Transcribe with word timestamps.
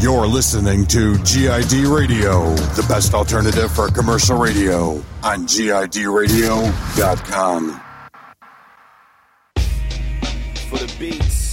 You're 0.00 0.26
listening 0.26 0.86
to 0.86 1.18
GID 1.18 1.72
Radio, 1.86 2.54
the 2.54 2.86
best 2.88 3.12
alternative 3.12 3.70
for 3.70 3.88
commercial 3.88 4.38
radio 4.38 4.92
on 5.22 5.46
GIDradio.com. 5.46 7.82
For 10.70 10.78
the 10.78 10.96
beats, 10.98 11.50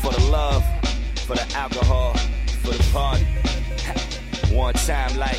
for 0.00 0.12
the 0.12 0.30
love, 0.30 0.64
for 1.26 1.34
the 1.34 1.46
alcohol, 1.54 2.14
for 2.62 2.70
the 2.70 2.82
party. 2.90 3.26
One 4.54 4.72
time, 4.72 5.18
like, 5.18 5.38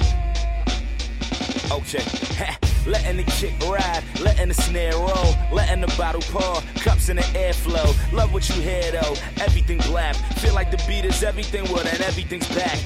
okay. 1.72 2.58
Letting 2.86 3.18
the 3.18 3.24
kick 3.24 3.54
ride, 3.70 4.04
letting 4.22 4.48
the 4.50 4.54
snare 4.54 4.94
roll, 4.94 5.36
letting 5.52 5.82
the 5.82 5.94
bottle 5.98 6.22
pour, 6.22 6.62
cups 6.82 7.10
in 7.10 7.18
the 7.18 7.22
airflow. 7.38 7.88
Love 8.12 8.34
what 8.34 8.48
you 8.50 8.56
hear 8.62 8.92
though, 8.92 9.16
everything 9.40 9.78
blap. 9.80 10.16
Feel 10.40 10.54
like 10.56 10.72
the 10.72 10.84
beat 10.88 11.06
is 11.06 11.22
everything, 11.24 11.64
well 11.66 11.84
then 11.84 12.02
everything's 12.02 12.48
back. 12.56 12.78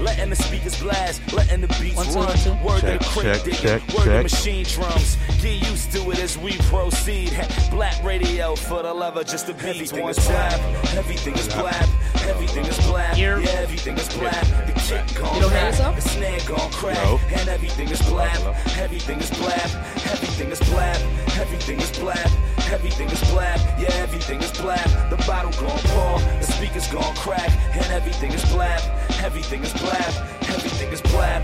letting 0.00 0.30
the 0.30 0.36
speakers 0.36 0.80
blast, 0.80 1.20
letting 1.32 1.60
the 1.62 1.68
beats 1.80 1.96
One, 1.96 2.06
two, 2.06 2.12
run. 2.14 2.26
one, 2.26 2.38
two. 2.38 2.52
Word 2.64 2.80
Check, 2.80 3.00
to 3.00 3.04
the 3.04 3.10
crib 3.10 3.24
check, 3.34 3.44
digging, 3.44 3.60
check, 3.60 3.88
word 3.94 4.04
to 4.04 4.22
machine 4.22 4.64
drums. 4.64 5.16
Get 5.42 5.68
used 5.68 5.90
to 5.92 6.10
it 6.10 6.18
as 6.20 6.38
we 6.38 6.52
proceed. 6.70 7.32
Ha, 7.32 7.68
Black 7.70 8.02
radio 8.04 8.54
for 8.54 8.82
the 8.82 8.92
lover, 8.94 9.24
just 9.24 9.46
the 9.46 9.54
beats. 9.54 9.92
One 9.92 10.14
time, 10.14 10.60
everything 10.96 11.34
is 11.34 11.48
black, 11.48 11.88
everything 12.28 12.66
is 12.66 12.78
black, 12.86 13.18
yeah, 13.18 13.38
everything 13.58 13.96
is 13.98 14.08
black. 14.16 14.44
The 14.66 14.72
kick 14.80 15.18
gone 15.20 15.34
You 15.34 15.40
don't 15.42 15.50
hear 15.50 15.66
yourself? 15.66 15.96
the 15.96 16.02
snare 16.02 16.38
gone 16.46 16.70
crack, 16.70 16.96
No. 17.04 17.18
and 17.34 17.48
everything 17.48 17.88
is 17.88 18.00
black, 18.02 18.38
everything 18.78 19.18
is 19.18 19.30
black, 19.40 19.70
everything 20.12 20.50
is 20.50 20.60
black, 20.70 20.98
everything 21.40 21.80
is 21.80 21.98
black, 21.98 22.26
everything 22.72 23.08
is 23.10 23.20
black, 23.30 23.58
yeah, 23.80 23.92
everything 24.04 24.40
is 24.40 24.52
black. 24.60 24.84
The 25.10 25.16
bottle 25.26 25.50
gone 25.52 25.78
pour, 25.92 26.18
the 26.40 26.42
speakers 26.42 26.86
gone 26.88 27.14
crack, 27.16 27.50
and 27.76 27.86
everything 27.92 28.32
is 28.32 28.44
black, 28.52 28.80
everything 29.24 29.62
is 29.62 29.72
black, 29.74 30.08
everything 30.48 30.92
is 30.92 31.00
black. 31.02 31.42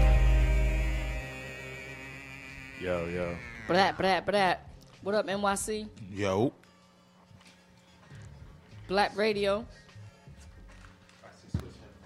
Yo, 2.80 3.07
yo. 3.07 3.37
Brat, 3.66 3.96
brat, 3.96 4.26
brat. 4.26 4.68
What 5.02 5.15
up, 5.15 5.26
NYC? 5.26 5.88
Yo. 6.13 6.52
Black 8.88 9.16
Radio. 9.16 9.65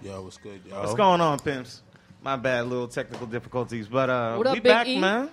Yo, 0.01 0.21
what's 0.23 0.37
good, 0.37 0.61
yo? 0.67 0.79
What's 0.79 0.95
going 0.95 1.21
on, 1.21 1.37
pimps? 1.39 1.83
My 2.23 2.35
bad, 2.35 2.65
little 2.67 2.87
technical 2.87 3.27
difficulties, 3.27 3.87
but 3.87 4.09
uh, 4.09 4.35
What 4.35 4.47
up, 4.47 4.53
we 4.53 4.59
Big 4.59 4.71
back, 4.71 4.87
E? 4.87 4.99
man. 4.99 5.29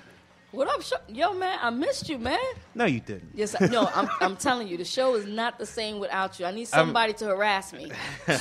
What 0.50 0.66
up, 0.68 0.82
Sh- 0.82 1.14
yo, 1.14 1.34
man? 1.34 1.58
I 1.60 1.68
missed 1.68 2.08
you, 2.08 2.18
man. 2.18 2.38
No, 2.74 2.86
you 2.86 3.00
didn't. 3.00 3.32
Yes, 3.34 3.54
I, 3.60 3.66
no, 3.66 3.86
I'm, 3.94 4.08
I'm 4.20 4.34
telling 4.36 4.66
you, 4.66 4.78
the 4.78 4.84
show 4.84 5.14
is 5.14 5.26
not 5.26 5.58
the 5.58 5.66
same 5.66 5.98
without 5.98 6.40
you. 6.40 6.46
I 6.46 6.52
need 6.52 6.68
somebody 6.68 7.12
to 7.14 7.26
harass 7.26 7.74
me. 7.74 7.92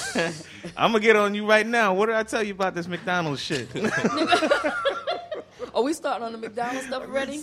I'm 0.78 0.94
gonna 0.94 1.02
get 1.02 1.18
on 1.18 1.36
you 1.36 1.46
right 1.46 1.68
now. 1.68 1.94
What 1.94 2.06
did 2.06 2.16
I 2.16 2.24
tell 2.24 2.44
you 2.44 2.54
about 2.54 2.76
this 2.76 2.88
McDonald's 2.88 3.42
shit? 3.42 3.68
Are 5.76 5.84
we 5.84 5.92
starting 5.92 6.26
on 6.26 6.32
the 6.32 6.38
McDonald's 6.38 6.88
stuff 6.88 7.04
already? 7.04 7.42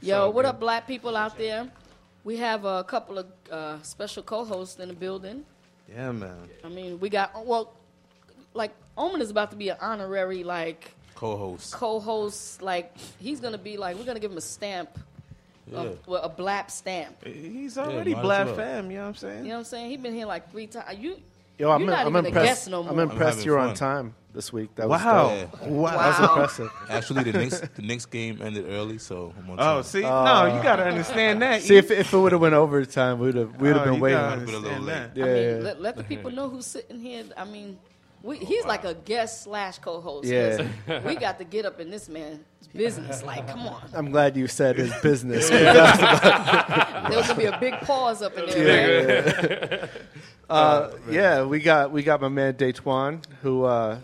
Yo, 0.00 0.30
what 0.30 0.46
up, 0.46 0.58
black 0.58 0.86
people 0.86 1.14
out 1.14 1.36
there? 1.36 1.68
We 2.24 2.38
have 2.38 2.64
a 2.64 2.84
couple 2.84 3.18
of 3.18 3.26
uh, 3.50 3.82
special 3.82 4.22
co-hosts 4.22 4.80
in 4.80 4.88
the 4.88 4.94
building. 4.94 5.44
yeah, 5.90 6.10
man. 6.10 6.48
I 6.64 6.68
mean, 6.68 6.98
we 7.00 7.10
got 7.10 7.44
well, 7.44 7.74
like 8.54 8.72
Omen 8.96 9.20
is 9.20 9.28
about 9.28 9.50
to 9.50 9.58
be 9.58 9.68
an 9.68 9.76
honorary 9.78 10.42
like 10.42 10.93
Co-host. 11.14 11.72
co-host. 11.72 12.62
Like 12.62 12.92
he's 13.20 13.40
gonna 13.40 13.58
be 13.58 13.76
like 13.76 13.96
we're 13.96 14.04
gonna 14.04 14.20
give 14.20 14.32
him 14.32 14.38
a 14.38 14.42
stamp, 14.42 14.90
a, 15.72 15.92
well, 16.06 16.22
a 16.22 16.30
blap 16.30 16.70
stamp. 16.70 17.24
He's 17.24 17.78
already 17.78 18.12
might 18.12 18.18
as 18.20 18.22
black 18.24 18.46
well. 18.46 18.56
fam. 18.56 18.90
You 18.90 18.96
know 18.98 19.02
what 19.04 19.08
I'm 19.08 19.14
saying? 19.14 19.38
You 19.38 19.44
know 19.44 19.54
what 19.54 19.58
I'm 19.60 19.64
saying? 19.64 19.90
He's 19.90 20.00
been 20.00 20.14
here 20.14 20.26
like 20.26 20.50
three 20.50 20.66
times. 20.66 20.98
You, 20.98 21.16
Yo, 21.58 21.70
I'm, 21.70 21.82
you're 21.82 21.90
not 21.90 22.00
I'm 22.06 22.08
even 22.12 22.24
a 22.24 22.28
impressed. 22.28 22.46
guest 22.46 22.70
no 22.70 22.82
more. 22.82 22.92
I'm 22.92 22.98
impressed 22.98 23.36
having 23.38 23.44
you're 23.46 23.58
on 23.60 23.74
time 23.74 24.12
this 24.34 24.52
week. 24.52 24.74
That 24.74 24.88
was 24.88 25.00
Wow. 25.00 25.28
dope. 25.28 25.60
Yeah. 25.62 25.68
wow. 25.68 25.90
That 25.90 25.96
was 26.08 26.18
Wow. 26.18 26.26
impressive. 26.34 26.70
Actually, 26.90 27.30
the 27.30 27.38
Knicks, 27.38 27.60
the 27.60 27.82
Knicks 27.82 28.06
game 28.06 28.42
ended 28.42 28.66
early, 28.68 28.98
so 28.98 29.32
I'm 29.38 29.50
on 29.50 29.58
time. 29.58 29.66
Oh, 29.68 29.74
time. 29.74 29.82
see, 29.84 30.00
no, 30.00 30.08
you 30.08 30.10
uh, 30.10 30.62
gotta 30.64 30.82
understand 30.84 31.40
that. 31.42 31.62
See, 31.62 31.76
if, 31.76 31.92
if 31.92 32.12
it 32.12 32.18
would 32.18 32.32
have 32.32 32.40
went 32.40 32.54
overtime, 32.54 33.20
we'd 33.20 33.36
have 33.36 33.54
we'd 33.60 33.68
have 33.76 33.86
Oh, 33.86 33.92
been 33.92 34.00
waiting. 34.00 34.18
Been 34.46 34.54
a 34.54 34.58
little 34.58 34.80
late. 34.80 35.10
Yeah, 35.14 35.24
I 35.24 35.28
mean, 35.28 35.36
yeah. 35.58 35.62
let, 35.62 35.80
let 35.80 35.96
the 35.96 36.02
people 36.02 36.32
know 36.32 36.48
who's 36.48 36.66
sitting 36.66 36.98
here. 36.98 37.22
I 37.36 37.44
mean, 37.44 37.78
we, 38.24 38.38
he's 38.38 38.64
like 38.64 38.84
a 38.84 38.94
guest 38.94 39.42
slash 39.42 39.78
co-host. 39.78 40.26
Yeah. 40.26 40.66
we 41.06 41.14
got 41.14 41.38
to 41.38 41.44
get 41.44 41.66
up 41.66 41.78
in 41.78 41.90
this 41.90 42.08
man's 42.08 42.40
business. 42.74 43.22
Like, 43.22 43.46
come 43.46 43.66
on. 43.66 43.82
I'm 43.92 44.10
glad 44.10 44.34
you 44.34 44.48
said 44.48 44.76
his 44.78 44.92
business. 45.02 45.50
There 47.04 47.18
was 47.18 47.28
gonna 47.28 47.38
be 47.38 47.44
a 47.44 47.58
big 47.60 47.74
pause 47.82 48.22
up 48.22 48.36
in 48.38 48.46
there. 48.46 49.82
right? 49.82 49.90
uh, 50.48 50.90
yeah, 51.10 51.44
we 51.44 51.58
got 51.60 51.92
we 51.92 52.02
got 52.02 52.22
my 52.22 52.30
man 52.30 52.54
Datwon, 52.54 53.22
who 53.42 53.64
uh, 53.64 53.98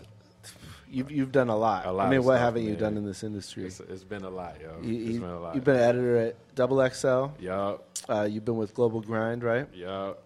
you've 0.87 1.11
you've 1.11 1.31
done 1.31 1.49
a 1.49 1.57
lot. 1.57 1.87
A 1.87 1.91
lot 1.91 2.05
I 2.05 2.09
mean, 2.11 2.23
what 2.23 2.35
stuff, 2.35 2.41
haven't 2.41 2.65
you 2.65 2.75
done 2.75 2.97
in 2.97 3.03
this 3.03 3.23
industry? 3.23 3.65
It's, 3.65 3.79
it's 3.79 4.03
been 4.03 4.23
a 4.23 4.29
lot, 4.29 4.61
yo. 4.61 4.77
You, 4.83 5.01
it's 5.01 5.09
you, 5.13 5.19
been 5.19 5.29
a 5.29 5.39
lot. 5.39 5.55
have 5.55 5.63
been 5.63 5.77
an 5.77 5.81
editor 5.81 6.17
at 6.17 6.35
Double 6.53 6.87
XL. 6.87 7.25
Yup, 7.39 7.83
Uh, 8.07 8.27
you've 8.29 8.45
been 8.45 8.57
with 8.57 8.75
Global 8.75 9.01
Grind, 9.01 9.43
right? 9.43 9.67
yup. 9.73 10.23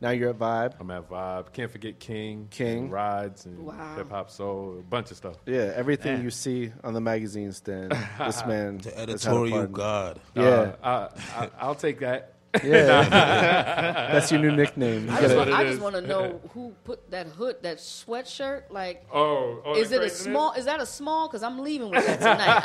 Now 0.00 0.10
you're 0.10 0.30
at 0.30 0.38
Vibe. 0.38 0.74
I'm 0.80 0.90
at 0.90 1.08
Vibe. 1.08 1.52
Can't 1.52 1.70
forget 1.70 1.98
King. 1.98 2.48
King. 2.50 2.78
and 2.84 2.92
Rides 2.92 3.46
and 3.46 3.58
Wow. 3.64 3.94
hip 3.96 4.10
hop 4.10 4.30
soul. 4.30 4.76
A 4.80 4.82
bunch 4.82 5.10
of 5.10 5.16
stuff. 5.16 5.36
Yeah, 5.46 5.72
everything 5.74 6.14
Man. 6.16 6.24
you 6.24 6.30
see 6.30 6.72
on 6.82 6.92
the 6.94 7.00
magazine 7.00 7.52
stand, 7.52 7.92
this 8.18 8.44
man. 8.46 8.78
The 8.78 8.90
has 8.90 8.98
had 9.00 9.08
a 9.08 9.12
editorial 9.12 9.50
part 9.58 9.66
in. 9.68 9.72
god. 9.72 10.20
Yeah, 10.34 10.42
Uh, 10.82 11.08
I, 11.36 11.44
I, 11.44 11.48
I'll 11.60 11.74
take 11.74 12.00
that. 12.00 12.32
yeah. 12.62 13.08
That's 14.12 14.30
your 14.30 14.40
new 14.40 14.52
nickname. 14.54 15.06
You 15.06 15.12
I 15.12 15.20
just, 15.22 15.34
gotta- 15.34 15.50
want, 15.50 15.60
I 15.60 15.62
it 15.64 15.70
just 15.70 15.80
want 15.82 15.94
to 15.96 16.00
know 16.02 16.40
who 16.52 16.72
put 16.84 17.10
that 17.10 17.26
hood, 17.28 17.56
that 17.62 17.78
sweatshirt. 17.78 18.64
Like, 18.70 19.06
Oh, 19.12 19.60
oh 19.64 19.74
is 19.76 19.90
it 19.90 19.96
a 19.96 19.98
craziness? 20.00 20.20
small? 20.20 20.52
Is 20.52 20.64
that 20.66 20.80
a 20.80 20.86
small? 20.86 21.26
Because 21.28 21.42
I'm 21.42 21.58
leaving 21.60 21.90
with 21.90 22.04
that 22.06 22.18
tonight. 22.20 22.62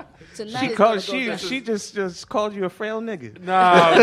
I, 0.06 0.34
tonight 0.34 0.60
She 0.60 0.66
is 0.72 0.76
called. 0.76 0.88
gonna 0.88 1.00
She 1.02 1.24
go 1.24 1.28
down. 1.30 1.38
she 1.38 1.60
just 1.60 1.94
just 1.94 2.28
called 2.28 2.54
you 2.54 2.64
a 2.64 2.68
frail 2.70 3.00
nigga. 3.00 3.40
Nah, 3.42 3.94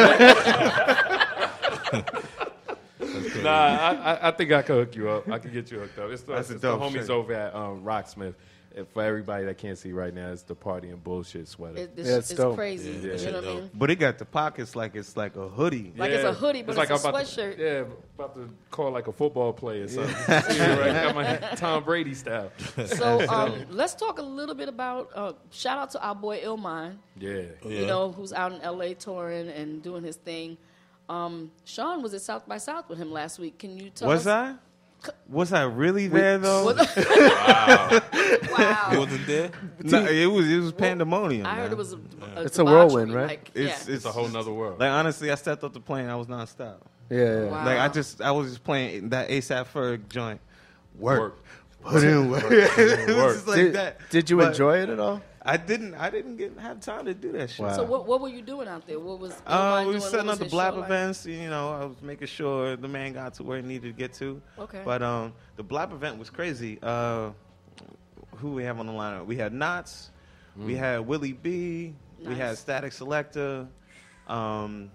nah. 3.44 3.50
I, 3.50 3.94
I, 4.13 4.28
I 4.28 4.31
think 4.31 4.51
I 4.51 4.62
can 4.62 4.75
hook 4.75 4.96
you 4.96 5.09
up. 5.09 5.29
I 5.29 5.40
can 5.40 5.51
get 5.51 5.72
you 5.72 5.79
hooked 5.79 6.00
up. 6.00 6.09
It's 6.12 6.24
the, 6.24 6.34
That's 6.35 6.50
a 6.50 6.53
it's 6.53 6.62
the 6.62 6.78
homies 6.78 6.94
shirt. 6.94 7.09
over 7.09 7.34
at 7.34 7.53
um, 7.56 7.84
Rocksmith. 7.84 8.35
And 8.75 8.88
for 8.88 9.03
everybody 9.03 9.46
that 9.46 9.59
can't 9.59 9.78
see 9.78 9.91
right 9.91 10.12
now, 10.12 10.31
it's 10.31 10.41
the 10.41 10.56
party 10.56 10.90
and 10.90 11.03
bullshit 11.03 11.47
sweater. 11.47 11.78
It, 11.78 11.96
this 11.96 12.07
Yeah, 12.07 12.18
it's 12.18 12.31
it's 12.31 12.40
dope. 12.40 12.56
crazy. 12.56 12.90
Yeah, 13.07 13.13
you 13.13 13.25
know 13.31 13.34
what 13.41 13.47
I 13.47 13.53
mean? 13.53 13.69
But 13.72 13.91
it 13.91 13.97
got 13.97 14.18
the 14.18 14.25
pockets 14.25 14.75
like 14.75 14.96
it's 14.96 15.16
like 15.16 15.35
a 15.35 15.47
hoodie. 15.47 15.94
Like 15.96 16.09
it's 16.09 16.23
a 16.23 16.34
hoodie, 16.34 16.63
but 16.63 16.75
it's 16.75 16.90
a 16.90 16.94
I'm 16.96 17.00
about 17.00 17.13
sweatshirt. 17.23 17.57
To, 17.57 17.63
yeah, 17.63 17.84
about 18.18 18.34
to 18.34 18.50
call 18.72 18.90
like 18.90 19.06
a 19.07 19.12
football 19.12 19.53
player 19.53 19.84
or 19.84 19.88
something. 19.90 20.16
See, 20.50 20.59
right? 20.59 20.91
Got 20.91 21.13
my 21.13 21.35
Tom 21.56 21.84
Brady 21.84 22.16
style. 22.16 22.52
So 22.88 23.19
um, 23.29 23.63
let's 23.69 23.94
talk 23.94 24.18
a 24.18 24.23
little 24.23 24.56
bit 24.56 24.69
about. 24.69 25.12
Uh, 25.13 25.34
shout 25.52 25.78
out 25.78 25.91
to 25.91 26.03
our 26.03 26.16
boy 26.16 26.40
!llmind. 26.41 26.96
Yeah. 27.19 27.41
Oh, 27.63 27.69
yeah. 27.69 27.81
You 27.81 27.85
know, 27.85 28.12
who's 28.12 28.34
out 28.34 28.53
in 28.53 28.59
LA 28.59 28.96
touring 28.96 29.50
and 29.50 29.84
doing 29.84 30.03
his 30.03 30.16
thing. 30.16 30.57
Um, 31.09 31.52
Sean 31.66 32.02
was 32.02 32.14
at 32.14 32.22
South 32.22 32.47
by 32.47 32.58
South 32.58 32.88
with 32.90 32.97
him 32.97 33.12
last 33.12 33.40
week. 33.40 33.59
Can 33.59 33.78
you 33.78 33.90
tell 33.90 34.08
Was 34.08 34.25
us? 34.28 34.56
I? 35.06 35.09
Was 35.28 35.52
I 35.52 35.64
really 35.64 36.08
there 36.08 36.38
though? 36.38 36.69
You 36.69 38.40
Wow. 38.58 38.90
wasn't 38.97 39.28
there? 39.28 39.52
No, 39.84 40.06
it 40.06 40.25
was 40.28 40.50
it 40.50 40.59
was 40.59 40.72
pandemonium. 40.72 41.46
I 41.46 41.56
heard 41.56 41.64
man. 41.64 41.72
it 41.74 41.78
was 41.78 41.94
a, 41.94 41.97
a 42.38 42.41
It's 42.44 42.58
a 42.59 42.64
whirlwind, 42.66 43.14
right? 43.14 43.28
Like, 43.28 43.52
It's 43.53 43.68
yeah. 43.68 43.74
it's 43.75 43.88
It's 43.90 44.06
a 44.06 44.12
whole 44.12 44.28
nother 44.30 44.53
world. 44.53 44.80
Like 44.80 44.91
honestly, 44.91 45.30
I 45.30 45.36
stepped 45.36 45.64
off 45.64 45.74
the 45.74 45.81
plane. 45.81 46.08
I 46.09 46.16
was 46.16 46.28
nonstop. 46.28 46.75
yeah, 47.09 47.18
yeah. 47.20 47.44
Wow. 47.46 47.66
Like 47.66 47.80
I 47.80 47.88
just 47.90 48.22
I 48.22 48.31
was 48.31 48.50
just 48.52 48.64
playing 48.64 49.09
that 49.09 49.28
ASAP 49.30 49.66
Ferg 49.74 50.08
joint. 50.09 50.40
Work. 50.97 51.20
Work. 51.20 51.44
Put 51.84 52.03
in 52.06 52.30
work. 52.30 52.44
it 52.50 53.08
was 53.09 53.16
Work. 53.18 53.34
just 53.35 53.47
like 53.47 53.56
did, 53.58 53.74
that. 53.74 53.97
did 54.09 54.30
you 54.30 54.38
But 54.38 54.50
enjoy 54.50 54.78
it 54.84 54.90
at 54.90 55.00
all? 55.02 55.22
I 55.46 55.58
didn't. 55.58 55.94
I 55.96 56.09
didn't 56.09 56.38
get 56.38 56.58
have 56.58 56.80
time 56.80 57.06
to 57.06 57.14
do 57.14 57.34
that 57.34 57.50
shit. 57.50 57.59
Wow. 57.66 57.76
So 57.76 57.84
what, 57.84 58.06
what 58.08 58.22
were 58.22 58.30
you 58.30 58.42
doing 58.42 58.68
out 58.68 58.88
there? 58.88 59.00
What 59.00 59.20
was 59.20 59.34
Uh, 59.46 59.74
!llmind 59.76 59.88
we 59.88 59.94
were 59.96 60.00
What 60.00 60.09
setting 60.12 60.30
up 60.30 60.40
the 60.40 60.46
blab 60.46 60.74
show 60.74 60.80
like? 60.80 60.90
events. 60.90 61.26
You 61.26 61.50
know, 61.50 61.74
I 61.74 61.86
was 61.86 62.02
making 62.02 62.28
sure 62.28 62.76
the 62.78 62.88
man 62.88 63.12
got 63.14 63.34
to 63.36 63.44
where 63.44 63.58
he 63.58 63.64
needed 63.68 63.88
to 63.88 63.94
get 63.94 64.14
to. 64.16 64.42
Okay. 64.58 64.82
But 64.86 65.02
um, 65.03 65.34
the 65.58 65.64
blab 65.64 65.92
event 65.92 66.18
was 66.18 66.30
crazy. 66.30 66.80
Uh, 66.82 67.32
who 68.38 68.53
we 68.53 68.64
have 68.64 68.79
on 68.79 68.88
the 68.88 68.94
lineup? 68.94 69.26
We 69.26 69.35
had 69.38 69.53
Knots. 69.53 70.12
We 70.56 70.76
had 70.76 71.00
Willie 71.08 71.34
B. 71.34 71.94
We 72.20 72.35
had 72.35 72.56
Statik 72.56 72.94
Selektah. 72.94 73.67
Um, 74.32 74.91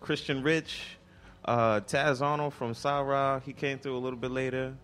Christian 0.00 0.42
Rich. 0.42 0.96
Uh, 1.44 1.80
Taz 1.80 2.20
Arnold 2.20 2.54
from 2.54 2.74
Sa-Ra. 2.74 3.38
He 3.40 3.52
came 3.52 3.78
through 3.78 3.96
a 3.96 4.02
little 4.02 4.18
bit 4.18 4.32
later. 4.32 4.74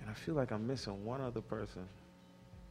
And 0.00 0.08
I 0.08 0.12
feel 0.12 0.34
like 0.36 0.52
I'm 0.52 0.66
missing 0.66 1.04
one 1.04 1.20
other 1.20 1.40
person. 1.40 1.88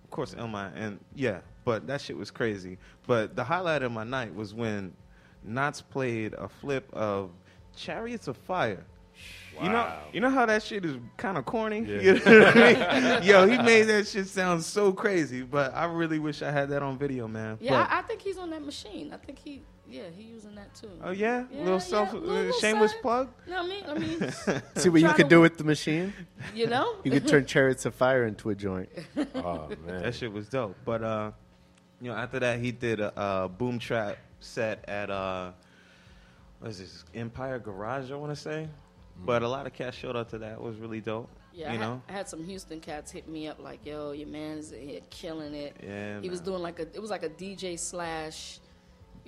Of 0.09 0.11
course, 0.15 0.33
!llmind. 0.33 0.71
And 0.75 1.00
yeah, 1.15 1.41
but 1.65 1.85
that 1.85 2.01
shit 2.01 2.17
was 2.17 2.31
crazy. 2.31 2.79
But 3.06 3.35
the 3.35 3.44
highlight 3.44 3.83
of 3.83 3.91
my 3.91 4.03
night 4.03 4.33
was 4.33 4.56
when 4.56 4.91
Knots 5.44 5.81
played 5.83 6.33
a 6.33 6.50
flip 6.50 6.89
of 6.94 7.29
Chariots 7.75 8.27
of 8.27 8.35
Fire 8.35 8.83
You 9.61 9.69
know, 9.69 9.94
you 10.11 10.19
know 10.19 10.31
how 10.31 10.47
that 10.47 10.63
shit 10.63 10.83
is 10.83 10.97
kind 11.17 11.38
of 11.38 11.45
corny. 11.45 11.81
Yeah. 11.81 12.01
You 12.01 12.13
know 12.13 12.39
what 12.39 12.57
I 12.57 13.19
mean? 13.19 13.23
Yo, 13.23 13.47
he 13.47 13.57
made 13.61 13.83
that 13.83 14.07
shit 14.07 14.25
sound 14.27 14.63
so 14.63 14.91
crazy, 14.94 15.44
but 15.44 15.75
I 15.75 15.85
really 15.85 16.17
wish 16.17 16.41
I 16.41 16.50
had 16.50 16.69
that 16.69 16.81
on 16.81 16.97
video, 16.97 17.27
man. 17.27 17.59
Yeah, 17.61 17.83
But- 17.83 17.91
I, 17.91 18.00
I 18.00 18.01
think 18.01 18.21
he's 18.23 18.38
on 18.39 18.50
that 18.50 18.65
machine. 18.65 19.13
I 19.13 19.17
think 19.17 19.38
he, 19.38 19.61
yeah, 19.89 20.03
he 20.15 20.24
using 20.24 20.56
that 20.56 20.74
too. 20.75 20.89
oh 21.03 21.12
yeah, 21.12 21.45
Yeah, 21.51 21.57
little 21.59 21.74
yeah, 21.74 21.77
self, 21.80 22.13
little- 22.13 22.27
little 22.30 22.51
shameless 22.59 22.91
something. 22.91 23.01
plug. 23.01 23.30
You 23.47 23.53
know 23.53 23.63
what 23.63 23.65
I 23.95 24.00
mean? 24.00 24.19
I 24.19 24.53
mean, 24.53 24.62
See 24.75 24.89
what 24.89 25.01
you 25.01 25.07
Try 25.07 25.15
could 25.18 25.27
do 25.30 25.41
with 25.41 25.57
the 25.57 25.63
machine? 25.63 26.13
you 26.56 26.68
know, 26.68 26.95
You 27.03 27.12
could 27.12 27.27
turn 27.27 27.45
chariots 27.45 27.86
of 27.86 27.95
fire 27.95 28.25
into 28.25 28.50
a 28.50 28.56
joint. 28.56 28.89
Oh 29.36 29.69
man. 29.86 30.03
That 30.03 30.15
shit 30.15 30.31
was 30.31 30.47
dope. 30.47 30.75
But 30.86 31.03
uh, 31.03 31.31
you 32.01 32.09
know, 32.12 32.15
after 32.18 32.39
that, 32.39 32.59
he 32.59 32.71
did 32.71 33.00
a, 33.00 33.18
uh 33.18 33.47
boom 33.47 33.80
trap 33.80 34.18
set 34.39 34.83
at 34.88 35.09
uh, 35.09 35.51
what 36.59 36.71
is 36.71 36.80
this 36.80 37.06
Empire 37.13 37.59
Garage? 37.59 38.12
I 38.12 38.15
want 38.15 38.31
to 38.33 38.42
say. 38.42 38.68
But 39.25 39.44
a 39.44 39.47
lot 39.50 39.68
of 39.68 39.74
cats 39.74 39.97
showed 39.97 40.15
up 40.15 40.30
to 40.30 40.38
that. 40.38 40.53
It 40.53 40.62
was 40.62 40.77
really 40.77 41.01
dope. 41.01 41.30
yeah. 41.53 41.69
I 41.69 41.74
you 41.74 41.77
had, 41.80 41.85
know. 41.85 42.01
I 42.07 42.12
had 42.13 42.30
some 42.30 42.42
Houston 42.45 42.80
cats 42.80 43.12
hit 43.12 43.27
me 43.27 43.50
up 43.50 43.59
like, 43.59 43.85
"Yo, 43.85 44.12
your 44.12 44.30
man's 44.30 44.71
here 44.71 45.01
killing 45.09 45.53
it." 45.53 45.75
Yeah. 45.83 46.21
he 46.21 46.30
was 46.30 46.39
doing 46.39 46.62
like 46.62 46.80
a, 46.80 46.83
it 46.83 47.01
was 47.01 47.09
like 47.12 47.24
a 47.24 47.30
DJ 47.30 47.77
slash, 47.77 48.59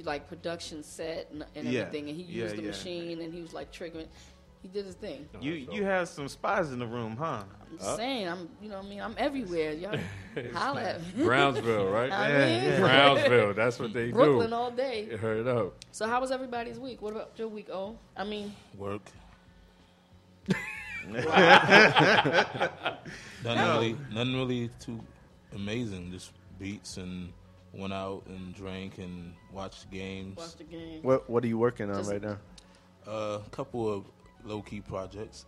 like 0.03 0.27
production 0.27 0.83
set 0.83 1.29
and, 1.31 1.45
and 1.55 1.67
Yeah. 1.67 1.81
everything, 1.81 2.09
and 2.09 2.17
he 2.17 2.23
Yeah, 2.23 2.43
used 2.45 2.57
the 2.57 2.61
yeah. 2.61 2.67
machine 2.69 3.21
and 3.21 3.33
he 3.33 3.41
was 3.41 3.53
like 3.53 3.71
triggering. 3.71 4.07
He 4.61 4.67
did 4.67 4.85
his 4.85 4.93
thing. 4.95 5.27
You 5.41 5.53
you 5.53 5.83
had 5.83 6.07
some 6.07 6.27
spies 6.27 6.71
in 6.71 6.77
the 6.77 6.85
room, 6.85 7.15
huh? 7.17 7.43
I'm 7.71 7.77
just 7.79 7.95
saying, 7.95 8.27
I'm, 8.27 8.47
you 8.61 8.69
know, 8.69 8.77
what 8.77 8.85
I 8.85 8.89
mean, 8.89 9.01
I'm 9.01 9.15
everywhere. 9.17 9.71
Y'all 9.73 9.97
holla 10.53 10.83
at 10.83 11.15
me. 11.17 11.23
Brownsville, 11.25 11.87
right? 11.89 12.11
I 12.13 12.29
Yeah, 12.29 12.69
mean. 12.69 12.79
Brownsville. 12.81 13.53
That's 13.55 13.79
what 13.79 13.91
they 13.93 14.11
Brooklyn 14.11 14.49
do. 14.51 14.55
all 14.55 14.69
day. 14.69 15.05
Heard 15.17 15.47
up. 15.47 15.73
So 15.91 16.05
how 16.07 16.21
was 16.21 16.29
everybody's 16.31 16.77
week? 16.79 17.01
What 17.01 17.13
about 17.13 17.31
your 17.37 17.47
week? 17.47 17.69
Oh, 17.73 17.97
I 18.15 18.23
mean, 18.23 18.53
Work. 18.77 19.01
nothing 21.09 22.91
really, 23.43 23.97
nothing 24.11 24.35
really 24.35 24.69
too 24.79 24.99
amazing. 25.55 26.11
Just 26.11 26.31
beats 26.59 26.97
and 26.97 27.31
went 27.73 27.93
out 27.93 28.23
and 28.27 28.53
drank 28.53 28.97
and 28.97 29.33
watched 29.53 29.89
games. 29.91 30.37
watch 30.37 30.55
the 30.57 30.63
game. 30.63 31.01
What 31.03 31.29
What 31.29 31.43
are 31.43 31.47
you 31.47 31.57
working 31.57 31.89
on 31.89 31.97
Just- 31.97 32.11
right 32.11 32.21
now? 32.21 32.37
A 33.07 33.39
couple 33.51 33.91
of 33.91 34.05
low 34.43 34.61
key 34.61 34.81
projects 34.81 35.45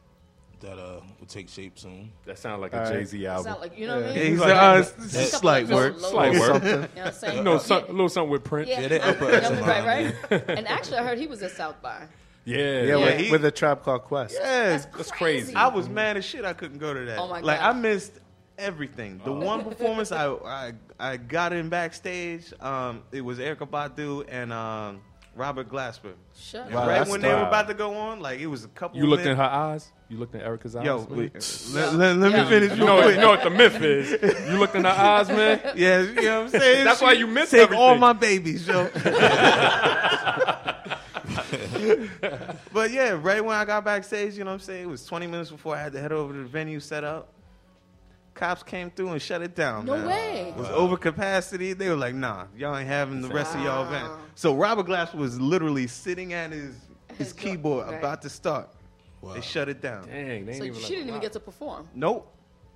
that 0.62 0.78
uh 0.80 1.02
will 1.20 1.28
take 1.28 1.50
shape 1.50 1.78
soon. 1.78 2.12
That 2.26 2.40
sounds 2.40 2.62
like 2.62 2.74
All 2.74 2.80
a 2.80 2.84
right. 2.84 2.94
Jay 2.94 3.04
Z 3.04 3.26
album. 3.28 3.44
Sound 3.52 3.62
like 3.62 3.78
you 3.78 3.86
know 3.88 3.98
what 3.98 4.06
I 4.06 4.08
Yeah, 4.10 4.16
mean? 4.16 4.26
he's 4.32 4.40
like- 4.40 4.50
like, 4.54 4.62
oh, 4.62 4.80
it's, 4.80 4.92
Just 4.92 5.04
it's 5.06 5.14
a 5.16 5.18
just 5.20 5.32
couple 5.34 5.40
slight 5.50 5.64
of 5.66 5.70
work. 5.72 6.02
low- 6.02 6.10
Slight 6.10 6.34
low- 6.34 6.40
work. 6.54 6.64
You 6.64 6.70
know 6.70 6.80
what 6.82 6.98
I'm 7.08 7.14
saying? 7.14 7.38
you 7.38 7.44
know, 7.44 7.52
Yeah. 7.54 7.58
some, 7.60 7.84
a 7.84 7.88
little 7.92 8.10
something 8.10 8.32
with 8.32 8.44
Prince. 8.44 8.70
Yeah, 8.70 8.82
Yeah, 8.82 8.88
they 8.88 9.00
upper 9.02 9.26
echelon, 9.32 9.62
right, 9.64 10.16
right. 10.32 10.44
and 10.50 10.68
actually, 10.68 10.98
I 10.98 11.04
heard 11.04 11.18
he 11.20 11.28
was 11.28 11.44
at 11.44 11.52
South 11.52 11.82
by. 11.82 12.08
Yeah, 12.46 12.58
Yeah, 12.58 12.82
yeah. 12.84 12.96
with, 12.98 13.20
he- 13.20 13.32
with 13.32 13.46
a 13.46 13.52
Tribe 13.52 13.84
Called 13.84 14.04
Quest. 14.04 14.36
Yes, 14.40 14.86
That's 14.98 15.12
crazy. 15.12 15.54
I 15.56 15.68
was 15.68 15.88
mad 15.90 16.18
as 16.18 16.26
shit. 16.26 16.44
I 16.46 16.54
couldn't 16.54 16.78
go 16.80 16.94
to 16.94 17.06
that. 17.06 17.20
Oh 17.20 17.28
my 17.28 17.42
Like 17.42 17.60
gosh. 17.60 17.76
I 17.76 17.78
missed 17.78 18.14
everything. 18.58 19.20
The 19.26 19.32
one 19.34 19.64
performance 19.64 20.12
I, 20.12 20.28
I 20.32 20.74
I 21.04 21.18
got 21.18 21.52
in 21.52 21.68
backstage. 21.68 22.54
Um, 22.62 23.04
it 23.12 23.20
was 23.20 23.38
Erykah 23.38 23.68
Badu 23.68 24.26
and 24.30 24.54
um, 24.54 25.02
Robert 25.36 25.68
Glasper. 25.70 26.14
Shut 26.34 26.72
Wow, 26.72 26.88
right 26.88 27.00
that's 27.00 27.10
when 27.10 27.20
they 27.20 27.28
were 27.34 27.42
about 27.42 27.68
to 27.68 27.74
go 27.74 27.94
on, 27.96 28.22
like 28.22 28.40
it 28.40 28.48
was 28.48 28.64
a 28.64 28.70
couple. 28.70 28.98
You 28.98 29.06
looked 29.08 29.26
in 29.26 29.36
her 29.36 29.44
eyes. 29.44 29.92
You 30.08 30.16
looked 30.18 30.34
in 30.34 30.40
Erykah's 30.40 30.78
eyes. 30.78 30.86
Yo, 30.86 31.06
wait, 31.10 31.34
let, 31.74 31.94
let- 31.96 32.16
let 32.18 32.32
Yeah. 32.32 32.44
me 32.44 32.50
finish. 32.50 32.72
You 32.80 32.86
know, 32.86 32.96
what, 32.96 33.04
quick. 33.04 33.16
you 33.16 33.22
know 33.22 33.30
what 33.32 33.44
the 33.44 33.50
myth 33.50 33.82
is. 33.82 34.12
You 34.50 34.58
looked 34.60 34.76
in 34.76 34.86
her 34.86 34.90
eyes, 34.92 35.28
man. 35.28 35.60
Yeah, 35.76 36.02
you 36.04 36.14
know 36.22 36.44
what 36.44 36.54
I'm 36.56 36.62
saying. 36.62 36.86
That's 36.86 37.02
why 37.02 37.12
you 37.14 37.28
missed 37.28 37.52
Take 37.52 37.72
all 37.74 37.96
my 37.98 38.14
babies, 38.14 38.66
yo. 38.66 38.90
but 42.72 42.92
yeah, 42.92 43.18
right 43.22 43.44
when 43.44 43.56
I 43.58 43.66
got 43.66 43.84
backstage, 43.84 44.38
you 44.38 44.44
know 44.46 44.52
what 44.52 44.56
I'm 44.56 44.60
saying? 44.62 44.84
It 44.84 44.90
was 44.90 45.06
20 45.06 45.28
minutes 45.28 45.52
before 45.52 45.76
I 45.76 45.82
had 45.82 45.92
to 45.94 46.00
head 46.00 46.12
over 46.14 46.32
to 46.34 46.40
the 46.40 46.46
venue 46.46 46.80
set 46.80 47.04
up. 47.04 47.34
Cops 48.34 48.64
came 48.64 48.90
through 48.90 49.10
and 49.10 49.22
shut 49.22 49.42
it 49.42 49.56
down. 49.56 49.86
No 49.86 49.96
man. 49.96 50.08
way. 50.08 50.40
It 50.50 50.56
was 50.56 50.70
over 50.70 50.98
capacity. 50.98 51.74
They 51.74 51.90
were 51.90 51.96
like, 51.96 52.16
nah, 52.16 52.46
y'all 52.58 52.76
ain't 52.76 52.88
having 52.88 53.22
the 53.22 53.28
rest 53.28 53.56
of 53.56 53.62
y'all 53.62 53.86
event. 53.88 54.12
So 54.36 54.56
Robert 54.56 54.86
Glass 54.88 55.14
was 55.14 55.40
literally 55.40 55.86
sitting 55.88 56.34
at 56.34 56.52
his, 56.52 56.76
his 57.10 57.18
His 57.18 57.34
keyboard 57.34 57.88
right. 57.88 58.00
about 58.00 58.22
to 58.24 58.30
start. 58.30 58.70
Wow. 59.22 59.34
They 59.36 59.42
shut 59.42 59.70
it 59.70 59.82
down. 59.82 60.08
Dang, 60.08 60.46
they 60.46 60.54
So 60.58 60.64
even 60.64 60.76
she 60.76 60.82
like, 60.82 60.90
didn't 60.90 61.08
even 61.10 61.22
get 61.22 61.34
to 61.34 61.40
perform. 61.40 61.88
Nope. 61.94 62.30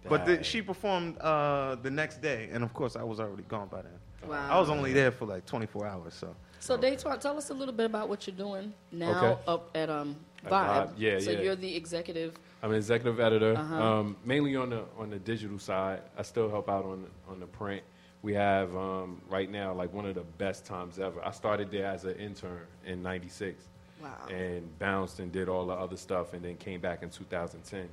But 0.08 0.26
the, 0.26 0.42
she 0.44 0.62
performed 0.62 1.18
uh, 1.18 1.76
the 1.82 1.92
next 1.92 2.22
day, 2.22 2.48
and 2.54 2.64
of 2.64 2.74
course, 2.74 2.96
I 2.96 3.04
was 3.04 3.20
already 3.20 3.44
gone 3.44 3.68
by 3.68 3.82
then. 3.82 3.92
Wow. 4.30 4.48
I 4.50 4.60
was 4.60 4.70
only 4.70 4.94
there 4.94 5.12
for 5.12 5.26
like 5.26 5.46
24 5.46 5.86
hours, 5.86 6.14
so. 6.14 6.34
So 6.60 6.78
Datwon, 6.78 7.20
tell 7.20 7.38
us 7.38 7.50
a 7.50 7.54
little 7.54 7.74
bit 7.74 7.86
about 7.88 8.08
what 8.10 8.26
you're 8.26 8.36
doing 8.36 8.74
now 8.92 9.26
Okay. 9.34 9.42
up 9.48 9.70
at 9.76 9.90
um 9.90 10.16
At 10.46 10.52
Vibe. 10.52 10.88
Vibe, 10.88 10.92
yeah, 10.98 11.20
So 11.20 11.32
yeah. 11.32 11.42
you're 11.42 11.56
the 11.56 11.76
executive. 11.76 12.34
I'm 12.64 12.72
an 12.72 12.78
executive 12.78 13.20
editor, 13.20 13.56
Uh-huh. 13.56 13.76
um, 13.84 14.16
mainly 14.26 14.56
on 14.56 14.70
the 14.72 14.84
on 14.98 15.10
the 15.10 15.20
digital 15.20 15.60
side. 15.60 16.02
I 16.18 16.24
still 16.24 16.50
help 16.50 16.70
out 16.70 16.86
on 16.86 17.04
the, 17.04 17.32
on 17.32 17.40
the 17.40 17.46
print. 17.46 17.84
We 18.24 18.34
have 18.34 18.76
um, 18.76 19.22
right 19.30 19.50
now 19.50 19.74
like 19.74 19.94
one 19.94 20.06
of 20.06 20.16
the 20.16 20.24
best 20.38 20.66
times 20.66 20.98
ever. 21.00 21.24
I 21.24 21.32
started 21.32 21.70
there 21.72 21.86
as 21.86 22.04
an 22.06 22.16
intern 22.16 22.62
in 22.86 23.04
'96, 23.04 23.64
Wow. 24.02 24.10
and 24.30 24.78
bounced 24.80 25.20
and 25.20 25.32
did 25.32 25.50
all 25.50 25.66
the 25.68 25.74
other 25.74 25.98
stuff, 25.98 26.34
and 26.34 26.44
then 26.44 26.58
came 26.58 26.82
back 26.82 27.04
in 27.04 27.10
2010. 27.10 27.88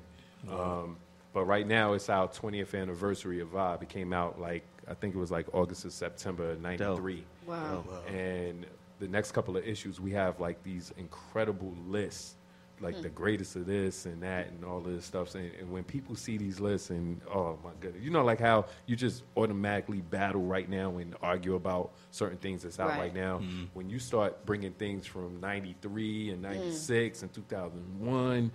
Um, 0.50 0.96
but 1.32 1.44
right 1.44 1.66
now 1.66 1.92
it's 1.94 2.08
our 2.08 2.28
20th 2.28 2.74
anniversary 2.80 3.40
of 3.40 3.48
Vibe. 3.52 3.82
It 3.82 3.88
came 3.88 4.12
out 4.12 4.40
like 4.40 4.62
I 4.88 4.94
think 4.94 5.14
it 5.14 5.18
was 5.18 5.30
like 5.30 5.46
August 5.54 5.84
or 5.84 5.90
September 5.90 6.56
'93. 6.56 7.24
Wow. 7.46 7.84
And 8.08 8.64
the 8.98 9.08
next 9.08 9.32
couple 9.32 9.56
of 9.58 9.66
issues, 9.66 10.00
we 10.00 10.12
have 10.12 10.40
like 10.40 10.62
these 10.62 10.92
incredible 10.96 11.74
lists, 11.86 12.36
like 12.80 13.00
the 13.02 13.08
greatest 13.08 13.56
of 13.56 13.66
this 13.66 14.06
and 14.06 14.22
that 14.22 14.48
and 14.48 14.64
all 14.64 14.78
of 14.78 14.84
this 14.84 15.04
stuff. 15.04 15.34
And, 15.34 15.50
and 15.58 15.70
when 15.70 15.84
people 15.84 16.16
see 16.16 16.36
these 16.36 16.60
lists, 16.60 16.90
and 16.90 17.20
oh 17.32 17.58
my 17.64 17.70
goodness, 17.80 18.02
you 18.02 18.10
know, 18.10 18.24
like 18.24 18.40
how 18.40 18.66
you 18.86 18.96
just 18.96 19.22
automatically 19.36 20.00
battle 20.00 20.42
right 20.42 20.68
now 20.68 20.96
and 20.98 21.14
argue 21.22 21.54
about 21.54 21.92
certain 22.10 22.38
things 22.38 22.62
that's 22.62 22.78
out 22.80 22.90
Right. 22.90 22.98
right, 22.98 23.14
now. 23.14 23.38
Mm-hmm. 23.38 23.64
When 23.74 23.88
you 23.88 23.98
start 23.98 24.44
bringing 24.44 24.72
things 24.72 25.06
from 25.06 25.40
'93 25.40 26.30
and 26.30 26.44
mm. 26.44 26.48
'96 26.48 27.22
and 27.22 27.32
2001, 27.32 28.50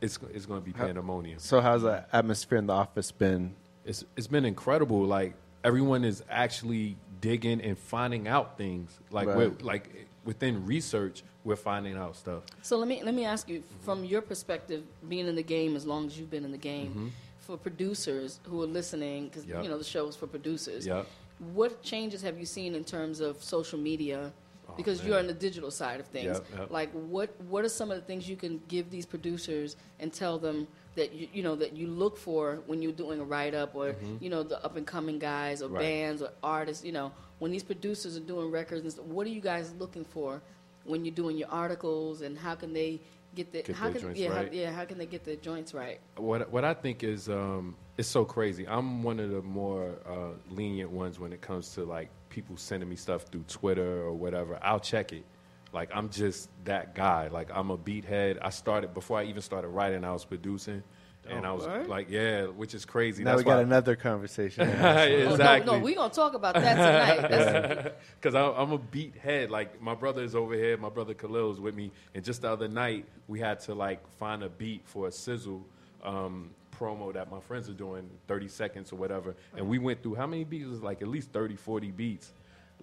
it's 0.00 0.18
it's 0.32 0.46
going 0.46 0.60
to 0.60 0.64
be 0.64 0.72
pandemonium 0.72 1.38
So 1.38 1.60
how's 1.60 1.82
the 1.82 2.04
atmosphere 2.12 2.58
in 2.58 2.66
the 2.66 2.74
office 2.74 3.10
been? 3.10 3.54
it's 3.84 4.04
it's 4.16 4.26
been 4.26 4.44
incredible. 4.44 5.04
Like 5.04 5.34
everyone 5.62 6.04
is 6.04 6.22
actually 6.30 6.96
digging 7.20 7.60
and 7.60 7.78
finding 7.78 8.28
out 8.28 8.58
things. 8.58 8.98
Like 9.10 9.28
Right. 9.28 9.36
we're, 9.36 9.52
like 9.60 10.06
within 10.24 10.66
research, 10.66 11.22
we're 11.44 11.56
finding 11.56 11.96
out 11.96 12.16
stuff. 12.16 12.42
So 12.62 12.76
let 12.78 12.88
me 12.88 13.02
let 13.02 13.14
me 13.14 13.24
ask 13.24 13.48
you 13.48 13.62
from 13.82 14.04
your 14.04 14.22
perspective, 14.22 14.82
being 15.08 15.26
in 15.26 15.34
the 15.36 15.42
game 15.42 15.76
as 15.76 15.84
long 15.86 16.06
as 16.06 16.18
you've 16.18 16.30
been 16.30 16.44
in 16.44 16.52
the 16.52 16.58
game, 16.58 17.12
for 17.38 17.56
producers 17.56 18.40
who 18.44 18.62
are 18.62 18.66
listening, 18.66 19.28
because 19.28 19.42
Mm-hmm. 19.44 19.54
Yep. 19.54 19.64
you 19.64 19.70
know 19.70 19.78
the 19.78 19.84
show 19.84 20.06
is 20.08 20.16
for 20.16 20.26
producers. 20.26 20.86
Yep. 20.86 21.06
What 21.52 21.82
changes 21.82 22.22
have 22.22 22.38
you 22.38 22.46
seen 22.46 22.74
in 22.74 22.84
terms 22.84 23.20
of 23.20 23.42
social 23.42 23.78
media? 23.78 24.32
Because 24.78 25.04
you're 25.04 25.18
on 25.18 25.26
the 25.26 25.34
digital 25.34 25.70
side 25.70 26.00
of 26.00 26.06
things. 26.06 26.40
Yep. 26.56 26.70
Like 26.70 26.90
what 26.92 27.28
what 27.42 27.64
are 27.64 27.68
some 27.68 27.90
of 27.90 27.96
the 27.96 28.02
things 28.04 28.28
you 28.28 28.36
can 28.36 28.60
give 28.68 28.90
these 28.90 29.04
producers 29.06 29.76
and 30.00 30.12
tell 30.12 30.38
them 30.38 30.66
that 30.96 31.12
you 31.12 31.28
you 31.32 31.42
know 31.42 31.54
that 31.56 31.76
you 31.76 31.86
look 31.88 32.16
for 32.16 32.60
when 32.66 32.80
you're 32.82 32.92
doing 33.04 33.20
a 33.20 33.24
write 33.24 33.54
up 33.54 33.74
or 33.74 33.94
you 34.20 34.30
know 34.30 34.42
the 34.42 34.64
up 34.64 34.76
and 34.76 34.86
coming 34.86 35.18
guys 35.18 35.60
or 35.60 35.66
Mm-hmm. 35.66 35.74
Right. 35.74 35.82
bands 35.82 36.22
or 36.22 36.30
artists. 36.42 36.82
You 36.84 36.92
know 36.92 37.12
when 37.40 37.50
these 37.50 37.62
producers 37.62 38.16
are 38.16 38.20
doing 38.32 38.50
records 38.50 38.82
and 38.82 38.90
stuff, 38.92 39.04
what 39.04 39.26
are 39.26 39.30
you 39.38 39.40
guys 39.42 39.72
looking 39.78 40.04
for 40.04 40.40
when 40.84 41.04
you're 41.04 41.14
doing 41.14 41.36
your 41.36 41.50
articles 41.50 42.20
and 42.20 42.38
how 42.38 42.54
can 42.54 42.72
they 42.72 43.00
get 43.34 43.52
the 43.52 43.62
Get 43.62 43.76
how 43.76 43.90
can 43.90 44.00
joints 44.00 44.20
yeah 44.20 44.28
how, 44.28 44.36
right. 44.36 44.52
yeah 44.52 44.72
how 44.72 44.84
can 44.84 44.98
they 44.98 45.06
get 45.06 45.24
their 45.24 45.36
joints 45.36 45.74
right? 45.74 46.00
What 46.16 46.50
what 46.50 46.64
I 46.64 46.74
think 46.74 47.02
is 47.02 47.28
um, 47.28 47.76
it's 47.96 48.08
so 48.08 48.24
crazy. 48.24 48.66
I'm 48.66 49.02
one 49.02 49.20
of 49.20 49.30
the 49.30 49.42
more 49.42 49.94
uh, 50.08 50.30
lenient 50.50 50.90
ones 50.90 51.18
when 51.18 51.32
it 51.32 51.40
comes 51.40 51.70
to 51.70 51.84
like 51.84 52.08
people 52.28 52.56
sending 52.56 52.88
me 52.88 52.96
stuff 52.96 53.22
through 53.24 53.44
Twitter 53.48 54.02
or 54.02 54.12
whatever. 54.12 54.58
I'll 54.62 54.80
check 54.80 55.12
it. 55.12 55.24
Like 55.72 55.90
I'm 55.94 56.08
just 56.10 56.48
that 56.64 56.94
guy. 56.94 57.28
Like 57.28 57.50
I'm 57.52 57.70
a 57.70 57.76
beat 57.76 58.04
head. 58.04 58.38
I 58.40 58.50
started 58.50 58.94
before 58.94 59.18
I 59.18 59.24
even 59.24 59.42
started 59.42 59.68
writing. 59.68 60.04
I 60.04 60.12
was 60.12 60.24
producing, 60.24 60.82
and 61.28 61.46
I 61.46 61.52
was 61.52 61.66
Word? 61.66 61.88
like, 61.88 62.10
yeah, 62.10 62.44
which 62.46 62.74
is 62.74 62.84
crazy. 62.84 63.24
Now 63.24 63.32
That's 63.32 63.38
we 63.38 63.44
got 63.44 63.56
why- 63.56 63.62
another 63.62 63.96
conversation. 63.96 64.68
Oh, 64.80 64.96
exactly. 65.32 65.66
no, 65.72 65.78
no, 65.78 65.84
we're 65.84 65.94
gonna 65.94 66.12
talk 66.12 66.34
about 66.34 66.54
that 66.54 66.74
tonight. 66.74 67.28
That's, 67.30 67.94
Because 68.20 68.34
I'm 68.34 68.72
a 68.72 68.78
beat 68.78 69.14
head. 69.16 69.50
Like 69.50 69.80
my 69.80 69.94
brother 69.94 70.22
is 70.22 70.34
over 70.34 70.54
here. 70.54 70.76
My 70.76 70.88
brother 70.90 71.14
Khalil 71.14 71.52
is 71.52 71.60
with 71.60 71.74
me. 71.74 71.90
And 72.14 72.24
just 72.24 72.42
the 72.42 72.50
other 72.50 72.68
night, 72.68 73.06
we 73.28 73.40
had 73.40 73.60
to 73.60 73.74
like 73.74 74.06
find 74.18 74.42
a 74.42 74.48
beat 74.48 74.82
for 74.84 75.08
a 75.08 75.12
sizzle 75.12 75.64
um, 76.02 76.50
promo 76.78 77.12
that 77.14 77.30
my 77.30 77.40
friends 77.40 77.68
are 77.68 77.72
doing, 77.74 78.08
30 78.28 78.48
seconds 78.48 78.92
or 78.92 78.96
whatever. 78.96 79.34
And 79.56 79.68
we 79.68 79.78
went 79.78 80.02
through 80.02 80.16
how 80.16 80.26
many 80.26 80.44
beats? 80.44 80.64
It 80.66 80.70
was 80.70 80.82
like 80.82 81.02
at 81.02 81.08
least 81.08 81.30
30, 81.32 81.56
40 81.56 81.90
beats, 81.92 82.32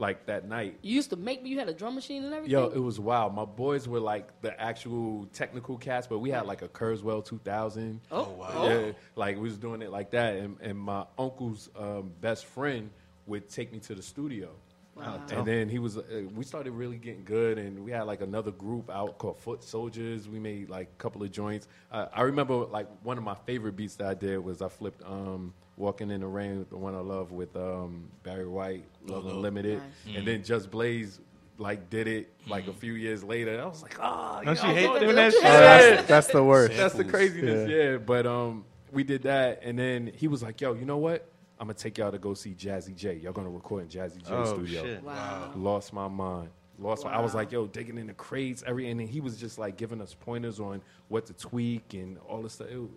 like 0.01 0.25
that 0.25 0.48
night. 0.48 0.79
you 0.81 0.96
used 0.96 1.12
to 1.12 1.15
make 1.15 1.43
me, 1.43 1.51
you 1.51 1.60
had 1.60 1.70
a 1.70 1.74
drum 1.74 1.96
machine 1.96 2.25
and 2.25 2.34
everything. 2.34 2.51
Yo, 2.51 2.65
it 2.65 2.79
was 2.79 3.00
wild. 3.00 3.36
My 3.36 3.46
boys 3.46 3.88
were 3.88 4.00
like 4.00 4.41
the 4.41 4.60
actual 4.60 5.27
technical 5.31 5.77
cast, 5.77 6.10
but 6.10 6.20
we 6.20 6.31
had 6.31 6.46
like 6.48 6.63
a 6.63 6.67
Kurzweil 6.67 7.24
2000. 7.24 8.01
oh, 8.12 8.29
wow. 8.31 8.67
Yeah, 8.67 8.91
like 9.15 9.36
we 9.36 9.43
was 9.43 9.58
doing 9.58 9.81
it 9.81 9.91
like 9.91 10.12
that, 10.12 10.36
and, 10.36 10.58
and 10.60 10.77
my 10.77 11.05
uncle's 11.17 11.70
um, 11.77 12.12
best 12.20 12.48
friend 12.48 12.89
would 13.27 13.48
take 13.48 13.72
me 13.72 13.79
to 13.79 13.93
the 13.93 14.01
studio, 14.01 14.50
Wow. 14.96 15.22
And 15.31 15.48
then 15.48 15.70
he 15.70 15.79
was, 15.79 15.98
uh, 15.98 16.03
we 16.36 16.43
started 16.43 16.72
really 16.72 16.98
getting 16.98 17.24
good, 17.24 17.58
and 17.58 17.84
we 17.84 17.91
had 17.91 18.03
like 18.03 18.22
another 18.22 18.51
group 18.51 18.89
out 18.89 19.17
called 19.17 19.38
Foot 19.39 19.63
Soldiers. 19.63 20.27
We 20.27 20.38
made 20.38 20.70
like 20.70 20.88
a 20.88 21.01
couple 21.01 21.24
of 21.24 21.31
joints. 21.31 21.67
Uh, 21.91 22.08
I 22.13 22.24
remember 22.24 22.55
like 22.65 22.88
one 23.03 23.17
of 23.17 23.24
my 23.24 23.36
favorite 23.46 23.75
beats 23.75 23.96
that 23.96 24.08
I 24.08 24.13
did 24.13 24.39
was 24.39 24.62
I 24.62 24.67
flipped 24.67 25.01
um, 25.03 25.53
"Walking 25.81 26.11
in 26.11 26.21
the 26.21 26.27
Rain," 26.27 26.59
with 26.59 26.69
the 26.69 26.77
one 26.77 26.95
I 26.95 27.00
love 27.00 27.31
with 27.31 27.55
um, 27.55 28.09
Barry 28.23 28.47
White, 28.47 28.85
"Love 29.05 29.25
Love. 29.25 29.35
Unlimited," 29.35 29.79
Nice. 30.05 30.15
and 30.17 30.27
then 30.27 30.43
Just 30.43 30.71
Blaze 30.71 31.19
like 31.57 31.89
did 31.89 32.07
it 32.07 32.31
like 32.47 32.67
a 32.67 32.73
few 32.73 32.93
years 32.93 33.23
later. 33.23 33.61
I 33.61 33.65
was 33.65 33.83
like, 33.83 33.95
oh, 34.01 34.41
Don't 34.43 34.55
you 34.55 34.61
she 34.61 34.67
know, 34.67 34.73
hate 34.93 35.00
doing 35.01 35.15
that 35.15 35.31
shit? 35.33 35.41
That's, 35.43 36.07
that's 36.07 36.27
the 36.27 36.43
worst. 36.43 36.75
that's 36.77 36.93
the 36.93 37.03
Samples. 37.03 37.11
craziness, 37.11 37.69
Yeah. 37.69 37.75
yeah. 37.91 37.97
But 37.97 38.25
um, 38.25 38.65
we 38.91 39.03
did 39.03 39.23
that, 39.23 39.59
and 39.63 39.77
then 39.77 40.07
he 40.15 40.27
was 40.27 40.41
like, 40.41 40.59
"Yo, 40.61 40.73
you 40.73 40.85
know 40.85 40.97
what? 40.97 41.27
I'm 41.59 41.67
gonna 41.67 41.75
take 41.77 41.97
y'all 42.00 42.11
to 42.11 42.17
go 42.17 42.33
see 42.33 42.51
Jazzy 42.53 42.95
Jay. 42.95 43.15
Y'all 43.15 43.33
gonna 43.33 43.50
record 43.50 43.83
in 43.83 43.89
Jazzy 43.89 44.17
Jay 44.25 44.33
Oh 44.33 44.45
studio." 44.55 44.83
shit! 44.83 45.03
Wow. 45.03 45.51
Lost 45.55 45.93
my 45.93 46.07
mind. 46.07 46.50
Lost. 46.79 47.05
My, 47.05 47.11
I 47.13 47.19
was 47.19 47.35
like, 47.35 47.51
"Yo, 47.51 47.67
digging 47.67 48.00
in 48.00 48.07
the 48.07 48.13
crates, 48.13 48.63
every," 48.65 48.89
and 48.89 49.00
then 49.00 49.07
he 49.07 49.21
was 49.21 49.38
just 49.38 49.59
like 49.59 49.77
giving 49.77 50.01
us 50.01 50.15
pointers 50.15 50.59
on 50.59 50.81
what 51.09 51.27
to 51.27 51.33
tweak 51.33 51.93
and 51.93 52.17
all 52.27 52.41
this 52.41 52.53
stuff. 52.53 52.67
It 52.71 52.77
was 52.77 52.89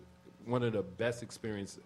one 0.45 0.63
of 0.63 0.73
the 0.73 0.81
best 0.81 1.21
experience 1.21 1.77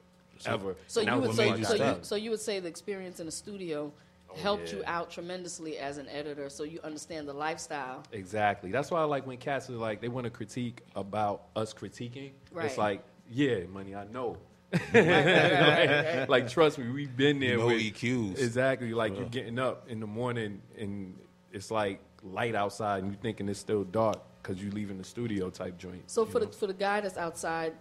ever. 0.45 0.75
So 0.87 1.01
you 1.01 1.11
would 1.13 1.27
was 1.29 1.37
so, 1.37 1.75
you 1.75 1.97
so 2.01 2.15
you 2.15 2.29
would 2.31 2.39
say 2.39 2.59
the 2.59 2.67
experience 2.67 3.19
in 3.19 3.25
the 3.25 3.31
studio 3.31 3.91
Oh, 4.31 4.35
helped 4.37 4.71
you 4.71 4.83
out 4.85 5.09
tremendously 5.09 5.77
as 5.77 5.97
an 5.97 6.07
editor, 6.07 6.49
so 6.49 6.63
you 6.63 6.79
understand 6.83 7.27
the 7.27 7.33
lifestyle. 7.33 8.03
Exactly. 8.11 8.71
That's 8.71 8.91
why 8.91 9.01
I 9.01 9.05
like 9.05 9.25
when 9.25 9.37
cats 9.37 9.69
are 9.69 9.73
like 9.73 10.01
they 10.01 10.07
want 10.07 10.25
to 10.25 10.29
critique 10.29 10.81
about 10.95 11.45
us 11.55 11.73
critiquing. 11.73 12.31
Right. 12.51 12.65
It's 12.65 12.77
like, 12.77 13.03
yeah, 13.29 13.61
money, 13.71 13.95
I 13.95 14.05
know. 14.05 14.37
Right, 14.71 14.93
right, 14.93 15.25
right, 15.25 16.17
right. 16.19 16.29
like 16.29 16.47
trust 16.47 16.77
me, 16.77 16.89
we've 16.91 17.15
been 17.15 17.39
there 17.39 17.51
You 17.51 17.57
know 17.57 17.65
with 17.67 17.81
EQs. 17.81 18.39
Exactly. 18.39 18.93
Like 18.93 19.13
For 19.13 19.21
you're 19.21 19.29
getting 19.29 19.57
up 19.57 19.89
in 19.89 19.99
the 19.99 20.07
morning 20.07 20.61
and 20.77 21.17
it's 21.51 21.71
like 21.71 21.99
light 22.21 22.53
outside 22.53 23.01
and 23.01 23.11
you're 23.11 23.21
thinking 23.21 23.49
it's 23.49 23.59
still 23.59 23.83
dark 23.83 24.19
because 24.41 24.61
you're 24.61 24.71
leaving 24.71 24.99
the 24.99 25.03
studio 25.03 25.49
type 25.49 25.77
joint. 25.79 26.03
So 26.09 26.23
for 26.23 26.39
know? 26.39 26.45
the 26.45 26.51
for 26.51 26.67
the 26.67 26.73
guy 26.73 27.01
that's 27.01 27.17
outside, 27.17 27.73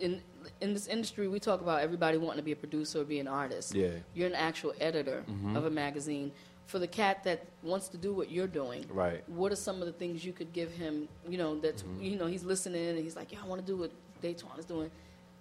in 0.00 0.22
in 0.60 0.72
this 0.72 0.86
industry, 0.86 1.28
we 1.28 1.38
talk 1.40 1.60
about 1.60 1.80
everybody 1.80 2.18
wanting 2.18 2.38
to 2.38 2.42
be 2.44 2.52
a 2.52 2.56
producer 2.56 3.00
or 3.00 3.04
be 3.04 3.18
an 3.18 3.28
artist. 3.28 3.74
Yeah. 3.74 3.88
Mm-hmm. 3.88 3.98
You're 4.14 4.28
an 4.28 4.34
actual 4.34 4.72
editor 4.80 5.24
of 5.54 5.64
a 5.66 5.70
magazine. 5.70 6.32
For 6.66 6.78
the 6.78 6.86
cat 6.88 7.24
that 7.24 7.44
wants 7.62 7.88
to 7.88 7.98
do 7.98 8.14
what 8.14 8.30
you're 8.30 8.46
doing, 8.46 8.86
Right. 8.90 9.22
Mm-hmm. 9.22 9.36
What 9.36 9.52
are 9.52 9.56
some 9.56 9.80
of 9.80 9.86
the 9.86 9.92
things 9.92 10.24
you 10.24 10.32
could 10.32 10.50
give 10.54 10.72
him? 10.72 11.08
You 11.28 11.36
know 11.36 11.58
that 11.60 11.84
you 12.00 12.16
know 12.16 12.26
he's 12.26 12.42
listening 12.42 12.88
and 12.88 12.98
he's 12.98 13.16
like, 13.16 13.32
yeah, 13.32 13.40
I 13.44 13.46
want 13.46 13.60
to 13.60 13.66
do 13.66 13.76
what 13.76 13.90
Dayton 14.22 14.48
is 14.58 14.64
doing. 14.64 14.90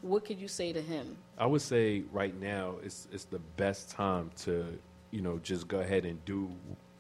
What 0.02 0.26
could 0.26 0.38
you 0.38 0.50
say 0.50 0.74
to 0.74 0.82
him? 0.82 1.16
I 1.38 1.46
would 1.46 1.62
say 1.62 2.04
right 2.12 2.38
now 2.42 2.76
it's 2.84 3.08
it's 3.14 3.24
the 3.24 3.40
best 3.56 3.90
time 3.90 4.32
to 4.40 4.66
you 5.12 5.22
know 5.22 5.40
just 5.42 5.70
go 5.70 5.80
ahead 5.80 6.04
and 6.04 6.24
do 6.26 6.52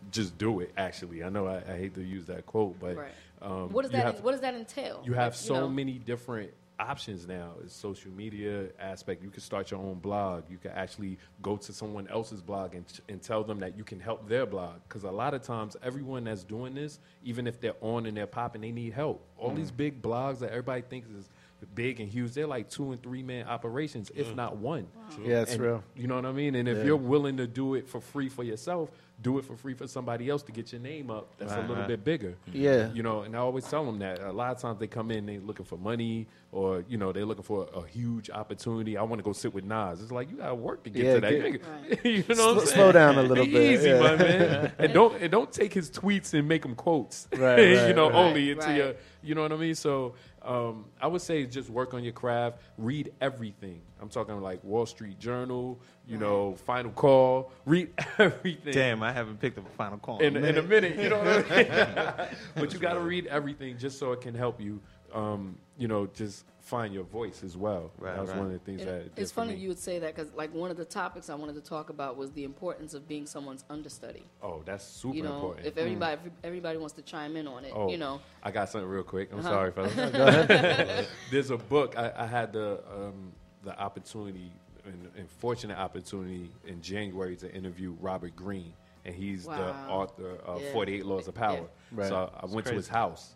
just 0.09 0.37
do 0.37 0.61
it. 0.61 0.71
Actually, 0.77 1.21
I 1.21 1.27
know 1.27 1.45
I, 1.47 1.57
I 1.57 1.77
hate 1.77 1.93
to 1.95 2.01
use 2.03 2.25
that 2.27 2.45
quote, 2.45 2.79
but 2.79 2.95
Right. 2.95 3.11
um, 3.41 3.73
What 3.73 3.81
does 3.81 3.91
that 3.91 4.05
have- 4.05 4.23
What 4.23 4.31
does 4.31 4.41
that 4.41 4.55
entail? 4.55 5.01
You 5.05 5.13
have 5.13 5.33
Like, 5.33 5.39
so 5.39 5.53
know, 5.55 5.67
many 5.69 5.93
different 5.99 6.51
options 6.79 7.27
now. 7.27 7.53
is 7.63 7.71
social 7.71 8.11
media 8.11 8.67
aspect. 8.79 9.23
You 9.23 9.29
can 9.29 9.41
start 9.41 9.71
your 9.71 9.79
own 9.79 9.95
blog. 9.95 10.43
You 10.49 10.57
can 10.57 10.71
actually 10.71 11.17
go 11.41 11.57
to 11.57 11.73
someone 11.73 12.07
else's 12.07 12.41
blog 12.41 12.75
and, 12.75 12.85
and 13.09 13.21
tell 13.21 13.43
them 13.43 13.59
that 13.59 13.77
you 13.77 13.83
can 13.83 13.99
help 13.99 14.27
their 14.27 14.45
blog. 14.45 14.75
Because 14.87 15.03
a 15.03 15.11
lot 15.11 15.33
of 15.33 15.43
times, 15.43 15.75
everyone 15.83 16.25
that's 16.25 16.43
doing 16.43 16.73
this, 16.75 16.99
even 17.23 17.47
if 17.47 17.59
they're 17.59 17.75
on 17.81 18.05
and 18.05 18.15
they're 18.17 18.27
popping, 18.27 18.61
they 18.61 18.71
need 18.71 18.93
help. 18.93 19.25
All 19.37 19.51
these 19.51 19.71
mm. 19.71 19.77
big 19.77 20.01
blogs 20.01 20.39
that 20.39 20.49
everybody 20.49 20.81
thinks 20.81 21.09
is 21.09 21.29
big 21.73 21.99
and 21.99 22.09
huge, 22.09 22.33
they're 22.33 22.47
like 22.47 22.69
two 22.69 22.91
and 22.91 23.01
three 23.01 23.23
man 23.23 23.47
operations, 23.47 24.11
if 24.15 24.27
mm. 24.27 24.35
not 24.35 24.57
one. 24.57 24.87
Yeah, 25.23 25.41
it's 25.41 25.53
And 25.53 25.61
real. 25.61 25.83
You 25.95 26.07
know 26.07 26.15
what 26.15 26.25
I 26.25 26.31
mean? 26.31 26.55
And 26.55 26.67
if 26.67 26.79
Yeah. 26.79 26.83
you're 26.85 26.97
willing 26.97 27.37
to 27.37 27.47
do 27.47 27.75
it 27.75 27.87
for 27.87 28.01
free 28.01 28.29
for 28.29 28.43
yourself, 28.43 28.89
do 29.21 29.37
it 29.37 29.45
for 29.45 29.55
free 29.55 29.73
for 29.73 29.87
somebody 29.87 30.29
else 30.29 30.43
to 30.43 30.51
get 30.51 30.71
your 30.73 30.81
name 30.81 31.09
up. 31.11 31.37
That's 31.37 31.53
a 31.53 31.61
little 31.61 31.75
right. 31.75 31.87
bit 31.87 32.03
bigger. 32.03 32.35
Yeah. 32.51 32.91
You 32.93 33.03
know, 33.03 33.21
and 33.21 33.35
I 33.35 33.39
always 33.39 33.63
tell 33.65 33.85
them 33.85 33.99
that 33.99 34.19
a 34.19 34.31
lot 34.31 34.51
of 34.55 34.59
times 34.61 34.79
they 34.79 34.87
come 34.87 35.11
in, 35.11 35.25
they 35.25 35.37
looking 35.37 35.65
for 35.65 35.77
money, 35.77 36.27
or 36.51 36.83
you 36.89 36.97
know, 36.97 37.11
they're 37.11 37.25
looking 37.25 37.43
for 37.43 37.67
a, 37.73 37.83
huge 37.87 38.29
opportunity. 38.31 38.97
I 38.97 39.03
want 39.03 39.19
to 39.19 39.23
go 39.23 39.31
sit 39.33 39.53
with 39.53 39.65
Nas. 39.65 40.01
It's 40.01 40.11
like 40.11 40.31
you 40.31 40.37
gotta 40.37 40.55
work 40.55 40.83
to 40.85 40.89
get 40.89 41.03
Yeah, 41.05 41.13
to 41.15 41.21
that. 41.21 41.31
get- 41.31 42.05
you 42.05 42.17
know 42.17 42.23
what 42.27 42.35
Slow- 42.35 42.51
I'm 42.51 42.59
saying? 42.59 42.67
slow 42.75 42.91
down 42.91 43.17
a 43.19 43.23
little 43.23 43.45
bit, 43.45 43.73
Easy, 43.73 43.89
yeah. 43.89 43.99
my 43.99 44.15
man. 44.15 44.71
and 44.79 44.93
don't 44.93 45.21
and 45.21 45.31
don't 45.31 45.51
take 45.51 45.73
his 45.73 45.89
tweets 45.91 46.33
and 46.33 46.47
make 46.47 46.63
them 46.63 46.73
quotes. 46.75 47.27
Right, 47.37 47.59
you 47.87 47.93
know, 47.93 48.09
right. 48.09 48.15
only 48.15 48.51
into 48.51 48.65
Right. 48.65 48.77
your. 48.77 48.93
You 49.25 49.35
know 49.35 49.43
what 49.43 49.53
I 49.53 49.55
mean? 49.55 49.75
So 49.75 50.15
um, 50.43 50.85
I 51.01 51.07
would 51.07 51.21
say 51.21 51.45
just 51.45 51.69
work 51.69 51.93
on 51.93 52.03
your 52.03 52.13
craft. 52.13 52.59
Read 52.77 53.13
everything. 53.21 53.81
I'm 54.01 54.09
talking 54.09 54.39
like 54.41 54.63
Wall 54.63 54.85
Street 54.85 55.19
Journal. 55.19 55.79
You 56.07 56.17
know, 56.17 56.55
Final 56.65 56.91
Call. 56.91 57.51
Read 57.65 57.89
everything 58.17 58.73
Damn, 58.73 59.01
I 59.03 59.11
haven't 59.13 59.39
picked 59.39 59.57
up 59.57 59.65
a 59.65 59.75
final 59.77 59.97
call. 59.97 60.19
in, 60.19 60.35
in 60.35 60.57
a 60.57 60.61
minute. 60.61 60.97
You 60.99 61.09
know 61.09 61.19
what 61.19 61.51
I 61.51 61.55
mean? 62.27 62.37
but 62.55 62.73
you 62.73 62.79
got 62.79 62.93
to 62.93 62.99
read 62.99 63.27
everything 63.27 63.77
just 63.77 63.97
so 63.99 64.11
it 64.11 64.19
can 64.21 64.35
help 64.35 64.59
you. 64.59 64.81
Um, 65.13 65.57
you 65.77 65.87
know, 65.87 66.07
just 66.07 66.43
find 66.73 66.93
your 66.93 67.03
voice 67.03 67.43
as 67.43 67.55
well. 67.55 67.91
Right, 67.97 68.13
that 68.15 68.21
was 68.21 68.29
right. 68.31 68.37
one 68.39 68.47
of 68.47 68.53
the 68.53 68.59
things 68.59 68.81
It- 68.81 68.85
that. 68.85 68.95
it 68.95 69.15
did 69.15 69.21
it's 69.21 69.31
for 69.31 69.41
funny 69.41 69.53
me. 69.53 69.59
you 69.61 69.67
would 69.69 69.77
say 69.79 69.99
that 69.99 70.15
because 70.15 70.33
like 70.33 70.53
one 70.53 70.71
of 70.71 70.77
the 70.77 70.85
topics 70.85 71.29
I 71.29 71.35
wanted 71.35 71.55
to 71.55 71.61
talk 71.61 71.89
about 71.89 72.17
was 72.17 72.31
the 72.31 72.43
importance 72.43 72.93
of 72.93 73.07
being 73.07 73.25
someone's 73.27 73.63
understudy. 73.69 74.23
Oh, 74.41 74.61
that's 74.65 74.83
super 74.83 75.15
you 75.15 75.23
know, 75.23 75.35
important. 75.35 75.67
if 75.67 75.77
everybody 75.77 76.19
if 76.25 76.31
everybody 76.43 76.77
wants 76.79 76.93
to 76.95 77.01
chime 77.03 77.35
in 77.37 77.47
on 77.47 77.63
it, 77.65 77.73
Oh, 77.75 77.89
you 77.89 77.97
know, 77.97 78.21
I 78.41 78.49
got 78.51 78.69
something 78.69 78.89
real 78.89 79.03
quick. 79.03 79.31
I'm 79.31 79.39
Uh-huh. 79.39 79.49
sorry, 79.49 79.71
fellas. 79.73 81.07
There's 81.31 81.51
a 81.51 81.57
book 81.57 81.97
I, 81.97 82.11
I 82.15 82.25
had 82.25 82.53
the 82.53 82.79
um, 82.91 83.31
the 83.63 83.77
opportunity 83.79 84.51
and, 84.85 85.09
and 85.15 85.29
fortunate 85.29 85.77
opportunity 85.77 86.49
in 86.65 86.81
January 86.81 87.35
to 87.37 87.53
interview 87.53 87.95
Robert 88.01 88.35
Greene, 88.35 88.73
and 89.05 89.15
he's 89.15 89.45
the 89.45 89.73
author 89.87 90.37
of 90.45 90.61
Yeah. 90.61 90.73
48 90.73 91.05
Laws 91.05 91.27
of 91.27 91.35
Power. 91.35 91.55
Yeah. 91.57 91.67
Right. 91.99 92.09
So 92.09 92.31
I 92.35 92.45
went 92.47 92.67
to 92.67 92.73
his 92.73 92.87
house 92.89 93.35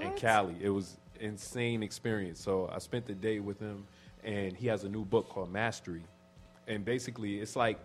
in 0.00 0.12
Cali. 0.16 0.56
It 0.60 0.70
was 0.70 0.96
insane 1.20 1.82
experience. 1.82 2.40
So 2.40 2.70
I 2.72 2.78
spent 2.78 3.06
the 3.06 3.14
day 3.14 3.40
with 3.40 3.58
him, 3.58 3.86
and 4.24 4.56
he 4.56 4.66
has 4.68 4.84
a 4.84 4.88
new 4.88 5.04
book 5.04 5.28
called 5.28 5.52
Mastery, 5.52 6.02
and 6.66 6.84
basically 6.84 7.40
it's 7.40 7.56
like 7.56 7.78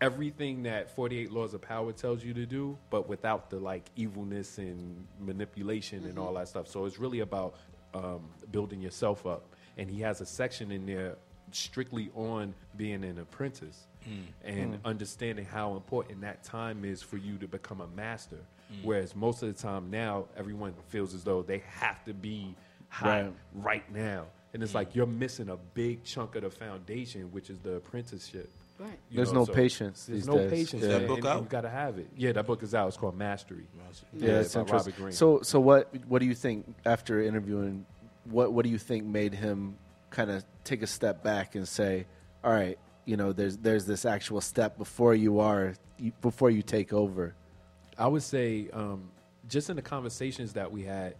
everything 0.00 0.62
that 0.62 0.94
48 0.94 1.32
laws 1.32 1.54
of 1.54 1.60
power 1.60 1.92
tells 1.92 2.22
you 2.22 2.32
to 2.32 2.46
do 2.46 2.78
but 2.88 3.08
without 3.08 3.50
the 3.50 3.58
like 3.58 3.90
evilness 3.96 4.58
and 4.58 5.04
manipulation 5.18 6.04
and 6.04 6.18
all 6.18 6.26
mm-hmm. 6.26 6.36
that 6.36 6.48
stuff. 6.48 6.68
So 6.68 6.84
it's 6.84 6.98
really 6.98 7.20
about 7.20 7.56
um, 7.94 8.28
building 8.52 8.80
yourself 8.80 9.26
up. 9.26 9.44
And 9.76 9.90
he 9.90 10.00
has 10.02 10.20
a 10.20 10.26
section 10.26 10.70
in 10.70 10.86
there 10.86 11.16
strictly 11.52 12.10
on 12.14 12.54
being 12.76 13.04
an 13.04 13.18
apprentice 13.18 13.86
mm. 14.08 14.24
and 14.44 14.74
mm. 14.74 14.78
understanding 14.84 15.44
how 15.44 15.74
important 15.74 16.20
that 16.20 16.44
time 16.44 16.84
is 16.84 17.02
for 17.02 17.16
you 17.16 17.38
to 17.38 17.48
become 17.48 17.80
a 17.80 17.86
master. 17.88 18.38
Mm. 18.72 18.84
Whereas 18.84 19.16
most 19.16 19.42
of 19.42 19.54
the 19.54 19.60
time 19.60 19.90
now 19.90 20.26
everyone 20.36 20.74
feels 20.88 21.14
as 21.14 21.24
though 21.24 21.42
they 21.42 21.62
have 21.80 22.04
to 22.04 22.12
be 22.12 22.54
hot 22.88 23.06
Right. 23.06 23.32
right 23.54 23.94
now 23.94 24.26
and 24.54 24.62
it's 24.62 24.74
like 24.74 24.94
you're 24.94 25.06
missing 25.06 25.48
a 25.50 25.56
big 25.74 26.04
chunk 26.04 26.34
of 26.36 26.42
the 26.42 26.50
foundation 26.50 27.30
which 27.32 27.50
is 27.50 27.58
the 27.60 27.74
apprenticeship 27.74 28.50
right? 28.78 28.98
you 29.10 29.16
There's 29.16 29.32
know, 29.32 29.40
no 29.40 29.44
so 29.44 29.52
patience 29.52 30.06
There's 30.06 30.26
no 30.26 30.38
days. 30.38 30.50
patience. 30.50 30.82
Yeah. 30.84 30.90
and- 30.92 31.02
That 31.02 31.08
book 31.08 31.18
and 31.18 31.26
out? 31.26 31.42
You 31.42 31.48
got 31.48 31.60
to 31.62 31.68
have 31.70 31.98
it. 31.98 32.08
Yeah, 32.16 32.32
that 32.32 32.46
book 32.46 32.62
is 32.62 32.74
out. 32.74 32.88
It's 32.88 32.96
called 32.96 33.16
Mastery. 33.16 33.66
Yeah, 33.76 33.82
Yeah, 34.28 34.40
it's 34.40 34.54
by 34.54 34.60
interesting. 34.60 34.92
Robert 34.92 35.02
Greene. 35.02 35.12
So, 35.12 35.42
so 35.42 35.58
what? 35.60 35.92
What 36.06 36.20
do 36.20 36.26
you 36.26 36.34
think 36.34 36.74
after 36.86 37.20
interviewing? 37.20 37.84
What 38.24 38.52
What 38.52 38.64
do 38.64 38.70
you 38.70 38.78
think 38.78 39.04
made 39.04 39.34
him 39.34 39.76
kind 40.10 40.30
of 40.30 40.44
take 40.64 40.82
a 40.82 40.86
step 40.86 41.22
back 41.24 41.54
and 41.56 41.66
say, 41.66 42.06
"All 42.44 42.52
right, 42.52 42.78
you 43.04 43.16
know, 43.16 43.32
there's 43.32 43.56
there's 43.58 43.84
this 43.84 44.04
actual 44.04 44.40
step 44.40 44.78
before 44.78 45.12
you 45.14 45.40
are 45.40 45.74
you, 45.98 46.12
before 46.22 46.50
you 46.50 46.62
take 46.62 46.92
over." 46.92 47.34
I 47.98 48.06
would 48.06 48.22
say, 48.22 48.70
um, 48.72 49.10
just 49.48 49.70
in 49.70 49.76
the 49.76 49.82
conversations 49.82 50.52
that 50.52 50.70
we 50.70 50.84
had, 50.84 51.16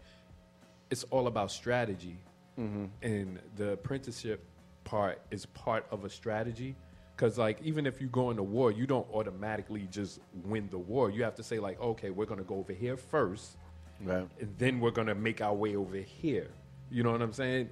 it's 0.91 1.05
all 1.05 1.27
about 1.27 1.51
strategy, 1.51 2.17
mm-hmm. 2.59 2.87
and 3.03 3.39
the 3.57 3.73
apprenticeship 3.73 4.45
part 4.85 5.21
is 5.31 5.47
part 5.47 5.87
of 5.91 6.05
a 6.05 6.11
strategy. 6.11 6.75
Because 7.17 7.37
like 7.37 7.61
even 7.63 7.85
if 7.87 8.01
you 8.01 8.07
go 8.09 8.31
into 8.31 8.43
war, 8.45 8.71
you 8.71 8.87
don't 8.87 9.07
automatically 9.13 9.89
just 9.91 10.21
win 10.45 10.69
the 10.71 10.79
war. 10.79 11.11
You 11.11 11.25
have 11.25 11.35
to 11.37 11.43
say 11.43 11.59
like, 11.59 11.81
okay, 11.81 12.11
we're 12.11 12.27
gonna 12.27 12.43
go 12.45 12.57
over 12.57 12.73
here 12.73 12.97
first, 12.97 13.57
Right. 14.01 14.29
and 14.41 14.55
then 14.59 14.79
we're 14.79 14.93
gonna 14.93 15.15
make 15.17 15.41
our 15.41 15.55
way 15.55 15.75
over 15.77 15.97
here. 15.97 16.49
You 16.91 17.03
know 17.03 17.11
what 17.13 17.21
I'm 17.21 17.33
saying? 17.33 17.71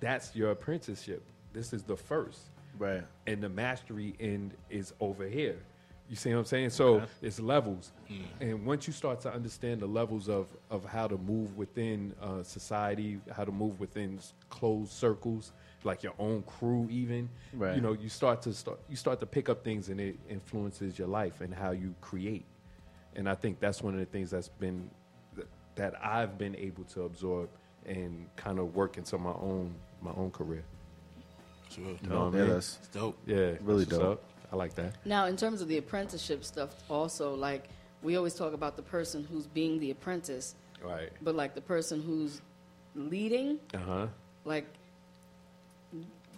That's 0.00 0.34
your 0.36 0.52
apprenticeship. 0.52 1.22
This 1.52 1.72
is 1.72 1.82
the 1.82 1.96
first. 1.96 2.40
Right. 2.76 3.04
and 3.28 3.40
the 3.40 3.48
mastery 3.48 4.14
end 4.18 4.54
is 4.68 4.92
over 4.98 5.28
here. 5.28 5.58
You 6.08 6.16
see 6.16 6.30
what 6.34 6.40
I'm 6.40 6.44
saying? 6.44 6.70
So 6.70 7.02
it's 7.22 7.40
levels, 7.40 7.92
and 8.40 8.66
once 8.66 8.86
you 8.86 8.92
start 8.92 9.20
to 9.22 9.32
understand 9.32 9.80
the 9.80 9.86
levels 9.86 10.28
of 10.28 10.48
of 10.70 10.84
how 10.84 11.06
to 11.08 11.16
move 11.16 11.56
within 11.56 12.14
uh, 12.20 12.42
society, 12.42 13.18
how 13.34 13.44
to 13.44 13.50
move 13.52 13.80
within 13.80 14.18
closed 14.50 14.92
circles, 14.92 15.52
like 15.82 16.02
your 16.02 16.12
own 16.18 16.42
crew, 16.42 16.86
even, 16.90 17.30
Right. 17.54 17.74
you 17.74 17.80
know, 17.80 17.92
you 17.94 18.10
start 18.10 18.42
to 18.42 18.52
start 18.52 18.78
you 18.90 18.96
start 18.96 19.18
to 19.20 19.26
pick 19.26 19.48
up 19.48 19.64
things, 19.64 19.88
and 19.88 19.98
it 19.98 20.18
influences 20.28 20.98
your 20.98 21.08
life 21.08 21.40
and 21.40 21.54
how 21.54 21.70
you 21.70 21.94
create. 22.02 22.44
And 23.16 23.26
I 23.28 23.34
think 23.34 23.58
that's 23.58 23.80
one 23.82 23.94
of 23.94 24.00
the 24.00 24.06
things 24.06 24.30
that's 24.30 24.48
been 24.48 24.90
th- 25.34 25.48
that 25.76 25.94
I've 26.04 26.36
been 26.36 26.54
able 26.56 26.84
to 26.84 27.04
absorb 27.04 27.48
and 27.86 28.26
kind 28.36 28.58
of 28.58 28.74
work 28.76 28.98
into 28.98 29.16
my 29.16 29.32
own 29.32 29.74
my 30.02 30.12
own 30.16 30.30
career. 30.32 30.64
Sure. 31.70 31.84
You 32.02 32.08
know 32.10 32.26
what 32.26 32.34
I 32.34 32.38
Yeah, 32.38 32.44
mean? 32.44 32.52
that's 32.54 32.76
It's 32.78 32.88
dope. 32.88 33.18
Yeah, 33.26 33.36
Really 33.62 33.84
that's 33.84 33.96
dope. 33.98 34.22
I 34.54 34.56
like 34.56 34.74
that. 34.74 34.94
Now, 35.04 35.26
in 35.26 35.36
terms 35.36 35.60
of 35.62 35.66
the 35.66 35.78
apprenticeship 35.78 36.44
stuff, 36.44 36.70
also 36.88 37.34
like 37.34 37.64
we 38.04 38.14
always 38.16 38.34
talk 38.34 38.52
about 38.52 38.76
the 38.76 38.82
person 38.82 39.26
who's 39.28 39.48
being 39.48 39.80
the 39.80 39.90
apprentice, 39.90 40.54
Right. 40.80 41.10
but 41.22 41.34
like 41.34 41.54
the 41.56 41.60
person 41.60 42.00
who's 42.00 42.40
leading, 42.94 43.58
Uh 43.74 43.78
huh. 43.78 44.06
like 44.44 44.66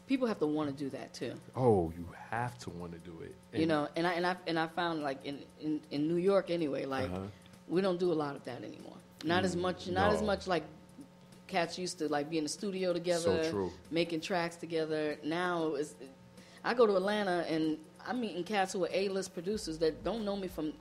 people 0.06 0.26
have 0.26 0.38
to 0.38 0.46
want 0.46 0.70
to 0.74 0.84
do 0.84 0.88
that 0.90 1.12
too. 1.12 1.34
Oh, 1.54 1.92
you 1.94 2.06
have 2.30 2.56
to 2.60 2.70
want 2.70 2.92
to 2.92 2.98
do 2.98 3.14
it. 3.22 3.34
you 3.58 3.66
know, 3.66 3.86
and 3.96 4.06
I 4.06 4.12
and 4.14 4.26
I 4.26 4.36
and 4.46 4.58
I 4.58 4.66
found 4.68 5.02
like 5.02 5.18
in 5.26 5.40
in, 5.60 5.80
in 5.90 6.08
New 6.08 6.16
York 6.16 6.48
anyway, 6.50 6.86
like 6.86 7.10
Uh-huh. 7.10 7.26
we 7.68 7.82
don't 7.82 8.00
do 8.00 8.12
a 8.12 8.18
lot 8.24 8.34
of 8.34 8.42
that 8.44 8.64
anymore. 8.64 8.96
Not 9.24 9.44
as 9.44 9.54
much. 9.56 9.88
Not 9.88 10.12
as 10.14 10.22
much 10.22 10.46
like 10.46 10.62
cats 11.48 11.78
used 11.78 11.98
to 11.98 12.08
like 12.08 12.30
be 12.30 12.38
in 12.38 12.44
the 12.44 12.48
studio 12.60 12.94
together, 12.94 13.50
true. 13.50 13.70
making 13.90 14.22
tracks 14.22 14.56
together. 14.56 15.18
Now 15.22 15.74
it's, 15.74 15.94
I 16.64 16.74
go 16.74 16.86
to 16.86 16.96
Atlanta 16.96 17.44
and 17.48 17.78
I'm 18.06 18.20
meeting 18.20 18.44
cats 18.44 18.72
who 18.72 18.84
are 18.84 18.88
A-list 18.92 19.34
producers 19.34 19.78
that 19.78 20.04
don't 20.04 20.24
know 20.24 20.36
me 20.36 20.48
from 20.48 20.72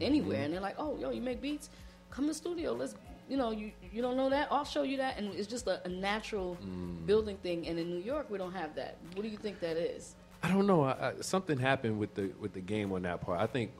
anywhere, 0.00 0.36
Mm-hmm. 0.36 0.44
and 0.44 0.54
they're 0.54 0.60
like, 0.60 0.76
"Oh, 0.78 0.96
yo, 0.98 1.10
you 1.10 1.22
make 1.22 1.40
beats? 1.40 1.70
Come 2.10 2.24
to 2.26 2.28
the 2.30 2.34
studio. 2.34 2.72
Let's." 2.72 2.94
You 3.26 3.38
know, 3.38 3.52
you 3.52 3.72
you 3.90 4.02
don't 4.02 4.18
know 4.18 4.28
that. 4.28 4.48
I'll 4.50 4.66
show 4.66 4.82
you 4.82 4.98
that, 4.98 5.16
and 5.16 5.34
it's 5.34 5.46
just 5.48 5.66
a, 5.66 5.80
a 5.86 5.88
natural 5.88 6.58
Mm. 6.62 7.06
building 7.06 7.38
thing. 7.38 7.66
And 7.68 7.78
in 7.78 7.88
New 7.88 8.02
York, 8.02 8.26
we 8.28 8.36
don't 8.36 8.52
have 8.52 8.74
that. 8.74 8.98
What 9.14 9.22
do 9.22 9.28
you 9.28 9.38
think 9.38 9.60
that 9.60 9.78
is? 9.78 10.14
I 10.42 10.50
don't 10.50 10.66
know. 10.66 10.82
I, 10.84 10.90
I, 11.08 11.12
something 11.22 11.56
happened 11.58 11.98
with 11.98 12.14
the 12.14 12.30
with 12.38 12.52
the 12.52 12.60
game 12.60 12.92
on 12.92 13.00
that 13.02 13.22
part. 13.22 13.40
I 13.40 13.46
think 13.46 13.70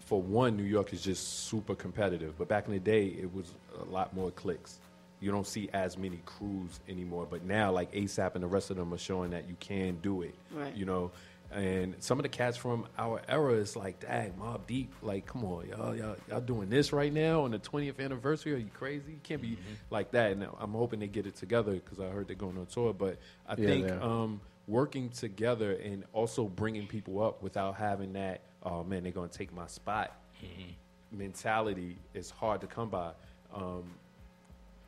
for 0.00 0.20
one, 0.20 0.56
New 0.56 0.64
York 0.64 0.92
is 0.92 1.02
just 1.02 1.44
super 1.46 1.76
competitive. 1.76 2.36
But 2.36 2.48
back 2.48 2.66
in 2.66 2.72
the 2.72 2.80
day, 2.80 3.06
it 3.06 3.32
was 3.32 3.52
a 3.80 3.84
lot 3.84 4.12
more 4.12 4.32
clicks. 4.32 4.80
You 5.20 5.30
don't 5.30 5.46
see 5.46 5.68
as 5.72 5.96
many 5.96 6.18
crews 6.26 6.80
anymore. 6.88 7.28
But 7.30 7.44
now, 7.44 7.70
like 7.70 7.92
ASAP 7.92 8.34
and 8.34 8.42
the 8.42 8.48
rest 8.48 8.70
of 8.70 8.76
them 8.76 8.92
are 8.92 8.98
showing 8.98 9.30
that 9.30 9.46
you 9.48 9.54
can 9.60 9.98
do 10.02 10.22
it. 10.22 10.34
Right. 10.52 10.74
You 10.74 10.84
know. 10.86 11.12
And 11.52 11.96
some 11.98 12.18
of 12.18 12.22
the 12.22 12.28
cats 12.28 12.56
from 12.56 12.86
our 12.96 13.20
era 13.28 13.54
is 13.54 13.74
like, 13.74 14.00
dang, 14.00 14.34
Mobb 14.34 14.66
Deep, 14.68 14.92
like, 15.02 15.26
come 15.26 15.44
on, 15.44 15.68
y'all, 15.68 15.96
y'all, 15.96 16.16
y'all 16.28 16.40
doing 16.40 16.68
this 16.68 16.92
right 16.92 17.12
now 17.12 17.42
on 17.42 17.50
the 17.50 17.58
20th 17.58 17.98
anniversary? 17.98 18.54
Are 18.54 18.58
you 18.58 18.70
crazy? 18.72 19.12
You 19.12 19.20
can't 19.22 19.42
be 19.42 19.58
like 19.90 20.12
that. 20.12 20.32
And 20.32 20.46
I'm 20.60 20.72
hoping 20.72 21.00
they 21.00 21.08
get 21.08 21.26
it 21.26 21.34
together 21.34 21.72
because 21.72 21.98
I 21.98 22.06
heard 22.08 22.28
they're 22.28 22.36
going 22.36 22.56
on 22.56 22.66
tour. 22.66 22.92
But 22.92 23.18
I 23.48 23.56
Yeah, 23.56 23.66
think 23.66 23.90
um, 23.90 24.40
working 24.68 25.08
together 25.10 25.72
and 25.72 26.04
also 26.12 26.44
bringing 26.44 26.86
people 26.86 27.20
up 27.22 27.42
without 27.42 27.74
having 27.74 28.12
that 28.12 28.40
oh 28.62 28.84
man 28.84 29.02
they're 29.02 29.10
going 29.10 29.28
to 29.28 29.36
take 29.36 29.52
my 29.52 29.66
spot 29.66 30.16
mentality 31.10 31.96
is 32.14 32.30
hard 32.30 32.60
to 32.60 32.66
come 32.66 32.88
by 32.88 33.10
um, 33.54 33.82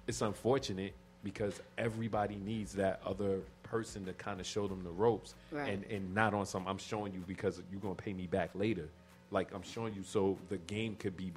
it's 0.07 0.21
unfortunate 0.23 0.95
because 1.25 1.61
everybody 1.79 2.37
needs 2.37 2.75
that 2.75 3.01
other 3.05 3.41
person 3.73 4.05
to 4.05 4.13
kind 4.13 4.39
of 4.39 4.45
show 4.47 4.69
them 4.69 4.85
the 4.85 4.91
ropes 4.91 5.35
Right. 5.51 5.71
and, 5.73 5.83
and 5.91 6.15
not 6.15 6.35
on 6.35 6.45
some 6.45 6.69
i'm 6.69 6.77
showing 6.77 7.15
you 7.15 7.25
because 7.27 7.63
you're 7.71 7.81
going 7.81 7.97
to 7.97 8.03
pay 8.03 8.13
me 8.13 8.27
back 8.27 8.51
later. 8.55 8.89
Like 9.31 9.49
i'm 9.55 9.63
showing 9.63 9.95
you 9.95 10.03
so 10.05 10.37
the 10.51 10.59
game 10.59 10.95
could 10.97 11.17
be 11.17 11.33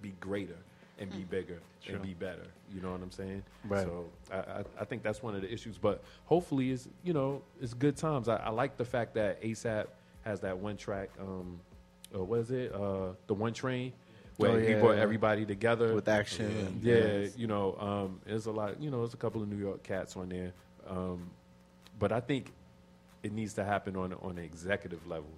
be 0.00 0.12
greater 0.20 0.56
and 1.00 1.10
be 1.10 1.24
bigger 1.24 1.58
and 1.88 2.00
be 2.00 2.14
better. 2.14 2.46
You 2.72 2.80
know 2.82 2.92
what 2.92 3.02
i'm 3.02 3.10
saying? 3.10 3.42
Right. 3.68 3.82
so 3.84 4.04
I, 4.30 4.36
I, 4.36 4.64
I 4.82 4.84
think 4.84 5.02
that's 5.02 5.24
one 5.24 5.34
of 5.34 5.42
the 5.42 5.52
issues 5.52 5.76
but 5.76 6.04
hopefully 6.26 6.70
it's 6.70 6.88
you 7.02 7.12
know 7.14 7.42
it's 7.60 7.74
good 7.74 7.96
times. 7.96 8.28
I, 8.28 8.36
I 8.36 8.50
like 8.50 8.76
the 8.76 8.84
fact 8.84 9.14
that 9.14 9.42
asap 9.42 9.86
has 10.24 10.38
that 10.40 10.56
one 10.56 10.76
track 10.76 11.10
um 11.20 11.58
uh, 12.14 12.22
what 12.22 12.38
is 12.38 12.50
it? 12.52 12.72
Uh 12.72 13.14
the 13.26 13.34
one 13.34 13.52
train 13.52 13.92
where 14.36 14.52
Oh, 14.52 14.58
he 14.60 14.74
brought 14.74 14.98
everybody 14.98 15.44
together. 15.44 15.94
With 15.94 16.08
action. 16.08 16.46
And, 16.46 16.82
yeah, 16.82 17.26
you 17.36 17.46
know, 17.48 17.76
um, 17.78 18.20
there's 18.24 18.46
a 18.46 18.50
lot. 18.52 18.80
You 18.80 18.90
know, 18.90 19.00
there's 19.00 19.12
a 19.14 19.18
couple 19.24 19.42
of 19.42 19.48
New 19.48 19.58
York 19.58 19.82
cats 19.82 20.16
on 20.16 20.30
there, 20.30 20.52
um, 20.88 21.28
but 22.02 22.10
I 22.12 22.20
think 22.20 22.52
it 23.22 23.32
needs 23.32 23.54
to 23.54 23.64
happen 23.64 23.96
on 23.96 24.12
on 24.14 24.34
the 24.34 24.42
executive 24.42 25.06
level, 25.06 25.30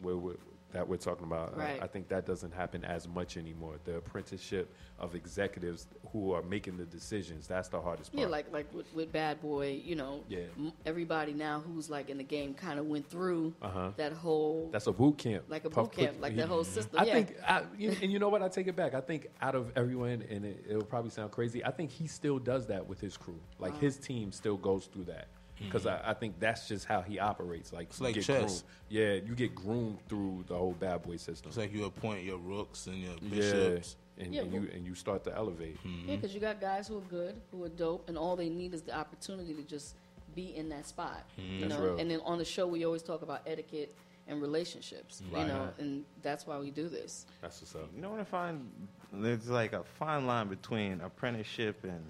where 0.00 0.16
we're, 0.16 0.36
that 0.72 0.88
we're 0.88 0.96
talking 0.96 1.26
about. 1.26 1.52
I- 1.54 1.58
Right. 1.58 1.82
I, 1.82 1.86
think 1.86 2.08
that 2.08 2.24
doesn't 2.26 2.52
happen 2.54 2.84
as 2.84 3.06
much 3.06 3.36
anymore. 3.36 3.74
The 3.84 3.96
apprenticeship 3.98 4.66
of 4.98 5.14
executives 5.14 5.86
who 6.12 6.32
are 6.32 6.42
making 6.42 6.78
the 6.78 6.86
decisions 6.86 7.46
that's 7.46 7.68
the 7.68 7.80
hardest 7.80 8.12
part. 8.12 8.20
Yeah, 8.22 8.26
like 8.28 8.50
like 8.50 8.72
with, 8.74 8.86
with 8.94 9.12
Bad 9.12 9.40
Boy, 9.42 9.80
you 9.84 9.94
know, 9.94 10.24
Yeah. 10.28 10.46
m- 10.58 10.72
everybody 10.86 11.34
now 11.34 11.60
who's 11.66 11.90
like 11.90 12.08
in 12.08 12.16
the 12.16 12.24
game 12.24 12.54
kind 12.54 12.78
of 12.78 12.86
went 12.86 13.06
through 13.10 13.52
Uh-huh. 13.60 13.90
that 13.98 14.12
whole 14.12 14.70
that's 14.72 14.86
a 14.86 14.92
boot 14.92 15.18
camp, 15.18 15.44
like 15.48 15.66
a 15.66 15.70
boot 15.70 15.92
camp, 15.92 16.16
like 16.20 16.32
he- 16.32 16.38
that 16.40 16.48
whole 16.48 16.64
system. 16.64 16.98
I 16.98 17.04
yeah. 17.04 17.12
think, 17.12 17.36
I, 17.46 17.62
you, 17.78 17.94
and 18.02 18.10
you 18.10 18.18
know 18.18 18.30
what? 18.30 18.42
I 18.42 18.48
take 18.48 18.66
it 18.68 18.76
back. 18.76 18.94
I 18.94 19.02
think 19.02 19.28
out 19.42 19.54
of 19.54 19.70
everyone, 19.76 20.24
and 20.30 20.46
it, 20.46 20.64
it'll 20.70 20.82
probably 20.94 21.10
sound 21.10 21.30
crazy. 21.30 21.62
I 21.62 21.70
think 21.70 21.90
he 21.90 22.06
still 22.06 22.38
does 22.38 22.66
that 22.68 22.86
with 22.88 23.00
his 23.00 23.16
crew. 23.18 23.40
Like 23.58 23.78
his 23.78 23.98
team 23.98 24.32
still 24.32 24.56
goes 24.56 24.86
through 24.86 25.04
that 25.04 25.28
because 25.58 25.84
mm-hmm. 25.84 26.06
I, 26.06 26.10
I 26.10 26.14
think 26.14 26.38
that's 26.38 26.68
just 26.68 26.86
how 26.86 27.02
he 27.02 27.18
operates. 27.18 27.72
Like, 27.72 27.88
It's 27.88 28.00
like 28.00 28.14
get 28.14 28.24
chess. 28.24 28.38
groomed. 28.38 28.62
Yeah, 28.88 29.12
you 29.14 29.34
get 29.34 29.54
groomed 29.54 29.98
through 30.08 30.44
the 30.46 30.54
whole 30.54 30.72
bad 30.72 31.02
boy 31.02 31.16
system. 31.16 31.48
It's 31.48 31.56
like 31.56 31.72
you 31.72 31.84
appoint 31.84 32.24
your 32.24 32.38
rooks 32.38 32.86
and 32.86 32.98
your 32.98 33.14
yeah, 33.22 33.30
bishops. 33.30 33.96
and, 34.18 34.34
Yeah, 34.34 34.42
and 34.42 34.52
well- 34.52 34.62
you 34.62 34.70
and 34.72 34.86
you 34.86 34.94
start 34.94 35.24
to 35.24 35.34
elevate. 35.34 35.78
Mm-hmm. 35.84 36.08
yeah, 36.08 36.16
because 36.16 36.34
you 36.34 36.40
got 36.40 36.60
guys 36.60 36.88
who 36.88 36.98
are 36.98 37.08
good, 37.08 37.34
who 37.50 37.64
are 37.64 37.68
dope, 37.70 38.08
and 38.08 38.16
all 38.18 38.36
they 38.36 38.48
need 38.48 38.74
is 38.74 38.82
the 38.82 38.96
opportunity 38.96 39.54
to 39.54 39.62
just 39.62 39.96
be 40.34 40.54
in 40.54 40.68
that 40.68 40.86
spot. 40.86 41.24
Mm-hmm. 41.40 41.52
You 41.54 41.60
That's 41.60 41.80
know, 41.80 41.86
real. 41.86 41.98
and 41.98 42.10
then 42.10 42.20
on 42.24 42.38
the 42.38 42.44
show 42.44 42.66
we 42.66 42.84
always 42.84 43.02
talk 43.02 43.22
about 43.22 43.40
etiquette 43.46 43.94
and 44.28 44.42
relationships. 44.42 45.22
Right. 45.32 45.42
You 45.42 45.48
know, 45.48 45.68
and 45.78 46.04
that's 46.22 46.46
why 46.46 46.58
we 46.58 46.70
do 46.70 46.88
this. 46.88 47.26
That's 47.40 47.60
what's 47.60 47.74
up. 47.74 47.88
You 47.94 48.02
know 48.02 48.10
what 48.10 48.20
I 48.20 48.24
find? 48.24 48.68
There's 49.12 49.48
like 49.48 49.72
a 49.72 49.84
fine 49.98 50.26
line 50.26 50.48
between 50.48 51.00
apprenticeship 51.00 51.84
and 51.84 52.02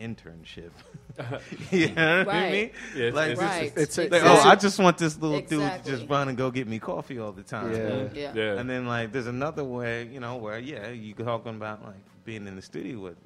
internship. 0.00 0.70
you 1.70 1.88
know 1.92 2.24
what 2.24 2.34
I 2.34 2.50
mean? 2.50 2.70
Yeah, 2.96 3.04
it's- 3.08 3.14
like, 3.14 3.30
it's- 3.32 3.38
Right. 3.38 3.72
It's 3.76 3.98
a, 3.98 4.02
like, 4.02 4.12
Exactly. 4.12 4.30
oh, 4.30 4.48
I 4.50 4.56
just 4.56 4.78
want 4.78 4.98
this 4.98 5.18
little 5.18 5.40
dude 5.40 5.60
to 5.60 5.80
just 5.84 6.08
run 6.08 6.28
and 6.28 6.36
go 6.38 6.50
get 6.50 6.66
me 6.66 6.78
coffee 6.78 7.18
all 7.18 7.32
the 7.32 7.42
time. 7.42 7.72
Yeah. 7.72 7.78
Mm-hmm. 7.78 8.16
Yeah. 8.16 8.32
Yeah, 8.34 8.58
And 8.58 8.68
then 8.68 8.86
like 8.86 9.12
there's 9.12 9.26
another 9.26 9.64
way, 9.64 10.08
you 10.10 10.20
know, 10.20 10.36
where 10.36 10.58
yeah, 10.58 10.88
you 10.88 11.14
talking 11.14 11.54
about 11.56 11.84
like 11.84 11.96
being 12.24 12.46
in 12.46 12.56
the 12.56 12.62
studio 12.62 12.98
with 13.00 13.16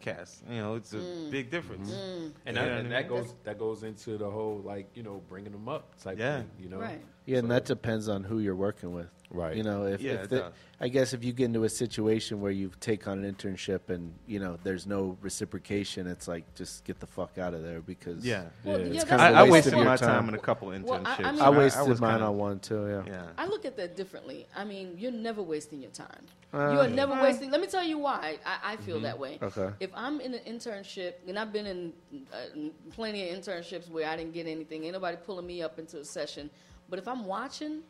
cats. 0.00 0.42
You 0.50 0.56
know, 0.56 0.74
it's 0.74 0.92
a 0.94 0.96
Mm. 0.96 1.30
big 1.30 1.50
difference. 1.50 1.90
Mm-hmm. 1.90 2.24
Mm. 2.24 2.32
and, 2.46 2.46
You 2.46 2.52
that, 2.52 2.54
know 2.54 2.60
what 2.62 2.72
I 2.72 2.78
and 2.80 2.90
that 2.92 3.08
goes 3.08 3.34
that 3.44 3.58
goes 3.58 3.82
into 3.84 4.18
the 4.18 4.28
whole 4.28 4.60
like 4.64 4.88
you 4.96 5.02
know 5.04 5.22
bringing 5.28 5.52
them 5.52 5.68
up 5.68 5.94
type 6.02 6.18
Yeah. 6.18 6.38
thing. 6.38 6.50
You 6.60 6.68
know, 6.70 6.78
Right. 6.78 7.00
Yeah, 7.24 7.38
and 7.38 7.50
that 7.52 7.66
depends 7.66 8.08
on 8.08 8.24
who 8.24 8.40
you're 8.40 8.56
working 8.56 8.92
with. 8.92 9.06
Right. 9.32 9.56
You 9.56 9.62
know, 9.62 9.86
if, 9.86 10.00
Yeah, 10.00 10.12
if 10.12 10.24
it 10.24 10.30
the, 10.30 10.38
does. 10.40 10.52
I 10.80 10.88
guess 10.88 11.12
if 11.14 11.24
you 11.24 11.32
get 11.32 11.46
into 11.46 11.64
a 11.64 11.68
situation 11.68 12.40
where 12.40 12.50
you 12.52 12.70
take 12.80 13.06
on 13.08 13.24
an 13.24 13.34
internship 13.34 13.88
and 13.88 14.12
you 14.26 14.38
know 14.40 14.58
there's 14.62 14.86
no 14.86 15.16
reciprocation, 15.22 16.06
it's 16.06 16.28
like 16.28 16.52
just 16.54 16.84
get 16.84 17.00
the 17.00 17.06
fuck 17.06 17.38
out 17.38 17.54
of 17.54 17.62
there 17.62 17.80
because 17.80 18.24
Yeah. 18.26 18.44
Well, 18.64 18.78
Yeah. 18.78 18.84
yeah, 18.86 18.90
It's 18.90 18.96
that's 19.04 19.08
kind 19.10 19.22
I, 19.22 19.28
of 19.28 19.32
the 19.34 19.38
I 19.38 19.40
a 19.40 19.44
waste 19.44 19.52
wasted 19.52 19.72
of 19.74 19.78
your 19.78 19.86
my 19.88 19.96
time. 19.96 20.08
time 20.08 20.28
in 20.28 20.34
a 20.34 20.38
couple 20.38 20.68
internships. 20.68 20.84
Well, 20.84 21.02
I- 21.06 21.16
I 21.22 21.32
mean- 21.32 21.40
I 21.40 21.44
I 21.46 21.50
wasted 21.50 21.88
was 21.88 22.00
mine 22.00 22.10
kinda- 22.14 22.26
on 22.26 22.36
one 22.36 22.58
too. 22.60 22.86
Yeah. 22.88 23.02
Yeah. 23.06 23.26
I 23.38 23.46
look 23.46 23.64
at 23.64 23.76
that 23.76 23.96
differently. 23.96 24.46
I 24.56 24.64
mean, 24.64 24.96
you're 24.98 25.12
never 25.12 25.42
wasting 25.42 25.80
your 25.80 25.92
time. 25.92 26.26
Uh, 26.52 26.72
you 26.72 26.80
are 26.80 26.88
never 26.88 27.14
wasting. 27.22 27.50
Let 27.50 27.60
me 27.62 27.66
tell 27.68 27.84
you 27.84 27.96
why 27.98 28.38
I, 28.44 28.72
I 28.72 28.76
feel 28.76 28.96
Mm-hmm. 28.96 29.04
that 29.04 29.18
way. 29.18 29.38
Okay. 29.40 29.70
If 29.80 29.90
I'm 29.94 30.20
in 30.20 30.34
an 30.34 30.40
internship, 30.46 31.14
and 31.26 31.38
I've 31.38 31.52
been 31.52 31.66
in 31.66 31.92
uh, 32.32 32.36
plenty 32.90 33.30
of 33.30 33.38
internships 33.38 33.88
where 33.88 34.06
I 34.08 34.16
didn't 34.16 34.34
get 34.34 34.46
anything, 34.46 34.84
ain't 34.84 34.92
nobody 34.92 35.16
pulling 35.16 35.46
me 35.46 35.62
up 35.62 35.78
into 35.78 35.98
a 36.00 36.04
session. 36.04 36.50
But 36.90 36.98
if 36.98 37.08
I'm 37.08 37.24
watching, 37.24 37.80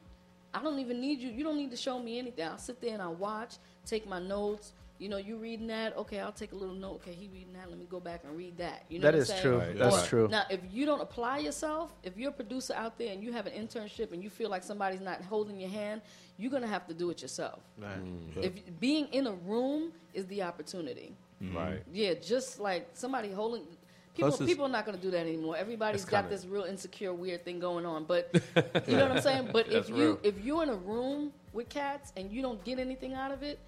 I 0.55 0.63
don't 0.63 0.79
even 0.79 1.01
need 1.01 1.21
you. 1.21 1.31
You 1.31 1.45
don't 1.45 1.57
need 1.57 1.71
to 1.71 1.77
show 1.77 1.99
me 1.99 2.19
anything. 2.19 2.45
I'll 2.47 2.59
sit 2.59 2.81
there 2.81 2.93
and 2.93 3.03
I'll 3.03 3.15
watch, 3.15 3.55
take 3.87 4.07
my 4.07 4.19
notes. 4.19 4.73
You 4.99 5.09
know, 5.09 5.17
you 5.17 5.37
reading 5.37 5.67
that? 5.67 5.97
Okay, 5.97 6.21
I'll 6.21 6.31
take 6.31 6.53
a 6.53 6.55
little 6.55 6.75
note. 6.77 6.97
Okay, 6.97 7.13
he 7.13 7.27
reading 7.29 7.55
that. 7.55 7.69
Let 7.69 7.77
me 7.79 7.87
go 7.91 7.99
back 7.99 8.21
and 8.25 8.37
read 8.37 8.57
that. 8.59 8.85
You 8.89 8.99
know 9.01 9.03
That 9.11 9.15
what 9.15 9.15
I'm 9.17 9.21
is 9.23 9.29
saying? 9.29 9.43
true. 9.43 9.59
Right. 9.59 9.77
That's 9.79 10.05
Or- 10.05 10.07
true. 10.07 10.29
Now, 10.29 10.45
if 10.49 10.61
you 10.71 10.87
don't 10.87 11.01
apply 11.01 11.39
yourself, 11.39 11.93
if 12.05 12.17
you're 12.17 12.31
a 12.31 12.35
producer 12.35 12.75
out 12.75 12.99
there 12.99 13.13
and 13.13 13.21
you 13.25 13.33
have 13.33 13.47
an 13.47 13.53
internship 13.55 14.13
and 14.13 14.23
you 14.23 14.31
feel 14.31 14.49
like 14.49 14.63
somebody's 14.63 15.01
not 15.01 15.21
holding 15.23 15.59
your 15.59 15.71
hand, 15.71 16.03
you're 16.37 16.53
gonna 16.53 16.69
have 16.69 16.87
to 16.87 16.95
do 16.95 17.11
it 17.11 17.21
yourself. 17.21 17.61
Right. 17.79 17.99
Mm. 17.99 18.45
If 18.45 18.79
being 18.79 19.07
in 19.07 19.27
a 19.27 19.33
room 19.33 19.93
is 20.15 20.27
the 20.27 20.43
opportunity, 20.43 21.17
Right. 21.53 21.83
yeah, 21.93 22.15
just 22.15 22.61
like 22.61 22.89
somebody 22.93 23.33
holding. 23.33 23.65
People, 24.15 24.37
people 24.39 24.67
are 24.67 24.69
not 24.69 24.85
going 24.85 24.97
to 24.97 25.03
do 25.03 25.11
that 25.11 25.21
anymore. 25.21 25.57
Everybody's 25.57 26.05
got 26.05 26.29
this 26.29 26.45
real 26.45 26.65
insecure, 26.65 27.15
weird 27.15 27.45
thing 27.45 27.59
going 27.59 27.87
on. 27.87 28.05
But 28.05 28.31
you 28.87 28.97
know 28.97 29.09
what 29.09 29.17
I'm 29.17 29.23
saying. 29.23 29.49
But 29.53 29.73
if 29.73 29.89
you 29.89 29.95
real. 29.95 30.19
if 30.23 30.39
you're 30.45 30.63
in 30.63 30.69
a 30.69 30.75
room 30.75 31.33
with 31.53 31.71
cats 31.71 32.13
and 32.17 32.31
you 32.31 32.43
don't 32.43 32.63
get 32.63 32.79
anything 32.79 33.15
out 33.15 33.33
of 33.33 33.43
it, 33.43 33.59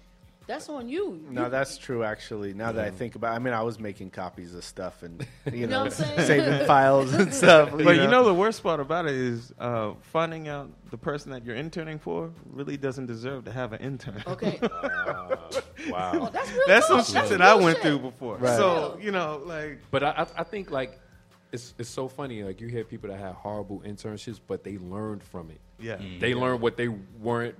that's 0.47 0.69
on 0.69 0.87
you. 0.89 1.19
No, 1.29 1.45
You- 1.45 1.49
that's 1.49 1.77
true. 1.77 2.03
Actually, 2.03 2.53
now 2.53 2.71
that 2.71 2.85
I 2.85 2.89
think 2.91 3.15
about, 3.15 3.33
I 3.35 3.39
mean, 3.39 3.53
I 3.53 3.61
was 3.63 3.79
making 3.79 4.11
copies 4.11 4.53
of 4.53 4.63
stuff 4.63 5.03
and 5.03 5.25
you 5.51 5.67
know 5.67 5.71
know, 5.79 5.83
what 5.85 5.99
I'm 5.99 6.05
saying? 6.17 6.27
saving 6.27 6.67
files 6.67 7.13
and 7.13 7.33
stuff. 7.41 7.71
But 7.71 7.95
you 7.97 8.07
know 8.07 8.23
the 8.23 8.33
worst 8.33 8.61
part 8.63 8.79
about 8.79 9.05
it 9.05 9.15
is 9.15 9.53
uh, 9.59 9.93
finding 10.01 10.47
out 10.47 10.69
the 10.91 10.97
person 10.97 11.31
that 11.31 11.45
you're 11.45 11.55
interning 11.55 11.99
for 11.99 12.31
really 12.51 12.77
doesn't 12.77 13.05
deserve 13.07 13.45
to 13.45 13.51
have 13.51 13.73
an 13.73 13.81
intern. 13.81 14.23
okay. 14.27 14.59
Uh, 15.05 15.35
Oh, 15.87 15.91
wow. 15.91 16.29
that's 16.33 16.51
real. 16.51 16.61
That's 16.67 16.87
some 16.87 17.03
shit 17.03 17.29
that 17.29 17.41
I 17.41 17.53
went 17.53 17.77
shit. 17.77 17.83
through 17.83 17.99
before. 17.99 18.37
Right. 18.37 18.57
So 18.57 18.97
you 19.01 19.11
know, 19.11 19.41
like 19.45 19.79
But 19.91 20.03
I, 20.03 20.09
I, 20.09 20.27
I 20.39 20.43
think 20.43 20.71
like 20.71 20.99
it's 21.51 21.73
it's 21.77 21.89
so 21.89 22.07
funny. 22.07 22.43
Like 22.43 22.59
you 22.59 22.67
hear 22.67 22.83
people 22.83 23.09
that 23.09 23.19
had 23.19 23.33
horrible 23.33 23.81
internships, 23.85 24.39
but 24.47 24.63
they 24.63 24.77
learned 24.79 25.23
from 25.23 25.51
it. 25.51 25.59
yeah, 25.79 25.97
They 26.19 26.33
learned 26.33 26.61
what 26.61 26.75
they 26.75 26.87
weren't 26.87 27.55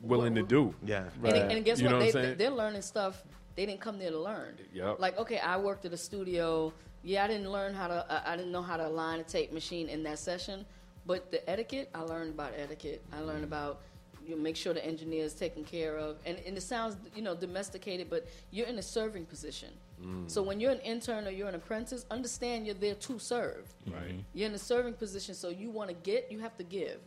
willing 0.00 0.34
to 0.34 0.42
do. 0.42 0.74
yeah. 0.84 1.04
And, 1.22 1.52
and 1.52 1.64
guess 1.64 1.80
You 1.80 1.86
what? 1.86 1.94
what 1.94 2.00
they, 2.00 2.06
I'm 2.06 2.12
saying? 2.12 2.38
they're 2.38 2.50
learning 2.50 2.82
stuff 2.82 3.24
they 3.58 3.66
didn't 3.66 3.80
come 3.80 3.98
there 3.98 4.12
to 4.12 4.20
learn. 4.20 4.54
Yep. 4.72 5.00
Like, 5.00 5.18
okay, 5.18 5.38
I 5.38 5.56
worked 5.56 5.84
at 5.84 5.92
a 5.92 5.96
studio. 5.96 6.72
Yeah, 7.02 7.24
I 7.24 7.26
didn't 7.26 7.50
learn 7.50 7.74
how 7.74 7.88
to. 7.88 8.06
I 8.08 8.32
I 8.32 8.36
didn't 8.36 8.52
know 8.52 8.62
how 8.62 8.76
to 8.76 8.86
align 8.86 9.18
a 9.18 9.24
tape 9.24 9.52
machine 9.52 9.88
in 9.88 10.04
that 10.04 10.20
session. 10.20 10.64
But 11.06 11.32
the 11.32 11.48
etiquette, 11.50 11.90
I 11.92 12.02
learned 12.02 12.34
about 12.34 12.52
etiquette. 12.56 13.02
I 13.12 13.18
learned 13.18 13.38
mm-hmm. 13.38 13.44
about 13.44 13.80
you 14.24 14.36
make 14.36 14.54
sure 14.54 14.74
the 14.74 14.86
engineer 14.86 15.24
is 15.24 15.34
taken 15.34 15.64
care 15.64 15.96
of, 15.96 16.18
and, 16.24 16.38
and 16.46 16.56
it 16.56 16.60
sounds 16.62 16.98
you 17.16 17.22
know 17.22 17.34
domesticated, 17.34 18.08
but 18.08 18.28
you're 18.52 18.68
in 18.68 18.78
a 18.78 18.82
serving 18.82 19.26
position. 19.26 19.70
Mm. 20.00 20.30
So 20.30 20.40
when 20.40 20.60
you're 20.60 20.70
an 20.70 20.80
intern 20.80 21.26
or 21.26 21.30
you're 21.30 21.48
an 21.48 21.56
apprentice, 21.56 22.06
understand 22.12 22.64
you're 22.64 22.76
there 22.76 22.94
to 22.94 23.18
serve. 23.18 23.74
Right. 23.88 24.20
You're 24.34 24.48
in 24.48 24.54
a 24.54 24.58
serving 24.58 24.94
position, 24.94 25.34
so 25.34 25.48
you 25.48 25.70
want 25.70 25.88
to 25.90 25.96
get, 25.96 26.30
you 26.30 26.38
have 26.38 26.56
to 26.58 26.62
give. 26.62 27.00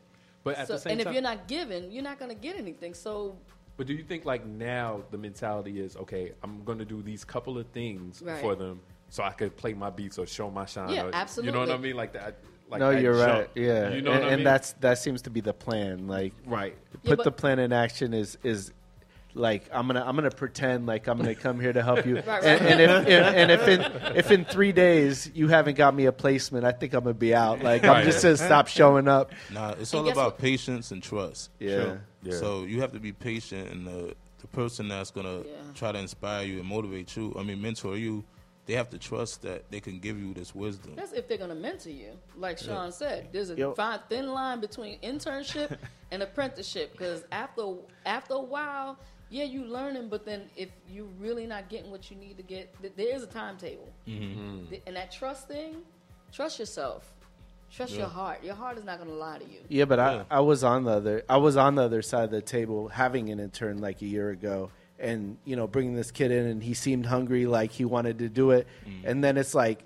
But 0.43 0.57
at 0.57 0.67
So- 0.67 0.73
the 0.73 0.79
same 0.79 0.91
and 0.93 1.01
if 1.01 1.05
time, 1.05 1.13
you're 1.13 1.23
not 1.23 1.47
giving, 1.47 1.91
you're 1.91 2.03
not 2.03 2.19
going 2.19 2.29
to 2.29 2.35
get 2.35 2.55
anything. 2.55 2.93
So 2.93 3.37
But 3.77 3.87
do 3.87 3.93
you 3.93 4.03
think 4.03 4.25
like 4.25 4.45
now 4.45 5.03
the 5.11 5.17
mentality 5.17 5.79
is 5.79 5.95
okay? 5.97 6.33
I'm 6.43 6.63
going 6.63 6.79
to 6.79 6.85
do 6.85 7.01
these 7.01 7.23
couple 7.23 7.57
of 7.57 7.67
things 7.67 8.21
Right. 8.21 8.39
for 8.41 8.55
them 8.55 8.81
so 9.09 9.23
I 9.23 9.31
could 9.31 9.55
play 9.55 9.73
my 9.73 9.89
beats 9.89 10.17
or 10.17 10.25
show 10.25 10.49
my 10.49 10.65
shine. 10.65 10.89
Yeah, 10.89 11.03
or- 11.05 11.43
You 11.43 11.51
know 11.51 11.59
what 11.59 11.71
I 11.71 11.77
mean? 11.77 11.95
Like 11.95 12.13
that. 12.13 12.35
Like 12.69 12.79
no, 12.79 12.91
you're 12.91 13.15
jump. 13.15 13.27
right. 13.33 13.49
Yeah, 13.53 13.89
You 13.89 14.01
know 14.01 14.13
and, 14.13 14.21
what 14.23 14.29
I 14.31 14.33
and 14.35 14.45
that's 14.45 14.71
that 14.79 14.97
seems 14.97 15.21
to 15.23 15.29
be 15.29 15.41
the 15.41 15.53
plan. 15.53 16.07
Like, 16.07 16.31
right. 16.45 16.73
Yeah, 16.93 17.09
put 17.09 17.17
but- 17.17 17.23
the 17.25 17.31
plan 17.31 17.59
in 17.59 17.73
action 17.73 18.13
is 18.13 18.37
is 18.43 18.71
like 19.33 19.69
I'm 19.71 19.87
gonna 19.87 20.03
I'm 20.05 20.15
gonna 20.15 20.31
pretend 20.31 20.85
like 20.85 21.07
I'm 21.07 21.17
gonna 21.17 21.35
come 21.35 21.59
here 21.59 21.73
to 21.73 21.81
help 21.81 22.05
you. 22.05 22.15
right. 22.27 22.43
And, 22.43 22.81
and 22.81 22.81
if, 22.81 23.07
if 23.07 23.25
and 23.35 23.51
if 23.51 23.67
in 23.67 24.17
if 24.17 24.31
in 24.31 24.45
three 24.45 24.71
days 24.71 25.29
you 25.33 25.47
haven't 25.47 25.75
got 25.77 25.95
me 25.95 26.05
a 26.05 26.11
placement, 26.11 26.65
I 26.65 26.71
think 26.71 26.93
I'm 26.93 27.03
gonna 27.03 27.13
be 27.13 27.33
out. 27.33 27.63
Like 27.63 27.83
I'm 27.83 28.05
just 28.05 28.23
gonna 28.23 28.37
stop 28.37 28.67
showing 28.67 29.07
up. 29.07 29.31
Nah, 29.51 29.71
it's 29.79 29.93
all 29.93 30.07
about 30.07 30.33
what? 30.33 30.37
patience 30.37 30.91
and 30.91 31.01
trust. 31.01 31.49
Yeah. 31.59 31.69
Sure. 31.69 32.01
Yeah. 32.23 32.33
So 32.33 32.63
you 32.63 32.81
have 32.81 32.91
to 32.93 32.99
be 32.99 33.11
patient, 33.11 33.69
and 33.69 33.87
the 33.87 34.15
the 34.39 34.47
person 34.47 34.87
that's 34.87 35.11
gonna 35.11 35.39
Yeah. 35.39 35.53
try 35.75 35.91
to 35.91 35.99
inspire 35.99 36.43
you 36.43 36.59
and 36.59 36.67
motivate 36.67 37.15
you, 37.15 37.35
I 37.37 37.43
mean, 37.43 37.61
mentor 37.61 37.97
you, 37.97 38.23
they 38.65 38.73
have 38.73 38.89
to 38.91 38.97
trust 38.97 39.41
that 39.41 39.69
they 39.71 39.79
can 39.79 39.99
give 39.99 40.19
you 40.19 40.33
this 40.33 40.53
wisdom. 40.53 40.93
That's 40.95 41.13
if 41.13 41.27
they're 41.27 41.37
going 41.37 41.49
to 41.49 41.55
mentor 41.55 41.89
you. 41.89 42.11
Like 42.37 42.57
Sean 42.57 42.91
said, 42.91 43.29
there's 43.31 43.49
a 43.49 43.55
Yo. 43.55 43.73
fine 43.73 43.99
thin 44.07 44.29
line 44.29 44.59
between 44.61 44.99
internship 44.99 45.77
and 46.11 46.21
apprenticeship 46.23 46.91
because 46.91 47.23
after 47.31 47.73
after 48.05 48.35
a 48.35 48.41
while, 48.41 48.97
yeah, 49.31 49.45
you 49.45 49.63
learning, 49.63 50.09
but 50.09 50.25
then 50.25 50.43
if 50.55 50.69
you're 50.89 51.07
really 51.19 51.47
not 51.47 51.69
getting 51.69 51.89
what 51.89 52.11
you 52.11 52.17
need 52.17 52.37
to 52.37 52.43
get, 52.43 52.79
th- 52.81 52.93
there 52.95 53.15
is 53.15 53.23
a 53.23 53.27
timetable. 53.27 53.89
Mm-hmm. 54.07 54.65
Th- 54.69 54.81
And 54.85 54.95
that 54.97 55.11
trust 55.11 55.47
thing, 55.47 55.77
trust 56.31 56.59
yourself, 56.59 57.11
trust 57.71 57.93
your 57.95 58.07
heart. 58.07 58.43
Your 58.43 58.55
heart 58.55 58.77
is 58.77 58.83
not 58.83 58.97
going 58.97 59.09
to 59.09 59.15
lie 59.15 59.39
to 59.39 59.45
you. 59.45 59.59
Yeah, 59.69 59.85
but 59.85 59.97
Yeah. 59.99 60.23
I, 60.29 60.37
I 60.37 60.39
was 60.41 60.63
on 60.63 60.83
the 60.83 60.91
other 60.91 61.23
I 61.29 61.37
was 61.37 61.55
on 61.57 61.75
the 61.75 61.81
other 61.83 62.01
side 62.01 62.25
of 62.25 62.31
the 62.31 62.41
table 62.41 62.89
having 62.89 63.29
an 63.29 63.39
intern 63.39 63.79
like 63.79 64.01
a 64.01 64.05
year 64.05 64.29
ago, 64.29 64.69
and 64.99 65.37
you 65.45 65.55
know 65.55 65.65
bringing 65.65 65.95
this 65.95 66.11
kid 66.11 66.31
in, 66.31 66.45
and 66.47 66.61
he 66.61 66.73
seemed 66.73 67.05
hungry, 67.05 67.45
like 67.47 67.71
he 67.71 67.85
wanted 67.85 68.19
to 68.19 68.29
do 68.29 68.51
it, 68.51 68.67
and 69.05 69.23
then 69.23 69.37
it's 69.37 69.55
like 69.55 69.83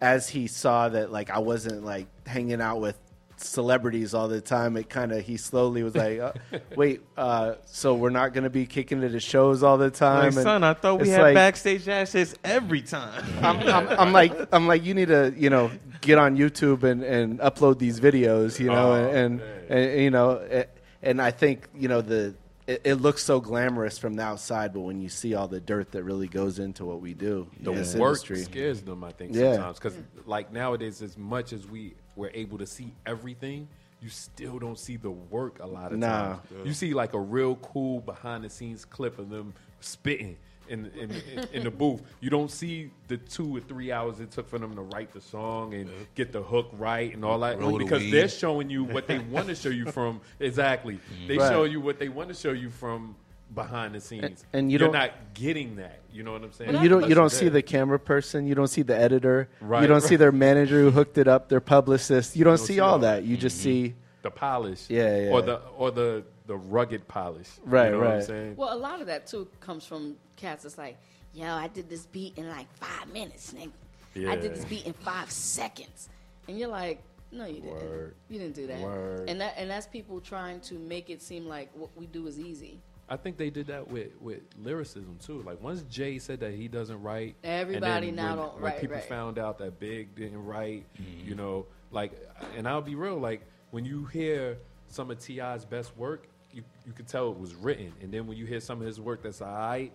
as 0.00 0.28
he 0.28 0.46
saw 0.48 0.88
that 0.88 1.10
like 1.12 1.30
I 1.30 1.38
wasn't 1.38 1.84
like 1.84 2.06
hanging 2.26 2.60
out 2.60 2.80
with 2.80 2.98
celebrities 3.40 4.14
all 4.14 4.28
the 4.28 4.40
time, 4.40 4.76
it 4.76 4.88
kind 4.88 5.12
of 5.12 5.24
he 5.24 5.36
slowly 5.36 5.82
was 5.82 5.94
like, 5.94 6.18
uh, 6.20 6.32
wait, 6.76 7.00
uh, 7.16 7.54
so 7.66 7.94
we're 7.94 8.10
not 8.10 8.32
going 8.32 8.44
to 8.44 8.50
be 8.50 8.66
kicking 8.66 9.02
it 9.02 9.10
to 9.10 9.20
shows 9.20 9.62
all 9.62 9.78
the 9.78 9.90
time, 9.90 10.18
Like, 10.18 10.34
And 10.34 10.34
son, 10.42 10.64
I 10.64 10.74
thought 10.74 11.00
we 11.00 11.08
had 11.08 11.22
like- 11.22 11.34
backstage 11.34 11.88
access 11.88 12.34
every 12.44 12.82
time. 12.82 13.24
I'm, 13.42 13.58
I'm, 13.60 13.88
I'm 13.88 14.12
like 14.12 14.32
I'm 14.52 14.66
like 14.66 14.84
you 14.84 14.94
need 14.94 15.08
to 15.08 15.32
you 15.36 15.50
know 15.50 15.70
get 16.00 16.18
on 16.18 16.36
YouTube 16.36 16.82
and, 16.82 17.02
and 17.02 17.38
upload 17.40 17.78
these 17.78 18.00
videos 18.00 18.58
you 18.58 18.66
know 18.68 18.92
Oh, 18.92 19.10
and, 19.10 19.38
man. 19.38 19.64
and 19.68 20.00
you 20.02 20.10
know 20.10 20.64
and 21.02 21.20
I 21.22 21.30
think 21.30 21.68
you 21.74 21.88
know 21.88 22.00
the 22.00 22.34
it, 22.66 22.82
it 22.84 22.94
looks 22.96 23.22
so 23.24 23.40
glamorous 23.40 23.98
from 23.98 24.14
the 24.14 24.22
outside 24.22 24.72
but 24.74 24.80
when 24.80 25.00
you 25.00 25.08
see 25.08 25.34
all 25.34 25.48
the 25.48 25.60
dirt 25.60 25.92
that 25.92 26.02
really 26.04 26.28
goes 26.28 26.58
into 26.58 26.84
what 26.84 27.00
we 27.00 27.14
do 27.14 27.46
the 27.60 27.70
in 27.72 27.78
work 27.98 28.10
industry 28.16 28.38
scares 28.42 28.82
them. 28.82 29.02
I 29.04 29.12
think 29.12 29.34
Yeah. 29.34 29.54
sometimes 29.54 29.78
because 29.78 29.98
like 30.26 30.52
nowadays, 30.52 31.00
as 31.02 31.16
much 31.16 31.52
as 31.52 31.66
we 31.66 31.94
were 32.18 32.30
able 32.34 32.58
to 32.58 32.66
see 32.66 32.92
everything, 33.06 33.68
you 34.02 34.08
still 34.10 34.58
don't 34.58 34.78
see 34.78 34.96
the 34.96 35.10
work 35.10 35.60
a 35.60 35.66
lot 35.66 35.92
of 35.92 35.98
Nah. 35.98 36.34
times. 36.36 36.40
You 36.64 36.74
see 36.74 36.92
like 36.92 37.14
a 37.14 37.20
real 37.20 37.56
cool 37.56 38.00
behind 38.00 38.44
the 38.44 38.50
scenes 38.50 38.84
clip 38.84 39.18
of 39.18 39.30
them 39.30 39.54
spitting. 39.80 40.36
In, 40.68 40.84
in, 41.00 41.10
in, 41.10 41.48
in 41.54 41.64
the 41.64 41.70
booth, 41.70 42.02
you 42.20 42.28
don't 42.28 42.50
see 42.50 42.90
the 43.06 43.16
two 43.16 43.56
or 43.56 43.60
three 43.60 43.90
hours 43.90 44.20
it 44.20 44.30
took 44.30 44.46
for 44.50 44.58
them 44.58 44.74
to 44.74 44.82
write 44.82 45.14
the 45.14 45.20
song 45.22 45.72
and 45.72 45.90
get 46.14 46.30
the 46.30 46.42
hook 46.42 46.68
right 46.74 47.14
and 47.14 47.24
all 47.24 47.38
that 47.38 47.58
Roll 47.58 47.78
because 47.78 48.02
weed. 48.02 48.10
they're 48.12 48.28
showing 48.28 48.68
you 48.68 48.84
what 48.84 49.06
they 49.06 49.18
want 49.18 49.48
to 49.48 49.54
show 49.54 49.70
you 49.70 49.86
from 49.86 50.20
exactly. 50.40 50.98
They 51.26 51.38
Right. 51.38 51.48
show 51.48 51.64
you 51.64 51.80
what 51.80 51.98
they 51.98 52.10
want 52.10 52.28
to 52.28 52.34
show 52.34 52.52
you 52.52 52.68
from 52.68 53.16
behind 53.54 53.94
the 53.94 54.00
scenes, 54.00 54.44
and 54.52 54.70
you 54.70 54.76
are 54.76 54.80
don't- 54.80 54.92
not 54.92 55.12
getting 55.34 55.76
that. 55.76 56.00
You 56.12 56.22
know 56.22 56.32
what 56.32 56.42
I'm 56.42 56.52
saying? 56.52 56.82
You 56.82 56.88
don't 56.88 57.08
you 57.08 57.14
don't 57.14 57.30
see 57.30 57.48
the 57.48 57.62
camera 57.62 57.98
person 57.98 58.46
you 58.46 58.54
don't 58.54 58.68
see 58.68 58.82
the 58.82 58.96
editor 58.96 59.48
Right, 59.60 59.82
you 59.82 59.86
don't 59.86 60.00
see 60.00 60.16
their 60.16 60.32
manager 60.32 60.80
who 60.80 60.90
hooked 60.90 61.16
it 61.16 61.28
up 61.28 61.48
their 61.48 61.60
publicist 61.60 62.34
you 62.34 62.44
don't, 62.44 62.56
don't 62.56 62.66
see, 62.66 62.74
see 62.74 62.80
all 62.80 62.92
all 62.92 62.98
that 63.00 63.22
you 63.22 63.36
mm-hmm. 63.36 63.42
just 63.42 63.58
see 63.58 63.94
the 64.22 64.30
polish, 64.30 64.86
Yeah, 64.88 65.16
yeah. 65.16 65.30
or 65.30 65.42
the 65.42 65.60
or 65.76 65.90
the 65.90 66.24
the 66.46 66.56
rugged 66.56 67.06
polish, 67.08 67.48
Right, 67.64 67.86
You 67.86 67.92
know 67.92 67.98
what 67.98 68.06
I'm 68.06 68.14
right. 68.14 68.24
saying? 68.24 68.56
Well, 68.56 68.72
a 68.72 68.76
lot 68.76 69.00
of 69.00 69.06
that 69.06 69.26
too 69.26 69.48
comes 69.60 69.84
from 69.84 70.16
cats. 70.36 70.64
It's 70.64 70.78
like, 70.78 70.96
yo, 71.34 71.46
I 71.46 71.68
did 71.68 71.90
this 71.90 72.06
beat 72.06 72.38
in 72.38 72.48
like 72.48 72.72
five 72.76 73.12
minutes, 73.12 73.52
nigga. 73.52 74.28
I 74.28 74.34
did 74.36 74.54
this 74.54 74.64
beat 74.64 74.86
in 74.86 74.94
five 74.94 75.30
seconds, 75.30 76.08
and 76.48 76.58
you're 76.58 76.68
like, 76.68 77.02
no, 77.30 77.44
you 77.44 77.60
didn't. 77.60 77.80
Word. 77.80 78.14
You 78.30 78.38
didn't 78.38 78.54
do 78.54 78.66
that. 78.66 78.80
Word. 78.80 79.28
And 79.28 79.40
that 79.40 79.54
and 79.58 79.70
that's 79.70 79.86
people 79.86 80.20
trying 80.20 80.60
to 80.62 80.74
make 80.74 81.10
it 81.10 81.20
seem 81.20 81.46
like 81.46 81.70
what 81.74 81.90
we 81.96 82.06
do 82.06 82.26
is 82.26 82.40
easy. 82.40 82.80
I 83.10 83.16
think 83.16 83.38
they 83.38 83.50
did 83.50 83.68
that 83.68 83.88
with 83.88 84.08
with 84.20 84.40
lyricism 84.58 85.18
too. 85.24 85.42
Like 85.42 85.62
once 85.62 85.82
Jay 85.82 86.18
said 86.18 86.40
that 86.40 86.54
he 86.54 86.68
doesn't 86.68 87.00
write, 87.02 87.36
Everybody 87.42 88.06
then 88.06 88.16
now 88.16 88.28
when, 88.28 88.36
don't- 88.36 88.54
when 88.54 88.72
right, 88.72 88.80
people 88.80 88.96
right. 88.96 89.04
found 89.04 89.38
out 89.38 89.58
that 89.58 89.78
Big 89.80 90.14
didn't 90.14 90.44
write, 90.44 90.84
you 90.96 91.04
mm-hmm. 91.04 91.36
know, 91.36 91.66
like, 91.90 92.12
and 92.56 92.68
I'll 92.68 92.82
be 92.82 92.94
real, 92.94 93.18
like 93.18 93.42
when 93.70 93.84
you 93.84 94.04
hear 94.06 94.58
some 94.88 95.10
of 95.10 95.18
T.I.'s 95.18 95.64
best 95.64 95.96
work, 95.96 96.28
you 96.52 96.62
you 96.86 96.92
could 96.92 97.08
tell 97.08 97.30
it 97.30 97.38
was 97.38 97.54
written, 97.54 97.92
and 98.02 98.12
then 98.12 98.26
when 98.26 98.36
you 98.36 98.46
hear 98.46 98.60
some 98.60 98.80
of 98.80 98.86
his 98.86 99.00
work 99.00 99.22
that's 99.22 99.40
alright, 99.42 99.92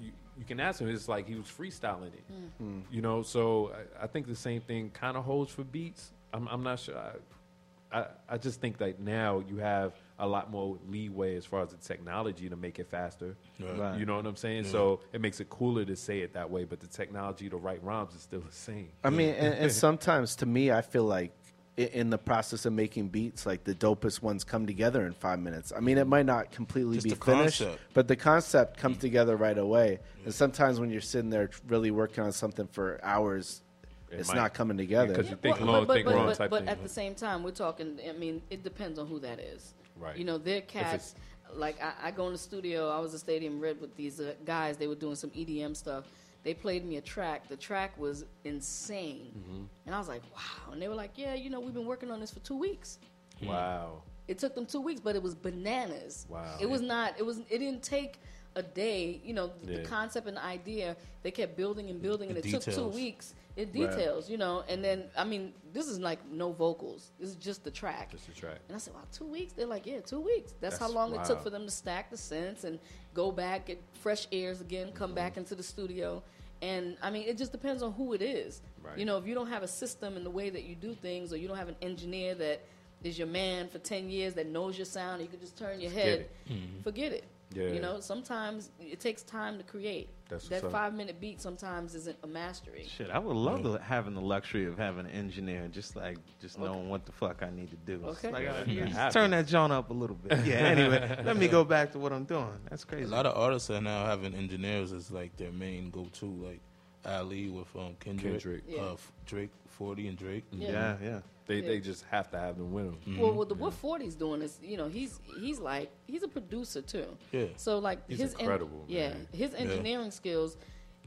you 0.00 0.12
you 0.38 0.44
can 0.44 0.60
ask 0.60 0.80
him. 0.80 0.88
It's 0.88 1.08
like 1.08 1.28
he 1.28 1.34
was 1.34 1.46
freestyling 1.46 2.08
it, 2.14 2.24
mm. 2.32 2.64
mm-hmm. 2.64 2.94
you 2.94 3.02
know. 3.02 3.22
So 3.22 3.72
I, 4.00 4.04
I 4.04 4.06
think 4.06 4.26
the 4.26 4.36
same 4.36 4.60
thing 4.60 4.90
kind 4.90 5.16
of 5.16 5.24
holds 5.24 5.52
for 5.52 5.64
beats. 5.64 6.12
I'm 6.32 6.48
I'm 6.48 6.62
not 6.62 6.78
sure. 6.78 6.96
I, 6.96 7.98
I, 7.98 8.06
I 8.28 8.38
just 8.38 8.60
think 8.60 8.78
that 8.78 9.00
now 9.00 9.42
you 9.48 9.58
have 9.58 9.94
a 10.18 10.26
lot 10.26 10.50
more 10.50 10.78
leeway 10.88 11.36
as 11.36 11.44
far 11.44 11.62
as 11.62 11.70
the 11.70 11.76
technology 11.76 12.48
to 12.48 12.56
make 12.56 12.78
it 12.78 12.86
faster. 12.86 13.36
Right. 13.58 13.98
You 13.98 14.06
know 14.06 14.16
what 14.16 14.26
I'm 14.26 14.36
saying? 14.36 14.64
So 14.64 15.00
it 15.12 15.20
makes 15.20 15.40
it 15.40 15.48
cooler 15.50 15.84
to 15.84 15.96
say 15.96 16.20
it 16.20 16.34
that 16.34 16.50
way, 16.50 16.64
but 16.64 16.80
the 16.80 16.86
technology 16.86 17.48
to 17.48 17.56
write 17.56 17.82
rhymes 17.82 18.14
is 18.14 18.22
still 18.22 18.40
the 18.40 18.52
same. 18.52 18.90
I 19.02 19.10
mean, 19.10 19.34
and, 19.34 19.54
and 19.54 19.72
sometimes 19.86 20.36
to 20.36 20.46
me, 20.46 20.70
I 20.70 20.82
feel 20.82 21.04
like 21.04 21.32
in 21.76 22.10
the 22.10 22.18
process 22.18 22.66
of 22.66 22.72
making 22.72 23.08
beats, 23.08 23.46
like 23.46 23.64
the 23.64 23.74
dopest 23.74 24.20
ones 24.20 24.44
come 24.44 24.66
together 24.66 25.06
in 25.06 25.12
five 25.14 25.40
minutes. 25.40 25.72
I 25.74 25.80
mean, 25.80 25.96
it 25.96 26.06
might 26.06 26.26
not 26.26 26.50
completely 26.50 26.96
Just 26.96 27.04
be 27.04 27.14
finished, 27.14 27.60
concept. 27.60 27.82
but 27.94 28.08
the 28.08 28.16
concept 28.16 28.76
comes 28.76 28.98
mm. 28.98 29.00
together 29.00 29.36
right 29.36 29.56
away. 29.56 30.00
And 30.24 30.34
sometimes 30.34 30.78
when 30.78 30.90
you're 30.90 31.00
sitting 31.00 31.30
there 31.30 31.48
really 31.66 31.90
working 31.90 32.24
on 32.24 32.32
something 32.32 32.66
for 32.66 33.00
hours, 33.02 33.62
It 34.10 34.20
it's 34.20 34.28
might- 34.28 34.36
not 34.36 34.54
coming 34.54 34.76
together. 34.76 35.08
because 35.14 35.30
you 35.30 35.36
think 35.36 35.58
Well, 35.58 35.66
long, 35.66 35.86
but, 35.86 35.94
think 35.94 36.06
but, 36.06 36.14
wrong 36.14 36.26
but, 36.26 36.36
type 36.36 36.50
but 36.50 36.60
thing. 36.60 36.68
at 36.68 36.82
the 36.82 36.88
same 36.88 37.14
time, 37.14 37.42
we're 37.42 37.52
talking. 37.52 37.98
I 38.06 38.12
mean, 38.12 38.42
it 38.50 38.62
depends 38.62 38.98
on 38.98 39.06
who 39.06 39.18
that 39.20 39.40
is. 39.40 39.72
Right. 39.96 40.16
You 40.16 40.24
know, 40.24 40.38
they're 40.38 40.60
cats. 40.62 41.14
Like 41.54 41.76
I, 41.82 42.08
I 42.08 42.10
go 42.12 42.26
in 42.26 42.32
the 42.32 42.38
studio. 42.38 42.88
I 42.88 42.98
was 42.98 43.12
at 43.14 43.20
Stadium 43.20 43.60
Red 43.60 43.80
with 43.80 43.94
these 43.96 44.20
uh, 44.20 44.34
guys. 44.44 44.76
They 44.78 44.86
were 44.88 44.94
doing 44.94 45.16
some 45.16 45.30
EDM 45.30 45.76
stuff. 45.76 46.04
They 46.44 46.54
played 46.54 46.84
me 46.84 46.96
a 46.96 47.00
track. 47.00 47.46
The 47.48 47.56
track 47.56 47.96
was 47.98 48.24
insane, 48.44 49.32
Mm-hmm. 49.38 49.62
and 49.86 49.94
I 49.94 49.98
was 49.98 50.08
like, 50.08 50.22
"Wow!" 50.34 50.72
And 50.72 50.80
they 50.80 50.88
were 50.88 50.94
like, 50.94 51.12
"Yeah, 51.16 51.34
you 51.34 51.50
know, 51.50 51.60
we've 51.60 51.74
been 51.74 51.86
working 51.86 52.10
on 52.10 52.20
this 52.20 52.30
for 52.32 52.40
two 52.40 52.56
weeks." 52.56 52.98
wow. 53.44 54.02
It 54.28 54.38
took 54.38 54.54
them 54.54 54.66
two 54.66 54.80
weeks, 54.80 55.00
but 55.00 55.16
it 55.16 55.22
was 55.22 55.34
bananas. 55.34 56.26
Wow. 56.28 56.56
It 56.60 56.68
was 56.70 56.80
not. 56.80 57.14
It 57.18 57.26
was. 57.26 57.38
It 57.50 57.58
didn't 57.58 57.82
take 57.82 58.20
a 58.56 58.62
day. 58.62 59.20
You 59.24 59.34
know, 59.34 59.50
the 59.64 59.78
Yeah. 59.78 59.82
concept 59.82 60.26
and 60.28 60.36
the 60.36 60.44
idea. 60.44 60.96
They 61.22 61.30
kept 61.32 61.56
building 61.56 61.90
and 61.90 62.00
building, 62.00 62.30
and 62.30 62.36
The 62.42 62.48
it 62.48 62.50
took 62.50 62.62
two 62.74 62.86
weeks. 62.88 63.34
It 63.54 63.72
details, 63.72 64.30
you 64.30 64.38
know, 64.38 64.64
and 64.68 64.82
then 64.82 65.04
I 65.16 65.24
mean, 65.24 65.52
this 65.74 65.86
is 65.86 65.98
like 66.00 66.18
no 66.30 66.52
vocals. 66.52 67.10
This 67.20 67.28
is 67.30 67.36
just 67.36 67.64
the 67.64 67.70
track. 67.70 68.10
Just 68.10 68.28
a 68.28 68.32
track. 68.32 68.60
And 68.68 68.74
I 68.74 68.78
said, 68.78 68.94
"Wow, 68.94 69.00
two 69.12 69.26
weeks?" 69.26 69.52
They're 69.52 69.66
like, 69.66 69.84
"Yeah, 69.86 70.00
two 70.00 70.20
weeks. 70.20 70.54
That's, 70.60 70.78
how 70.78 70.86
That's 70.86 70.94
long 70.94 71.14
it 71.14 71.24
took 71.24 71.42
for 71.42 71.50
them 71.50 71.66
to 71.66 71.70
stack 71.70 72.10
the 72.10 72.16
synths 72.16 72.64
and 72.64 72.78
go 73.12 73.30
back, 73.30 73.66
get 73.66 73.82
fresh 74.00 74.26
airs 74.32 74.60
again, 74.62 74.92
come 74.92 75.10
Mm-hmm. 75.10 75.16
back 75.16 75.36
into 75.36 75.54
the 75.54 75.62
studio." 75.62 76.22
And 76.62 76.96
I 77.02 77.10
mean, 77.10 77.24
it 77.28 77.36
just 77.36 77.52
depends 77.52 77.82
on 77.82 77.92
who 77.92 78.14
it 78.14 78.22
is. 78.22 78.62
Right. 78.82 78.96
You 78.96 79.04
know, 79.04 79.18
if 79.18 79.26
you 79.26 79.34
don't 79.34 79.48
have 79.48 79.62
a 79.64 79.68
system 79.68 80.16
in 80.16 80.24
the 80.24 80.30
way 80.30 80.48
that 80.48 80.62
you 80.62 80.74
do 80.74 80.94
things, 80.94 81.32
or 81.32 81.36
you 81.36 81.46
don't 81.48 81.58
have 81.58 81.68
an 81.68 81.76
engineer 81.82 82.34
that 82.36 82.62
is 83.02 83.18
your 83.18 83.26
man 83.26 83.68
for 83.68 83.80
ten 83.80 84.08
years 84.08 84.32
that 84.34 84.46
knows 84.46 84.78
your 84.78 84.86
sound, 84.86 85.20
you 85.20 85.28
can 85.28 85.40
just 85.40 85.58
turn 85.58 85.78
your 85.80 85.90
head, 85.90 86.28
it. 86.48 86.54
forget 86.82 87.12
it. 87.12 87.24
Yeah. 87.52 87.68
You 87.72 87.80
know, 87.80 88.00
sometimes 88.00 88.70
it 88.80 88.98
takes 88.98 89.22
time 89.24 89.58
to 89.58 89.64
create. 89.64 90.08
That's 90.32 90.48
that 90.48 90.62
what's 90.62 90.64
up. 90.64 90.72
five 90.72 90.94
minute 90.94 91.20
beat 91.20 91.40
sometimes 91.40 91.94
isn't 91.94 92.16
a 92.22 92.26
mastery. 92.26 92.86
Shit, 92.88 93.10
I 93.10 93.18
would 93.18 93.36
love 93.36 93.62
to 93.64 93.78
having 93.82 94.14
the 94.14 94.20
luxury 94.20 94.66
of 94.66 94.78
having 94.78 95.06
an 95.06 95.12
engineer, 95.12 95.68
just 95.70 95.94
like 95.94 96.16
just 96.40 96.58
knowing 96.58 96.88
what 96.88 97.04
the 97.04 97.12
fuck 97.12 97.42
I 97.42 97.50
need 97.50 97.70
to 97.70 97.76
do. 97.76 98.04
Okay. 98.06 98.30
like, 98.32 98.48
uh, 98.48 98.64
Yeah, 98.66 99.10
turn 99.10 99.30
that 99.32 99.46
John 99.46 99.70
up 99.70 99.90
a 99.90 99.92
little 99.94 100.16
bit. 100.16 100.44
Yeah. 100.46 100.62
Anyway, 100.72 101.22
let 101.24 101.36
me 101.36 101.48
go 101.48 101.64
back 101.64 101.92
to 101.92 101.98
what 101.98 102.12
I'm 102.12 102.24
doing. 102.24 102.48
That's 102.70 102.84
crazy. 102.84 103.04
A 103.04 103.08
lot 103.08 103.26
of 103.26 103.36
artists 103.36 103.68
are 103.70 103.80
now 103.80 104.06
having 104.06 104.34
engineers 104.34 104.92
as 104.92 105.10
like 105.10 105.36
their 105.36 105.52
main 105.52 105.90
go-to, 105.90 106.26
like 106.26 106.60
Ali 107.04 107.50
with 107.50 107.68
um, 107.76 107.94
Kendrick, 108.00 108.32
Kendrick. 108.32 108.62
Yeah. 108.66 108.80
uh, 108.82 108.96
Drake, 109.26 109.50
Forty 109.68 110.08
and 110.08 110.16
Drake. 110.16 110.44
Yeah. 110.52 110.70
Yeah, 110.70 110.96
yeah. 111.02 111.20
They 111.52 111.60
Yeah. 111.60 111.68
they 111.68 111.80
just 111.80 112.04
have 112.10 112.30
to 112.30 112.38
have 112.38 112.56
them 112.56 112.72
with 112.72 112.86
them. 112.86 112.96
Mm-hmm. 113.06 113.20
Well, 113.20 113.32
what 113.32 113.48
the 113.48 113.54
what 113.54 113.72
40's 113.74 114.14
doing 114.14 114.40
is, 114.42 114.58
you 114.62 114.76
know, 114.76 114.88
he's 114.88 115.20
he's 115.38 115.58
like 115.58 115.90
he's 116.06 116.22
a 116.22 116.28
producer 116.28 116.80
too. 116.82 117.06
Yeah. 117.30 117.46
So 117.56 117.78
like 117.78 117.98
He's 118.08 118.18
his 118.20 118.34
en- 118.34 118.40
incredible, 118.40 118.84
yeah, 118.88 119.14
his 119.32 119.54
engineering 119.54 120.10
skills. 120.10 120.56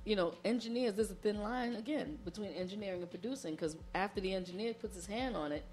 You 0.05 0.15
know, 0.15 0.36
engineers. 0.45 0.93
There's 0.93 1.10
a 1.10 1.15
thin 1.15 1.41
line 1.41 1.75
again 1.77 2.19
between 2.23 2.51
engineering 2.51 3.01
and 3.01 3.10
producing 3.10 3.55
because 3.55 3.75
after 3.95 4.21
the 4.21 4.31
engineer 4.36 4.75
puts 4.75 4.93
his 4.95 5.08
hand 5.08 5.36
on 5.36 5.51
it, 5.51 5.63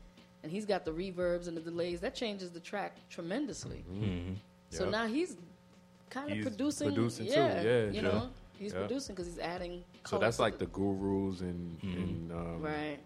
and 0.42 0.50
he's 0.50 0.64
got 0.64 0.86
the 0.86 0.90
reverbs 0.90 1.48
and 1.48 1.54
the 1.56 1.60
delays, 1.60 2.00
that 2.00 2.14
changes 2.14 2.50
the 2.50 2.60
track 2.60 2.96
tremendously. 3.10 3.84
So 4.70 4.84
Yep. 4.84 4.92
now 4.92 5.06
he's 5.06 5.36
kind 6.08 6.30
of 6.30 6.36
He's 6.38 6.46
producing. 6.46 6.88
producing 6.94 7.26
too, 7.26 7.32
yeah, 7.32 7.62
yeah, 7.62 7.84
you 7.88 8.00
sure. 8.00 8.02
know, 8.04 8.30
he's 8.58 8.72
Yeah. 8.72 8.78
producing 8.80 9.14
because 9.14 9.26
he's 9.26 9.38
adding. 9.38 9.84
So 10.06 10.16
that's 10.18 10.36
to 10.38 10.42
like 10.46 10.56
the 10.56 10.66
gurus 10.66 11.42
and, 11.42 11.78
and 11.82 12.32
um, 12.32 12.62
right. 12.62 12.98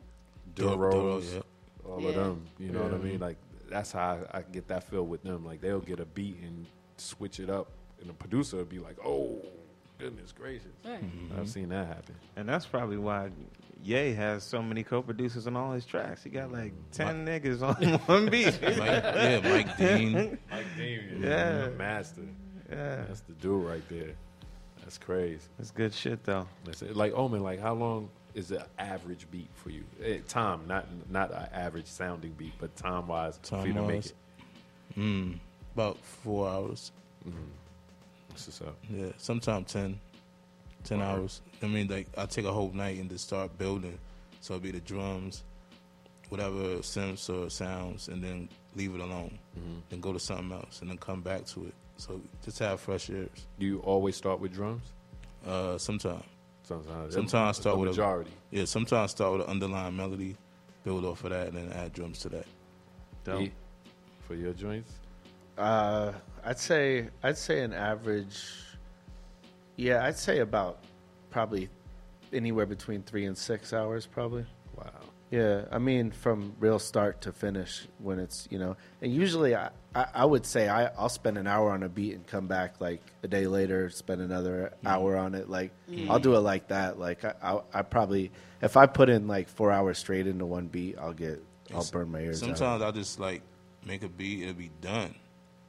Duros, 0.54 0.90
Duro, 0.92 1.18
yeah. 1.18 1.40
All 1.88 2.00
Yeah. 2.00 2.08
of 2.08 2.14
them. 2.14 2.46
You 2.58 2.70
know 2.70 2.82
what 2.82 2.94
I 2.94 2.98
mean? 2.98 3.20
Like 3.20 3.36
that's 3.68 3.92
how 3.92 4.24
I, 4.32 4.38
I 4.38 4.42
get 4.42 4.68
that 4.68 4.84
feel 4.84 5.04
with 5.06 5.22
them. 5.22 5.44
Like 5.44 5.60
they'll 5.60 5.80
get 5.80 6.00
a 6.00 6.06
beat 6.06 6.38
and 6.42 6.66
switch 6.96 7.40
it 7.40 7.50
up, 7.50 7.68
and 8.00 8.08
the 8.08 8.14
producer 8.14 8.56
will 8.58 8.64
be 8.64 8.78
like, 8.78 8.96
"Oh, 9.04 9.40
goodness 9.98 10.32
gracious!" 10.32 10.68
Right. 10.84 10.94
I've 10.94 11.02
mm-hmm. 11.02 11.44
seen 11.46 11.68
that 11.70 11.88
happen. 11.88 12.14
And 12.36 12.48
that's 12.48 12.66
probably 12.66 12.98
why 12.98 13.30
Ye 13.82 14.14
has 14.14 14.42
so 14.42 14.62
many 14.62 14.82
co-producers 14.82 15.46
on 15.46 15.56
all 15.56 15.72
his 15.72 15.84
tracks. 15.86 16.24
He 16.24 16.30
got 16.30 16.50
like 16.50 16.72
mm. 16.72 16.90
ten 16.92 17.26
niggas 17.26 17.62
on 17.62 17.98
one 18.06 18.28
beat. 18.28 18.60
Mike, 18.62 18.76
yeah, 18.78 19.40
Mike 19.44 19.76
Dean. 19.76 20.38
Mike 20.50 20.66
Damien, 20.76 21.22
Yeah. 21.22 21.50
Mm-hmm. 21.52 21.76
master. 21.78 22.22
yeah, 22.70 23.04
That's 23.06 23.20
the 23.20 23.34
dude 23.34 23.64
right 23.64 23.88
there. 23.88 24.14
That's 24.80 24.98
crazy. 24.98 25.40
that's 25.58 25.72
good 25.72 25.92
shit 25.92 26.24
though. 26.24 26.46
That's 26.64 26.82
it. 26.82 26.96
Like 26.96 27.12
Omen, 27.12 27.42
like 27.42 27.60
how 27.60 27.74
long 27.74 28.08
is 28.36 28.52
an 28.52 28.62
average 28.78 29.26
beat 29.32 29.48
for 29.54 29.70
you? 29.70 29.82
Eh, 30.04 30.18
time, 30.28 30.60
not 30.68 30.86
not 31.10 31.32
an 31.32 31.48
average 31.52 31.86
sounding 31.86 32.32
beat, 32.32 32.52
but 32.60 32.76
time 32.76 33.08
wise 33.08 33.40
for 33.42 33.66
you 33.66 33.72
to 33.72 33.82
make 33.82 34.06
it. 34.06 34.12
Mm, 34.96 35.38
about 35.74 35.98
four 35.98 36.48
hours. 36.48 36.92
That's 38.28 38.46
what's 38.46 38.60
up. 38.60 38.76
Yeah, 38.88 39.12
sometimes 39.16 39.72
10, 39.72 39.98
10 40.84 40.98
Word. 40.98 41.04
hours. 41.04 41.40
I 41.62 41.66
mean, 41.66 41.88
like 41.88 42.06
I 42.16 42.26
take 42.26 42.44
a 42.44 42.52
whole 42.52 42.70
night 42.72 42.98
and 42.98 43.10
just 43.10 43.24
start 43.26 43.56
building. 43.58 43.98
So 44.40 44.54
it'll 44.54 44.62
be 44.62 44.70
the 44.70 44.80
drums, 44.80 45.42
whatever 46.28 46.76
synths 46.78 47.28
or 47.28 47.50
sounds, 47.50 48.08
and 48.08 48.22
then 48.22 48.48
leave 48.76 48.94
it 48.94 49.00
alone. 49.00 49.38
Then 49.88 50.00
go 50.00 50.12
to 50.12 50.20
something 50.20 50.52
else, 50.52 50.80
and 50.82 50.90
then 50.90 50.98
come 50.98 51.20
back 51.22 51.46
to 51.46 51.66
it. 51.66 51.74
So 51.96 52.20
just 52.44 52.58
have 52.60 52.78
fresh 52.80 53.08
ears. 53.10 53.30
Do 53.58 53.66
you 53.66 53.80
always 53.80 54.14
start 54.16 54.38
with 54.38 54.52
drums? 54.52 54.92
Uh, 55.46 55.78
sometimes, 55.78 56.22
Sometimes. 56.66 57.14
Sometimes 57.14 57.56
start 57.58 57.74
the 57.76 57.80
with 57.80 57.88
a- 57.90 57.92
majority. 57.92 58.30
yeah. 58.50 58.64
Sometimes 58.64 59.12
start 59.12 59.32
with 59.32 59.42
an 59.42 59.46
underlying 59.48 59.96
melody, 59.96 60.36
build 60.84 61.04
off 61.04 61.22
of 61.24 61.30
that, 61.30 61.46
and 61.48 61.56
then 61.56 61.72
add 61.72 61.92
drums 61.92 62.18
to 62.20 62.28
that. 62.30 62.46
Dope. 63.24 63.42
E, 63.42 63.52
for 64.26 64.34
your 64.34 64.52
joints. 64.52 64.92
Uh, 65.56 66.12
I'd 66.44 66.58
say 66.58 67.08
I'd 67.22 67.38
say 67.38 67.60
an 67.62 67.72
average. 67.72 68.40
Yeah, 69.76 70.04
I'd 70.04 70.16
say 70.18 70.40
about 70.40 70.78
probably 71.30 71.68
anywhere 72.32 72.66
between 72.66 73.02
three 73.04 73.26
and 73.26 73.38
six 73.38 73.72
hours, 73.72 74.04
probably. 74.06 74.44
Wow. 74.76 74.90
Yeah, 75.30 75.66
I 75.70 75.78
mean 75.78 76.10
from 76.10 76.52
real 76.58 76.78
start 76.80 77.20
to 77.22 77.32
finish 77.32 77.86
when 77.98 78.18
it's 78.18 78.48
you 78.50 78.58
know, 78.58 78.76
and 79.02 79.12
usually 79.12 79.54
I, 79.54 79.70
I, 79.96 80.06
I 80.14 80.24
would 80.26 80.44
say 80.44 80.68
I 80.68 80.86
I'll 80.98 81.08
spend 81.08 81.38
an 81.38 81.46
hour 81.46 81.70
on 81.70 81.82
a 81.82 81.88
beat 81.88 82.14
and 82.14 82.26
come 82.26 82.46
back 82.46 82.74
like 82.80 83.00
a 83.22 83.28
day 83.28 83.46
later, 83.46 83.88
spend 83.88 84.20
another 84.20 84.74
mm. 84.84 84.90
hour 84.90 85.16
on 85.16 85.34
it. 85.34 85.48
Like 85.48 85.70
mm. 85.90 86.10
I'll 86.10 86.18
do 86.18 86.34
it 86.34 86.40
like 86.40 86.68
that. 86.68 86.98
Like 86.98 87.24
I, 87.24 87.32
I 87.42 87.60
I 87.72 87.82
probably 87.82 88.30
if 88.60 88.76
I 88.76 88.86
put 88.86 89.08
in 89.08 89.26
like 89.26 89.48
four 89.48 89.72
hours 89.72 89.98
straight 89.98 90.26
into 90.26 90.44
one 90.44 90.66
beat, 90.66 90.98
I'll 90.98 91.14
get 91.14 91.42
I'll 91.72 91.78
s- 91.80 91.90
burn 91.90 92.10
my 92.10 92.20
ears. 92.20 92.42
out. 92.42 92.46
Sometimes 92.46 92.82
I'll 92.82 92.92
just 92.92 93.18
like 93.18 93.40
make 93.86 94.02
a 94.02 94.08
beat, 94.08 94.42
it'll 94.42 94.54
be 94.54 94.70
done. 94.82 95.14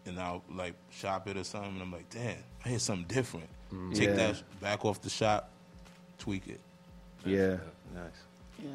And 0.06 0.20
I'll 0.20 0.44
like 0.54 0.74
shop 0.90 1.28
it 1.30 1.38
or 1.38 1.44
something, 1.46 1.74
and 1.74 1.82
I'm 1.82 1.92
like, 1.92 2.10
damn, 2.10 2.38
I 2.66 2.70
hear 2.70 2.80
something 2.80 3.08
different. 3.08 3.48
Mm. 3.74 3.96
Take 3.96 4.10
Yeah. 4.10 4.16
that 4.16 4.44
back 4.62 4.84
off 4.84 5.02
the 5.02 5.10
shop, 5.10 5.50
tweak 6.18 6.48
it. 6.48 6.60
yeah. 7.26 7.58
Nice. 7.94 8.12
Yeah. 8.62 8.70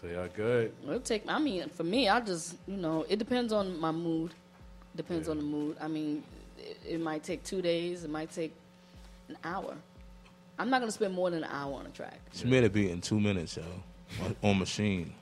So 0.00 0.06
y'all 0.08 0.28
good. 0.34 0.72
It'll 0.84 1.00
take. 1.00 1.24
I 1.28 1.38
mean, 1.38 1.68
for 1.68 1.84
me, 1.84 2.08
I 2.08 2.20
just 2.20 2.56
you 2.66 2.76
know, 2.76 3.04
it 3.08 3.18
depends 3.18 3.52
on 3.52 3.78
my 3.78 3.92
mood. 3.92 4.32
Depends 4.96 5.26
Yeah. 5.26 5.32
on 5.32 5.38
the 5.38 5.44
mood. 5.44 5.76
I 5.80 5.88
mean, 5.88 6.22
it, 6.58 6.78
it 6.88 7.00
might 7.00 7.22
take 7.24 7.42
two 7.44 7.60
days. 7.62 8.04
It 8.04 8.10
might 8.10 8.30
take 8.32 8.52
an 9.28 9.36
hour. 9.44 9.74
I'm 10.58 10.70
not 10.70 10.80
gonna 10.80 10.92
spend 10.92 11.14
more 11.14 11.30
than 11.30 11.42
an 11.42 11.50
hour 11.50 11.74
on 11.74 11.86
a 11.86 11.90
track. 11.90 12.20
She 12.32 12.46
made 12.46 12.62
a 12.64 12.70
beat 12.70 12.90
in 12.90 13.00
two 13.00 13.18
minutes, 13.18 13.56
yo, 13.56 13.64
on, 14.22 14.36
on 14.42 14.58
machine. 14.58 15.12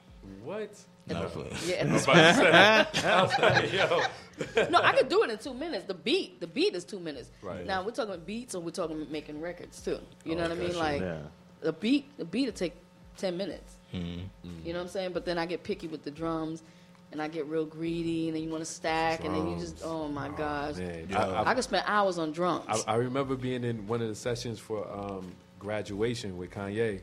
What? 0.45 0.71
Not 1.09 1.31
playing. 1.33 1.51
Yeah, 1.67 1.75
and 2.95 3.73
Yo. 3.73 4.69
no, 4.71 4.81
I 4.83 4.93
could 4.93 5.09
do 5.09 5.23
it 5.25 5.31
in 5.31 5.39
two 5.39 5.55
minutes. 5.55 5.87
The 5.87 5.95
beat, 5.95 6.41
the 6.41 6.47
beat 6.47 6.75
is 6.75 6.85
two 6.85 7.01
minutes. 7.01 7.29
Right. 7.43 7.67
Now 7.67 7.83
we're 7.85 7.91
talking 7.93 8.21
beats, 8.25 8.55
and 8.55 8.65
we're 8.65 8.71
talking 8.71 9.07
making 9.11 9.41
records 9.41 9.81
too. 9.83 9.99
You 10.25 10.37
know 10.37 10.45
Oh, 10.45 10.49
what 10.51 10.59
I 10.59 10.61
mean? 10.61 10.77
Like 10.79 11.01
Yeah. 11.01 11.19
the 11.61 11.73
beat, 11.73 12.17
the 12.19 12.25
beat 12.25 12.47
will 12.47 12.53
take 12.53 12.75
ten 13.17 13.37
minutes. 13.37 13.75
Mhm. 13.93 14.21
You 14.65 14.73
know 14.73 14.79
what 14.79 14.85
I'm 14.85 14.89
saying? 14.89 15.13
But 15.13 15.25
then 15.25 15.39
I 15.39 15.47
get 15.47 15.65
picky 15.65 15.87
with 15.89 16.05
the 16.05 16.11
drums, 16.11 16.63
and 17.12 17.20
I 17.22 17.29
get 17.29 17.46
real 17.46 17.64
greedy, 17.66 18.29
and 18.29 18.37
then 18.37 18.42
you 18.42 18.51
want 18.51 18.64
to 18.64 18.70
stack, 18.70 19.25
and 19.25 19.35
then 19.35 19.48
you 19.48 19.57
just, 19.59 19.81
oh 19.85 20.09
my 20.09 20.29
gosh, 20.31 20.77
Man, 20.77 21.07
Yeah. 21.11 21.27
I, 21.27 21.42
I, 21.42 21.51
I 21.51 21.55
could 21.55 21.64
spend 21.64 21.85
hours 21.87 22.18
on 22.18 22.33
drums. 22.33 22.64
I, 22.87 22.92
I 22.92 22.94
remember 22.96 23.37
being 23.37 23.64
in 23.64 23.87
one 23.87 24.01
of 24.03 24.09
the 24.09 24.14
sessions 24.14 24.59
for 24.59 24.90
um, 24.90 25.31
graduation 25.59 26.37
with 26.38 26.51
Kanye, 26.51 27.01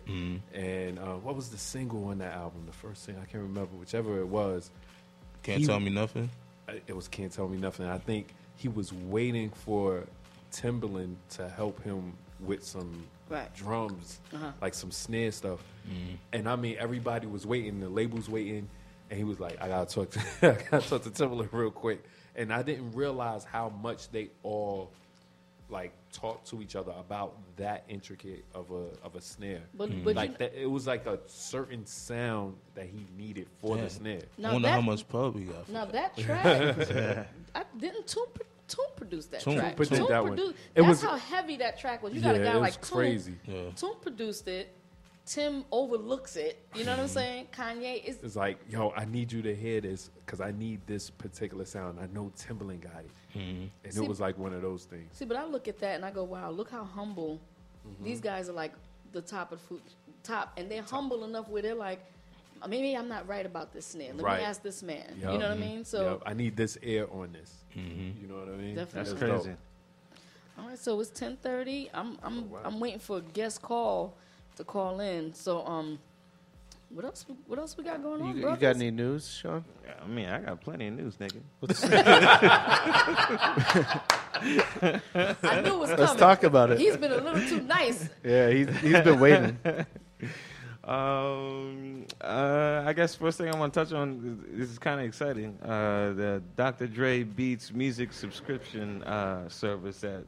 and 0.54 1.00
uh, 1.00 1.14
what 1.16 1.36
was 1.36 1.50
the 1.50 1.58
single 1.58 2.06
on 2.06 2.18
that 2.20 2.34
album? 2.34 2.64
The 2.66 2.74
first 2.74 3.06
thing 3.06 3.16
I 3.22 3.26
can't 3.26 3.44
remember, 3.44 3.76
whichever 3.78 4.20
it 4.20 4.28
was. 4.28 4.72
Can't 5.44 5.62
He- 5.62 5.68
tell 5.68 5.80
me 5.80 5.90
nothing. 5.92 6.30
It 6.88 6.96
was 6.96 7.08
"Can't 7.08 7.32
Tell 7.32 7.48
Me 7.48 7.58
Nothing." 7.58 7.88
I 7.88 7.98
think 7.98 8.28
he 8.56 8.68
was 8.68 8.94
waiting 8.94 9.50
for 9.50 10.04
Timbaland 10.52 11.16
to 11.32 11.50
help 11.50 11.82
him 11.84 12.14
with 12.40 12.64
some 12.64 13.06
Right. 13.30 13.54
drums, 13.56 14.20
Uh-huh. 14.34 14.52
like 14.62 14.74
some 14.74 14.92
snare 14.92 15.32
stuff. 15.32 15.64
And 16.34 16.48
I 16.48 16.56
mean, 16.56 16.76
everybody 16.80 17.26
was 17.28 17.46
waiting, 17.48 17.80
the 17.80 17.90
labels 17.90 18.30
waiting, 18.30 18.68
and 19.10 19.18
he 19.18 19.24
was 19.24 19.40
like, 19.40 19.62
"I 19.62 19.68
gotta 19.68 19.94
talk 19.94 20.12
to, 20.12 20.20
I 20.42 20.70
gotta 20.72 20.88
talk 20.90 21.04
to 21.04 21.10
Timbaland 21.10 21.50
real 21.52 21.72
quick." 21.72 22.04
And 22.36 22.54
I 22.54 22.62
didn't 22.64 22.92
realize 22.94 23.44
how 23.44 23.70
much 23.70 24.10
they 24.12 24.30
all 24.44 24.92
like 25.72 25.92
talk 26.12 26.44
to 26.46 26.62
each 26.64 26.76
other 26.76 26.92
about 27.00 27.36
that 27.58 27.84
intricate 27.90 28.44
of 28.56 28.72
a 28.72 28.88
of 29.06 29.16
a 29.16 29.22
snare. 29.22 29.62
But- 29.76 29.90
mm-hmm. 29.92 30.04
but 30.04 30.16
like 30.16 30.32
you- 30.32 30.38
that, 30.40 30.54
it 30.60 30.66
was 30.70 30.88
like 30.88 31.06
a 31.06 31.20
certain 31.28 31.86
sound 31.86 32.56
that 32.76 32.86
he 32.88 33.06
needed 33.18 33.48
for 33.62 33.76
Yeah. 33.78 33.84
the 33.84 33.90
snare. 33.92 34.22
I 34.38 34.42
Now 34.42 34.54
wonder 34.54 34.68
that- 34.68 34.74
how 34.74 34.82
much 34.82 35.08
pub 35.08 35.38
he 35.38 35.46
got. 35.46 35.66
For 35.68 35.72
Now 35.72 35.86
that. 35.86 36.16
that 36.16 36.24
track, 36.26 37.28
I 37.54 37.64
didn't 37.78 38.08
Toomp, 38.08 38.34
pro- 38.34 38.46
Toomp 38.68 38.96
produce 38.96 39.26
that 39.28 39.42
Toomp 39.42 39.58
track. 39.60 39.76
produced 39.76 40.08
that 40.08 40.24
one. 40.24 40.36
produced- 40.36 40.56
It 40.74 40.82
that's 40.82 40.88
was- 40.88 41.02
how 41.04 41.18
heavy 41.18 41.58
that 41.58 41.78
track 41.78 42.02
was. 42.02 42.14
You 42.14 42.22
got 42.22 42.36
a 42.36 42.40
guy 42.40 42.46
it 42.52 42.54
was 42.54 42.62
like 42.62 42.82
Toomp. 42.82 42.92
crazy. 42.92 43.36
Yeah. 43.46 43.56
Toomp 43.76 44.02
produced 44.02 44.48
it. 44.48 44.74
Tim 45.30 45.64
overlooks 45.72 46.36
it. 46.38 46.58
You 46.74 46.86
know 46.86 46.92
what 46.92 47.02
I'm 47.02 47.08
saying? 47.08 47.48
Kanye 47.56 48.04
is. 48.04 48.18
It's 48.24 48.36
like, 48.36 48.58
yo, 48.68 48.92
I 48.98 49.06
need 49.06 49.32
you 49.32 49.44
to 49.44 49.56
hear 49.56 49.80
this 49.80 50.10
because 50.26 50.42
I 50.42 50.50
need 50.52 50.82
this 50.88 51.12
particular 51.12 51.66
sound. 51.66 52.00
I 52.00 52.08
know 52.08 52.32
Timbaland 52.36 52.82
got 52.82 53.04
it, 53.06 53.12
and 53.36 53.70
See- 53.94 54.04
it 54.04 54.08
was 54.10 54.20
like 54.20 54.40
one 54.40 54.54
of 54.54 54.64
those 54.64 54.86
things. 54.86 55.14
See, 55.16 55.26
but 55.26 55.38
I 55.38 55.46
look 55.46 55.68
at 55.68 55.78
that 55.80 55.96
and 55.96 56.04
I 56.04 56.10
go, 56.10 56.24
wow, 56.24 56.50
look 56.50 56.72
how 56.72 56.84
humble 56.84 57.40
Mm-hmm. 57.88 58.04
these 58.04 58.20
guys 58.20 58.50
are. 58.50 58.54
Like 58.54 58.74
the 59.14 59.22
top 59.22 59.52
of 59.54 59.62
food, 59.62 59.82
top, 60.24 60.52
and 60.58 60.70
they're 60.70 60.82
humble 60.84 61.24
enough 61.24 61.48
where 61.48 61.62
they're 61.62 61.74
like, 61.76 62.00
maybe 62.68 62.94
I'm 62.98 63.08
not 63.08 63.26
right 63.28 63.46
about 63.46 63.72
this 63.72 63.86
snare. 63.86 64.14
Let 64.14 64.24
Right. 64.24 64.40
me 64.40 64.46
ask 64.46 64.62
this 64.62 64.84
man. 64.84 65.16
Yup. 65.22 65.32
You 65.34 65.38
know 65.40 65.48
what 65.50 65.58
I 65.58 65.62
mean? 65.62 65.86
So, 65.86 66.04
Yup, 66.04 66.24
I 66.26 66.34
need 66.34 66.58
this 66.58 66.78
air 66.84 67.08
on 67.14 67.32
this. 67.32 67.54
You 67.74 68.28
know 68.28 68.36
what 68.40 68.50
I 68.50 68.58
mean? 68.58 68.76
Definitely. 68.76 69.12
That's 69.14 69.20
dope. 69.22 69.44
crazy. 69.44 69.56
all 70.58 70.68
right. 70.68 70.78
So 70.78 71.00
it's 71.00 71.12
10:30. 71.12 71.90
I'm 71.94 72.18
I'm 72.24 72.40
Oh, 72.40 72.42
wow. 72.54 72.60
I'm 72.66 72.80
waiting 72.80 73.00
for 73.00 73.20
a 73.20 73.22
guest 73.22 73.62
call 73.62 74.18
to 74.60 74.64
call 74.66 75.00
in. 75.00 75.34
So 75.34 75.66
um, 75.66 75.98
what 76.90 77.06
else? 77.06 77.26
What 77.48 77.58
else 77.60 77.76
we 77.78 77.84
got 77.84 78.02
going 78.04 78.20
You, 78.22 78.26
on? 78.28 78.36
you 78.36 78.42
brothers? 78.44 78.62
got 78.62 78.76
any 78.76 78.92
news, 78.92 79.28
Sean? 79.28 79.64
Yeah, 79.86 79.94
I 80.04 80.08
mean, 80.08 80.28
I 80.30 80.40
got 80.40 80.62
plenty 80.62 80.88
of 80.88 80.94
news, 80.96 81.16
nigga. 81.18 81.42
I 85.44 85.62
knew 85.62 85.74
it 85.74 85.80
was 85.80 85.90
coming. 85.90 86.06
Let's 86.06 86.16
talk 86.16 86.44
about 86.44 86.72
it. 86.72 86.80
He's 86.80 86.98
been 86.98 87.12
a 87.12 87.18
little 87.18 87.42
too 87.42 87.62
nice. 87.62 88.10
Yeah, 88.24 88.50
he's 88.52 88.70
he's 88.80 89.02
been 89.02 89.20
waiting. 89.20 89.58
Um, 90.84 92.06
uh, 92.22 92.84
I 92.86 92.94
guess 92.94 93.16
first 93.16 93.38
thing 93.38 93.54
I 93.54 93.58
want 93.58 93.74
to 93.74 93.80
touch 93.84 93.94
on 93.94 94.44
is, 94.52 94.60
this 94.60 94.70
is 94.72 94.80
kind 94.80 95.00
of 95.00 95.06
exciting. 95.06 95.58
Uh, 95.64 96.14
the 96.16 96.42
Dr. 96.58 96.88
Dre 96.88 97.24
Beats 97.24 97.72
music 97.72 98.12
subscription 98.12 99.04
uh, 99.04 99.48
service 99.50 100.00
that 100.02 100.24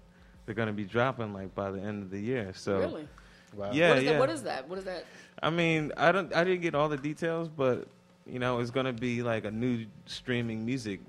they're 0.45 0.55
going 0.55 0.67
to 0.67 0.73
be 0.73 0.85
dropping 0.85 1.33
like 1.33 1.53
by 1.55 1.71
the 1.71 1.81
end 1.81 2.03
of 2.03 2.11
the 2.11 2.19
year. 2.19 2.51
So 2.55 2.79
Really? 2.79 3.07
Wow. 3.55 3.71
yeah, 3.73 3.89
what 3.89 3.97
is 3.97 4.03
yeah. 4.03 4.11
that? 4.11 4.19
What 4.19 4.29
is 4.29 4.43
that? 4.43 4.69
What 4.69 4.79
is 4.79 4.85
that? 4.85 5.05
I 5.41 5.49
mean, 5.49 5.91
I 5.97 6.11
don't, 6.11 6.33
I 6.35 6.43
didn't 6.43 6.61
get 6.61 6.75
all 6.75 6.89
the 6.89 6.97
details, 6.97 7.49
but 7.49 7.87
you 8.25 8.39
know, 8.39 8.59
it's 8.59 8.71
going 8.71 8.85
to 8.85 8.93
be 8.93 9.21
like 9.23 9.45
a 9.45 9.51
new 9.51 9.85
streaming 10.05 10.65
music 10.65 10.99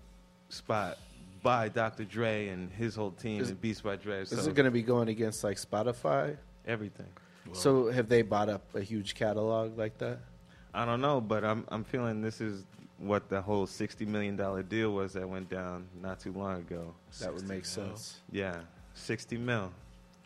spot 0.48 0.98
by 1.42 1.68
Dr. 1.68 2.04
Dre 2.04 2.48
and 2.48 2.70
his 2.70 2.94
whole 2.94 3.10
team 3.10 3.40
Is- 3.40 3.50
and 3.50 3.60
Beats 3.60 3.80
by 3.80 3.96
Dre. 3.96 4.24
So 4.24 4.36
Is 4.36 4.46
it 4.46 4.54
going 4.54 4.64
to 4.64 4.70
be 4.70 4.82
going 4.82 5.08
against 5.08 5.44
like 5.44 5.56
Spotify? 5.56 6.36
everything. 6.66 7.08
So 7.52 7.90
have 7.90 8.08
they 8.08 8.22
bought 8.22 8.48
up 8.48 8.62
a 8.74 8.80
huge 8.80 9.14
catalog 9.14 9.76
like 9.76 9.98
that? 9.98 10.20
I 10.72 10.84
don't 10.84 11.00
know, 11.00 11.20
but 11.20 11.44
I'm 11.44 11.64
I'm 11.68 11.84
feeling 11.84 12.22
this 12.22 12.40
is 12.40 12.64
what 12.98 13.28
the 13.28 13.42
whole 13.42 13.66
sixty 13.66 14.06
million 14.06 14.36
dollar 14.36 14.62
deal 14.62 14.92
was 14.92 15.12
that 15.14 15.28
went 15.28 15.50
down 15.50 15.86
not 16.00 16.20
too 16.20 16.32
long 16.32 16.58
ago. 16.60 16.94
That 17.20 17.34
would 17.34 17.42
make 17.48 17.64
mil. 17.64 17.64
sense. 17.64 18.20
Yeah, 18.30 18.60
sixty 18.94 19.36
mil. 19.36 19.72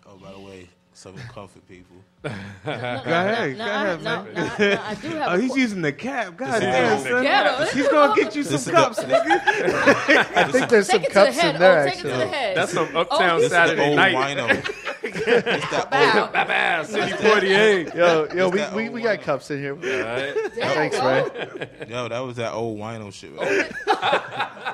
Oh, 0.06 0.16
by 0.18 0.30
the 0.30 0.38
way, 0.38 0.68
some 0.96 1.14
comfort 1.34 1.66
people. 1.68 1.96
Go 2.22 2.30
ahead, 2.30 3.04
Now, 3.04 3.04
go 3.04 3.10
I, 3.12 3.22
ahead, 3.22 3.58
now, 3.58 4.22
man. 4.24 4.34
now, 4.34 4.56
now, 4.58 4.82
I 4.88 4.94
do 4.94 5.08
have 5.10 5.28
Oh, 5.32 5.36
he's 5.38 5.52
que- 5.52 5.60
using 5.60 5.82
the 5.82 5.92
cap. 5.92 6.36
God 6.36 6.58
damn, 6.60 6.98
son. 7.00 7.22
ghetto. 7.22 7.64
He's 7.66 7.88
gonna 7.88 8.14
get 8.20 8.34
you 8.34 8.42
some 8.44 8.72
cups, 8.74 8.98
nigga. 9.00 9.40
I 10.36 10.44
think 10.50 10.68
there's 10.70 10.88
some 10.88 11.00
Take 11.00 11.10
it 11.10 11.12
to 11.12 11.18
the 11.20 11.26
cups 11.26 11.44
in 11.44 11.58
there 11.58 11.82
oh, 11.82 11.84
take 11.90 11.98
it 11.98 12.02
to 12.02 12.12
actually. 12.14 12.24
the. 12.24 12.54
That's 12.54 12.72
some 12.72 12.96
Uptown 12.96 13.40
Oh, 13.42 13.48
Saturday 13.48 13.90
is 13.90 13.96
the 13.96 13.96
night. 13.96 14.68
it's 15.02 15.70
that 15.70 15.90
Bow. 15.90 16.22
old, 16.22 16.32
Baba, 16.32 16.84
City 16.86 17.12
48. 17.12 17.94
Yo, 17.94 18.28
yo, 18.34 18.48
we, 18.48 18.66
we, 18.74 18.88
we 18.88 19.02
got 19.02 19.20
cups 19.20 19.50
in 19.50 19.58
here. 19.58 19.74
Right? 19.74 20.34
Thanks, 20.54 20.98
Ray. 20.98 21.68
yo, 21.88 22.08
that 22.08 22.20
was 22.20 22.36
that 22.36 22.52
old 22.54 22.78
wino 22.78 23.12
shit. 23.12 23.36
Right? 23.36 23.70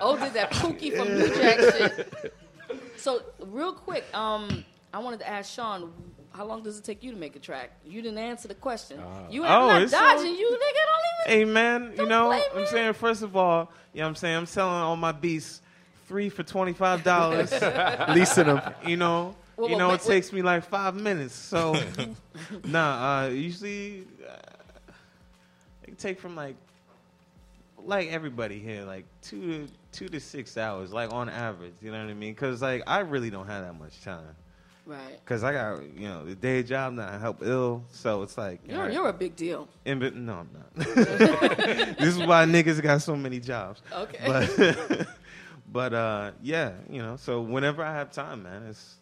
Oh, 0.00 0.16
did 0.18 0.32
that 0.34 0.52
Pookie 0.52 0.96
from 0.96 1.08
New 1.18 1.28
Jack 1.34 1.58
shit. 1.58 2.34
So, 2.96 3.22
real 3.40 3.72
quick, 3.72 4.04
um, 4.14 4.64
I 4.94 5.00
wanted 5.00 5.20
to 5.20 5.28
ask 5.28 5.52
Sean, 5.52 5.92
how 6.34 6.44
long 6.44 6.62
does 6.62 6.78
it 6.78 6.84
take 6.84 7.02
you 7.02 7.10
to 7.12 7.16
make 7.16 7.36
a 7.36 7.38
track? 7.38 7.70
You 7.84 8.02
didn't 8.02 8.18
answer 8.18 8.48
the 8.48 8.54
question. 8.54 9.00
you 9.30 9.42
ain't 9.44 9.50
Oh, 9.52 9.66
not 9.68 9.90
dodging 9.90 10.34
so- 10.34 10.38
you, 10.40 10.50
nigga. 10.50 10.58
Don't 10.58 11.34
even. 11.36 11.38
Hey 11.38 11.44
man, 11.44 11.92
you 11.96 12.06
know, 12.06 12.28
play, 12.28 12.42
I'm 12.56 12.66
saying 12.66 12.92
first 12.94 13.22
of 13.22 13.36
all, 13.36 13.70
you 13.92 14.00
know 14.00 14.06
what 14.06 14.08
I'm 14.10 14.14
saying, 14.16 14.36
I'm 14.36 14.46
selling 14.46 14.74
all 14.82 14.96
my 14.96 15.12
beats 15.12 15.60
three 16.08 16.28
for 16.28 16.42
twenty 16.42 16.72
five 16.72 17.04
dollars. 17.04 17.52
Leasing 18.08 18.46
them. 18.46 18.60
you 18.86 18.96
know. 18.96 19.34
Whoa, 19.56 19.66
you 19.68 19.72
whoa, 19.74 19.78
know, 19.78 19.88
wait, 19.90 20.00
it 20.00 20.06
takes 20.06 20.32
me 20.32 20.40
like 20.42 20.64
five 20.64 20.94
minutes. 20.96 21.34
So 21.34 21.76
nah, 22.64 23.24
uh 23.24 23.28
usually 23.28 24.06
uh, 24.26 24.92
it 25.84 25.98
take 25.98 26.18
from 26.18 26.34
like 26.34 26.56
like 27.84 28.08
everybody 28.10 28.58
here, 28.58 28.84
like 28.84 29.04
two 29.22 29.66
to 29.66 29.68
two 29.92 30.08
to 30.08 30.18
six 30.20 30.56
hours, 30.56 30.92
like 30.92 31.12
on 31.12 31.28
average. 31.28 31.74
You 31.82 31.92
know 31.92 32.02
what 32.02 32.10
I 32.10 32.14
mean? 32.14 32.32
Because 32.32 32.62
like 32.62 32.82
I 32.86 33.00
really 33.00 33.30
don't 33.30 33.46
have 33.46 33.64
that 33.64 33.78
much 33.78 34.00
time. 34.02 34.22
Right. 34.84 35.24
Cause 35.26 35.44
I 35.44 35.52
got 35.52 35.82
you 35.96 36.08
know 36.08 36.24
the 36.24 36.34
day 36.34 36.62
job 36.64 36.94
now 36.94 37.08
I 37.08 37.16
help 37.18 37.38
ill, 37.42 37.84
so 37.92 38.22
it's 38.22 38.36
like 38.36 38.60
You're, 38.66 38.76
alright. 38.78 38.92
you're 38.92 39.08
a 39.08 39.12
big 39.12 39.36
deal. 39.36 39.68
In, 39.84 40.00
but 40.00 40.14
no, 40.16 40.32
I'm 40.44 40.48
not. 40.52 40.74
this 41.98 42.08
is 42.08 42.18
why 42.18 42.44
niggas 42.46 42.82
got 42.82 43.00
so 43.00 43.14
many 43.14 43.38
jobs. 43.38 43.80
Okay. 43.92 44.24
But, 44.26 45.06
but 45.72 45.94
uh, 45.94 46.30
yeah, 46.42 46.72
you 46.90 47.00
know. 47.00 47.16
So 47.16 47.40
whenever 47.40 47.84
I 47.84 47.92
have 47.94 48.10
time, 48.10 48.42
man, 48.42 48.64
it's 48.64 48.96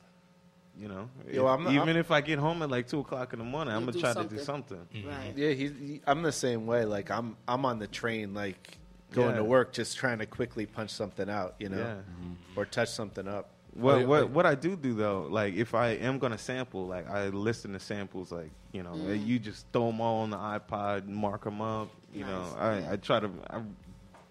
you 0.79 0.89
know, 0.89 1.09
Yo, 1.31 1.45
if- 1.47 1.51
I'm- 1.51 1.69
even 1.75 1.89
I'm- 1.89 1.97
if 1.97 2.11
I 2.11 2.21
get 2.21 2.39
home 2.39 2.61
at 2.63 2.71
like 2.71 2.87
two 2.87 3.01
o'clock 3.01 3.33
in 3.33 3.39
the 3.39 3.45
morning, 3.45 3.73
I'm 3.75 3.87
gonna 3.87 3.99
try 3.99 4.13
something. 4.13 4.29
to 4.31 4.37
do 4.37 4.43
something. 4.45 4.87
Right. 5.07 5.33
Yeah, 5.35 5.51
he's. 5.51 5.71
He, 5.73 6.01
I'm 6.07 6.21
the 6.23 6.33
same 6.33 6.67
way. 6.67 6.85
Like 6.85 7.11
I'm, 7.11 7.37
I'm 7.49 7.65
on 7.65 7.79
the 7.79 7.87
train, 7.87 8.35
like 8.35 8.77
going 9.13 9.31
Yeah. 9.31 9.37
to 9.39 9.45
work, 9.45 9.73
just 9.73 9.97
trying 9.97 10.19
to 10.19 10.27
quickly 10.27 10.67
punch 10.67 10.91
something 10.91 11.29
out, 11.31 11.55
you 11.59 11.69
know, 11.71 11.79
Yeah. 11.79 11.95
or 12.55 12.65
touch 12.67 12.91
something 12.91 13.27
up. 13.27 13.51
What 13.75 14.01
yeah, 14.01 14.05
what 14.07 14.23
like- 14.25 14.35
what 14.35 14.47
I 14.47 14.55
do 14.55 14.77
do 14.77 14.95
though, 14.95 15.27
like 15.31 15.55
if 15.55 15.75
I 15.75 15.91
am 15.91 16.19
gonna 16.19 16.39
sample, 16.39 16.87
like 16.87 17.09
I 17.09 17.29
listen 17.29 17.73
to 17.73 17.81
samples, 17.81 18.33
like 18.33 18.51
you 18.73 18.83
know, 18.83 18.93
Mm. 18.93 19.27
you 19.27 19.39
just 19.39 19.67
throw 19.73 19.87
them 19.87 20.01
all 20.01 20.23
on 20.23 20.31
the 20.31 20.37
iPod, 20.37 21.07
mark 21.07 21.45
them 21.45 21.61
up. 21.61 21.89
You 22.13 22.25
know, 22.25 22.45
I, 22.59 22.93
I 22.93 22.97
try 22.97 23.21
to 23.21 23.31
I 23.49 23.61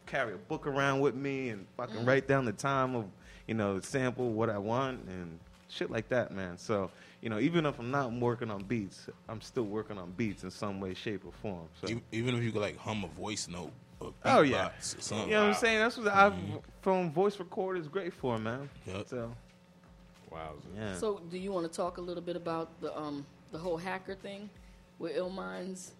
carry 0.05 0.33
a 0.33 0.37
book 0.37 0.67
around 0.67 0.99
with 1.01 1.15
me 1.15 1.49
and 1.49 1.65
fucking 1.77 1.97
Mm. 2.01 2.07
write 2.07 2.27
down 2.27 2.45
the 2.45 2.51
time 2.53 2.95
of 2.95 3.05
you 3.47 3.53
know 3.53 3.79
sample, 3.79 4.31
what 4.31 4.49
I 4.49 4.57
want, 4.57 5.07
and 5.07 5.39
shit 5.69 5.89
like 5.89 6.09
that, 6.09 6.31
man. 6.31 6.57
So 6.57 6.91
you 7.21 7.29
know, 7.29 7.39
even 7.39 7.65
if 7.65 7.79
I'm 7.79 7.91
not 7.91 8.11
working 8.13 8.49
on 8.51 8.63
beats, 8.63 9.07
I'm 9.27 9.41
still 9.41 9.63
working 9.65 9.97
on 9.97 10.11
beats 10.11 10.43
in 10.43 10.51
some 10.51 10.79
way, 10.79 10.93
shape, 10.93 11.25
or 11.25 11.31
form. 11.41 11.67
So. 11.81 11.93
Even 12.11 12.35
if 12.35 12.43
you 12.43 12.51
could 12.51 12.61
like 12.61 12.77
hum 12.77 13.03
a 13.03 13.07
voice 13.07 13.47
note 13.49 13.71
or 13.99 14.13
Oh 14.23 14.41
yeah, 14.41 14.67
or 14.67 14.71
something. 14.79 15.27
you 15.27 15.33
know 15.35 15.41
what 15.47 15.49
I'm 15.49 15.55
saying. 15.55 15.79
That's 15.79 15.97
what 15.97 16.07
I 16.07 16.31
phone 16.81 17.11
voice 17.11 17.39
recorder 17.39 17.79
is 17.79 17.87
great 17.87 18.13
for, 18.13 18.37
man. 18.37 18.69
Yep. 18.87 19.07
So 19.07 19.31
Wow. 20.31 20.53
yeah. 20.75 20.95
So, 20.95 21.19
do 21.31 21.37
you 21.37 21.51
want 21.51 21.65
to 21.71 21.75
talk 21.75 21.97
a 21.97 22.01
little 22.01 22.21
bit 22.23 22.35
about 22.35 22.79
the 22.81 22.95
um 22.97 23.25
the 23.51 23.57
whole 23.57 23.77
hacker 23.77 24.15
thing 24.15 24.49
with 24.99 25.15
Ill 25.15 25.29
Minds? 25.29 25.93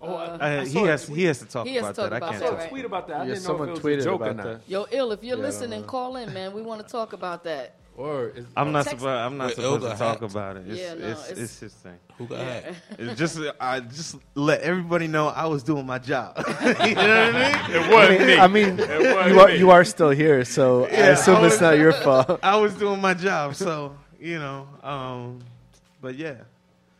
Oh, 0.00 0.14
Uh, 0.16 0.38
Uh, 0.40 0.60
I 0.62 0.64
he 0.64 0.78
has 0.84 1.06
he 1.06 1.24
has 1.24 1.38
to 1.40 1.46
talk 1.46 1.66
He 1.66 1.74
has 1.74 1.84
to 1.84 1.90
about 1.90 1.96
talk 1.96 2.10
that. 2.10 2.16
about 2.16 2.28
I 2.28 2.30
can't 2.32 2.42
that, 2.42 2.50
talk. 2.50 2.58
right? 2.58 2.70
tweet 2.70 2.84
about 2.84 3.08
that. 3.08 3.16
I 3.16 3.18
Yeah, 3.20 3.24
didn't 3.34 3.42
know 3.42 3.46
someone 3.48 3.68
if 3.68 3.76
it 3.78 3.84
was 3.84 3.94
tweeted 3.96 4.00
a 4.00 4.04
joke 4.04 4.20
or 4.22 4.34
not. 4.34 4.44
that. 4.44 4.60
Yo, 4.68 4.86
Ill, 4.90 5.12
if 5.12 5.24
you're 5.24 5.36
Yeah, 5.36 5.42
listening, 5.42 5.84
call 5.84 6.16
in, 6.16 6.32
man. 6.32 6.52
We 6.52 6.62
want 6.62 6.84
to 6.86 6.90
talk 6.90 7.12
about 7.12 7.44
that. 7.44 7.74
Or 8.02 8.28
is, 8.30 8.46
I'm 8.56 8.72
not 8.72 8.84
Text- 8.86 8.98
supposed. 8.98 9.06
I'm 9.26 9.36
not 9.36 9.46
Wait, 9.48 9.56
supposed 9.56 9.82
to 9.82 9.88
Ilga 9.90 9.98
talk 9.98 10.20
hacked. 10.20 10.32
about 10.32 10.56
it. 10.56 10.64
It's, 10.68 10.80
Yeah, 10.80 10.94
no, 10.94 11.06
it's, 11.06 11.22
it's- 11.30 11.38
it's 11.44 11.60
his 11.60 11.72
thing. 11.74 11.98
Who 12.18 12.26
got 12.26 12.38
Yeah. 12.40 12.52
hacked? 12.60 12.76
It's 12.98 13.18
just 13.18 13.38
I 13.60 13.78
just 13.80 14.16
let 14.34 14.60
everybody 14.62 15.06
know 15.06 15.28
I 15.28 15.46
was 15.46 15.62
doing 15.62 15.86
my 15.86 15.98
job. 15.98 16.36
you 16.38 16.44
know 16.44 16.74
what 16.74 16.98
I 16.98 17.32
mean? 17.32 17.76
It 17.76 17.92
wasn't 17.92 18.18
mean, 18.18 18.26
me. 18.26 18.38
I 18.38 18.46
mean, 18.48 18.78
you 19.32 19.40
are 19.40 19.48
me. 19.48 19.56
you 19.58 19.70
are 19.70 19.84
still 19.84 20.10
here, 20.10 20.44
so 20.44 20.86
I 20.86 20.88
assume 21.14 21.36
I 21.36 21.44
it's 21.46 21.52
was- 21.54 21.60
not 21.60 21.78
your 21.78 21.92
fault. 22.04 22.40
I 22.42 22.56
was 22.56 22.74
doing 22.74 23.00
my 23.00 23.14
job, 23.14 23.54
so 23.54 23.94
you 24.18 24.38
know. 24.40 24.66
Um, 24.82 25.38
but 26.00 26.16
yeah, 26.16 26.38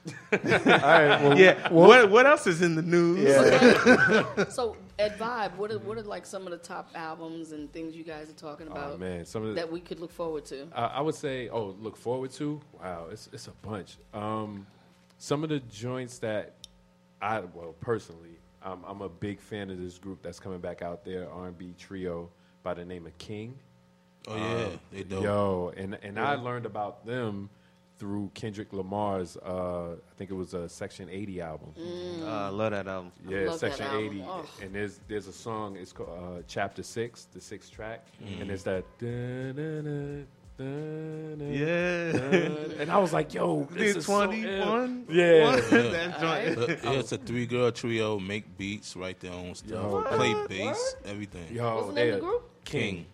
All 0.33 0.39
right, 0.39 1.23
well, 1.23 1.39
yeah. 1.39 1.69
well- 1.71 1.89
what 1.89 2.11
what 2.11 2.27
else 2.27 2.47
is 2.47 2.63
in 2.63 2.75
the 2.77 2.83
news? 2.83 3.19
yeah. 3.23 4.45
So, 4.51 4.77
at 5.03 5.19
Vibe, 5.19 5.57
what 5.57 5.71
are 5.71 5.79
what 5.81 5.99
are 5.99 6.03
like 6.03 6.25
some 6.25 6.47
of 6.47 6.51
the 6.51 6.59
top 6.59 6.91
albums 6.95 7.53
and 7.53 7.73
things 7.73 7.95
you 7.95 8.05
guys 8.05 8.31
are 8.31 8.35
talking 8.35 8.69
about 8.69 8.93
Oh 8.95 8.99
man, 8.99 9.25
some 9.25 9.43
of 9.43 9.49
the, 9.51 9.55
that 9.55 9.71
we 9.71 9.81
could 9.81 10.01
look 10.01 10.13
forward 10.13 10.45
to? 10.47 10.69
I, 10.75 10.85
I 10.85 11.01
would 11.01 11.15
say, 11.15 11.49
oh, 11.49 11.77
look 11.81 11.97
forward 11.97 12.31
to. 12.33 12.61
Wow, 12.81 13.07
it's 13.11 13.29
it's 13.33 13.49
a 13.49 13.53
bunch. 13.63 13.97
Um, 14.15 14.67
some 15.19 15.43
of 15.43 15.51
the 15.51 15.61
joints 15.61 16.19
that 16.19 16.55
I 17.21 17.41
well 17.41 17.75
personally, 17.81 18.39
I'm, 18.63 18.83
I'm 18.85 19.03
a 19.03 19.09
big 19.09 19.41
fan 19.41 19.71
of 19.71 19.81
this 19.81 19.99
group 19.99 20.23
that's 20.23 20.41
coming 20.41 20.61
back 20.61 20.83
out 20.83 21.05
there, 21.05 21.31
R&B 21.31 21.75
trio 21.79 22.31
by 22.63 22.75
the 22.75 22.85
name 22.85 23.07
of 23.07 23.17
King. 23.19 23.59
Oh 24.29 24.37
yeah, 24.37 24.69
they 24.93 25.03
do. 25.03 25.21
Yo, 25.21 25.73
and 25.77 25.99
and 26.03 26.19
I 26.19 26.37
learned 26.37 26.67
about 26.67 27.05
them 27.05 27.51
through 28.03 28.33
Kendrick 28.35 28.73
Lamar's, 28.73 29.37
uh, 29.37 29.93
I 29.95 30.15
think 30.17 30.29
it 30.33 30.35
was 30.35 30.55
a 30.55 30.69
Section 30.69 31.09
80 31.09 31.41
album. 31.41 31.73
Uh, 31.79 32.27
I 32.27 32.49
love 32.49 32.73
that 32.73 32.89
album. 32.89 33.13
Yeah, 33.29 33.47
love 33.51 33.61
Section 33.61 33.87
80. 33.95 34.25
Oh. 34.27 34.45
And 34.61 34.75
there's 34.75 34.99
there's 35.07 35.29
a 35.29 35.33
song, 35.33 35.77
it's 35.77 35.93
called 35.93 36.09
uh, 36.11 36.43
Chapter 36.49 36.83
6, 36.83 37.29
the 37.33 37.41
sixth 37.41 37.71
track. 37.71 38.05
Mm. 38.21 38.41
And 38.41 38.51
it's 38.51 38.65
that. 38.65 38.85
dun-dun, 38.99 40.27
Yeah. 41.53 42.13
dun. 42.13 42.75
And 42.81 42.91
I 42.91 42.99
was 42.99 43.13
like, 43.13 43.33
yo, 43.35 43.69
this 43.71 43.93
Did 43.95 43.97
is 43.99 44.07
so 44.07 44.17
twenty 44.27 44.41
Yeah. 45.09 45.55
that 45.61 46.17
joint. 46.21 46.59
Look, 46.59 46.69
yeah, 46.83 46.91
it's 46.99 47.13
a 47.13 47.19
three 47.19 47.47
girl 47.47 47.71
trio, 47.71 48.19
make 48.19 48.59
beats, 48.59 48.97
write 48.97 49.21
their 49.21 49.33
own 49.33 49.55
stuff, 49.55 49.71
Yo. 49.71 50.03
play 50.03 50.35
bass, 50.49 50.97
everything. 51.05 51.55
Yo, 51.55 51.77
What's 51.77 51.87
the 51.87 51.93
name 51.93 52.05
they 52.07 52.11
of 52.11 52.21
the 52.21 52.27
are 52.27 52.31
group? 52.31 52.65
King. 52.65 53.07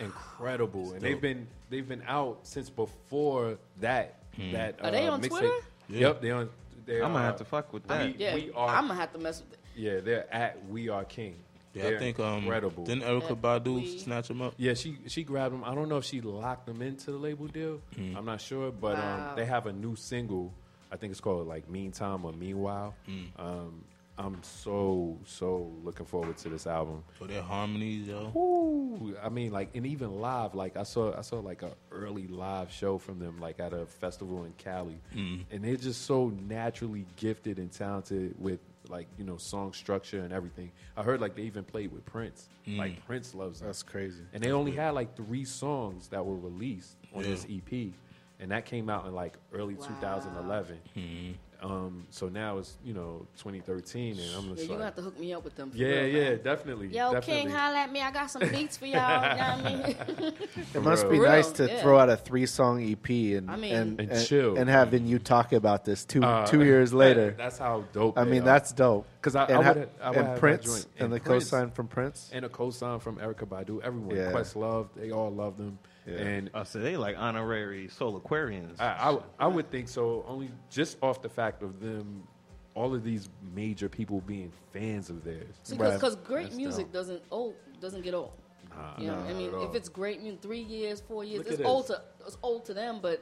Incredible. 0.00 0.92
And 0.92 1.00
they've 1.02 1.20
been 1.20 1.46
they've 1.70 1.86
been 1.88 2.02
out 2.06 2.40
since 2.42 2.70
before 2.70 3.58
that. 3.80 4.14
That 4.52 4.76
Are 4.82 4.90
they 4.92 5.06
uh, 5.06 5.12
on. 5.14 5.20
Twitter? 5.22 5.50
Yeah. 5.88 6.00
Yep, 6.08 6.20
they 6.22 6.30
on. 6.30 6.48
They 6.86 6.96
I'm 7.02 7.12
gonna 7.12 7.24
have 7.24 7.36
to 7.36 7.44
fuck 7.44 7.72
with 7.72 7.86
that. 7.88 8.06
We- 8.06 8.14
Yeah, 8.24 8.34
we 8.34 8.52
are- 8.52 8.68
I'm 8.68 8.86
gonna 8.86 9.00
have 9.00 9.12
to 9.12 9.18
mess 9.18 9.40
with 9.42 9.52
it. 9.54 9.58
Yeah, 9.74 10.00
they're 10.00 10.32
at 10.32 10.64
We 10.68 10.88
Are 10.88 11.04
King. 11.04 11.34
Yeah, 11.74 11.82
They're 11.82 11.96
I 11.96 11.98
think 11.98 12.18
um, 12.20 12.38
incredible. 12.44 12.84
didn't 12.84 13.02
Erykah 13.04 13.30
Yeah, 13.30 13.58
Badu 13.58 13.74
we- 13.74 13.98
snatch 13.98 14.30
him 14.30 14.40
up? 14.42 14.54
Yeah, 14.56 14.74
she 14.74 14.98
she 15.08 15.22
grabbed 15.24 15.54
them. 15.54 15.64
I 15.64 15.74
don't 15.74 15.88
know 15.88 15.98
if 15.98 16.04
she 16.04 16.20
locked 16.20 16.66
them 16.66 16.82
into 16.82 17.10
the 17.12 17.18
label 17.18 17.46
deal. 17.48 17.80
I'm 18.16 18.24
not 18.24 18.40
sure, 18.40 18.70
but 18.70 18.96
Wow. 18.96 19.30
um, 19.30 19.36
they 19.36 19.44
have 19.44 19.66
a 19.66 19.72
new 19.72 19.96
single. 19.96 20.52
I 20.90 20.96
think 20.96 21.10
it's 21.10 21.20
called 21.20 21.46
like 21.48 21.68
Meantime 21.68 22.24
or 22.24 22.32
Meanwhile. 22.32 22.94
Mm. 23.08 23.26
Um, 23.38 23.84
I'm 24.18 24.42
so 24.42 25.16
so 25.24 25.70
looking 25.84 26.04
forward 26.06 26.36
to 26.38 26.48
this 26.48 26.66
album. 26.66 27.04
For 27.12 27.26
their 27.28 27.42
harmonies, 27.42 28.08
yo. 28.08 28.32
Ooh, 28.36 29.16
I 29.22 29.28
mean, 29.28 29.52
like, 29.52 29.70
and 29.76 29.86
even 29.86 30.20
live, 30.20 30.54
like 30.54 30.76
I 30.76 30.82
saw, 30.82 31.16
I 31.16 31.20
saw 31.20 31.38
like 31.38 31.62
a 31.62 31.70
early 31.92 32.26
live 32.26 32.70
show 32.72 32.98
from 32.98 33.20
them, 33.20 33.38
like 33.38 33.60
at 33.60 33.72
a 33.72 33.86
festival 33.86 34.44
in 34.44 34.52
Cali, 34.58 35.00
mm. 35.14 35.44
and 35.52 35.62
they're 35.64 35.76
just 35.76 36.02
so 36.04 36.32
naturally 36.48 37.06
gifted 37.16 37.58
and 37.58 37.70
talented 37.70 38.34
with 38.38 38.58
like 38.88 39.06
you 39.18 39.24
know 39.24 39.36
song 39.36 39.72
structure 39.72 40.20
and 40.20 40.32
everything. 40.32 40.72
I 40.96 41.02
heard 41.04 41.20
like 41.20 41.36
they 41.36 41.42
even 41.42 41.62
played 41.62 41.92
with 41.92 42.04
Prince, 42.04 42.48
mm. 42.66 42.76
like 42.76 43.04
Prince 43.06 43.34
loves 43.34 43.60
them. 43.60 43.68
That's 43.68 43.82
crazy. 43.84 44.22
And 44.32 44.42
they 44.42 44.50
only 44.50 44.72
had 44.72 44.90
like 44.94 45.14
three 45.16 45.44
songs 45.44 46.08
that 46.08 46.24
were 46.26 46.36
released 46.36 46.96
on 47.14 47.22
Yeah. 47.22 47.30
this 47.30 47.46
EP, 47.48 47.92
and 48.40 48.50
that 48.50 48.64
came 48.64 48.90
out 48.90 49.06
in 49.06 49.14
like 49.14 49.36
early 49.52 49.74
Wow. 49.74 49.86
2011. 50.00 50.78
Mm-hmm. 50.96 51.32
Um, 51.60 52.06
so 52.10 52.28
now 52.28 52.58
it's 52.58 52.76
you 52.84 52.94
know 52.94 53.26
2013, 53.38 54.12
and 54.12 54.20
I'm 54.36 54.44
Yeah, 54.50 54.54
just 54.54 54.62
you 54.62 54.68
like, 54.68 54.68
gonna 54.68 54.84
have 54.84 54.94
to 54.94 55.02
hook 55.02 55.18
me 55.18 55.32
up 55.32 55.42
with 55.44 55.56
them. 55.56 55.72
Yeah, 55.74 55.88
real, 55.88 56.06
yeah, 56.06 56.28
man. 56.30 56.40
definitely. 56.44 56.86
Yo, 56.88 57.12
definitely. 57.12 57.42
King, 57.42 57.50
holla 57.50 57.76
at 57.78 57.90
me. 57.92 58.00
I 58.00 58.10
got 58.12 58.30
some 58.30 58.48
beats 58.48 58.76
for 58.76 58.86
y'all. 58.86 58.92
you 59.32 59.36
know 59.40 59.64
what 59.64 59.66
I 59.66 60.20
mean? 60.22 60.32
It 60.74 60.82
must 60.82 61.08
be 61.08 61.18
real, 61.18 61.24
nice 61.30 61.50
to 61.52 61.66
yeah. 61.66 61.82
throw 61.82 61.98
out 61.98 62.10
a 62.10 62.16
three 62.16 62.46
song 62.46 62.80
EP 62.88 63.08
and 63.08 63.50
I 63.50 63.56
mean- 63.56 63.74
and, 63.74 64.00
And 64.00 64.26
chill. 64.26 64.56
and 64.56 64.70
having 64.70 65.06
you 65.06 65.18
talk 65.18 65.52
about 65.52 65.84
this 65.84 66.04
two 66.04 66.22
Uh, 66.22 66.46
two 66.46 66.62
years 66.64 66.92
later. 66.94 67.34
That's 67.36 67.58
how 67.58 67.84
dope. 67.92 68.16
I 68.18 68.22
mean, 68.24 68.42
are. 68.42 68.44
that's 68.44 68.72
dope. 68.72 69.06
'Cause 69.20 69.34
I- 69.34 69.44
I 69.44 69.46
and, 69.46 69.64
ha- 69.64 69.72
would- 69.72 69.88
I 70.00 70.08
would 70.10 70.16
and 70.18 70.26
have 70.26 70.34
that 70.36 70.40
Prince 70.40 70.66
and, 70.84 70.86
And 71.04 71.12
the 71.12 71.18
Prince. 71.20 71.44
co-sign 71.50 71.70
from 71.72 71.88
Prince. 71.88 72.30
and 72.32 72.44
a 72.44 72.48
co-sign 72.48 73.00
from 73.00 73.16
Erykah 73.16 73.48
Badu. 73.48 73.80
Everyone, 73.82 74.14
Yeah. 74.14 74.30
Questlove, 74.30 74.88
they 74.94 75.10
all 75.10 75.30
love 75.32 75.56
them. 75.58 75.78
Yeah. 76.08 76.16
And 76.18 76.50
Oh, 76.54 76.64
so 76.64 76.78
they 76.78 76.96
like 76.96 77.16
honorary 77.18 77.88
Soulquarians. 77.88 78.80
I, 78.80 79.10
I, 79.12 79.18
I 79.40 79.46
would 79.46 79.70
think 79.70 79.88
so, 79.88 80.24
only 80.26 80.50
just 80.70 80.96
off 81.02 81.20
the 81.22 81.28
fact 81.28 81.62
of 81.62 81.80
them 81.80 82.26
all 82.74 82.94
of 82.94 83.02
these 83.04 83.28
major 83.54 83.88
people 83.88 84.20
being 84.22 84.52
fans 84.72 85.10
of 85.10 85.24
theirs. 85.24 85.56
Because 85.68 86.14
Right. 86.16 86.24
great 86.24 86.44
That's 86.44 86.56
music 86.56 86.86
dope. 86.86 86.92
doesn't 86.92 87.22
old 87.30 87.54
doesn't 87.80 88.02
get 88.02 88.14
old. 88.14 88.32
Nah, 88.70 88.98
You 89.00 89.08
know, 89.08 89.18
I 89.18 89.32
mean, 89.32 89.50
if 89.68 89.74
it's 89.74 89.88
great 89.88 90.22
music, 90.22 90.40
three 90.42 90.60
years, 90.62 91.00
four 91.00 91.24
years, 91.24 91.44
Look 91.44 91.58
it's 91.58 91.62
old 91.68 91.88
this. 91.88 91.96
to 91.96 92.02
it's 92.26 92.38
old 92.42 92.64
to 92.66 92.74
them, 92.74 93.00
but 93.02 93.20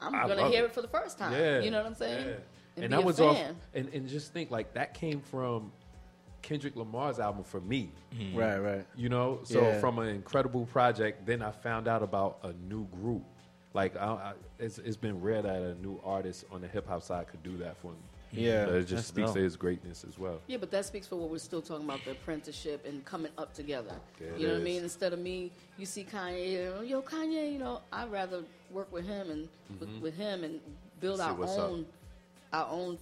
I'm 0.00 0.14
I 0.14 0.28
gonna 0.28 0.48
hear 0.48 0.64
it. 0.64 0.66
it. 0.66 0.74
for 0.74 0.82
the 0.82 0.88
first 0.88 1.18
time. 1.18 1.32
Yeah, 1.32 1.60
You 1.60 1.70
know 1.70 1.78
what 1.78 1.86
I'm 1.86 1.94
saying? 1.94 2.26
yeah. 2.26 2.32
And, 2.76 2.84
And, 2.84 2.90
be 2.92 2.96
that 2.96 3.02
a 3.02 3.06
was 3.06 3.18
fan. 3.18 3.50
off. 3.50 3.56
And, 3.74 3.88
and 3.94 4.08
just 4.08 4.32
think 4.32 4.50
like 4.50 4.74
that 4.74 4.94
came 4.94 5.20
from 5.20 5.72
Kendrick 6.42 6.76
Lamar's 6.76 7.18
album 7.18 7.44
for 7.44 7.60
me. 7.60 7.90
Right, 8.34 8.58
right. 8.58 8.86
You 8.96 9.08
know, 9.08 9.40
so 9.44 9.60
Yeah. 9.62 9.80
from 9.80 9.98
an 9.98 10.08
incredible 10.08 10.66
project, 10.66 11.26
then 11.26 11.42
I 11.42 11.50
found 11.50 11.86
out 11.88 12.02
about 12.02 12.38
a 12.42 12.52
new 12.68 12.86
group. 12.86 13.22
Like 13.74 13.96
I, 13.96 14.04
I, 14.06 14.32
it's, 14.58 14.78
it's 14.78 14.96
been 14.96 15.20
rare 15.20 15.42
that 15.42 15.62
a 15.62 15.74
new 15.76 16.00
artist 16.04 16.44
on 16.50 16.60
the 16.60 16.68
hip 16.68 16.88
hop 16.88 17.02
side 17.02 17.28
could 17.28 17.42
do 17.42 17.56
that 17.58 17.76
for 17.76 17.88
me. 17.92 17.98
Yeah, 18.32 18.66
So 18.66 18.74
it 18.74 18.80
just 18.82 18.90
that's 18.94 19.06
speaks 19.08 19.26
dope. 19.28 19.34
to 19.36 19.42
his 19.42 19.56
greatness 19.56 20.04
as 20.08 20.16
well. 20.18 20.40
Yeah, 20.46 20.58
but 20.58 20.70
that 20.70 20.84
speaks 20.86 21.06
for 21.06 21.16
what 21.16 21.30
we're 21.30 21.38
still 21.38 21.60
talking 21.62 21.84
about 21.84 22.00
the 22.04 22.12
apprenticeship 22.12 22.84
and 22.86 23.04
coming 23.04 23.32
up 23.36 23.52
together. 23.54 23.94
There 24.20 24.36
you 24.36 24.46
know 24.46 24.52
what 24.54 24.60
I 24.60 24.64
mean? 24.64 24.82
Instead 24.84 25.12
of 25.12 25.18
me, 25.18 25.50
you 25.76 25.84
see 25.86 26.04
Kanye, 26.04 26.52
you 26.52 26.64
know, 26.64 26.80
yo, 26.82 27.02
Kanye, 27.02 27.52
you 27.52 27.58
know, 27.58 27.80
I'd 27.92 28.10
rather 28.10 28.42
work 28.70 28.92
with 28.92 29.04
him 29.04 29.30
and 29.30 29.48
with, 29.80 29.88
with 30.00 30.16
him 30.16 30.44
and 30.44 30.60
build 31.00 31.18
Mm-hmm. 31.18 31.28
See 31.28 31.32
our 31.32 31.34
what's 31.34 31.56
up. 31.58 31.70
own 31.70 31.86
our 32.52 32.68
own 32.70 32.98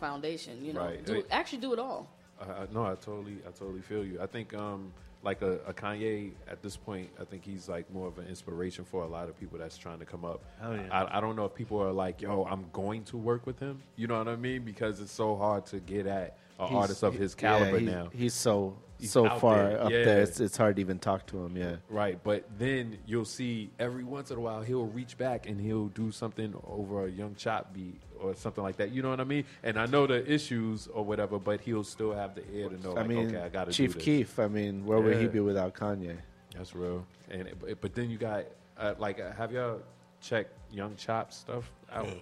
foundation. 0.00 0.64
You 0.64 0.72
know, 0.74 0.80
Right. 0.80 1.04
do, 1.04 1.22
actually 1.30 1.58
do 1.58 1.72
it 1.72 1.78
all. 1.78 2.08
I, 2.42 2.66
no, 2.72 2.84
I 2.84 2.94
totally, 2.94 3.36
I 3.46 3.50
totally 3.50 3.80
feel 3.82 4.04
you. 4.04 4.20
I 4.20 4.26
think, 4.26 4.54
um, 4.54 4.92
like 5.24 5.40
a, 5.42 5.52
a 5.66 5.72
Kanye 5.72 6.32
at 6.48 6.62
this 6.62 6.76
point, 6.76 7.08
I 7.20 7.24
think 7.24 7.44
he's 7.44 7.68
like 7.68 7.88
more 7.92 8.08
of 8.08 8.18
an 8.18 8.26
inspiration 8.26 8.84
for 8.84 9.04
a 9.04 9.06
lot 9.06 9.28
of 9.28 9.38
people 9.38 9.56
that's 9.58 9.78
trying 9.78 10.00
to 10.00 10.04
come 10.04 10.24
up. 10.24 10.42
Yeah. 10.60 10.82
I, 10.90 11.18
I 11.18 11.20
don't 11.20 11.36
know 11.36 11.44
if 11.44 11.54
people 11.54 11.80
are 11.80 11.92
like, 11.92 12.20
"Yo, 12.20 12.44
I'm 12.50 12.64
going 12.72 13.04
to 13.04 13.16
work 13.16 13.46
with 13.46 13.60
him." 13.60 13.80
You 13.96 14.08
know 14.08 14.18
what 14.18 14.26
I 14.28 14.34
mean? 14.34 14.62
Because 14.64 15.00
it's 15.00 15.12
so 15.12 15.36
hard 15.36 15.64
to 15.66 15.78
get 15.78 16.06
at 16.06 16.36
an 16.58 16.66
He's- 16.68 16.76
artist 16.80 17.02
of 17.04 17.14
his 17.14 17.36
yeah, 17.38 17.40
caliber 17.58 17.78
he's, 17.78 17.88
now. 17.88 18.08
He's 18.12 18.34
so 18.34 18.76
so 19.10 19.28
far 19.38 19.56
there, 19.56 19.82
up 19.82 19.90
yeah. 19.90 20.04
there. 20.04 20.22
It's, 20.22 20.40
it's 20.40 20.56
hard 20.56 20.76
to 20.76 20.80
even 20.80 20.98
talk 20.98 21.26
to 21.26 21.44
him. 21.44 21.56
Yeah. 21.56 21.76
Right, 21.88 22.18
but 22.22 22.44
then 22.58 22.98
you'll 23.06 23.24
see 23.24 23.70
every 23.78 24.04
once 24.04 24.30
in 24.30 24.36
a 24.36 24.40
while 24.40 24.62
he'll 24.62 24.86
reach 24.86 25.18
back 25.18 25.48
and 25.48 25.60
he'll 25.60 25.88
do 25.88 26.10
something 26.10 26.54
over 26.66 27.06
a 27.06 27.10
Young 27.10 27.34
Chop 27.34 27.72
beat 27.74 28.00
or 28.20 28.34
something 28.34 28.62
like 28.62 28.76
that. 28.76 28.92
You 28.92 29.02
know 29.02 29.10
what 29.10 29.20
I 29.20 29.24
mean? 29.24 29.44
And 29.62 29.78
I 29.78 29.86
know 29.86 30.06
the 30.06 30.30
issues 30.30 30.86
or 30.86 31.04
whatever, 31.04 31.38
but 31.38 31.60
he'll 31.60 31.84
still 31.84 32.12
have 32.12 32.34
the 32.34 32.44
ear 32.52 32.68
to 32.68 32.80
know. 32.82 32.92
I 32.92 33.00
like, 33.00 33.08
mean, 33.08 33.26
okay, 33.28 33.42
I 33.44 33.48
got 33.48 33.66
to 33.66 33.72
Chief 33.72 33.94
do. 33.94 34.00
Keef. 34.00 34.38
I 34.38 34.48
mean, 34.48 34.86
where 34.86 35.00
would 35.00 35.18
he 35.18 35.26
be 35.26 35.40
without 35.40 35.74
Kanye? 35.74 36.16
That's 36.56 36.74
real. 36.74 37.06
And 37.30 37.48
but, 37.60 37.80
but 37.80 37.94
then 37.94 38.10
you 38.10 38.18
got 38.18 38.44
uh, 38.78 38.94
like, 38.98 39.20
uh, 39.20 39.32
have 39.32 39.52
y'all 39.52 39.80
checked 40.20 40.52
Young 40.72 40.96
Chop 40.96 41.32
stuff 41.32 41.70
out? 41.90 42.06
Yeah. 42.06 42.14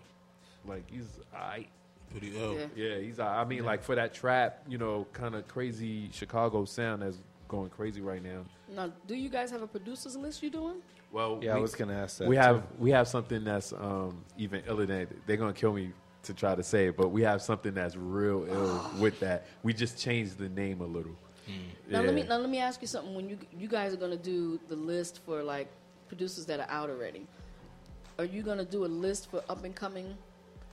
Like 0.67 0.85
he's 0.91 1.19
I. 1.35 1.67
Pretty 2.11 2.37
ill. 2.37 2.55
Yeah. 2.55 2.67
Yeah, 2.75 2.99
he's. 2.99 3.21
I 3.21 3.45
mean, 3.45 3.65
like 3.65 3.83
for 3.83 3.95
that 3.95 4.13
trap, 4.13 4.63
you 4.69 4.79
know, 4.79 5.07
kind 5.13 5.35
of 5.35 5.47
crazy 5.47 6.11
Chicago 6.13 6.65
sound 6.65 7.03
that's 7.03 7.19
going 7.49 7.71
crazy 7.71 8.01
right 8.01 8.23
now. 8.23 8.45
Now, 8.69 8.93
do 9.07 9.15
you 9.15 9.29
guys 9.29 9.51
have 9.51 9.63
a 9.63 9.67
producers 9.67 10.17
list 10.17 10.43
you 10.43 10.51
doing? 10.51 10.77
Well, 11.13 11.41
Yeah, 11.43 11.57
I 11.57 11.59
was 11.59 11.75
gonna 11.75 11.95
ask 11.95 12.19
that. 12.19 12.29
we 12.29 12.37
too. 12.37 12.41
have 12.43 12.63
we 12.79 12.91
have 12.93 13.09
something 13.09 13.45
that's 13.45 13.73
um, 13.73 14.25
even 14.39 14.63
iller 14.67 14.87
than 14.87 15.09
they're 15.27 15.37
gonna 15.37 15.53
kill 15.53 15.73
me 15.73 15.93
to 16.23 16.35
try 16.35 16.55
to 16.55 16.63
say 16.63 16.87
it, 16.89 16.97
but 16.97 17.09
we 17.09 17.23
have 17.23 17.43
something 17.43 17.75
that's 17.75 17.97
real 17.97 18.47
ill 18.51 18.91
with 18.99 19.19
that. 19.21 19.47
We 19.63 19.73
just 19.73 19.99
changed 19.99 20.39
the 20.39 20.49
name 20.49 20.81
a 20.81 20.87
little. 20.87 21.17
Now 21.89 22.03
let 22.03 22.15
me 22.15 22.23
now 22.23 22.39
let 22.39 22.49
me 22.49 22.59
ask 22.61 22.81
you 22.81 22.87
something. 22.87 23.15
When 23.15 23.29
you 23.29 23.39
you 23.59 23.67
guys 23.67 23.93
are 23.93 23.97
gonna 23.97 24.17
do 24.17 24.61
the 24.69 24.77
list 24.77 25.21
for 25.25 25.43
like 25.43 25.69
producers 26.07 26.47
that 26.47 26.61
are 26.61 26.71
out 26.71 26.91
already, 26.91 27.27
are 28.19 28.25
you 28.25 28.43
gonna 28.43 28.65
do 28.65 28.85
a 28.85 28.87
list 28.87 29.31
for 29.31 29.43
up 29.49 29.65
and 29.65 29.75
coming? 29.75 30.17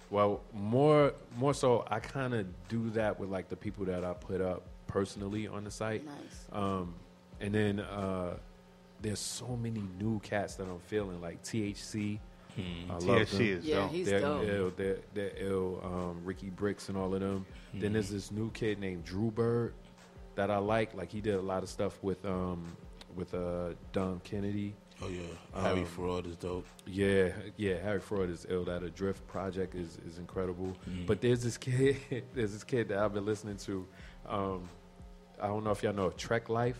Well, 0.09 0.41
more 0.53 1.13
more 1.37 1.53
so, 1.53 1.85
I 1.89 1.99
kind 1.99 2.33
of 2.33 2.45
do 2.69 2.89
that 2.91 3.19
with 3.19 3.29
like 3.29 3.49
the 3.49 3.55
people 3.57 3.85
that 3.85 4.03
I 4.03 4.13
put 4.13 4.41
up 4.41 4.63
personally 4.87 5.47
on 5.47 5.63
the 5.65 5.71
site. 5.71 6.05
Nice. 6.05 6.47
Um, 6.51 6.93
and 7.41 7.53
then 7.53 7.79
uh, 7.81 8.35
there's 9.01 9.19
so 9.19 9.57
many 9.61 9.83
new 9.99 10.19
cats 10.19 10.55
that 10.55 10.63
I'm 10.63 10.79
feeling 10.79 11.21
like 11.21 11.43
THC. 11.43 12.19
I 12.89 12.93
love 12.93 13.01
THC 13.01 13.31
them. 13.37 13.41
is 13.41 13.65
Yeah, 13.65 13.75
dope. 13.81 13.91
he's 13.91 14.05
they're 14.07 14.19
dope. 14.21 14.43
ill. 14.47 14.71
They're, 14.75 14.97
they're 15.13 15.31
ill. 15.37 15.79
Um, 15.83 16.21
Ricky 16.25 16.49
Bricks 16.49 16.89
and 16.89 16.97
all 16.97 17.13
of 17.13 17.19
them. 17.19 17.45
Hmm. 17.73 17.79
Then 17.79 17.93
there's 17.93 18.09
this 18.09 18.31
new 18.31 18.49
kid 18.51 18.79
named 18.79 19.05
Drew 19.05 19.29
Byrd 19.29 19.73
that 20.35 20.49
I 20.49 20.57
like. 20.57 20.95
Like 20.95 21.11
he 21.11 21.21
did 21.21 21.35
a 21.35 21.41
lot 21.41 21.61
of 21.61 21.69
stuff 21.69 22.01
with 22.01 22.25
um, 22.25 22.65
with 23.15 23.33
uh, 23.35 23.73
Dom 23.91 24.21
Kennedy. 24.23 24.73
Oh 25.01 25.07
yeah, 25.09 25.21
Harry 25.61 25.81
Um, 25.81 25.85
Fraud 25.85 26.25
is 26.25 26.35
dope. 26.37 26.65
Yeah, 26.87 27.29
yeah. 27.55 27.75
Harry 27.83 27.99
Fraud 27.99 28.29
is 28.31 28.47
ill. 28.49 28.63
That 28.65 28.81
Adrift 28.83 29.25
project 29.27 29.75
is 29.75 29.99
is 30.07 30.17
incredible. 30.17 30.75
Hmm. 30.85 31.05
But 31.05 31.21
there's 31.21 31.43
this 31.43 31.57
kid. 31.57 31.97
there's 32.33 32.53
this 32.53 32.63
kid 32.63 32.89
that 32.89 32.97
I've 32.97 33.13
been 33.13 33.25
listening 33.25 33.57
to. 33.57 33.85
Um, 34.27 34.67
I 35.41 35.47
don't 35.47 35.63
know 35.63 35.69
if 35.71 35.83
y'all 35.83 35.93
know 35.93 36.09
Trek 36.09 36.49
Life, 36.49 36.79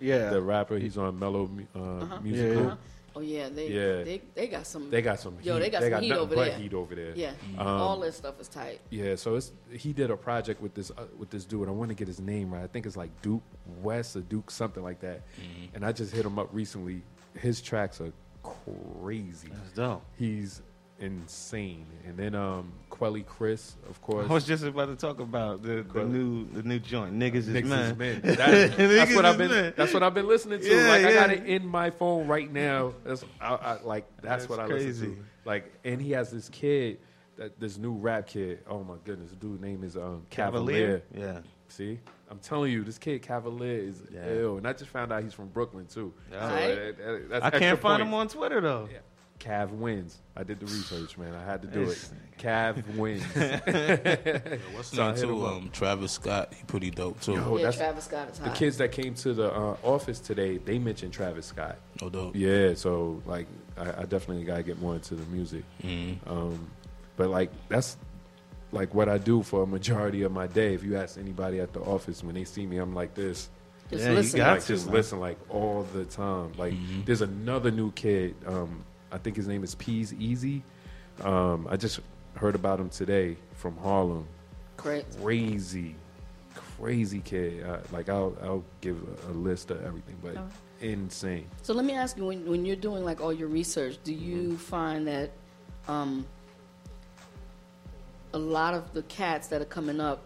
Yeah. 0.00 0.30
the 0.30 0.40
rapper. 0.40 0.78
He's 0.78 0.96
on 0.96 1.18
Mello 1.18 1.50
uh, 1.74 1.78
Uh-huh. 1.78 2.20
Music 2.20 2.46
Yeah, 2.46 2.54
Group. 2.54 2.66
yeah. 2.68 2.76
Oh 3.16 3.20
yeah, 3.20 3.48
they 3.48 3.66
Yeah. 3.68 4.04
they 4.04 4.22
they 4.36 4.46
got 4.46 4.64
some. 4.64 4.88
They 4.88 5.02
got 5.02 5.18
some. 5.18 5.36
Yo, 5.42 5.54
heat. 5.54 5.60
they 5.62 5.70
got 5.70 5.82
some 5.82 6.02
heat 6.04 6.12
over 6.12 6.36
but 6.36 6.44
there. 6.50 6.58
heat 6.58 6.72
over 6.72 6.94
there. 6.94 7.12
yeah, 7.16 7.32
Um, 7.58 7.66
all 7.66 7.98
that 7.98 8.14
stuff 8.14 8.40
is 8.40 8.46
tight. 8.46 8.80
Yeah, 8.90 9.16
so 9.16 9.34
it's 9.34 9.50
he 9.72 9.92
did 9.92 10.12
a 10.12 10.16
project 10.16 10.62
with 10.62 10.74
this 10.74 10.92
uh, 10.92 11.06
with 11.18 11.30
this 11.30 11.44
dude. 11.44 11.66
I 11.66 11.72
want 11.72 11.88
to 11.88 11.96
get 11.96 12.06
his 12.06 12.20
name 12.20 12.54
right. 12.54 12.62
I 12.62 12.68
think 12.68 12.86
it's 12.86 12.96
like 12.96 13.10
Duke 13.22 13.42
West 13.82 14.14
or 14.14 14.20
Duke 14.20 14.52
something 14.52 14.84
like 14.84 15.00
that. 15.00 15.22
Mm-hmm. 15.26 15.74
And 15.74 15.84
I 15.84 15.90
just 15.90 16.12
hit 16.14 16.24
him 16.24 16.38
up 16.38 16.50
recently. 16.52 17.02
His 17.38 17.60
tracks 17.60 18.00
are 18.00 18.12
crazy. 18.42 19.48
That's 19.52 19.72
dope. 19.72 20.04
He's 20.16 20.62
insane. 21.00 21.86
And 22.06 22.16
then 22.16 22.34
um 22.34 22.72
Quelle 22.90 23.20
Chris, 23.22 23.76
of 23.88 24.00
course. 24.02 24.28
I 24.28 24.32
was 24.32 24.44
just 24.44 24.64
about 24.64 24.86
to 24.86 24.96
talk 24.96 25.20
about 25.20 25.62
the, 25.62 25.82
the 25.82 26.04
new 26.04 26.46
the 26.50 26.62
new 26.62 26.78
joint. 26.78 27.18
Niggas 27.18 27.34
is 27.34 27.48
Niggas 27.48 27.96
man. 27.96 28.20
is. 28.22 28.36
That- 28.36 28.76
that's 28.76 29.10
Niggas 29.10 29.16
what 29.16 29.24
I've 29.24 29.38
been. 29.38 29.72
That's 29.76 29.94
what 29.94 30.02
I've 30.02 30.14
been 30.14 30.28
listening 30.28 30.60
to. 30.60 30.66
Yeah, 30.66 30.88
like 30.88 31.04
I 31.04 31.14
got 31.14 31.30
yeah. 31.30 31.36
it 31.36 31.46
in 31.46 31.66
my 31.66 31.90
phone 31.90 32.26
right 32.26 32.52
now. 32.52 32.94
That's 33.04 33.24
I, 33.40 33.54
I, 33.54 33.82
like 33.82 34.06
that's, 34.20 34.42
That's 34.44 34.48
what 34.48 34.60
I 34.60 34.66
crazy. 34.66 34.86
listen 34.86 35.16
to. 35.16 35.24
Like, 35.44 35.72
and 35.84 36.00
he 36.00 36.12
has 36.12 36.30
this 36.30 36.48
kid, 36.50 36.98
that 37.36 37.58
this 37.58 37.78
new 37.78 37.92
rap 37.92 38.26
kid. 38.26 38.60
Oh 38.68 38.84
my 38.84 38.96
goodness, 39.04 39.30
dude 39.32 39.60
name 39.60 39.82
is 39.82 39.96
um 39.96 40.26
Cavalier. 40.30 41.02
Yeah. 41.16 41.40
See, 41.68 42.00
I'm 42.30 42.38
telling 42.38 42.70
you, 42.72 42.84
this 42.84 42.96
kid 42.98 43.22
Cavalier 43.22 43.80
is 43.82 44.02
Yeah. 44.12 44.24
ill, 44.28 44.56
and 44.58 44.66
I 44.68 44.72
just 44.72 44.90
found 44.90 45.12
out 45.12 45.22
he's 45.22 45.34
from 45.34 45.48
Brooklyn 45.48 45.86
too. 45.86 46.12
Yeah. 46.30 46.48
So 46.48 46.54
Right. 46.54 46.68
that- 46.76 46.98
that- 46.98 47.28
that's 47.30 47.44
I 47.44 47.50
can't 47.58 47.80
find 47.80 47.98
points. 48.00 48.08
him 48.08 48.14
on 48.14 48.28
Twitter 48.28 48.60
though. 48.60 48.88
Yeah. 48.92 48.98
Cav 49.40 49.70
wins. 49.70 50.20
I 50.36 50.42
did 50.42 50.60
the 50.60 50.66
research, 50.66 51.16
man. 51.16 51.34
I 51.34 51.42
had 51.42 51.62
to 51.62 51.68
do 51.68 51.80
it. 51.80 51.86
This 51.86 52.12
Cav 52.38 52.94
wins. 52.96 53.22
What's 54.74 54.88
So 54.94 55.02
I 55.06 55.12
his 55.12 55.22
name 55.22 55.30
him 55.32 55.36
too? 55.38 55.46
up. 55.46 55.52
Um, 55.56 55.70
Travis 55.72 56.12
Scott. 56.12 56.52
He 56.54 56.62
pretty 56.64 56.90
dope 56.90 57.20
too. 57.20 57.32
Yo, 57.32 57.56
yeah, 57.56 57.70
Travis 57.70 58.04
Scott 58.04 58.30
is 58.30 58.38
the 58.38 58.50
kids 58.50 58.76
that 58.78 58.92
came 58.92 59.14
to 59.14 59.32
the 59.32 59.50
uh, 59.52 59.76
office 59.82 60.20
today, 60.20 60.58
they 60.58 60.78
mentioned 60.78 61.12
Travis 61.12 61.46
Scott. 61.46 61.76
No 62.02 62.10
dope. 62.10 62.36
Yeah, 62.36 62.74
so 62.74 63.22
like 63.26 63.46
I, 63.78 64.02
I 64.02 64.04
definitely 64.04 64.44
gotta 64.44 64.62
get 64.62 64.78
more 64.80 64.94
into 64.94 65.14
the 65.14 65.24
music. 65.26 65.64
Mhm. 65.82 66.16
Um, 66.26 66.70
but 67.16 67.28
like 67.30 67.50
that's 67.68 67.96
like 68.72 68.94
what 68.94 69.08
I 69.08 69.18
do 69.18 69.42
for 69.42 69.62
a 69.62 69.66
majority 69.66 70.22
of 70.22 70.32
my 70.32 70.46
day. 70.46 70.74
If 70.74 70.82
you 70.84 70.96
ask 70.96 71.18
anybody 71.18 71.60
at 71.60 71.72
the 71.72 71.80
office 71.80 72.22
when 72.22 72.34
they 72.34 72.44
see 72.44 72.66
me, 72.66 72.78
I'm 72.78 72.94
like 72.94 73.14
this. 73.14 73.48
Just 73.90 74.04
Yeah, 74.04 74.10
you 74.10 74.16
listen. 74.16 74.36
got 74.38 74.52
like 74.52 74.60
to, 74.62 74.66
just 74.68 74.86
man. 74.86 74.94
listen 74.94 75.20
like 75.20 75.38
all 75.48 75.82
the 75.92 76.04
time. 76.04 76.52
Like 76.56 76.72
Mm-hmm. 76.74 77.02
there's 77.04 77.22
another 77.22 77.70
new 77.70 77.90
kid. 77.92 78.34
Um, 78.46 78.84
I 79.10 79.18
think 79.18 79.36
his 79.36 79.48
name 79.48 79.64
is 79.64 79.74
Peas 79.74 80.14
Easy. 80.14 80.62
Um, 81.22 81.66
I 81.68 81.76
just 81.76 82.00
heard 82.36 82.54
about 82.54 82.78
him 82.78 82.88
today 82.88 83.36
from 83.54 83.76
Harlem. 83.78 84.26
Great. 84.76 85.04
Crazy, 85.20 85.96
crazy 86.54 87.20
kid. 87.20 87.64
Uh, 87.66 87.78
like 87.92 88.08
I'll 88.08 88.36
I'll 88.42 88.64
give 88.80 88.96
a, 89.28 89.32
a 89.32 89.34
list 89.34 89.70
of 89.70 89.84
everything, 89.84 90.16
but 90.22 90.36
Alright. 90.36 90.52
insane. 90.80 91.46
So 91.62 91.74
let 91.74 91.84
me 91.84 91.94
ask 91.94 92.16
you: 92.16 92.24
when 92.26 92.48
when 92.48 92.64
you're 92.64 92.76
doing 92.76 93.04
like 93.04 93.20
all 93.20 93.32
your 93.32 93.48
research, 93.48 93.98
do 94.04 94.12
Mm-hmm. 94.14 94.24
you 94.24 94.56
find 94.56 95.06
that 95.08 95.32
um, 95.88 96.24
a 98.32 98.38
lot 98.38 98.74
of 98.74 98.92
the 98.92 99.02
cats 99.04 99.48
that 99.48 99.60
are 99.60 99.66
coming 99.66 100.00
up, 100.00 100.22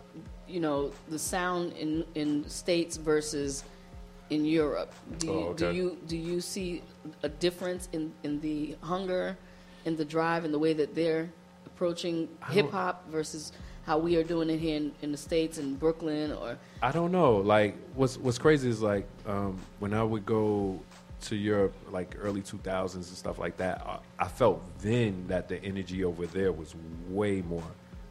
you 0.47 0.61
know, 0.61 0.93
the 1.09 1.19
sound 1.19 1.73
in 1.73 2.05
in 2.15 2.49
states 2.49 2.97
versus 2.97 3.65
in 4.31 4.45
Europe? 4.45 4.93
Do 5.19 5.27
you 5.27 5.33
Oh, 5.33 5.53
do 5.55 5.71
you 5.73 5.99
do 6.07 6.17
you 6.17 6.41
see 6.41 6.83
a 7.23 7.29
difference 7.29 7.89
in 7.93 8.13
in 8.23 8.41
the 8.41 8.77
hunger, 8.81 9.37
in 9.85 9.97
the 9.97 10.05
drive, 10.05 10.45
in 10.45 10.53
the 10.53 10.59
way 10.59 10.73
that 10.73 10.95
they're 10.95 11.31
approaching 11.67 12.29
hip 12.51 12.71
hop 12.71 13.09
versus 13.11 13.53
how 13.87 13.99
we 13.99 14.17
are 14.17 14.25
doing 14.25 14.49
it 14.49 14.59
here 14.59 14.77
in, 14.77 14.93
in 15.03 15.13
the 15.13 15.19
states 15.19 15.59
in 15.59 15.75
Brooklyn 15.75 16.33
or 16.33 16.57
I 16.83 16.93
don't 16.93 17.13
know. 17.13 17.37
Like 17.37 17.77
what's 17.95 18.17
what's 18.17 18.39
crazy 18.39 18.69
is 18.69 18.81
like 18.81 19.07
um, 19.27 19.59
when 19.79 19.93
I 19.93 20.03
would 20.03 20.25
go 20.25 20.81
to 21.23 21.37
Europe, 21.37 21.75
like 21.91 22.17
early 22.21 22.43
two 22.43 22.59
thousands 22.59 23.09
and 23.09 23.17
stuff 23.17 23.39
like 23.39 23.57
that. 23.57 23.83
I, 23.87 24.25
I 24.25 24.29
felt 24.29 24.63
then 24.81 25.25
that 25.29 25.49
the 25.49 25.63
energy 25.65 26.05
over 26.05 26.27
there 26.27 26.53
was 26.53 26.75
way 27.09 27.43
more. 27.43 27.65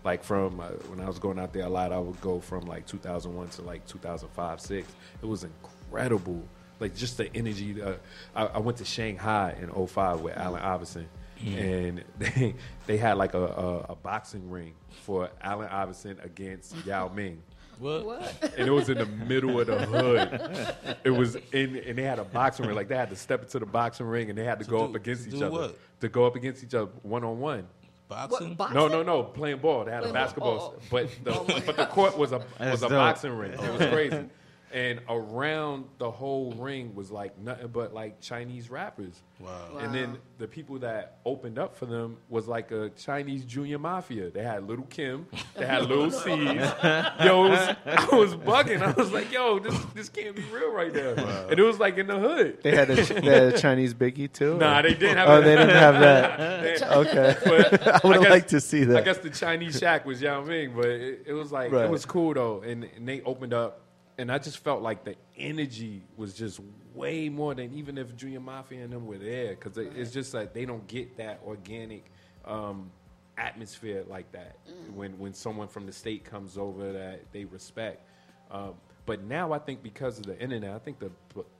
Like 0.03 0.23
from 0.23 0.59
uh, 0.59 0.67
when 0.89 0.99
I 0.99 1.07
was 1.07 1.19
going 1.19 1.39
out 1.39 1.53
there 1.53 1.63
a 1.63 1.69
lot, 1.69 1.93
I 1.93 1.99
would 1.99 2.19
go 2.19 2.39
from 2.39 2.65
like 2.65 2.85
2001 2.85 3.49
to 3.49 3.61
like 3.61 3.85
2005, 3.87 4.59
six. 4.59 4.87
It 5.21 5.25
was 5.25 5.45
incredible. 5.45 6.43
Like 6.79 6.95
just 6.95 7.17
the 7.17 7.33
energy. 7.35 7.81
Uh, 7.81 7.93
I, 8.35 8.45
I 8.45 8.57
went 8.59 8.77
to 8.79 8.85
Shanghai 8.85 9.55
in 9.61 9.69
05 9.87 10.21
with 10.21 10.35
Allen 10.37 10.61
Iverson. 10.61 11.07
and 11.45 12.03
they 12.19 12.55
they 12.85 12.97
had 12.97 13.17
like 13.17 13.33
a, 13.33 13.45
a, 13.45 13.77
a 13.89 13.95
boxing 13.95 14.49
ring 14.49 14.73
for 15.03 15.29
Allen 15.41 15.69
Iverson 15.69 16.17
against 16.23 16.75
Yao 16.85 17.07
Ming. 17.07 17.41
What? 17.79 18.05
What? 18.05 18.53
and 18.57 18.67
it 18.67 18.71
was 18.71 18.89
in 18.89 18.97
the 18.97 19.05
middle 19.05 19.59
of 19.59 19.67
the 19.67 19.85
hood. 19.85 20.97
It 21.03 21.09
was 21.09 21.35
in, 21.51 21.75
and 21.77 21.97
they 21.97 22.03
had 22.03 22.17
a 22.19 22.23
boxing 22.23 22.65
ring. 22.65 22.75
Like 22.75 22.87
they 22.87 22.95
had 22.95 23.09
to 23.09 23.15
step 23.15 23.41
into 23.43 23.59
the 23.59 23.65
boxing 23.65 24.05
ring, 24.05 24.29
and 24.29 24.37
they 24.37 24.45
had 24.45 24.59
to, 24.59 24.65
go 24.65 24.79
do- 24.79 24.83
up 24.85 24.95
against 24.95 25.27
each 25.27 25.35
other 25.35 25.49
what? 25.49 25.77
to 25.99 26.07
go 26.07 26.25
up 26.25 26.35
against 26.37 26.63
each 26.63 26.73
other 26.73 26.91
one 27.01 27.23
on 27.25 27.39
one. 27.39 27.67
Boxing? 28.09 28.49
What, 28.49 28.57
boxing? 28.57 28.75
No, 28.77 28.87
no, 28.87 29.01
no, 29.03 29.23
playing 29.23 29.57
ball. 29.59 29.85
They 29.85 29.91
had 29.91 30.01
Playing 30.01 30.15
a 30.15 30.19
ball. 30.19 30.23
basketball, 30.25 30.59
Oh, 30.59 30.73
oh. 30.77 30.81
but 30.91 31.23
the 31.23 31.31
oh 31.39 31.61
but 31.65 31.77
the 31.77 31.85
court 31.87 32.17
was 32.17 32.31
a 32.31 32.41
That's 32.59 32.71
was 32.73 32.83
a 32.83 32.89
dope. 32.89 32.97
boxing 32.97 33.31
ring. 33.37 33.53
It 33.53 33.59
was 33.59 33.89
crazy. 33.89 34.25
And 34.73 35.01
around 35.07 35.85
the 35.99 36.09
whole 36.09 36.51
ring 36.53 36.95
was 36.95 37.11
like 37.11 37.37
nothing 37.37 37.67
but 37.67 37.93
like 37.93 38.19
Chinese 38.21 38.71
rappers. 38.71 39.21
Wow. 39.39 39.77
And 39.79 39.93
then 39.93 40.17
the 40.39 40.47
people 40.47 40.79
that 40.79 41.17
opened 41.25 41.59
up 41.59 41.75
for 41.75 41.85
them 41.85 42.17
was 42.27 42.47
like 42.47 42.71
a 42.71 42.89
Chinese 42.97 43.45
junior 43.45 43.77
mafia. 43.77 44.31
They 44.31 44.41
had 44.41 44.67
Little 44.67 44.85
Kim, 44.85 45.27
they 45.55 45.65
had 45.67 45.83
Little 45.83 46.09
C's. 46.23 46.23
Yo, 46.25 47.45
it 47.45 47.49
was, 47.49 47.75
I 47.85 48.07
was 48.15 48.35
bugging. 48.35 48.81
I 48.81 48.91
was 48.91 49.11
like, 49.11 49.31
yo, 49.31 49.59
this 49.59 49.77
this 49.93 50.09
can't 50.09 50.35
be 50.35 50.43
real 50.51 50.71
right 50.71 50.91
now. 50.93 51.47
And 51.49 51.59
it 51.59 51.63
was 51.63 51.79
like 51.79 51.97
in 51.99 52.07
the 52.07 52.17
hood. 52.17 52.59
They 52.63 52.75
had 52.75 52.89
a, 52.89 52.95
they 52.95 53.21
had 53.29 53.43
a 53.53 53.57
Chinese 53.59 53.93
biggie 53.93 54.31
too. 54.31 54.57
Nah, 54.57 54.79
or- 54.79 54.83
they 54.83 54.93
didn't 54.95 55.17
have 55.17 55.29
Oh, 55.29 55.41
that. 55.41 55.43
they 55.45 55.55
didn't 55.55 55.75
have 55.75 55.99
that. 55.99 56.39
They- 56.79 56.83
Okay, 56.93 57.35
but 57.45 58.03
I 58.03 58.07
would 58.07 58.21
guess- 58.21 58.29
like 58.29 58.47
to 58.47 58.59
see 58.61 58.83
that. 58.85 58.97
I 58.97 59.01
guess 59.01 59.17
the 59.19 59.29
Chinese 59.29 59.79
Shaq 59.79 60.05
was 60.05 60.21
Yao 60.21 60.41
Ming, 60.43 60.73
but 60.75 60.85
it, 60.85 61.23
it 61.27 61.33
was 61.33 61.51
like 61.51 61.71
Right. 61.71 61.85
it 61.85 61.91
was 61.91 62.05
cool 62.05 62.33
though, 62.33 62.61
and, 62.61 62.85
and 62.95 63.07
they 63.07 63.21
opened 63.21 63.53
up, 63.53 63.81
and 64.17 64.31
I 64.31 64.37
just 64.37 64.59
felt 64.59 64.81
like 64.81 65.03
the 65.03 65.15
energy 65.37 66.03
was 66.17 66.33
just 66.33 66.59
way 66.93 67.29
more 67.29 67.53
than 67.55 67.73
even 67.73 67.97
if 67.97 68.15
Junior 68.15 68.39
Mafia 68.39 68.83
and 68.83 68.93
them 68.93 69.05
were 69.07 69.17
there, 69.17 69.49
because 69.55 69.77
it's 69.77 70.11
just 70.11 70.33
like 70.33 70.53
they 70.53 70.65
don't 70.65 70.85
get 70.87 71.17
that 71.17 71.41
organic 71.45 72.05
um, 72.45 72.91
atmosphere 73.37 74.03
like 74.07 74.31
that 74.31 74.57
when 74.93 75.17
when 75.17 75.33
someone 75.33 75.67
from 75.67 75.85
the 75.85 75.91
state 75.91 76.23
comes 76.23 76.57
over 76.57 76.91
that 76.93 77.21
they 77.31 77.45
respect. 77.45 78.07
Um, 78.51 78.75
but 79.05 79.23
now 79.23 79.51
I 79.51 79.59
think 79.59 79.81
because 79.83 80.19
of 80.19 80.25
the 80.25 80.39
internet, 80.39 80.71
I 80.75 80.79
think 80.79 80.99
the 80.99 81.11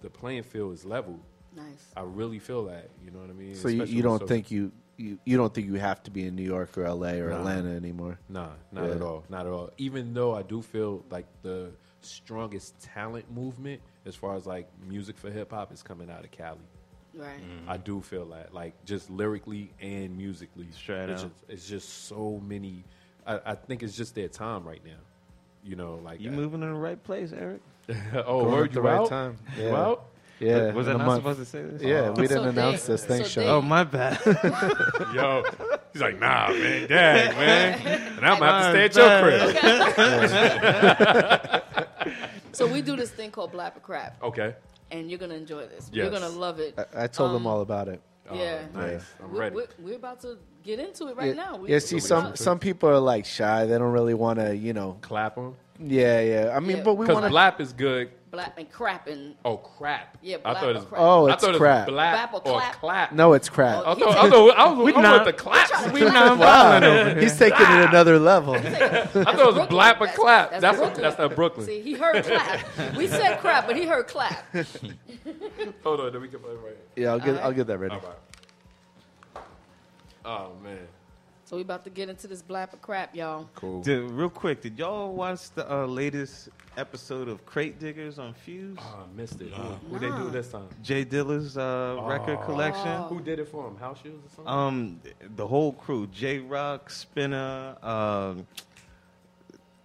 the 0.02 0.10
playing 0.10 0.44
field 0.44 0.74
is 0.74 0.86
level. 0.86 1.20
Nice. 1.56 1.92
I 1.96 2.02
really 2.02 2.40
feel 2.40 2.66
that. 2.66 2.90
You 3.04 3.12
know 3.12 3.20
what 3.20 3.30
I 3.30 3.34
mean? 3.34 3.56
So 3.56 3.68
you, 3.68 3.76
Especially 3.84 3.96
you 3.98 4.02
don't 4.04 4.28
think 4.28 4.50
you, 4.50 4.72
you 4.98 5.20
you 5.26 5.38
don't 5.38 5.54
think 5.54 5.68
you 5.68 5.76
have 5.76 6.02
to 6.04 6.12
be 6.12 6.26
in 6.26 6.36
New 6.36 6.44
York 6.44 6.76
or 6.78 6.84
L.A. 6.86 7.20
or 7.20 7.30
Nah. 7.30 7.38
Atlanta 7.40 7.70
anymore? 7.70 8.18
Nah, 8.30 8.50
not 8.72 8.86
Yeah. 8.86 8.96
at 8.96 9.02
all. 9.02 9.24
Not 9.30 9.46
at 9.46 9.52
all. 9.52 9.70
Even 9.78 10.14
though 10.14 10.34
I 10.36 10.42
do 10.42 10.62
feel 10.62 11.04
like 11.12 11.28
the 11.44 11.72
strongest 12.06 12.80
talent 12.80 13.30
movement 13.32 13.82
as 14.06 14.16
far 14.16 14.36
as 14.36 14.46
like 14.46 14.68
music 14.88 15.18
for 15.18 15.30
hip 15.32 15.52
hop 15.52 15.72
is 15.72 15.82
coming 15.84 16.10
out 16.10 16.24
of 16.24 16.32
Cali. 16.32 16.60
Right. 17.16 17.38
Mm-hmm. 17.40 17.70
I 17.70 17.78
do 17.78 18.02
feel 18.02 18.26
that, 18.28 18.54
like 18.54 18.74
just 18.86 19.10
lyrically 19.10 19.72
and 19.80 20.18
musically. 20.18 20.68
Straight 20.72 21.10
it's 21.10 21.24
up. 21.24 21.30
Just, 21.30 21.52
it's 21.52 21.68
just 21.68 22.08
so 22.08 22.42
many. 22.46 22.84
I, 23.26 23.40
I 23.46 23.56
think 23.56 23.84
it's 23.84 23.96
just 23.96 24.16
their 24.16 24.28
time 24.30 24.64
right 24.66 24.82
now. 24.84 25.00
You 25.64 25.76
know, 25.76 26.00
like 26.04 26.20
You 26.20 26.32
I- 26.32 26.34
moving 26.34 26.62
in 26.64 26.70
the 26.74 26.80
right 26.80 27.02
place, 27.02 27.32
Eric? 27.32 27.62
oh, 28.26 28.42
Going 28.44 28.52
word 28.52 28.66
at 28.70 28.74
the 28.74 28.80
you 28.82 28.86
right 28.88 29.00
out? 29.00 29.10
time. 29.10 29.38
You 29.58 29.64
Yeah. 29.66 29.76
out? 29.76 30.06
Yeah, 30.40 30.74
Was 30.74 30.88
in 30.88 30.94
I 30.94 30.96
a 30.96 30.98
not 30.98 31.06
month. 31.08 31.20
supposed 31.24 31.40
to 31.40 31.46
say 31.46 31.62
this? 31.62 31.82
Yeah, 31.82 32.10
oh. 32.10 32.14
we 32.20 32.28
didn't 32.28 32.48
announce 32.48 32.86
they- 32.86 32.94
this. 32.94 33.06
Thanks, 33.06 33.30
so 33.32 33.42
Sean. 33.42 33.50
Oh, 33.50 33.62
my 33.62 33.84
bad. 33.86 34.20
Yo, 35.14 35.44
he's 35.94 36.02
like, 36.02 36.20
nah, 36.20 36.50
man, 36.50 36.88
dang, 36.90 37.36
man. 37.38 38.10
And 38.18 38.26
I'm 38.26 38.40
gonna 38.40 38.52
have 38.52 38.74
to 38.74 38.92
stay 38.92 39.02
at 39.02 39.52
your 39.62 41.52
crib. 41.52 41.62
So 42.54 42.68
we 42.68 42.82
do 42.82 42.96
this 42.96 43.12
thing 43.12 43.32
called 43.32 43.52
Blap 43.52 43.76
or 43.78 43.80
Crap, 43.82 44.22
Okay. 44.24 44.56
and 44.92 45.10
you're 45.10 45.20
gonna 45.20 45.34
enjoy 45.36 45.68
this. 45.68 45.90
Yes. 45.92 46.04
You're 46.04 46.12
gonna 46.12 46.30
love 46.30 46.60
it. 46.60 46.78
I, 46.96 47.04
I 47.04 47.08
told 47.08 47.32
them 47.32 47.46
Um, 47.46 47.48
all 47.48 47.62
about 47.62 47.88
it. 47.88 48.02
yeah. 48.32 48.62
Oh, 48.76 48.80
nice. 48.80 49.04
I'm 49.22 49.32
We're, 49.34 49.40
ready. 49.40 49.56
we're, 49.56 49.68
we're 49.80 49.96
about 49.96 50.22
to 50.22 50.38
get 50.64 50.80
into 50.80 51.08
it 51.08 51.18
right 51.18 51.28
yeah, 51.36 51.44
now. 51.44 51.58
We, 51.58 51.70
yeah, 51.70 51.80
see, 51.80 52.00
some 52.00 52.26
about- 52.28 52.38
some 52.38 52.60
people 52.60 52.90
are 52.90 53.00
like 53.00 53.26
shy. 53.26 53.66
They 53.66 53.78
don't 53.78 53.92
really 53.92 54.14
want 54.14 54.40
to, 54.40 54.56
you 54.56 54.74
know. 54.74 54.98
Clap 55.02 55.36
them. 55.36 55.56
Yeah, 55.80 56.22
yeah. 56.22 56.54
I 56.56 56.60
mean, 56.60 56.78
Yeah. 56.78 56.84
but 56.84 56.94
we 56.96 57.08
want 57.08 57.26
to. 57.26 57.32
blap 57.32 57.60
is 57.60 57.74
good. 57.74 58.12
Blap 58.34 58.54
and 58.58 58.68
crap 58.72 59.06
and 59.08 59.36
Oh 59.46 59.58
crap! 59.58 60.18
Yeah, 60.24 60.38
I 60.44 60.54
blap 60.54 60.56
oh, 60.56 60.60
thought 60.60 60.70
it 60.70 60.76
was. 60.76 60.86
crap. 60.86 61.02
Oh, 61.02 61.28
I 61.28 61.34
it's 61.34 61.42
thought 61.44 61.50
it 61.50 61.52
was 61.52 61.60
crap. 61.60 61.88
blap, 61.88 62.14
Blap 62.16 62.34
or 62.34 62.38
or 62.38 62.42
clap? 62.42 62.74
clap. 62.80 63.12
No, 63.12 63.34
it's 63.34 63.48
crap. 63.48 63.86
I 63.86 63.94
thought, 63.94 64.18
I 64.18 64.30
thought, 64.32 64.58
I 64.58 64.72
was, 64.72 64.86
We 64.86 64.94
I 64.96 65.02
not- 65.04 65.26
with 65.28 65.36
the 65.36 65.40
claps. 65.44 65.92
we 65.92 66.02
not 66.02 66.38
violent. 66.40 67.22
He's 67.22 67.38
taking 67.38 67.62
it 67.62 67.90
another 67.90 68.18
level. 68.18 68.56
I 68.56 68.60
thought 68.62 69.16
it 69.16 69.16
was 69.16 69.54
Brooklyn. 69.56 69.68
blap 69.68 70.02
or 70.02 70.08
clap. 70.08 70.50
that's 70.50 70.62
That's 70.62 70.78
Brooklyn. 70.80 71.02
that's 71.04 71.16
that 71.18 71.36
Brooklyn. 71.36 71.66
See, 71.68 71.82
he 71.82 71.94
heard 71.94 72.24
clap. 72.26 72.96
we 72.98 73.06
said 73.08 73.38
crap, 73.40 73.68
but 73.68 73.76
he 73.76 73.86
heard 73.86 74.08
clap. 74.08 74.44
Hold 75.84 76.00
on, 76.00 76.12
then 76.12 76.20
we 76.22 76.28
can 76.28 76.40
play 76.40 76.56
right. 76.56 76.78
Yeah, 76.96 77.12
I'll 77.12 77.20
get 77.20 77.38
I'll 77.38 77.54
get 77.54 77.68
that 77.68 77.78
ready. 77.78 77.94
All 77.94 78.02
right. 78.02 79.44
Oh 80.26 80.52
man, 80.64 80.80
So 81.54 81.58
we 81.58 81.62
about 81.62 81.84
to 81.84 81.92
get 81.92 82.10
into 82.10 82.26
this 82.26 82.42
blap 82.42 82.74
or 82.74 82.78
crap, 82.78 83.16
y'all. 83.16 83.48
cool. 83.54 83.84
Did, 83.84 84.10
real 84.10 84.28
quick, 84.28 84.62
did 84.62 84.80
y'all 84.80 85.14
watch 85.14 85.52
the 85.52 85.72
uh, 85.72 85.86
latest 85.86 86.50
episode 86.78 87.28
of 87.28 87.46
Crate 87.46 87.78
Diggers 87.78 88.18
on 88.18 88.34
Fuse? 88.34 88.76
Oh, 88.82 89.04
I 89.04 89.16
missed 89.16 89.40
it. 89.40 89.54
Who, 89.54 89.62
who 89.62 90.00
they 90.00 90.08
do 90.08 90.32
this 90.32 90.48
time? 90.48 90.68
J 90.82 91.06
Dilla's 91.06 91.56
uh, 91.56 92.00
record 92.06 92.42
collection. 92.42 93.04
Who 93.04 93.22
did 93.22 93.38
it 93.38 93.48
for 93.50 93.68
him? 93.68 93.78
House 93.78 94.02
shoes 94.02 94.20
or 94.26 94.30
something? 94.36 94.52
Um, 94.52 95.02
the 95.36 95.46
whole 95.46 95.74
crew: 95.74 96.08
J 96.08 96.40
Rocc, 96.40 96.90
Spinner, 96.90 97.76
um, 97.84 98.48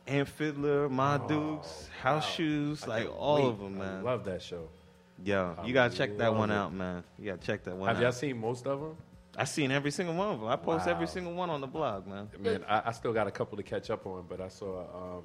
Ant 0.07 0.27
Fiddler, 0.27 0.89
Ma 0.89 1.19
Dukes, 1.19 1.91
House 2.01 2.27
Shoes, 2.31 2.85
I 2.85 2.87
like 2.87 3.11
all 3.15 3.35
wait. 3.35 3.45
of 3.45 3.59
them, 3.59 3.79
I 3.79 3.85
man. 3.85 4.05
love 4.05 4.25
that 4.25 4.41
show. 4.41 4.71
yeah, 5.23 5.53
you 5.67 5.75
gotta 5.75 5.95
check 5.95 6.17
that 6.17 6.35
one 6.35 6.51
it. 6.51 6.55
out, 6.55 6.73
man. 6.73 7.05
You 7.19 7.27
gotta 7.27 7.47
check 7.47 7.63
that 7.65 7.77
one 7.77 7.91
Have 7.91 8.01
y'all 8.01 8.13
seen 8.13 8.41
most 8.41 8.67
of 8.67 8.81
them? 8.81 8.97
I 9.39 9.45
seen 9.45 9.71
every 9.71 9.91
single 9.91 10.15
one 10.15 10.29
of 10.35 10.41
them. 10.41 10.49
I 10.49 10.57
post 10.57 10.87
Wow. 10.87 10.93
every 10.93 11.07
single 11.07 11.33
one 11.33 11.49
on 11.51 11.61
the 11.61 11.67
blog, 11.67 12.07
man. 12.07 12.29
Man, 12.39 12.65
I, 12.69 12.83
I 12.87 12.93
still 12.93 13.13
got 13.13 13.27
a 13.27 13.31
couple 13.31 13.57
to 13.57 13.63
catch 13.63 13.89
up 13.91 14.07
on, 14.07 14.25
but 14.29 14.41
I 14.41 14.49
saw 14.49 14.81
um, 15.19 15.25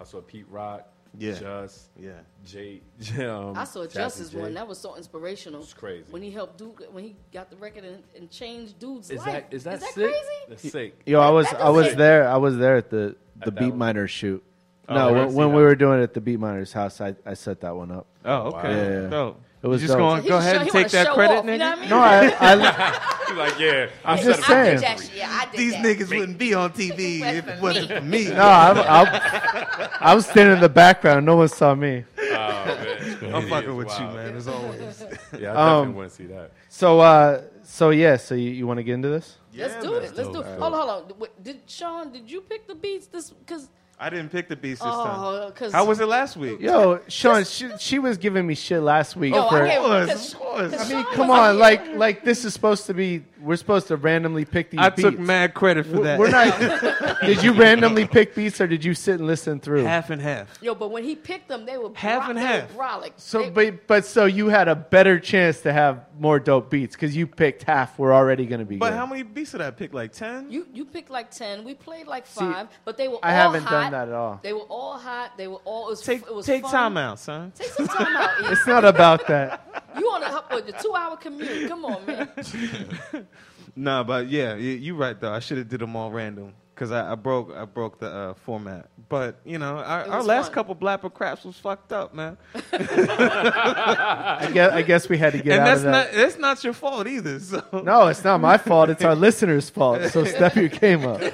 I 0.00 0.04
saw 0.04 0.20
Pete 0.20 0.46
Rock, 0.50 0.86
Yeah. 1.16 1.32
Just, 1.38 1.88
Yeah. 1.98 2.12
Jay. 2.44 2.82
Um, 3.18 3.56
I 3.56 3.64
saw 3.64 3.80
Jazzy 3.86 3.94
Justice 3.94 4.30
J. 4.30 4.38
one. 4.40 4.54
That 4.54 4.68
was 4.68 4.78
so 4.78 4.96
inspirational. 4.96 5.62
It's 5.62 5.72
crazy. 5.72 6.04
When 6.10 6.22
he 6.22 6.30
helped 6.30 6.58
Duke, 6.58 6.82
when 6.92 7.04
he 7.04 7.16
got 7.32 7.48
the 7.50 7.56
record 7.56 7.84
and, 7.84 8.02
and 8.16 8.30
changed 8.30 8.78
dude's 8.78 9.10
Is 9.10 9.18
life. 9.18 9.26
that 9.26 9.54
is 9.54 9.64
that, 9.64 9.74
is 9.74 9.80
that 9.80 9.94
sick? 9.94 10.04
crazy? 10.04 10.26
That's 10.48 10.70
sick. 10.70 11.00
Yo, 11.06 11.20
I 11.20 11.30
was 11.30 11.46
I 11.54 11.70
was 11.70 11.84
doesn't- 11.86 11.98
there. 11.98 12.28
I 12.28 12.36
was 12.36 12.56
there 12.58 12.76
at 12.76 12.90
the 12.90 13.16
the 13.38 13.46
At 13.48 13.54
Beat 13.56 13.70
one? 13.70 13.78
Miners 13.78 14.10
shoot. 14.10 14.42
Oh, 14.86 14.94
no, 14.94 15.12
when, 15.14 15.32
when 15.34 15.48
we 15.54 15.62
were 15.62 15.74
doing 15.74 16.00
it 16.00 16.02
at 16.02 16.12
the 16.12 16.20
Beatminerz 16.20 16.70
house, 16.72 17.00
I, 17.00 17.14
I 17.24 17.32
set 17.32 17.62
that 17.62 17.74
one 17.74 17.90
up. 17.90 18.06
Oh, 18.22 18.48
okay. 18.52 18.68
Yeah, 18.70 19.00
yeah. 19.04 19.08
Dope. 19.08 19.40
It 19.64 19.68
was 19.68 19.80
just 19.80 19.92
dope. 19.94 19.98
going 19.98 20.22
He 20.22 20.28
go 20.28 20.36
ahead 20.36 20.56
show- 20.56 20.60
and 20.60 20.70
take 20.70 20.88
that 20.90 21.14
credit, 21.14 21.38
off, 21.38 21.44
nigga. 21.46 21.52
You 21.52 21.58
know 21.58 21.72
I 21.72 21.80
mean? 21.80 21.88
No, 21.88 21.98
I, 21.98 22.36
I 22.38 23.10
He's 23.28 23.36
like, 23.38 23.58
yeah, 23.58 23.86
I'm 24.04 24.18
I'm 24.18 24.24
just 24.24 24.42
saying. 24.44 24.80
did. 24.80 25.10
Yeah, 25.16 25.44
These 25.56 25.72
that. 25.72 25.84
niggas 25.84 26.08
wouldn't 26.16 26.36
be 26.38 26.52
on 26.52 26.70
TV 26.72 27.20
if 27.22 27.48
it 27.48 27.62
wasn't 27.62 27.88
for 27.90 28.00
me. 28.02 28.26
no, 28.28 28.42
I, 28.42 28.72
I, 29.02 29.88
I 30.00 30.14
was 30.14 30.26
standing 30.26 30.56
in 30.56 30.60
the 30.60 30.68
background. 30.68 31.24
No 31.24 31.36
one 31.36 31.48
saw 31.48 31.74
me. 31.74 32.04
Oh, 32.18 32.22
man. 32.22 33.34
I'm 33.34 33.48
fucking 33.48 33.70
is 33.70 33.76
with 33.76 33.98
you, 33.98 34.06
man, 34.06 34.36
as 34.36 34.46
always. 34.48 34.80
Yeah, 35.00 35.08
I 35.08 35.08
definitely 35.30 35.48
Um, 35.56 35.94
want 35.94 36.10
to 36.10 36.14
see 36.14 36.26
that. 36.26 36.50
So, 36.68 37.00
uh, 37.00 37.42
so 37.62 37.88
yeah. 37.90 38.16
So 38.16 38.34
you, 38.34 38.50
you 38.50 38.66
want 38.66 38.78
to 38.78 38.84
get 38.84 38.92
into 38.94 39.08
this? 39.08 39.38
Let's 39.56 39.82
do 39.82 39.92
man. 39.92 40.02
it. 40.04 40.14
Let's 40.14 40.28
do 40.28 40.40
it. 40.42 40.58
Hold 40.60 40.74
on, 40.74 40.88
hold 40.88 41.10
on. 41.12 41.18
Wait, 41.18 41.42
Did 41.42 41.62
Sean? 41.66 42.12
Did 42.12 42.30
you 42.30 42.42
pick 42.42 42.66
the 42.68 42.74
beats? 42.74 43.06
This 43.06 43.30
because 43.30 43.70
I 43.98 44.10
didn't 44.10 44.30
pick 44.30 44.48
the 44.48 44.56
beast 44.56 44.82
this 44.82 44.90
time. 44.90 45.16
oh, 45.18 45.46
because 45.50 45.72
How 45.72 45.84
was 45.84 46.00
it 46.00 46.06
last 46.08 46.36
week? 46.36 46.60
Yo, 46.60 47.00
Sean, 47.08 47.44
she, 47.44 47.70
she 47.78 47.98
was 47.98 48.18
giving 48.18 48.46
me 48.46 48.54
shit 48.54 48.82
last 48.82 49.14
week. 49.16 49.34
Yo, 49.34 49.48
for, 49.48 49.62
I 49.62 49.68
gave, 49.68 49.78
Of 49.80 49.86
course, 49.86 50.08
cause, 50.10 50.32
of 50.34 50.38
course. 50.40 50.70
cause 50.72 50.80
I 50.80 50.84
I 50.84 50.96
mean, 50.96 51.04
Sean 51.04 51.14
come 51.14 51.30
on, 51.30 51.58
like, 51.58 51.94
like 51.94 52.24
this 52.24 52.44
is 52.44 52.52
supposed 52.52 52.86
to 52.86 52.94
be. 52.94 53.24
We're 53.44 53.56
supposed 53.56 53.88
to 53.88 53.96
randomly 53.96 54.44
pick 54.44 54.70
these 54.70 54.80
I 54.80 54.88
beats. 54.88 55.02
took 55.02 55.18
mad 55.18 55.52
credit 55.54 55.84
for 55.86 56.00
that. 56.00 56.18
We're 56.18 56.30
not. 56.30 57.20
did 57.20 57.42
you 57.42 57.52
randomly 57.52 58.06
pick 58.06 58.34
beats, 58.34 58.60
or 58.60 58.66
did 58.66 58.84
you 58.84 58.94
sit 58.94 59.16
and 59.18 59.26
listen 59.26 59.60
through? 59.60 59.84
half 59.84 60.08
and 60.10 60.20
half. 60.22 60.48
Yo, 60.62 60.74
but 60.74 60.90
when 60.90 61.04
he 61.04 61.14
picked 61.14 61.48
them, 61.48 61.66
they 61.66 61.76
were 61.76 61.90
Half 61.94 62.22
bro- 62.22 62.30
and 62.30 62.38
half. 62.38 62.74
Were 62.74 62.82
brolic. 62.84 63.12
So, 63.16 63.42
They- 63.50 63.70
but 63.70 63.86
but 63.86 64.04
so 64.06 64.24
you 64.24 64.48
had 64.48 64.68
a 64.68 64.74
better 64.74 65.18
chance 65.20 65.60
to 65.60 65.72
have 65.72 66.04
more 66.18 66.38
dope 66.38 66.70
beats 66.70 66.96
because 66.96 67.14
you 67.14 67.26
picked 67.26 67.64
half. 67.64 67.98
We're 67.98 68.14
already 68.14 68.46
going 68.46 68.60
to 68.60 68.64
be. 68.64 68.76
But 68.76 68.90
good. 68.90 68.96
how 68.96 69.06
many 69.06 69.22
beats 69.22 69.52
did 69.52 69.60
I 69.60 69.70
pick? 69.70 69.92
Like 69.92 70.12
ten? 70.12 70.50
you 70.50 70.66
you 70.72 70.84
picked 70.86 71.10
like 71.10 71.30
ten. 71.30 71.64
We 71.64 71.74
played 71.74 72.06
like 72.06 72.26
five, 72.26 72.68
but 72.84 72.96
they 72.96 73.08
were. 73.08 73.16
All 73.16 73.20
I 73.24 73.30
all 73.36 73.52
haven't 73.52 73.64
hot. 73.64 73.70
done 73.82 73.92
that 73.92 74.08
at 74.08 74.14
all. 74.14 74.40
They 74.42 74.52
were 74.54 74.60
all 74.60 74.96
hot. 74.98 75.36
They 75.36 75.48
were 75.48 75.60
all. 75.64 75.88
It 75.88 75.90
was, 75.90 76.00
Take 76.02 76.22
it 76.22 76.34
was 76.34 76.46
take 76.46 76.62
fun. 76.62 76.70
time 76.72 76.96
out, 76.96 77.18
son. 77.18 77.52
Take 77.54 77.68
some 77.68 77.88
time 77.88 78.16
out. 78.16 78.30
E. 78.44 78.46
It's 78.52 78.66
not 78.66 78.84
about 78.84 79.26
that. 79.28 79.83
You 79.98 80.06
on 80.08 80.22
a 80.22 80.32
what, 80.32 80.66
the 80.66 80.72
two 80.72 80.94
hour 80.94 81.16
commute? 81.16 81.68
Come 81.68 81.84
on, 81.84 82.06
man. 82.06 82.28
Nah, 83.76 84.04
but 84.04 84.28
yeah, 84.28 84.54
you, 84.54 84.70
you 84.70 84.94
right 84.94 85.18
though. 85.20 85.32
I 85.32 85.40
should 85.40 85.58
have 85.58 85.68
did 85.68 85.80
them 85.80 85.96
all 85.96 86.10
random 86.10 86.52
because 86.74 86.92
I, 86.92 87.12
I 87.12 87.14
broke 87.14 87.52
I 87.54 87.64
broke 87.64 87.98
the 87.98 88.08
uh, 88.08 88.34
format. 88.34 88.88
But 89.08 89.40
you 89.44 89.58
know, 89.58 89.78
our, 89.78 90.06
our 90.06 90.22
last 90.22 90.46
fun. 90.46 90.54
couple 90.54 90.76
blapper 90.76 91.12
craps 91.12 91.44
was 91.44 91.56
fucked 91.56 91.92
up, 91.92 92.14
man. 92.14 92.36
I 92.72 94.50
guess, 94.52 94.72
I 94.72 94.82
guess 94.82 95.08
we 95.08 95.18
had 95.18 95.32
to 95.32 95.38
get 95.38 95.58
and 95.58 95.62
out 95.62 95.64
that's 95.64 95.78
of 95.78 95.84
that. 95.84 96.12
not 96.12 96.12
that's 96.14 96.38
not 96.38 96.64
your 96.64 96.72
fault 96.72 97.06
either. 97.06 97.40
So 97.40 97.62
no, 97.84 98.06
it's 98.08 98.22
not 98.24 98.40
my 98.40 98.58
fault. 98.58 98.90
It's 98.90 99.04
our 99.04 99.16
listeners' 99.16 99.70
fault. 99.70 100.02
So 100.10 100.24
step 100.36 100.54
your 100.54 100.68
game 100.68 101.04
up. 101.04 101.20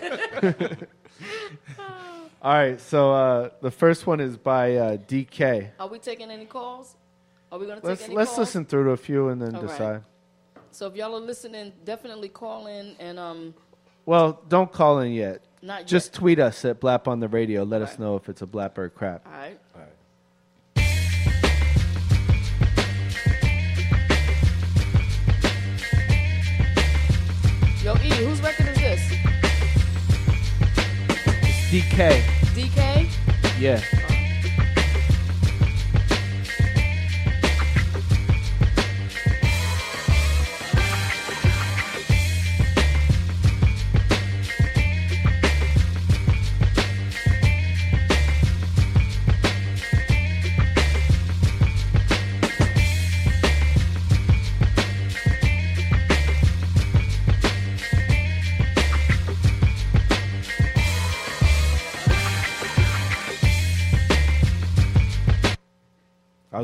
All 2.42 2.54
right. 2.54 2.80
So 2.80 3.12
uh, 3.12 3.50
the 3.60 3.70
first 3.70 4.06
one 4.06 4.18
is 4.20 4.38
by 4.38 4.76
uh, 4.76 4.96
DK. 4.96 5.70
Are 5.78 5.88
we 5.88 5.98
taking 5.98 6.30
any 6.30 6.46
calls? 6.46 6.96
Are 7.52 7.58
we 7.58 7.66
gonna 7.66 7.80
take 7.80 7.84
Let's 7.88 8.02
any 8.04 8.14
let's 8.14 8.30
calls? 8.30 8.38
listen 8.38 8.64
through 8.64 8.84
to 8.84 8.90
a 8.90 8.96
few 8.96 9.28
and 9.28 9.40
then 9.42 9.54
All 9.56 9.62
right. 9.62 9.70
decide. 9.70 10.02
So 10.70 10.86
if 10.86 10.94
y'all 10.94 11.14
are 11.16 11.20
listening, 11.20 11.72
definitely 11.84 12.28
call 12.28 12.66
in 12.68 12.94
and 13.00 13.18
um, 13.18 13.54
Well, 14.06 14.40
don't 14.48 14.70
call 14.70 15.00
in 15.00 15.12
yet. 15.12 15.42
Not 15.62 15.86
Just 15.86 16.14
tweet 16.14 16.38
us 16.38 16.64
at 16.64 16.80
Blap 16.80 17.08
on 17.08 17.20
the 17.20 17.28
radio. 17.28 17.64
Let 17.64 17.82
us 17.82 17.90
Right. 17.90 18.00
know 18.00 18.16
if 18.16 18.28
it's 18.28 18.40
a 18.42 18.46
Blap 18.46 18.78
or 18.78 18.84
a 18.84 18.90
crap. 18.90 19.26
all 19.26 19.32
right. 19.32 19.58
All 19.74 19.80
right. 19.82 19.90
Yo, 27.82 27.94
E, 28.04 28.10
whose 28.24 28.40
record 28.42 28.68
is 28.68 28.76
this? 28.76 29.00
DK. 31.70 32.20
DK. 32.54 33.08
Yeah. 33.58 33.80
I 34.08 34.09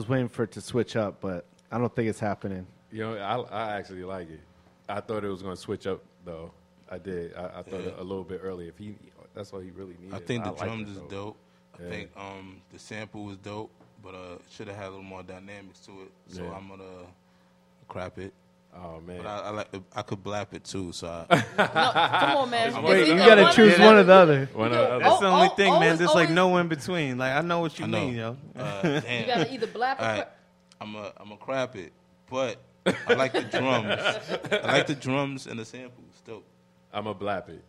was 0.07 0.11
waiting 0.11 0.29
for 0.29 0.45
it 0.45 0.53
to 0.53 0.61
switch 0.61 0.97
up, 0.97 1.21
but 1.21 1.45
I 1.71 1.79
don't 1.79 1.95
think 1.95 2.09
it's 2.09 2.21
happening. 2.21 2.67
You 2.93 3.01
know, 3.03 3.17
I, 3.19 3.41
I 3.73 3.73
actually 3.77 4.05
like 4.05 4.31
it. 4.31 4.41
I 4.89 5.01
thought 5.01 5.25
it 5.25 5.29
was 5.29 5.43
going 5.43 5.57
to 5.57 5.61
switch 5.61 5.87
up 5.87 6.01
though. 6.25 6.53
I 6.91 6.99
did. 6.99 7.35
I, 7.35 7.47
I 7.59 7.63
thought 7.63 7.81
Yeah. 7.85 7.91
a 7.99 8.03
little 8.03 8.23
bit 8.25 8.41
early. 8.43 8.69
If 8.69 8.79
he, 8.79 8.95
that's 9.35 9.53
all 9.53 9.59
he 9.59 9.71
really 9.73 9.97
needed. 10.01 10.15
I 10.15 10.21
think 10.21 10.45
the 10.45 10.53
like 10.53 10.61
drums 10.61 10.91
is 10.91 10.99
though. 11.01 11.09
dope. 11.09 11.37
I 11.79 11.83
Yeah. 11.83 11.91
think 11.91 12.11
um, 12.17 12.63
the 12.73 12.79
sample 12.79 13.25
was 13.25 13.37
dope, 13.39 13.71
but 14.03 14.15
uh, 14.15 14.39
should 14.51 14.69
have 14.69 14.77
had 14.77 14.87
a 14.87 14.91
little 14.91 15.03
more 15.03 15.25
dynamics 15.25 15.81
to 15.81 15.91
it. 16.03 16.13
So 16.29 16.45
Yeah. 16.45 16.53
I'm 16.53 16.69
gonna 16.69 16.85
crap 17.89 18.19
it. 18.19 18.33
Oh 18.75 19.01
man, 19.01 19.19
But 19.19 19.27
I, 19.27 19.39
I 19.39 19.51
like 19.51 19.69
I 19.95 20.03
could 20.03 20.23
blap 20.23 20.53
it 20.53 20.65
too. 20.65 20.93
So 20.93 21.07
I, 21.31 21.37
No, 21.59 21.65
come 21.67 22.37
on, 22.37 22.51
man. 22.51 22.73
Wait, 22.75 22.77
It's 22.77 22.89
Wait, 22.89 23.03
either 23.09 23.13
you 23.13 23.19
gotta 23.29 23.43
one 23.45 23.55
choose 23.55 23.79
one 23.79 23.97
or 23.97 24.03
the 24.03 24.13
other. 24.13 24.49
One 24.53 24.71
Yo, 24.71 24.77
or 24.77 24.81
the 24.81 24.91
other. 24.93 25.05
That's 25.05 25.21
the 25.21 25.27
only 25.29 25.49
thing, 25.57 25.73
man. 25.81 25.91
it's 25.93 25.99
There's 25.99 26.15
like 26.15 26.31
no 26.31 26.57
in 26.59 26.69
between. 26.69 27.17
Like 27.17 27.33
I 27.33 27.41
know 27.41 27.61
what 27.61 27.79
you 27.79 27.87
know. 27.87 28.01
mean, 28.05 28.17
yo. 28.17 28.37
Uh, 28.55 28.81
You 29.09 29.27
gotta 29.27 29.53
either 29.53 29.67
blap 29.67 29.99
or 29.99 30.03
All 30.03 30.09
right, 30.09 30.17
crap. 30.17 30.37
I'm 30.81 30.95
a 30.95 31.13
I'm 31.17 31.33
a 31.33 31.37
crap 31.39 31.75
it, 31.77 31.93
but 32.31 32.59
I 33.09 33.15
like 33.15 33.33
the 33.33 33.43
drums. 33.45 33.89
I 34.53 34.61
like 34.67 34.87
the 34.87 34.95
drums 34.95 35.47
and 35.47 35.59
the 35.59 35.65
samples. 35.65 36.23
Dope. 36.27 36.45
I'm 36.93 37.07
a 37.07 37.15
blap 37.15 37.49
it. 37.49 37.65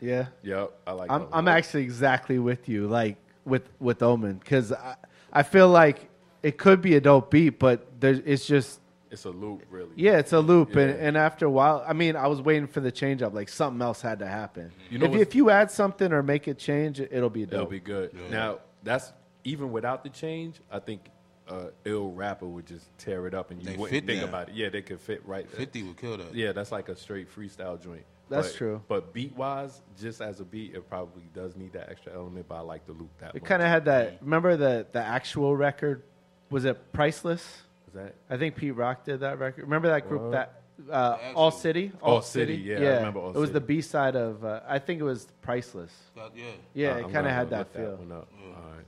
Yeah. 0.00 0.26
Yep, 0.42 0.72
I 0.86 0.92
like. 0.92 1.10
I'm. 1.10 1.26
I'm 1.32 1.48
actually 1.48 1.82
exactly 1.82 2.38
with 2.38 2.68
you, 2.68 2.86
like 2.86 3.16
with 3.44 3.68
with 3.80 4.00
Omen, 4.02 4.34
because 4.36 4.70
I 4.72 4.94
I 5.32 5.42
feel 5.42 5.68
like 5.68 6.08
it 6.44 6.56
could 6.56 6.80
be 6.82 6.94
a 6.94 7.00
dope 7.00 7.30
beat, 7.32 7.58
but 7.58 8.00
there's 8.00 8.20
it's 8.20 8.46
just 8.46 8.80
It's 9.12 9.26
a 9.26 9.30
loop, 9.30 9.62
really. 9.70 9.90
yeah, 9.94 10.18
it's 10.18 10.32
a 10.32 10.40
loop, 10.40 10.74
and, 10.74 10.90
Yeah. 10.90 11.06
and 11.06 11.16
after 11.16 11.44
a 11.46 11.50
while, 11.50 11.84
I 11.86 11.92
mean, 11.92 12.16
I 12.16 12.26
was 12.26 12.40
waiting 12.40 12.66
for 12.66 12.80
the 12.80 12.90
change 12.90 13.20
up, 13.22 13.34
like 13.34 13.48
something 13.50 13.80
else 13.82 14.00
had 14.00 14.18
to 14.20 14.26
happen. 14.26 14.72
You 14.90 14.98
know 14.98 15.06
if, 15.06 15.14
if 15.28 15.34
you 15.34 15.50
add 15.50 15.70
something 15.70 16.12
or 16.12 16.22
make 16.22 16.48
it 16.48 16.58
change, 16.58 16.98
it'll 16.98 17.28
be 17.30 17.44
dope. 17.44 17.52
It'll 17.54 17.66
be 17.66 17.78
good. 17.80 18.10
Yeah. 18.14 18.30
Now 18.30 18.58
that's 18.82 19.12
even 19.44 19.70
without 19.70 20.02
the 20.02 20.08
change. 20.10 20.56
I 20.70 20.78
think 20.78 21.02
uh, 21.48 21.66
ill 21.84 22.10
rapper 22.12 22.46
would 22.46 22.64
just 22.66 22.86
tear 22.98 23.26
it 23.26 23.34
up, 23.34 23.50
and 23.50 23.60
you 23.62 23.68
They 23.70 23.76
wouldn't 23.76 24.06
think 24.06 24.22
now. 24.22 24.28
about 24.28 24.48
it. 24.48 24.54
Yeah, 24.54 24.70
they 24.70 24.80
could 24.80 24.98
fit 25.00 25.22
right. 25.26 25.48
Fifty 25.50 25.82
would 25.82 25.98
kill 25.98 26.16
that. 26.16 26.34
Yeah, 26.34 26.52
that's 26.52 26.72
like 26.72 26.88
a 26.88 26.96
straight 26.96 27.28
freestyle 27.34 27.78
joint. 27.82 28.04
That's 28.30 28.48
But- 28.48 28.56
true. 28.56 28.82
But 28.88 29.12
beat 29.12 29.36
wise, 29.36 29.82
just 30.00 30.22
as 30.22 30.40
a 30.40 30.44
beat, 30.44 30.74
it 30.74 30.88
probably 30.88 31.24
does 31.34 31.54
need 31.54 31.74
that 31.74 31.90
extra 31.90 32.14
element. 32.14 32.46
But 32.48 32.54
I 32.54 32.60
like 32.60 32.86
the 32.86 32.92
loop 32.92 33.10
that. 33.18 33.34
It 33.34 33.44
kind 33.44 33.60
of 33.60 33.68
had 33.68 33.84
that. 33.84 34.18
Remember 34.22 34.56
the 34.56 34.86
the 34.90 35.00
actual 35.02 35.54
record? 35.54 36.02
Was 36.48 36.64
it 36.64 36.92
Priceless? 36.94 37.62
Is 37.92 38.00
that 38.00 38.14
I 38.30 38.38
think 38.38 38.56
Pete 38.56 38.74
Rock 38.74 39.04
did 39.04 39.20
that 39.20 39.38
record. 39.38 39.64
Remember 39.64 39.88
that 39.88 40.08
group 40.08 40.22
What? 40.22 40.32
that 40.32 40.62
uh, 40.90 41.18
All 41.34 41.50
City? 41.50 41.92
All 42.00 42.22
City, 42.22 42.54
yeah, 42.54 42.76
I 42.76 42.80
remember 42.96 43.20
All 43.20 43.30
it 43.30 43.36
was 43.38 43.52
the 43.52 43.60
B 43.60 43.82
side 43.82 44.16
of. 44.16 44.42
Uh, 44.44 44.60
I 44.66 44.78
think 44.78 45.00
it 45.00 45.04
was 45.04 45.26
Priceless. 45.42 45.92
Got- 46.16 46.34
yeah. 46.36 46.44
Yeah, 46.72 46.92
Uh, 46.94 46.96
it 47.08 47.12
kind 47.12 47.26
of 47.26 47.32
had 47.32 47.50
that 47.50 47.70
feel. 47.74 47.96
one 47.96 48.12
up. 48.12 48.28
Yeah. 48.34 48.46
All 48.46 48.62
right. 48.70 48.86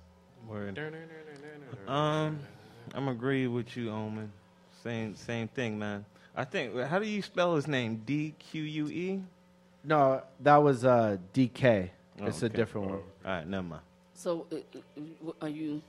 Word. 0.49 0.79
Um, 1.87 2.39
I'm 2.95 3.09
agree 3.09 3.47
with 3.47 3.77
you, 3.77 3.91
Omen. 3.91 4.33
Same 4.83 5.15
same 5.17 5.49
thing, 5.49 5.79
man. 5.79 6.05
I 6.35 6.45
think. 6.45 6.75
How 6.79 6.99
do 6.99 7.07
you 7.07 7.21
spell 7.21 7.55
his 7.57 7.67
name? 7.69 8.03
D 8.07 8.35
Q 8.39 8.63
U 8.63 8.89
E. 8.89 9.23
No, 9.85 10.23
that 10.41 10.57
was 10.57 10.85
uh, 10.87 11.19
DK. 11.35 11.91
Oh, 12.21 12.27
it's 12.27 12.43
a 12.43 12.47
okay. 12.47 12.57
different 12.57 12.87
one. 12.89 12.99
All 12.99 13.03
right, 13.25 13.47
never 13.47 13.67
mind. 13.67 13.83
So, 14.15 14.47
uh, 14.51 14.57
uh, 15.27 15.33
are 15.43 15.49
you? 15.49 15.83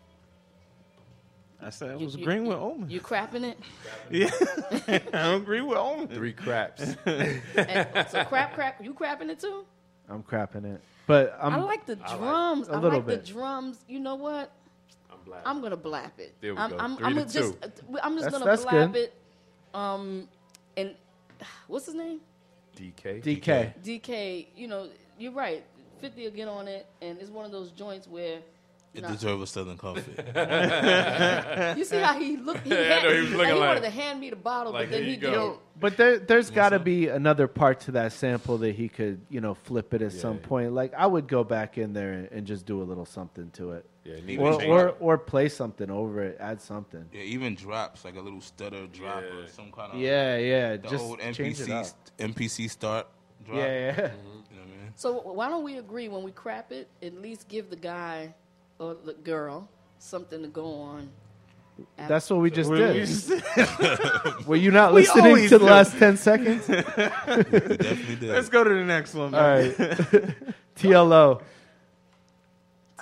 I 1.61 1.69
said 1.69 1.91
I 1.91 1.95
you- 1.97 2.05
was 2.05 2.15
you- 2.15 2.21
agreeing 2.23 2.45
with 2.45 2.57
you- 2.57 2.63
Omen. 2.63 2.89
You 2.89 2.99
crapping 3.01 3.43
it? 3.43 3.57
yeah, 4.11 4.99
I 5.13 5.33
agree 5.33 5.61
with 5.61 5.77
Omen. 5.77 6.07
Three 6.09 6.33
craps. 6.33 6.95
And 7.05 8.07
so 8.09 8.23
crap, 8.25 8.53
crap. 8.53 8.83
You 8.83 8.93
crapping 8.93 9.29
it 9.29 9.39
too? 9.39 9.65
I'm 10.09 10.21
crapping 10.23 10.65
it, 10.75 10.81
but 11.07 11.37
I'm. 11.41 11.53
I 11.53 11.57
like 11.61 11.85
the 11.85 11.95
drums. 11.95 12.67
A 12.67 12.73
little 12.79 12.99
like 12.99 13.07
bit. 13.07 13.25
the 13.25 13.31
drums. 13.33 13.79
You 13.87 13.99
know 13.99 14.15
what? 14.15 14.51
I'm 15.11 15.17
black. 15.25 15.41
I'm 15.45 15.61
gonna 15.61 15.77
blap 15.77 16.19
it. 16.19 16.35
There 16.41 16.53
we 16.53 16.59
I'm, 16.59 16.69
go. 16.69 16.77
I'm, 16.77 16.97
Three 16.97 17.05
I'm 17.07 17.13
to 17.13 17.19
gonna 17.21 17.31
just, 17.31 17.53
two. 17.61 17.97
I'm 18.03 18.13
just 18.17 18.25
That's- 18.25 18.31
gonna 18.31 18.45
that's 18.45 18.65
blap 18.65 18.93
good. 18.93 19.01
it. 19.03 19.13
Um, 19.73 20.27
and 20.77 20.93
what's 21.67 21.85
his 21.87 21.95
name? 21.95 22.19
DK. 22.77 23.23
DK. 23.23 23.73
DK. 23.83 24.47
You 24.55 24.67
know, 24.67 24.89
you're 25.17 25.31
right. 25.31 25.63
Fifty 26.01 26.23
will 26.25 26.31
get 26.31 26.47
on 26.49 26.67
it, 26.67 26.85
and 27.01 27.17
it's 27.19 27.29
one 27.31 27.45
of 27.45 27.51
those 27.51 27.71
joints 27.71 28.07
where. 28.07 28.39
It 28.95 29.01
Nah. 29.01 29.11
deserves 29.11 29.41
a 29.43 29.47
Southern 29.47 29.77
Comfort. 29.77 30.03
You 31.77 31.83
see 31.83 31.97
how 31.97 32.17
he 32.17 32.37
looked? 32.37 32.65
He, 32.65 32.71
I 32.73 32.75
had, 32.77 33.03
know, 33.03 33.13
he 33.13 33.19
was 33.21 33.31
looking 33.31 33.53
he 33.53 33.59
like- 33.59 33.67
wanted 33.67 33.83
to 33.83 33.89
hand 33.89 34.19
me 34.21 34.29
the 34.29 34.35
bottle, 34.37 34.71
like, 34.71 34.89
but 34.89 34.91
then 34.91 35.03
he 35.03 35.11
you 35.11 35.17
did. 35.17 35.31
go. 35.33 35.59
But 35.77 35.97
there, 35.97 36.17
there's 36.19 36.49
got 36.49 36.69
to 36.69 36.79
be 36.79 37.09
another 37.09 37.47
part 37.47 37.81
to 37.81 37.91
that 37.91 38.13
sample 38.13 38.57
that 38.59 38.73
he 38.75 38.87
could, 38.87 39.19
you 39.29 39.41
know, 39.41 39.53
flip 39.53 39.93
it 39.93 40.01
at 40.01 40.13
some 40.13 40.35
Yeah. 40.41 40.47
point. 40.47 40.71
Like 40.73 40.93
I 40.93 41.05
would 41.05 41.27
go 41.27 41.43
back 41.43 41.77
in 41.77 41.91
there 41.91 42.13
and, 42.13 42.29
and 42.31 42.47
just 42.47 42.65
do 42.65 42.81
a 42.81 42.85
little 42.85 43.05
something 43.05 43.49
to 43.51 43.71
it, 43.73 43.85
Yeah, 44.05 44.15
need 44.25 44.39
or 44.39 44.57
to 44.61 44.65
or, 44.67 44.89
or 45.01 45.17
play 45.17 45.49
something 45.49 45.91
over 45.91 46.23
it, 46.23 46.37
add 46.39 46.61
something. 46.61 47.05
yeah, 47.11 47.21
even 47.21 47.55
drops 47.55 48.05
like 48.05 48.15
a 48.15 48.21
little 48.21 48.39
stutter 48.41 48.87
drop 48.87 49.23
or 49.23 49.41
Yeah. 49.41 49.47
some 49.51 49.71
kind 49.73 49.91
of 49.93 49.99
Yeah, 49.99 50.37
yeah, 50.37 50.77
the 50.77 50.87
just 50.87 51.03
old 51.03 51.19
change 51.19 51.59
it 51.59 51.67
MPC 51.67 51.71
up. 51.73 51.85
st- 51.85 52.33
MPC 52.35 52.69
start 52.69 53.07
drop. 53.43 53.57
Yeah, 53.57 53.65
yeah. 53.65 53.91
You 53.91 53.97
know 53.97 54.07
what 54.07 54.53
I 54.53 54.65
mean? 54.83 54.93
So 54.95 55.19
why 55.33 55.49
don't 55.49 55.63
we 55.65 55.75
agree 55.77 56.07
when 56.07 56.23
we 56.23 56.31
crap 56.31 56.71
it? 56.71 56.87
At 57.03 57.21
least 57.21 57.49
give 57.49 57.69
the 57.69 57.75
guy 57.75 58.33
or 58.79 58.95
the 59.05 59.13
girl 59.13 59.67
something 59.99 60.41
to 60.41 60.47
go 60.47 60.65
on. 60.81 61.09
after- 61.97 62.13
That's 62.13 62.29
what 62.29 62.39
we 62.39 62.51
just 62.51 62.69
We- 62.69 62.77
did. 62.77 63.05
just- 63.07 63.31
Were 64.47 64.55
you 64.55 64.71
not 64.71 64.93
We 64.93 65.01
listening 65.01 65.25
always 65.27 65.49
to 65.49 65.57
the 65.57 65.65
do. 65.65 65.71
last 65.71 65.97
ten 65.97 66.17
seconds? 66.17 66.69
All 66.69 66.75
Definitely 66.75 68.15
did. 68.15 68.29
Let's 68.29 68.49
go 68.49 68.63
to 68.63 68.69
the 68.69 68.83
next 68.85 69.13
one. 69.13 69.31
Man. 69.31 69.41
right, 69.77 69.77
TLO. 70.75 71.41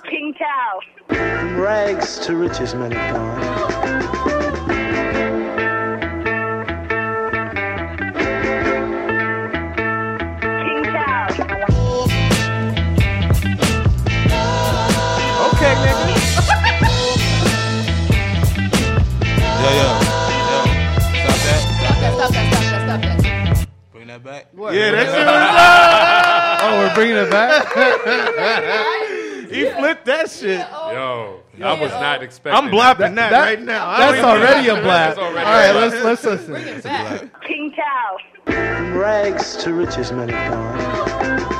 King 0.09 0.33
Cow. 0.37 0.79
From 1.07 1.59
rags 1.59 2.19
to 2.25 2.35
riches, 2.35 2.73
men 2.75 2.91
have 2.91 4.22
that! 24.21 24.55
Bring 24.55 24.67
that 24.69 24.71
back. 24.73 24.73
Yeah, 24.75 24.91
that 24.91 26.59
Oh, 26.63 26.77
we're 26.79 26.95
bringing 26.95 27.17
it 27.17 27.29
back. 27.29 27.73
shit. 27.73 29.51
He 29.53 29.69
flipped 29.69 30.05
that 30.05 30.29
shit. 30.29 30.65
Oh. 30.71 31.41
Yo, 31.57 31.65
I 31.65 31.79
was 31.79 31.91
oh. 31.91 31.99
not 32.01 32.23
expecting. 32.23 32.63
I'm 32.63 32.71
blapping 32.71 33.15
that, 33.15 33.31
That- 33.31 33.41
right 33.41 33.61
now. 33.61 33.97
That's 33.97 34.23
already 34.23 34.67
a 34.69 34.75
blast. 34.75 35.17
That's 35.17 35.19
All 35.19 35.25
already 35.25 35.45
right, 35.45 35.69
a 35.69 35.73
let's 35.73 36.03
let's 36.03 36.23
listen. 36.23 36.53
Bring 36.53 36.67
it 36.67 36.83
back. 36.83 37.41
King 37.43 37.73
Cow. 37.75 38.17
From 38.45 38.97
rags 38.97 39.55
to 39.57 39.73
riches, 39.73 40.11
men 40.11 40.29
have 40.29 41.52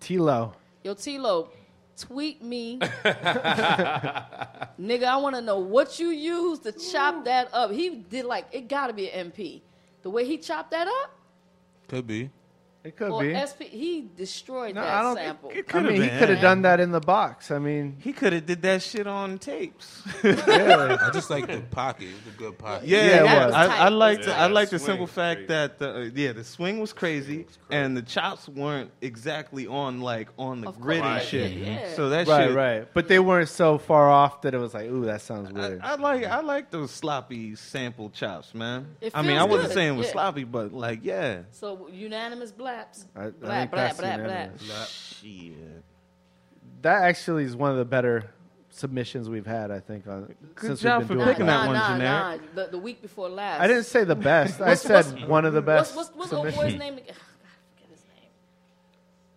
Tilo. 0.00 0.52
Yo, 0.84 0.94
Tilo, 0.94 1.48
tweet 1.96 2.42
me. 2.42 2.78
Nigga, 4.78 5.04
I 5.04 5.16
want 5.16 5.36
to 5.36 5.42
know 5.42 5.58
what 5.58 5.98
you 5.98 6.08
used 6.08 6.62
to 6.62 6.72
chop 6.72 7.24
that 7.24 7.48
up. 7.52 7.70
He 7.70 7.90
did 7.90 8.24
like, 8.24 8.46
it 8.52 8.68
got 8.68 8.86
to 8.88 8.92
be 8.92 9.10
an 9.10 9.30
MP. 9.30 9.62
The 10.02 10.10
way 10.10 10.24
he 10.24 10.38
chopped 10.38 10.70
that 10.70 10.86
up, 10.86 11.10
Could 11.88 12.06
be. 12.06 12.30
It 12.88 12.96
could 12.96 13.10
or 13.10 13.20
be. 13.22 13.34
SP, 13.36 13.68
he 13.68 14.08
destroyed 14.16 14.74
No, 14.74 14.80
that 14.80 14.94
I 14.94 15.02
don't 15.02 15.16
sample. 15.16 15.50
It 15.50 15.58
I 15.58 15.62
could 15.72 15.84
mean, 15.84 16.02
he 16.02 16.08
have 16.08 16.18
could 16.20 16.28
have 16.30 16.40
done 16.40 16.62
that 16.62 16.80
in 16.80 16.90
the 16.90 17.00
box. 17.00 17.50
I 17.50 17.58
mean, 17.58 17.96
He 18.00 18.12
could 18.14 18.32
have 18.32 18.46
did 18.46 18.62
that 18.62 18.82
shit 18.82 19.06
on 19.06 19.38
tapes. 19.38 20.02
yeah, 20.24 20.96
I 21.00 21.10
just 21.12 21.28
like 21.30 21.46
the 21.46 21.60
pocket. 21.60 22.08
It 22.08 22.14
was 22.24 22.34
a 22.34 22.38
good 22.38 22.56
pocket. 22.58 22.88
Yeah, 22.88 22.98
Yeah, 23.04 23.20
it 23.20 23.24
yeah. 23.26 23.46
was. 23.46 23.54
I, 23.54 23.66
tight. 23.66 23.78
I 23.80 23.86
It 23.86 23.90
like 23.90 24.18
was 24.18 24.26
the. 24.26 24.36
I 24.36 24.46
like 24.46 24.70
the 24.70 24.78
simple 24.78 25.06
fact 25.06 25.48
that 25.48 25.78
the 25.78 25.94
uh, 25.94 26.10
yeah 26.14 26.32
the 26.32 26.44
swing 26.44 26.80
was 26.80 26.92
crazy 26.92 27.46
and 27.70 27.96
the 27.96 28.02
chops 28.02 28.48
weren't 28.48 28.90
exactly 29.02 29.66
on 29.66 30.00
like 30.00 30.28
on 30.38 30.62
the 30.62 30.68
Of 30.68 30.80
grid 30.80 31.02
and 31.02 31.22
shit. 31.22 31.52
Yeah, 31.52 31.66
yeah. 31.66 31.94
So 31.94 32.08
that 32.08 32.26
right, 32.26 32.48
shit. 32.48 32.56
right. 32.56 32.88
But 32.94 33.08
they 33.08 33.18
weren't 33.18 33.48
so 33.50 33.76
far 33.78 34.08
off 34.10 34.42
that 34.42 34.54
it 34.54 34.58
was 34.58 34.72
like, 34.74 34.86
ooh, 34.86 35.04
that 35.04 35.20
sounds 35.20 35.50
I, 35.50 35.52
weird. 35.52 35.80
I 35.82 35.94
like 35.96 36.24
I 36.24 36.40
like 36.40 36.70
those 36.70 36.90
sloppy 36.90 37.54
sample 37.56 38.10
chops, 38.10 38.54
man. 38.54 38.86
It 39.00 39.12
I 39.14 39.22
mean, 39.22 39.36
I 39.36 39.44
wasn't 39.44 39.68
good, 39.68 39.74
saying 39.74 39.94
it 39.94 39.98
was 39.98 40.06
yeah. 40.06 40.12
sloppy, 40.12 40.44
but 40.44 40.72
like, 40.72 41.00
yeah, 41.02 41.42
So 41.50 41.88
unanimous 41.92 42.50
blaps. 42.78 43.06
I- 43.16 43.20
I 43.20 43.30
Blap, 43.30 43.70
think 43.70 43.70
blap, 43.72 43.96
blap, 43.96 44.58
blap. 44.58 45.20
shit. 45.20 45.54
that 46.82 47.02
actually 47.02 47.44
is 47.44 47.56
one 47.56 47.70
of 47.72 47.76
the 47.76 47.84
better 47.84 48.30
submissions 48.70 49.28
we've 49.28 49.46
had. 49.46 49.70
I 49.70 49.80
think 49.80 50.06
on 50.06 50.34
Good 50.54 50.66
since 50.68 50.80
job 50.80 51.00
we've 51.00 51.08
for 51.08 51.14
been 51.14 51.18
doing 51.24 51.28
picking 51.30 51.46
it. 51.46 51.48
that 51.48 51.66
one, 51.66 51.74
nah, 51.76 51.88
generic. 51.96 52.40
Nah, 52.54 52.62
the, 52.64 52.70
the 52.70 52.78
week 52.78 53.02
before 53.02 53.28
last. 53.28 53.60
I 53.60 53.66
didn't 53.66 53.84
say 53.84 54.04
the 54.04 54.14
best. 54.14 54.60
I 54.60 54.68
What's- 54.68 54.82
said 54.82 55.28
one 55.28 55.44
of 55.44 55.52
the 55.54 55.62
best. 55.62 55.96
What's, 55.96 56.10
what's, 56.14 56.30
what's 56.30 56.32
old 56.32 56.54
boy's 56.54 56.74
name? 56.78 56.94
again? 56.98 57.06
Ugh, 57.08 57.14
God, 57.16 57.44
I 57.44 57.74
forget 57.74 57.90
his 57.90 58.02
name. 58.14 58.30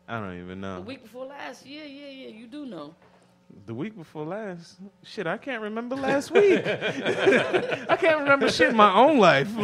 I 0.07 0.19
don't 0.19 0.39
even 0.43 0.61
know. 0.61 0.75
The 0.75 0.79
know. 0.81 0.85
week 0.85 1.03
before 1.03 1.25
last. 1.25 1.65
Yeah, 1.65 1.83
yeah, 1.83 2.07
yeah. 2.09 2.27
You 2.29 2.47
do 2.47 2.65
know. 2.65 2.93
The 3.65 3.73
week 3.73 3.95
before 3.95 4.25
last, 4.25 4.77
shit, 5.03 5.27
I 5.27 5.37
can't 5.37 5.61
remember 5.61 5.95
last 5.95 6.31
week. 6.31 6.61
I 6.65 7.97
can't 7.99 8.21
remember 8.21 8.49
shit 8.49 8.69
in 8.69 8.75
my 8.75 8.93
own 8.93 9.17
life. 9.17 9.49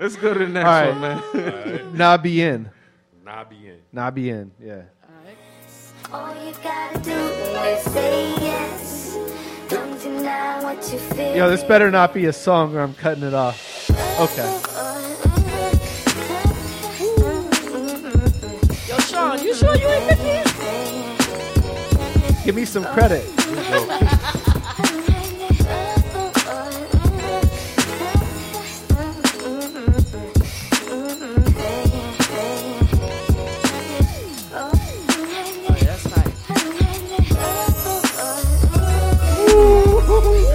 Let's 0.00 0.16
go 0.16 0.32
to 0.34 0.38
the 0.40 0.48
next 0.48 0.66
All 0.66 0.72
right. 0.72 0.90
one, 0.90 1.00
man. 1.00 1.18
Nabi 1.94 2.36
in. 2.38 2.70
Nabi 3.24 3.64
in. 3.64 3.78
Nabi 3.94 4.26
in. 4.28 4.50
Yeah. 4.60 4.82
All 6.12 6.34
you 6.44 6.52
gotta 6.62 6.98
do 6.98 7.12
is 7.12 7.84
say 7.84 8.30
yes. 8.40 9.16
Don't 9.68 10.00
deny 10.02 10.62
what 10.64 10.76
you 10.92 10.98
feel. 10.98 11.36
Yo, 11.36 11.50
this 11.50 11.62
better 11.62 11.90
not 11.90 12.12
be 12.12 12.24
a 12.26 12.32
song 12.32 12.74
or 12.74 12.80
I'm 12.80 12.94
cutting 12.94 13.22
it 13.22 13.34
off. 13.34 13.90
Okay. 14.18 14.50
Yo, 18.88 18.98
Sean, 18.98 19.42
you 19.42 19.54
sure 19.54 19.76
you 19.76 19.86
ain't 19.86 20.08
been 20.08 20.18
here? 20.18 20.49
Give 22.44 22.54
me 22.54 22.64
some 22.64 22.84
credit. 22.84 23.24
That's 23.36 23.86
tight. 36.04 36.34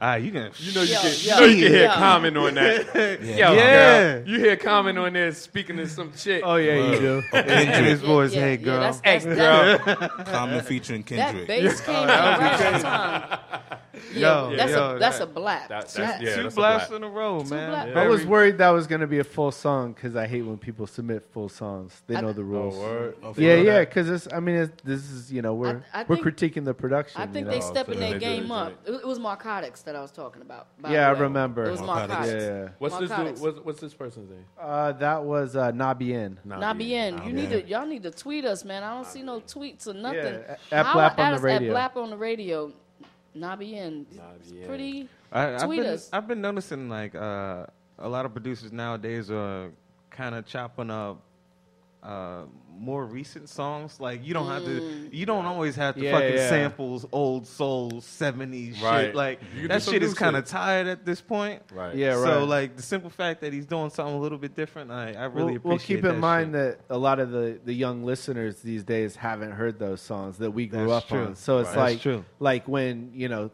Ah, 0.01 0.15
you 0.15 0.31
can. 0.31 0.53
You 0.59 0.73
know 0.75 0.83
you 0.83 0.95
Yo, 0.95 1.01
can, 1.01 1.11
yo, 1.11 1.17
you 1.19 1.41
know 1.41 1.47
you 1.47 1.63
can 1.65 1.73
hear 1.73 1.85
yo. 1.87 1.95
Common 1.95 2.37
on 2.37 2.55
that. 2.55 2.95
Yo, 3.21 3.35
Yeah. 3.35 4.13
girl, 4.21 4.29
you 4.29 4.39
hear 4.39 4.57
Common 4.57 4.97
on 4.97 5.13
there 5.13 5.33
speaking 5.33 5.77
to 5.79 5.89
some 5.89 6.13
chick. 6.13 6.43
Oh 6.45 6.55
yeah, 6.55 6.93
you 6.93 6.99
do. 7.01 7.23
In 7.37 7.85
his 7.85 8.01
voice, 8.01 8.33
Yeah, 8.33 8.41
hey 8.43 8.51
yeah, 8.53 8.57
girl. 8.65 8.81
that's, 8.81 9.01
Hey, 9.01 9.19
girl. 9.35 9.79
That, 9.85 10.27
Common 10.27 10.61
featuring 10.63 11.03
that 11.03 11.09
Kendrick. 11.35 11.49
bass 11.49 11.81
came 11.85 11.97
in 11.97 12.07
right 12.09 12.75
on 12.75 12.81
time. 12.81 13.39
Yeah, 14.15 14.49
Yo, 14.51 14.57
that's 14.57 14.73
yo, 14.73 14.97
a 14.97 14.99
that's 14.99 15.19
that- 15.19 15.29
a 15.29 15.31
blap. 15.31 15.69
That- 15.69 15.89
that's- 15.89 15.97
yeah, 16.23 16.35
Two 16.37 16.43
that's 16.45 16.55
a 16.55 16.57
blasts 16.57 16.89
black. 16.91 16.97
in 16.99 17.05
a 17.05 17.09
row, 17.09 17.43
Two 17.43 17.51
man. 17.51 17.71
blasts. 17.71 17.97
I 17.97 18.07
was 18.07 18.27
worried 18.27 18.59
that 18.59 18.71
was 18.71 18.87
going 18.87 19.01
to 19.01 19.07
be 19.07 19.19
a 19.19 19.25
full 19.25 19.51
song 19.53 19.93
because 19.93 20.17
I 20.17 20.27
hate 20.27 20.43
when 20.43 20.59
people 20.59 20.87
submit 20.87 21.27
full 21.33 21.49
songs. 21.49 22.03
They 22.07 22.17
I- 22.17 22.21
know 22.21 22.33
the 22.33 22.43
Oh, 22.43 22.45
rules. 22.45 22.77
word. 22.77 23.17
Oh, 23.23 23.35
yeah, 23.37 23.55
yeah. 23.57 23.81
Because 23.81 24.09
it's. 24.09 24.29
I 24.33 24.41
mean, 24.41 24.57
it's, 24.57 24.83
this 24.83 25.11
is 25.11 25.33
you 25.33 25.43
know 25.43 25.55
we're 25.55 25.83
I 25.93 26.05
we're 26.09 26.17
critiquing 26.17 26.65
the 26.65 26.75
production. 26.75 27.21
I 27.21 27.27
think 27.27 27.47
you 27.47 27.53
they 27.53 27.59
know? 27.61 27.67
Oh, 27.67 27.71
stepping 27.73 27.95
so 27.95 28.01
their 28.01 28.19
game 28.19 28.43
good, 28.49 28.53
up. 28.53 28.73
It, 28.87 28.93
it 28.93 29.07
was 29.07 29.19
Narcotics 29.19 29.83
that 29.83 29.95
I 29.97 30.01
was 30.01 30.11
talking 30.11 30.43
about. 30.43 30.69
Yeah, 30.89 31.09
I 31.09 31.11
remember. 31.13 31.65
It 31.65 31.71
was 31.71 31.81
Narcotics. 31.81 32.09
Narcotics. 32.11 32.43
Yeah, 32.45 32.63
yeah. 32.63 32.69
What's 32.79 32.99
this? 32.99 33.41
What's, 33.41 33.59
what's 33.61 33.81
this 33.81 33.95
person's 33.95 34.31
name? 34.31 34.45
Uh, 34.61 34.93
that 34.93 35.23
was 35.25 35.57
uh, 35.57 35.73
Nabien. 35.73 36.37
Nabien, 36.47 37.27
you 37.27 37.33
need 37.33 37.51
to 37.51 37.67
y'all 37.67 37.87
need 37.87 38.03
to 38.03 38.11
tweet 38.11 38.45
us, 38.45 38.65
man. 38.65 38.83
I 38.83 38.95
don't 38.95 39.07
see 39.07 39.23
no 39.23 39.41
tweets 39.41 39.87
or 39.87 39.95
nothing. 39.95 40.19
Yeah, 40.19 40.57
at 40.73 40.87
How 40.87 40.95
Blap 40.95 41.19
on 41.19 41.35
the 41.35 41.41
radio. 41.41 41.75
At 41.75 41.95
Blap 41.95 42.01
on 42.03 42.11
the 42.11 42.17
radio. 42.17 42.73
Nabien, 43.39 44.05
Nabien. 44.15 44.67
pretty. 44.67 45.09
I, 45.33 45.55
I've 45.55 45.63
Tweet 45.65 45.81
been, 45.81 45.91
us. 45.95 46.11
I've 46.13 46.27
been 46.27 46.41
noticing 46.41 46.89
like 46.89 47.15
uh, 47.15 47.67
a 47.99 48.09
lot 48.09 48.25
of 48.27 48.33
producers 48.33 48.73
nowadays 48.73 49.31
are 49.31 49.71
kind 50.11 50.35
of 50.35 50.47
chopping 50.47 50.91
up 50.91 51.23
uh, 52.03 52.43
more 52.79 53.05
recent 53.05 53.49
songs. 53.49 53.99
Like 54.01 54.25
you 54.27 54.35
don't 54.35 54.49
have 54.49 54.63
Mm. 54.63 55.11
to, 55.11 55.17
you 55.17 55.27
don't 55.27 55.45
always 55.47 55.77
have 55.77 55.95
to 55.97 56.01
Yeah, 56.03 56.13
fucking 56.13 56.35
yeah. 56.35 56.49
samples 56.49 57.07
old 57.13 57.47
soul 57.47 57.91
'70s 58.01 58.81
Right. 58.83 59.07
shit. 59.07 59.15
Like 59.15 59.41
You 59.43 59.47
can 59.49 59.63
do 59.63 59.69
that 59.69 59.83
shit 59.83 60.03
is 60.03 60.15
kind 60.15 60.37
of 60.37 60.45
tired 60.45 60.87
at 60.87 61.05
this 61.05 61.21
point. 61.21 61.63
Right. 61.73 61.95
Yeah, 61.97 62.15
right. 62.15 62.25
So 62.25 62.45
like 62.45 62.77
the 62.77 62.83
simple 62.83 63.11
fact 63.11 63.41
that 63.41 63.53
he's 63.53 63.67
doing 63.67 63.91
something 63.91 64.15
a 64.15 64.19
little 64.21 64.39
bit 64.39 64.55
different, 64.55 64.91
I, 64.91 65.13
I 65.13 65.25
really 65.25 65.53
we'll, 65.55 65.61
we'll 65.63 65.75
appreciate 65.77 65.97
keep 65.97 66.05
in 66.05 66.15
that 66.15 66.21
mind 66.21 66.55
shit. 66.55 66.79
that 66.89 66.95
a 66.95 66.99
lot 66.99 67.19
of 67.21 67.31
the, 67.31 67.59
the 67.65 67.73
young 67.75 68.05
listeners 68.05 68.61
these 68.61 68.85
days 68.85 69.17
haven't 69.17 69.53
heard 69.53 69.79
those 69.79 70.01
songs 70.01 70.39
that 70.39 70.51
we 70.51 70.67
grew 70.67 70.89
That's 70.89 71.05
up 71.05 71.09
true. 71.09 71.25
on. 71.27 71.37
So 71.37 71.59
it's 71.59 71.71
Right. 71.71 71.77
Like 71.93 72.01
true. 72.01 72.25
like 72.41 72.69
when 72.69 73.11
you 73.15 73.29
know 73.29 73.51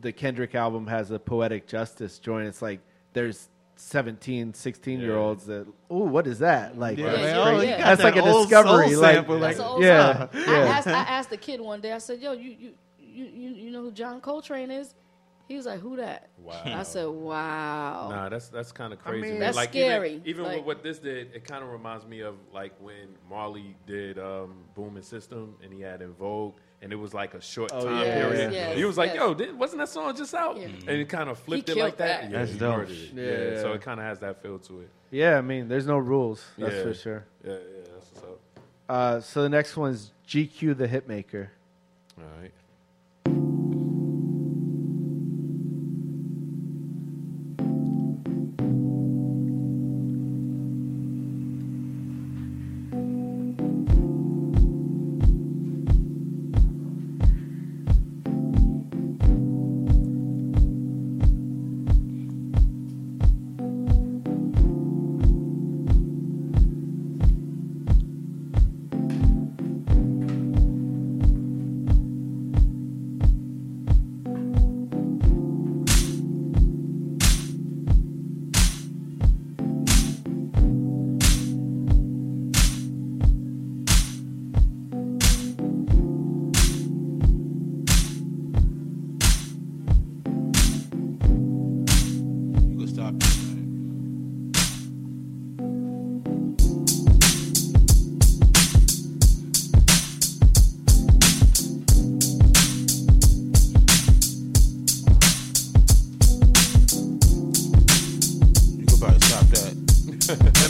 the 0.00 0.12
Kendrick 0.12 0.54
album 0.54 0.86
has 0.86 1.10
a 1.10 1.18
poetic 1.18 1.66
justice 1.66 2.18
joint. 2.20 2.46
It's 2.46 2.62
like 2.62 2.80
there's 3.14 3.48
17, 3.80 4.54
16 4.54 5.00
year 5.00 5.16
olds 5.16 5.46
that 5.46 5.66
oh 5.90 5.98
what 6.04 6.26
is 6.26 6.40
that 6.40 6.78
like? 6.78 6.98
Yeah, 6.98 7.12
that's 7.12 7.38
Oh, 7.38 7.60
you 7.60 7.68
got 7.70 7.78
that's 7.78 8.02
that 8.02 8.14
like 8.14 8.16
a 8.16 8.22
discovery. 8.22 8.90
soul 8.92 9.02
Like, 9.02 9.14
sample, 9.14 9.38
like- 9.38 9.56
an 9.58 9.82
yeah, 9.82 10.12
song. 10.28 10.28
yeah. 10.34 10.50
I 10.52 10.56
asked, 10.66 10.86
I 10.88 10.92
asked 10.92 11.30
the 11.30 11.36
kid 11.36 11.60
one 11.60 11.80
day. 11.80 11.92
I 11.92 11.98
said, 11.98 12.20
"Yo, 12.20 12.32
you 12.32 12.50
you 12.58 12.72
you 12.98 13.24
you, 13.26 13.50
you 13.54 13.70
know 13.70 13.82
who 13.82 13.92
John 13.92 14.20
Coltrane 14.20 14.70
is?" 14.70 14.94
He 15.46 15.56
was 15.56 15.64
like, 15.64 15.80
"Who 15.80 15.96
that?" 15.96 16.28
Wow. 16.38 16.60
I 16.66 16.82
said, 16.82 17.06
"Wow." 17.06 18.08
Nah, 18.10 18.28
that's 18.28 18.48
that's 18.48 18.70
kind 18.72 18.92
of 18.92 18.98
crazy. 18.98 19.30
mean- 19.30 19.40
That's 19.40 19.56
like, 19.56 19.70
scary. 19.70 20.14
Even, 20.16 20.26
even 20.28 20.44
Like- 20.44 20.56
with 20.58 20.66
what 20.66 20.82
this 20.82 20.98
did, 20.98 21.30
it 21.34 21.44
kind 21.44 21.62
of 21.64 21.70
reminds 21.70 22.04
me 22.06 22.20
of 22.20 22.34
like 22.52 22.72
when 22.80 23.16
Marley 23.30 23.76
did 23.86 24.18
um, 24.18 24.56
Boom 24.74 24.96
and 24.96 25.04
System, 25.04 25.54
and 25.62 25.72
he 25.72 25.80
had 25.80 26.02
In 26.02 26.12
Vogue, 26.14 26.54
and 26.82 26.92
it 26.92 26.96
was 26.96 27.12
like 27.14 27.34
a 27.34 27.40
short 27.40 27.70
Oh, 27.74 27.84
time 27.84 27.98
yeah. 28.06 28.14
period. 28.28 28.52
Yes, 28.52 28.76
he 28.76 28.84
was 28.84 28.96
like, 28.96 29.08
yes. 29.14 29.16
"Yo, 29.16 29.34
did, 29.34 29.58
wasn't 29.58 29.80
that 29.80 29.88
song 29.88 30.14
just 30.16 30.34
out?" 30.34 30.56
Yeah. 30.56 30.66
And 30.66 30.88
it 30.90 31.08
kind 31.08 31.28
of 31.28 31.38
flipped 31.38 31.68
it 31.68 31.76
like 31.76 31.96
that. 31.98 32.22
that. 32.22 32.30
Yeah, 32.30 32.38
That's 32.44 32.52
dope. 32.58 32.76
murdered 32.78 32.90
it. 32.96 33.12
Yeah. 33.14 33.54
Yeah, 33.56 33.60
so 33.62 33.72
it 33.72 33.80
kind 33.82 33.98
of 34.00 34.06
has 34.06 34.18
that 34.20 34.42
feel 34.42 34.58
to 34.60 34.80
it. 34.82 34.90
yeah, 35.10 35.38
I 35.38 35.40
mean, 35.40 35.68
there's 35.68 35.86
no 35.86 35.98
rules. 35.98 36.44
That's 36.56 36.74
Yeah. 36.74 36.82
for 36.82 36.94
sure. 36.94 37.24
Yeah, 37.44 37.52
yeah, 37.52 37.58
that's 37.94 38.10
what's 38.12 38.24
up. 38.24 38.40
Uh, 38.88 39.20
so 39.20 39.42
the 39.42 39.48
next 39.48 39.76
one's 39.76 40.12
GQ 40.26 40.76
the 40.76 40.86
Hitmaker. 40.88 41.48
All 42.18 42.24
right. 42.40 42.52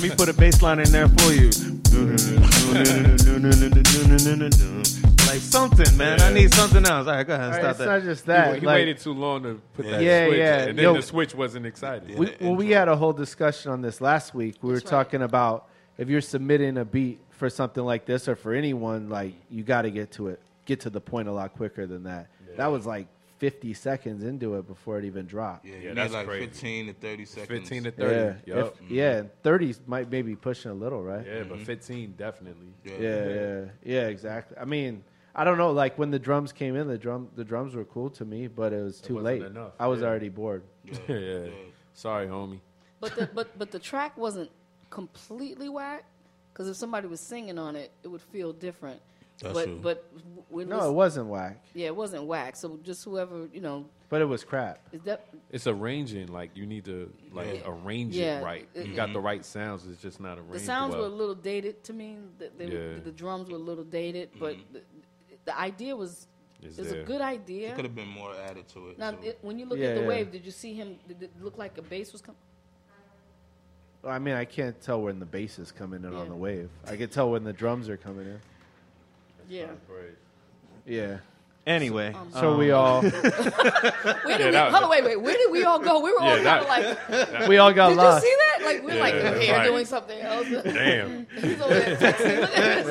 Let 0.01 0.11
me 0.11 0.15
put 0.15 0.29
a 0.29 0.33
bass 0.33 0.63
line 0.63 0.79
in 0.79 0.93
there 0.93 1.09
for 1.09 1.33
you. 1.33 1.47
Like 5.27 5.41
something, 5.41 5.97
man. 5.97 6.21
I 6.21 6.33
need 6.33 6.55
something 6.55 6.87
else. 6.87 7.09
All 7.09 7.15
right, 7.15 7.27
go 7.27 7.35
ahead. 7.35 7.47
All 7.47 7.51
right, 7.51 7.61
Stop 7.61 7.71
it's 7.71 7.79
that. 7.81 7.87
not 7.87 8.03
just 8.05 8.25
He, 8.25 8.27
that. 8.29 8.55
he 8.61 8.67
like- 8.67 8.77
waited 8.77 8.99
too 8.99 9.13
long 9.13 9.43
to 9.43 9.61
put 9.75 9.87
that 9.87 10.01
Yeah, 10.01 10.27
switch, 10.29 10.39
yeah. 10.39 10.59
and 10.69 10.79
then 10.79 10.83
Yo- 10.85 10.95
the 10.95 11.03
switch 11.03 11.35
wasn't 11.35 11.67
excited. 11.67 12.17
We, 12.17 12.33
well, 12.41 12.55
we 12.55 12.71
had 12.71 12.87
a 12.87 12.95
whole 12.95 13.13
discussion 13.13 13.73
on 13.73 13.83
this 13.83 14.01
last 14.01 14.35
week. 14.35 14.55
We 14.63 14.69
were 14.69 14.75
That's 14.77 14.85
right. 14.85 14.91
talking 15.03 15.23
about 15.23 15.67
if 15.99 16.09
you're 16.09 16.21
submitting 16.21 16.79
a 16.79 16.85
beat 16.85 17.19
for 17.31 17.51
something 17.51 17.83
like 17.85 18.05
this 18.07 18.29
or 18.29 18.37
for 18.37 18.55
anyone, 18.55 19.09
like 19.09 19.35
you 19.51 19.65
got 19.65 19.83
to 19.83 19.91
get 19.91 20.13
to 20.13 20.29
it, 20.29 20.41
get 20.65 20.79
to 20.83 20.91
the 20.91 21.01
point 21.01 21.27
a 21.27 21.33
lot 21.33 21.55
quicker 21.55 21.89
than 21.89 22.05
that. 22.05 22.29
That 22.57 22.69
was 22.69 22.87
like 22.87 23.09
50 23.39 23.75
seconds 23.75 24.25
into 24.25 24.55
it 24.57 24.67
before 24.67 24.99
it 24.99 25.05
even 25.05 25.27
dropped. 25.27 25.65
Yeah, 25.65 25.77
Yeah, 25.83 25.95
that's 25.95 26.13
need 26.13 26.19
like 26.19 26.27
crazy. 26.27 26.47
15 26.47 26.87
to 26.87 26.93
30 26.95 27.25
seconds. 27.25 27.49
15 27.69 27.83
to 27.85 27.89
Yeah, 27.97 28.05
30. 28.05 28.15
if, 28.15 28.47
Yup. 28.47 28.77
yeah, 28.89 29.15
mm-hmm. 29.21 29.27
30 29.43 29.75
might 29.87 30.11
maybe 30.11 30.37
pushing 30.37 30.71
a 30.71 30.75
little, 30.75 31.03
right? 31.03 31.25
Yeah, 31.27 31.45
but 31.45 31.57
mm-hmm. 31.57 31.65
15 31.65 32.15
definitely. 32.17 32.69
Yeah. 32.85 32.93
yeah, 32.99 33.29
yeah, 33.29 33.65
yeah, 33.85 34.07
exactly. 34.09 34.57
I 34.59 34.65
mean, 34.65 35.05
I 35.35 35.45
don't 35.45 35.59
know. 35.59 35.71
Like 35.71 35.99
when 35.99 36.11
the 36.11 36.19
drums 36.19 36.53
came 36.53 36.75
in, 36.75 36.89
the 36.89 36.99
drum 36.99 37.29
the 37.37 37.45
drums 37.45 37.75
were 37.75 37.85
cool 37.85 38.11
to 38.11 38.25
me, 38.25 38.49
but 38.49 38.73
it 38.73 38.83
was 38.83 39.01
too 39.01 39.15
wasn't 39.15 39.41
late. 39.41 39.43
enough, 39.43 39.73
I 39.79 39.87
was 39.87 40.01
yeah. 40.01 40.07
already 40.09 40.29
bored. 40.31 40.63
yeah. 41.09 41.47
Sorry, 41.95 42.27
homie. 42.27 42.59
But 43.01 43.15
the 43.15 43.29
but 43.33 43.57
but 43.57 43.71
the 43.71 43.79
track 43.79 44.17
wasn't 44.17 44.51
completely 44.91 45.69
whack. 45.69 46.05
Because 46.53 46.69
if 46.69 46.77
somebody 46.77 47.07
was 47.07 47.21
singing 47.21 47.57
on 47.57 47.77
it, 47.77 47.93
it 48.03 48.09
would 48.09 48.21
feel 48.21 48.53
different. 48.53 49.01
That's 49.41 49.55
but 49.55 49.65
true. 49.65 49.79
but 49.83 50.05
when 50.49 50.69
No, 50.69 50.89
it 50.89 50.93
wasn't 50.93 51.27
whack, 51.27 51.63
yeah, 51.75 51.87
it 51.87 51.97
wasn't 51.97 52.25
whack. 52.25 52.57
So 52.57 52.79
just 52.83 53.05
whoever 53.05 53.49
you 53.53 53.61
know 53.61 53.87
but 54.09 54.23
it 54.23 54.25
was 54.25 54.43
crap. 54.43 54.81
is 54.93 55.03
that 55.03 55.27
It's 55.51 55.67
arranging. 55.67 56.29
Like 56.29 56.51
you 56.57 56.67
need 56.67 56.85
to 56.87 57.13
like 57.33 57.61
Yeah. 57.61 57.61
arrange 57.67 58.17
Yeah. 58.17 58.41
it 58.41 58.45
right. 58.45 58.69
It- 58.75 58.87
You 58.87 58.95
got 58.97 59.13
the 59.13 59.21
right 59.21 59.45
sounds. 59.45 59.87
It's 59.87 60.01
just 60.01 60.19
not 60.19 60.39
arranged 60.39 60.55
the 60.55 60.61
sounds 60.61 60.93
well. 60.95 61.03
were 61.03 61.09
a 61.09 61.11
little 61.11 61.35
dated 61.35 61.85
to 61.85 61.93
me. 61.93 62.19
The, 62.39 62.51
they, 62.57 62.67
Yeah. 62.67 63.01
the 63.05 63.13
drums 63.13 63.51
were 63.51 63.57
a 63.57 63.61
little 63.61 63.85
dated, 63.85 64.31
but 64.39 64.57
mm-hmm. 64.57 64.73
the, 64.73 64.83
the 65.45 65.59
idea 65.59 65.95
was 65.95 66.27
It's 66.63 66.79
it 66.79 66.83
was 66.83 66.93
a 66.93 67.03
good 67.03 67.21
idea. 67.21 67.71
It 67.71 67.77
could 67.77 67.85
have 67.85 67.95
been 67.95 68.09
more 68.09 68.35
added 68.35 68.67
to 68.69 68.89
it. 68.89 68.99
Now, 68.99 69.13
so- 69.13 69.19
it, 69.23 69.39
when 69.43 69.59
you 69.59 69.67
look 69.67 69.79
Yeah, 69.79 69.89
at 69.89 69.95
the 69.97 70.03
yeah. 70.03 70.09
wave, 70.09 70.33
did 70.33 70.45
you 70.45 70.53
see 70.53 70.75
him? 70.75 70.99
Did 71.07 71.23
it 71.25 71.33
look 71.41 71.57
like 71.59 71.77
a 71.79 71.83
bass 71.83 72.13
was 72.13 72.23
coming? 72.23 72.41
I 74.05 74.19
mean, 74.19 74.35
I 74.35 74.45
can't 74.45 74.81
tell 74.81 75.03
when 75.03 75.19
the 75.19 75.27
bass 75.27 75.59
is 75.59 75.71
coming 75.73 76.05
in 76.05 76.13
Yeah. 76.13 76.19
on 76.19 76.29
the 76.29 76.35
wave. 76.35 76.71
I 76.87 76.97
can 76.97 77.09
tell 77.11 77.31
when 77.31 77.45
the 77.45 77.53
drums 77.53 77.89
are 77.89 77.97
coming 77.97 78.27
in. 78.27 78.41
Yeah. 79.49 79.69
Yeah. 80.87 81.19
Anyway, 81.69 82.15
Um, 82.15 82.31
So 82.33 82.57
we 82.57 82.71
all 82.71 83.03
Where 83.03 83.11
did 83.11 83.23
Yeah, 83.25 84.47
we, 84.47 84.51
that- 84.53 84.73
hold 84.73 84.85
on, 84.85 84.91
wait, 84.91 85.05
wait. 85.05 85.21
Where 85.21 85.37
did 85.37 85.51
we 85.51 85.65
all 85.65 85.79
go? 85.79 86.01
We 86.01 86.13
were 86.13 86.21
all 86.21 86.39
Yeah, 86.39 86.65
kind 86.67 86.97
of 87.11 87.39
like, 87.39 87.49
we 87.49 87.59
all 87.59 87.73
got 87.75 87.89
did 87.91 87.99
lost. 87.99 88.25
you 88.25 88.31
see 88.31 88.37
that? 88.39 88.65
Like 88.65 88.83
we're 88.85 88.99
like 89.01 89.15
Yeah, 89.15 89.31
over 89.31 89.39
here 89.39 89.55
right. 89.55 89.67
doing 89.67 89.85
something 89.85 90.19
else. 90.21 90.47
Damn. 90.65 91.27
He's 91.35 91.61
over 91.61 91.75
there 91.75 91.97
texting. 91.97 92.41
Look 92.41 92.51
at. 92.57 92.87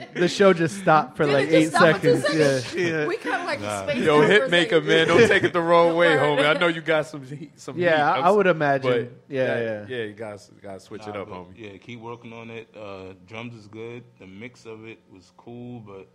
Yeah, 0.00 0.06
the 0.20 0.28
show 0.28 0.52
just 0.54 0.78
stopped 0.78 1.16
for 1.18 1.26
Did 1.26 1.32
like 1.34 1.48
it 1.48 1.54
eight 1.54 1.68
stop 1.68 1.96
for 1.96 2.02
two 2.02 2.16
seconds. 2.20 2.64
seconds? 2.64 2.74
Yeah. 2.74 3.06
We 3.06 3.16
kind 3.18 3.40
of 3.42 3.46
like 3.46 3.58
space. 3.90 4.02
Yo, 4.04 4.22
out 4.22 4.26
for 4.26 4.32
a 4.32 4.40
hitmaker, 4.48 4.70
second. 4.70 4.86
man, 4.86 5.08
don't 5.08 5.28
take 5.28 5.44
it 5.44 5.52
the 5.52 5.60
wrong 5.60 5.94
way, 5.96 6.16
Word. 6.16 6.38
homie. 6.40 6.56
I 6.56 6.58
know 6.58 6.68
you 6.68 6.80
got 6.80 7.06
some 7.06 7.22
heat, 7.22 7.60
some 7.60 7.78
Yeah, 7.78 7.96
heat. 7.96 8.02
I- 8.02 8.16
I'm 8.18 8.24
I 8.24 8.28
s- 8.30 8.34
would 8.36 8.46
imagine. 8.46 8.90
but 8.90 9.34
Yeah, 9.34 9.58
yeah. 9.60 9.84
yeah. 9.88 10.02
You 10.04 10.12
guys 10.14 10.50
got 10.62 10.74
to 10.74 10.80
switch 10.80 11.06
it 11.06 11.14
Nah, 11.14 11.20
up, 11.22 11.28
but, 11.28 11.34
homie. 11.34 11.52
Yeah, 11.56 11.76
keep 11.76 12.00
working 12.00 12.32
on 12.32 12.50
it. 12.50 12.68
Uh, 12.74 13.12
drums 13.26 13.54
is 13.54 13.66
good. 13.68 14.04
The 14.18 14.26
mix 14.26 14.64
of 14.64 14.86
it 14.86 15.00
was 15.12 15.32
cool, 15.36 15.80
but 15.80 16.08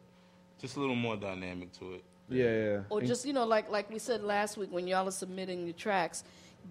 just 0.61 0.77
a 0.77 0.79
little 0.79 0.95
more 0.95 1.17
dynamic 1.17 1.71
to 1.79 1.93
it. 1.95 2.03
Yeah, 2.29 2.45
yeah. 2.45 2.79
Or 2.89 2.99
And- 2.99 3.07
just 3.07 3.25
you 3.25 3.33
know, 3.33 3.45
like 3.45 3.69
like 3.69 3.89
we 3.89 3.99
said 3.99 4.23
last 4.23 4.57
week, 4.57 4.71
when 4.71 4.87
y'all 4.87 5.07
are 5.07 5.11
submitting 5.11 5.65
your 5.65 5.73
tracks, 5.73 6.23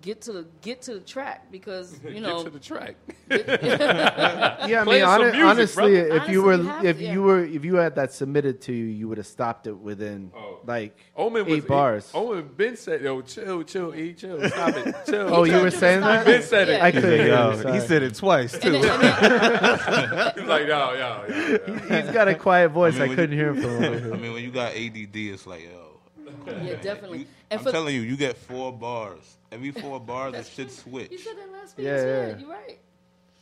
get 0.02 0.22
to 0.22 0.32
the 0.32 0.46
get 0.62 0.82
to 0.82 0.94
the 0.94 1.00
track 1.00 1.50
because 1.52 1.98
you 2.08 2.20
know. 2.20 2.38
Get 2.42 2.44
to 2.44 2.50
the 2.50 2.58
track. 2.60 2.96
yeah, 3.30 4.56
I 4.58 4.66
mean, 4.66 4.84
Play 4.84 5.00
hon- 5.00 5.20
music, 5.22 5.44
honestly, 5.44 5.92
brother. 6.00 6.16
if 6.16 6.28
you 6.28 6.42
were 6.42 6.54
you 6.56 6.70
if 6.82 6.96
to, 6.98 7.04
yeah. 7.04 7.12
you 7.12 7.22
were 7.22 7.44
if 7.44 7.64
you 7.64 7.76
had 7.76 7.94
that 7.96 8.12
submitted 8.12 8.60
to 8.62 8.72
you, 8.72 8.84
you 8.86 9.08
would 9.08 9.18
have 9.18 9.26
stopped 9.26 9.66
it 9.66 9.76
within 9.76 10.32
Oh. 10.34 10.58
like 10.66 10.96
Omen 11.16 11.46
eight 11.48 11.50
was 11.56 11.64
bars. 11.64 12.10
Omen 12.14 12.50
Ben 12.56 12.76
said, 12.76 13.02
"Yo, 13.02 13.20
chill, 13.22 13.62
chill, 13.62 13.94
E, 13.94 14.12
chill, 14.14 14.48
stop 14.48 14.74
it, 14.76 14.94
chill." 15.06 15.32
Oh, 15.34 15.44
you 15.44 15.52
told 15.52 15.64
were 15.64 15.70
saying 15.70 16.00
that? 16.00 16.24
Ben 16.24 16.42
said 16.42 16.68
it. 16.68 16.82
I 16.82 16.90
couldn't 16.92 17.26
yo, 17.26 17.72
he 17.72 17.80
said 17.80 18.02
it 18.02 18.14
twice 18.14 18.52
too. 18.58 18.72
then- 18.72 18.84
and 18.84 20.12
then- 20.12 20.32
He's 20.36 20.44
like, 20.48 20.66
yo, 20.66 20.92
yo, 20.94 21.24
yo. 21.28 21.58
yo. 21.66 22.02
He's 22.02 22.10
got 22.12 22.28
a 22.28 22.34
quiet 22.34 22.70
voice. 22.70 22.94
I, 22.98 22.98
I 22.98 23.00
mean, 23.00 23.08
when 23.08 23.16
couldn't 23.16 23.30
you- 23.38 23.44
hear 23.44 23.50
him 23.54 23.62
from 23.62 23.84
over 23.84 24.14
I 24.14 24.16
mean, 24.16 24.32
when 24.32 24.42
you 24.42 24.50
got 24.50 24.72
ADD, 24.74 25.14
it's 25.16 25.46
like, 25.46 25.62
yo. 25.62 25.89
Yeah, 26.46 26.74
definitely. 26.76 27.18
You- 27.20 27.26
And 27.50 27.58
I'm 27.58 27.64
for 27.64 27.72
telling 27.72 27.94
you, 27.94 28.00
you 28.02 28.16
get 28.16 28.36
four 28.36 28.72
bars. 28.72 29.36
Every 29.52 29.70
four 29.72 29.98
bars, 30.00 30.32
the 30.32 30.38
That's 30.38 30.50
shit 30.50 30.70
switch. 30.70 31.10
you 31.10 31.18
said 31.18 31.36
that 31.36 31.50
last 31.52 31.76
week. 31.76 31.86
Yeah, 31.86 31.96
Yeah, 31.96 32.26
yeah. 32.28 32.38
You're 32.38 32.48
right. 32.50 32.78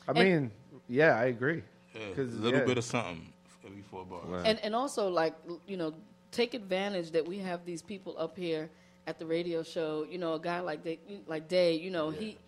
I 0.09 0.12
mean, 0.12 0.51
yeah, 0.88 1.16
I 1.16 1.24
agree. 1.26 1.62
Yeah, 1.94 2.01
'Cause, 2.14 2.32
a 2.32 2.36
little 2.38 2.61
yeah. 2.61 2.66
bit 2.66 2.78
of 2.78 2.84
something 2.84 3.32
every 3.66 3.82
four 3.82 4.05
bars. 4.05 4.44
And 4.46 4.59
and 4.61 4.74
also 4.74 5.09
like 5.09 5.34
you 5.66 5.76
know, 5.76 5.94
take 6.30 6.55
advantage 6.55 7.11
that 7.12 7.26
we 7.26 7.38
have 7.38 7.64
these 7.64 7.82
people 7.82 8.14
up 8.18 8.36
here 8.36 8.70
at 9.07 9.18
the 9.18 9.26
radio 9.26 9.62
show. 9.62 10.07
You 10.09 10.18
know, 10.18 10.34
a 10.34 10.38
guy 10.40 10.61
like 10.61 10.82
Day, 10.82 10.99
like 11.26 11.49
Day. 11.49 11.74
You 11.74 11.90
know, 11.90 12.11
he 12.11 12.38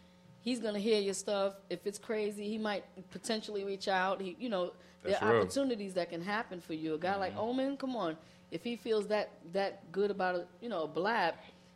he's 0.40 0.60
gonna 0.60 0.78
hear 0.78 1.00
your 1.00 1.14
stuff. 1.14 1.54
If 1.68 1.86
it's 1.86 1.98
crazy, 1.98 2.48
he 2.48 2.58
might 2.58 2.84
potentially 3.10 3.64
reach 3.64 3.88
out. 3.88 4.20
He, 4.20 4.36
you 4.38 4.48
know, 4.48 4.72
there 5.02 5.22
are 5.22 5.32
real. 5.32 5.42
opportunities 5.42 5.94
that 5.94 6.08
can 6.10 6.22
happen 6.22 6.60
for 6.60 6.74
you. 6.74 6.94
A 6.94 6.98
guy 6.98 7.16
like 7.16 7.32
mm-hmm. 7.32 7.40
Omen, 7.40 7.76
come 7.76 7.96
on, 7.96 8.16
if 8.50 8.64
he 8.64 8.76
feels 8.76 9.06
that 9.08 9.30
that 9.52 9.90
good 9.92 10.10
about 10.10 10.34
a 10.34 10.44
you 10.60 10.68
know 10.68 10.84
a 10.84 10.88
blab, 10.88 11.34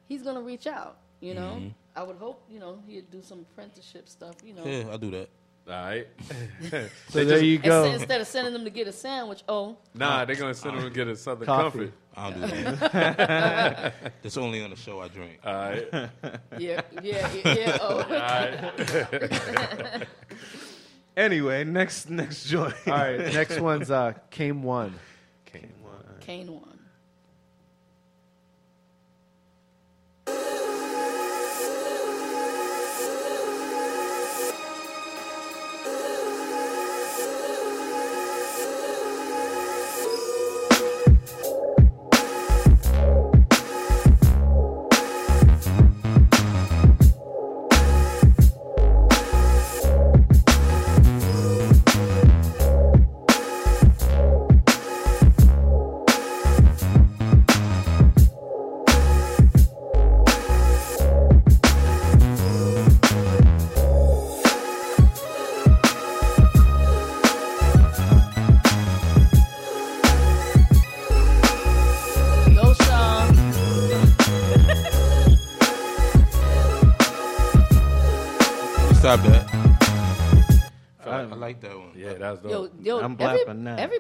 he's 0.08 0.22
gonna 0.22 0.42
reach 0.42 0.66
out. 0.66 0.98
You 1.20 1.34
know, 1.34 1.62
I 1.96 2.02
would 2.02 2.16
hope 2.16 2.42
you 2.50 2.58
know 2.58 2.78
he'd 2.86 3.10
do 3.10 3.22
some 3.22 3.40
apprenticeship 3.40 4.08
stuff. 4.08 4.36
You 4.44 4.54
know. 4.54 4.64
Yeah, 4.64 4.84
I'll 4.90 4.98
do 4.98 5.10
that. 5.12 5.30
All 5.66 5.72
right. 5.72 6.06
So 7.08 7.24
there 7.24 7.42
you 7.42 7.58
go. 7.58 7.84
instead 7.84 8.20
of 8.20 8.26
sending 8.26 8.52
them 8.52 8.64
to 8.64 8.70
get 8.70 8.88
a 8.88 8.92
sandwich, 8.92 9.44
oh, 9.48 9.76
Nah, 9.94 10.24
they're 10.24 10.36
gonna 10.36 10.52
send 10.52 10.76
them 10.76 10.84
to 10.84 10.90
get 10.90 11.06
a 11.06 11.16
Southern 11.16 11.46
Coffee. 11.46 11.78
Comfort. 11.78 11.92
I'll 12.16 12.32
do 12.32 12.40
that. 12.40 13.94
That's 14.22 14.36
only 14.36 14.62
on 14.62 14.70
the 14.70 14.76
show 14.76 15.00
I 15.00 15.08
drink. 15.08 15.38
All 15.44 15.54
right. 15.54 15.88
yeah, 16.58 16.80
yeah, 17.02 17.32
yeah, 17.32 17.54
yeah 17.54 17.78
oh. 17.80 18.02
All 18.02 18.08
right. 18.10 20.06
anyway, 21.16 21.64
next 21.64 22.10
next 22.10 22.46
joint. 22.46 22.74
All 22.86 22.92
right, 22.92 23.18
next 23.32 23.60
one's 23.60 23.90
uh, 23.90 24.12
Came 24.30 24.62
One. 24.62 24.94
Kane 26.24 26.50
one. 26.52 26.73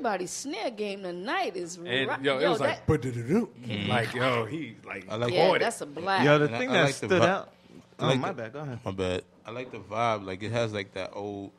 Everybody's 0.04 0.30
snare 0.30 0.70
game 0.70 1.02
tonight 1.02 1.56
is 1.56 1.76
and 1.78 1.86
right. 2.08 2.22
yo, 2.22 2.38
it 2.38 2.48
was 2.48 2.58
that, 2.58 2.64
mm. 2.64 2.68
like, 2.70 2.86
"Ba-da-da-doo." 2.86 3.48
like 3.88 4.12
yo, 4.14 4.44
he 4.44 4.76
like 4.86 5.06
I 5.08 5.16
like 5.16 5.32
yeah, 5.32 5.50
that. 5.52 5.60
that's 5.60 5.80
a 5.80 5.86
black. 5.86 6.24
Yo, 6.24 6.38
the 6.38 6.44
And 6.46 6.54
I- 6.54 6.58
thing 6.58 6.70
I 6.70 6.72
that 6.74 6.84
like 6.84 6.94
stood 6.94 7.10
vi- 7.10 7.26
out. 7.26 7.50
I 7.98 8.04
Oh, 8.04 8.06
like 8.08 8.20
my 8.20 8.28
the- 8.28 8.34
bad. 8.34 8.52
Go 8.52 8.58
ahead. 8.60 8.78
My 8.84 8.90
bad. 8.90 9.22
I 9.46 9.50
like 9.50 9.70
the 9.72 9.78
vibe. 9.78 10.26
Like 10.26 10.42
it 10.42 10.52
has 10.52 10.72
like 10.74 10.92
that 10.94 11.10
old 11.14 11.52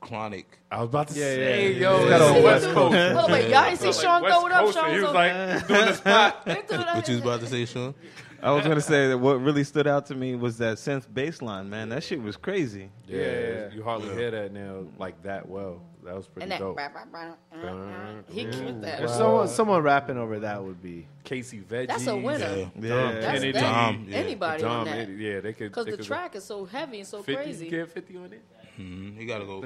chronic. 0.00 0.46
I 0.70 0.78
was 0.80 0.86
about 0.86 1.08
to 1.08 1.14
Yeah, 1.18 1.24
say, 1.26 1.72
yeah. 1.74 1.78
yo, 1.80 1.94
It's 1.96 2.02
it's 2.04 2.10
got 2.10 2.20
a 2.20 2.38
the 2.38 2.44
West 2.44 2.64
West 2.64 2.74
Coast. 2.74 2.96
Hold 2.96 3.16
on, 3.24 3.32
wait, 3.32 3.50
y'all 3.50 3.64
ain't 3.64 3.78
see 3.80 3.92
Sean 3.92 4.22
West 4.22 4.34
throw 4.34 4.46
it 4.46 4.52
up. 4.52 4.64
Coast, 4.64 4.78
Sean 4.78 4.90
he 4.90 4.94
was 4.96 5.04
was 5.04 5.14
like 5.14 5.66
doing 5.68 5.86
the 5.86 5.92
spot. 5.94 6.46
What 6.46 7.08
you 7.08 7.14
was 7.16 7.22
about 7.22 7.40
to 7.40 7.46
say, 7.46 7.64
Sean? 7.66 7.94
I 8.42 8.50
was 8.52 8.66
gonna 8.66 8.80
say 8.80 9.08
that 9.08 9.18
what 9.18 9.40
really 9.40 9.64
stood 9.64 9.86
out 9.86 10.06
to 10.06 10.14
me 10.14 10.34
was 10.34 10.58
that 10.58 10.78
synth 10.78 11.12
bass 11.12 11.42
line, 11.42 11.68
man. 11.68 11.88
That 11.90 12.02
shit 12.02 12.22
was 12.22 12.36
crazy. 12.36 12.90
Yeah, 13.06 13.18
Yeah. 13.18 13.72
you 13.74 13.82
hardly 13.82 14.14
hear 14.14 14.30
that 14.30 14.52
now 14.52 14.84
like 14.98 15.22
that 15.22 15.48
well. 15.48 15.82
That 16.02 16.14
was 16.16 16.26
pretty 16.28 16.44
and 16.44 16.52
that, 16.52 16.60
dope. 16.60 16.76
bah, 16.76 16.88
bah, 16.94 17.04
bah, 17.12 17.32
uh, 17.62 17.66
uh, 17.66 18.22
he 18.30 18.44
killed 18.46 18.80
that. 18.82 19.02
If 19.02 19.10
someone 19.10 19.48
someone 19.48 19.82
rapping 19.82 20.16
over 20.16 20.38
that 20.40 20.64
would 20.64 20.82
be 20.82 21.06
Casey 21.24 21.58
Veggie. 21.60 21.88
That's 21.88 22.06
a 22.06 22.16
winner. 22.16 22.56
Yeah. 22.56 22.66
Yeah. 22.80 23.12
That's 23.12 23.26
Kennedy. 23.26 23.52
that, 23.52 23.60
Dom, 23.60 24.06
yeah. 24.08 24.16
anybody 24.16 24.62
Dom, 24.62 24.70
on 24.80 24.84
that. 24.86 25.08
yeah, 25.10 25.40
they 25.40 25.52
could. 25.52 25.70
Because 25.70 25.84
the 25.84 25.96
could- 25.98 26.06
track 26.06 26.34
is 26.36 26.44
so 26.44 26.64
heavy 26.64 27.00
and 27.00 27.06
so 27.08 27.22
50, 27.22 27.34
crazy. 27.34 27.64
You 27.66 27.70
get 27.70 27.90
50 27.90 28.16
on 28.16 28.32
it? 28.32 28.42
Mhm, 28.80 29.18
He 29.18 29.26
gotta 29.26 29.44
go. 29.44 29.62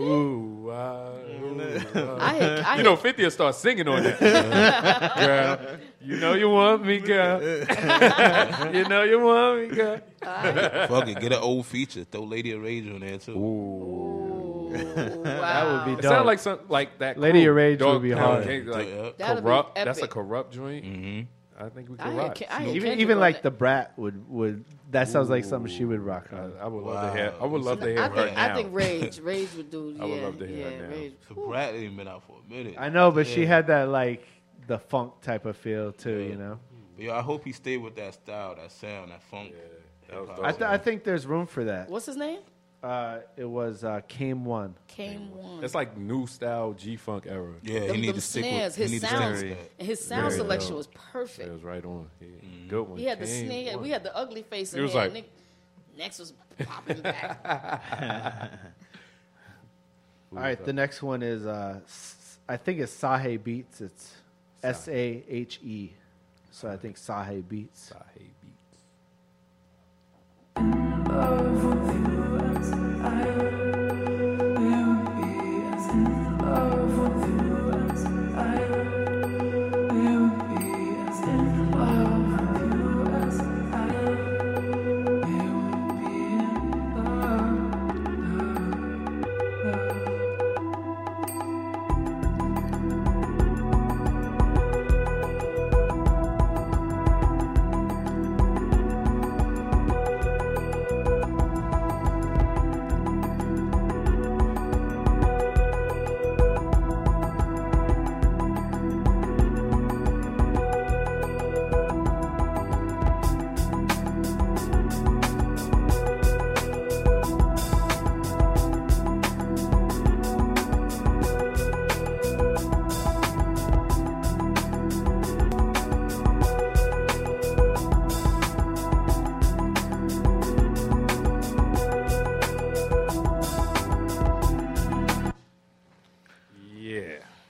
Ooh, 0.00 0.70
uh, 0.70 1.10
ooh, 1.42 1.60
uh. 1.94 2.16
I 2.20 2.34
hit- 2.34 2.66
I 2.66 2.76
you 2.76 2.82
know, 2.82 2.96
50 2.96 3.22
will 3.24 3.30
start 3.30 3.54
singing 3.54 3.88
on 3.88 4.02
that. 4.02 4.18
girl, 5.16 5.76
you 6.00 6.16
know 6.16 6.34
you 6.34 6.48
want 6.50 6.84
me, 6.86 6.98
girl. 7.00 7.42
you 8.72 8.88
know 8.88 9.02
you 9.02 9.20
want 9.20 9.60
me, 9.70 9.74
girl. 9.74 10.00
Fuck 10.22 11.08
it, 11.08 11.20
get 11.20 11.32
an 11.32 11.40
old 11.42 11.66
feature. 11.66 12.04
Throw 12.04 12.22
Lady 12.22 12.52
of 12.52 12.62
Rage 12.62 12.88
on 12.88 13.00
there 13.00 13.18
too. 13.18 13.32
Ooh 13.36 14.70
wow! 14.74 15.22
That 15.24 15.66
would 15.72 15.84
be 15.86 15.92
It 15.98 16.02
dope. 16.02 16.10
sounds 16.12 16.26
like 16.26 16.38
some 16.40 16.58
like 16.68 16.98
that. 16.98 17.18
Lady 17.18 17.42
crew, 17.42 17.50
of 17.50 17.56
Rage 17.56 17.80
would 17.82 18.02
be 18.02 18.10
hard. 18.10 18.46
Like 18.66 18.88
Yeah. 18.88 19.10
That'd 19.18 19.36
be 19.36 19.42
corrupt. 19.42 19.74
That's 19.76 20.02
a 20.02 20.08
corrupt 20.08 20.52
joint. 20.54 20.84
Mm-hmm. 20.84 21.20
I 21.58 21.68
think 21.68 21.88
we 21.88 21.96
I 21.98 22.02
can 22.04 22.16
rock. 22.16 22.34
Ke- 22.36 22.42
I 22.50 22.60
hit 22.62 22.68
even 22.76 22.82
Kendrick 22.82 22.98
even 23.00 23.14
on 23.16 23.20
like 23.20 23.36
that. 23.36 23.42
the 23.44 23.50
brat 23.52 23.92
would 23.96 24.28
would 24.28 24.64
that 24.90 25.08
sounds 25.08 25.30
like 25.30 25.44
something 25.44 25.72
she 25.72 25.84
would 25.84 26.00
rock 26.00 26.28
I, 26.32 26.36
on. 26.36 26.52
I 26.60 26.66
would 26.66 26.82
love 26.84 27.12
to 27.12 27.18
hear. 27.18 27.34
I 27.40 27.46
would 27.46 27.62
love 27.62 27.80
to 27.80 27.86
hear 27.86 27.98
I 28.00 28.08
her 28.08 28.14
think, 28.24 28.36
now. 28.36 28.44
I 28.44 28.54
think 28.54 28.68
Rage, 28.74 29.18
Rage 29.20 29.48
would 29.56 29.70
do. 29.70 29.94
Yeah, 29.96 30.02
I 30.02 30.06
would 30.06 30.22
love 30.22 30.38
to 30.40 30.46
hear 30.46 30.56
yeah, 30.70 30.76
her 30.76 30.82
now. 30.88 30.94
Rage. 30.94 31.12
The 31.28 31.34
Brat 31.34 31.74
ain't 31.74 31.96
been 31.96 32.08
out 32.08 32.22
for 32.24 32.36
a 32.44 32.50
minute. 32.52 32.74
I 32.78 32.88
know, 32.88 33.10
but 33.10 33.26
she 33.26 33.42
Yeah. 33.42 33.48
had 33.48 33.66
that 33.68 33.88
like 33.88 34.26
the 34.66 34.78
funk 34.78 35.20
type 35.22 35.46
of 35.46 35.56
feel 35.56 35.92
too. 35.92 36.18
You 36.18 36.36
know, 36.36 36.58
But 36.96 37.04
yeah, 37.04 37.16
I 37.18 37.22
hope 37.22 37.44
he 37.44 37.52
stayed 37.52 37.78
with 37.78 37.94
that 37.96 38.14
style, 38.14 38.54
that 38.56 38.72
sound, 38.72 39.10
that 39.12 39.22
funk. 39.22 39.52
that 40.08 40.20
was 40.20 40.30
I, 40.42 40.50
th- 40.52 40.62
I 40.62 40.78
think 40.78 41.04
there's 41.04 41.26
room 41.26 41.46
for 41.46 41.64
that. 41.64 41.88
What's 41.88 42.06
his 42.06 42.16
name? 42.16 42.40
Uh, 42.84 43.20
it 43.36 43.44
was 43.46 43.82
uh, 43.82 44.00
Came 44.08 44.44
One. 44.44 44.74
Came 44.88 45.34
one. 45.34 45.64
It's 45.64 45.74
like 45.74 45.96
new 45.96 46.26
style 46.26 46.74
G 46.74 46.96
funk 46.96 47.24
era. 47.26 47.54
Yeah, 47.62 47.80
Them- 47.86 47.94
he 47.94 48.00
needed 48.02 48.08
them 48.08 48.14
to 48.16 48.20
stick 48.20 48.44
snares, 48.44 48.76
with. 48.76 48.76
He 48.76 48.82
his 48.82 48.92
need 48.92 49.00
to 49.00 49.06
sounds, 49.16 49.38
stick 49.38 49.72
and 49.78 49.88
his 49.88 50.04
sound 50.04 50.22
Very 50.24 50.34
selection 50.36 50.68
dope. 50.70 50.76
was 50.78 50.86
perfect. 50.88 51.48
It 51.48 51.52
was 51.52 51.62
right 51.62 51.84
on. 51.84 52.10
Yeah, 52.20 52.28
Good 52.68 52.82
one. 52.88 52.98
He 52.98 53.06
had 53.06 53.20
the 53.20 53.26
Came 53.26 53.46
snare. 53.46 53.74
one. 53.76 53.82
We 53.84 53.88
had 53.90 54.02
the 54.02 54.14
ugly 54.14 54.42
face. 54.42 54.72
He 54.72 54.76
in 54.78 54.82
was 54.84 54.92
there, 54.92 55.02
like- 55.04 55.12
Nick, 55.14 55.30
next 55.96 56.18
was 56.18 56.34
popping 56.58 57.00
back. 57.00 57.40
All 60.32 60.38
right, 60.40 60.62
the 60.62 60.72
next 60.74 61.02
one 61.02 61.22
is 61.22 61.46
uh, 61.46 61.80
S- 61.86 62.38
I 62.46 62.58
think 62.58 62.80
it's 62.80 62.92
Sahe 62.94 63.42
Beats. 63.42 63.80
It's 63.80 64.12
S 64.62 64.88
A 64.88 65.24
H 65.28 65.58
E. 65.64 65.92
So 66.50 66.68
I 66.68 66.76
think 66.76 66.96
Sahe 66.98 67.42
Beats. 67.48 67.92
Sahe 67.94 68.28
Beats. 70.56 71.83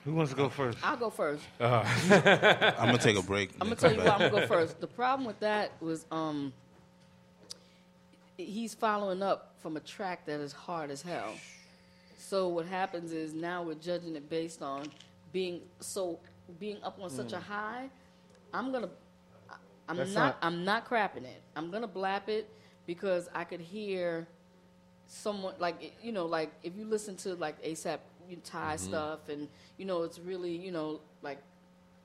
Who 0.05 0.15
wants 0.15 0.33
to 0.33 0.37
go 0.37 0.49
first? 0.51 0.79
I'll 0.83 0.97
go 0.97 1.09
first. 1.11 1.43
Uh, 1.61 1.83
I'm 2.79 2.87
gonna 2.87 2.99
take 2.99 3.17
a 3.17 3.23
break. 3.23 3.51
I'm 3.61 3.71
gonna 3.71 3.71
and 3.73 3.81
tell 3.81 3.91
come 3.91 3.99
you 3.99 4.05
why. 4.05 4.11
I'm 4.27 4.31
gonna 4.33 4.41
go 4.43 4.47
first. 4.47 4.81
The 4.81 4.87
problem 4.87 5.27
with 5.27 5.41
that 5.41 5.73
was 5.81 6.05
um 6.11 6.53
he's 8.37 8.75
following 8.75 9.23
up 9.23 9.55
from 9.61 9.77
a 9.77 9.81
track 9.81 10.27
that 10.27 10.41
is 10.41 10.53
hard 10.53 10.91
as 10.91 11.01
hell. 11.03 11.33
So 12.19 12.49
what 12.49 12.67
happens 12.67 13.13
is 13.13 13.33
now 13.33 13.63
we're 13.63 13.75
judging 13.75 14.17
it 14.17 14.29
based 14.29 14.63
on 14.63 14.87
being 15.33 15.61
so 15.81 16.19
being 16.59 16.83
up 16.83 16.99
on 17.01 17.11
such 17.11 17.33
a 17.33 17.39
high. 17.39 17.89
I'm 18.53 18.73
gonna 18.73 18.91
I- 19.51 19.55
I'm 19.89 19.97
not, 19.97 20.09
not- 20.15 20.39
I'm 20.43 20.65
not 20.65 20.89
crapping 20.89 21.25
it. 21.25 21.43
I'm 21.57 21.71
gonna 21.71 21.89
blap 21.89 22.29
it 22.29 22.49
because 22.87 23.29
I 23.35 23.45
could 23.45 23.61
hear 23.61 24.27
someone 25.07 25.55
like 25.59 25.93
you 26.03 26.13
know 26.13 26.27
like 26.27 26.51
if 26.63 26.77
you 26.77 26.85
listen 26.87 27.17
to 27.17 27.35
like 27.35 27.63
ASAP 27.63 27.99
you 28.29 28.37
Thai 28.45 28.75
Mm-hmm. 28.77 28.89
stuff 28.89 29.29
and 29.29 29.49
you 29.79 29.85
know 29.85 30.03
it's 30.03 30.18
really 30.18 30.57
you 30.57 30.72
know 30.72 31.01
like 31.22 31.39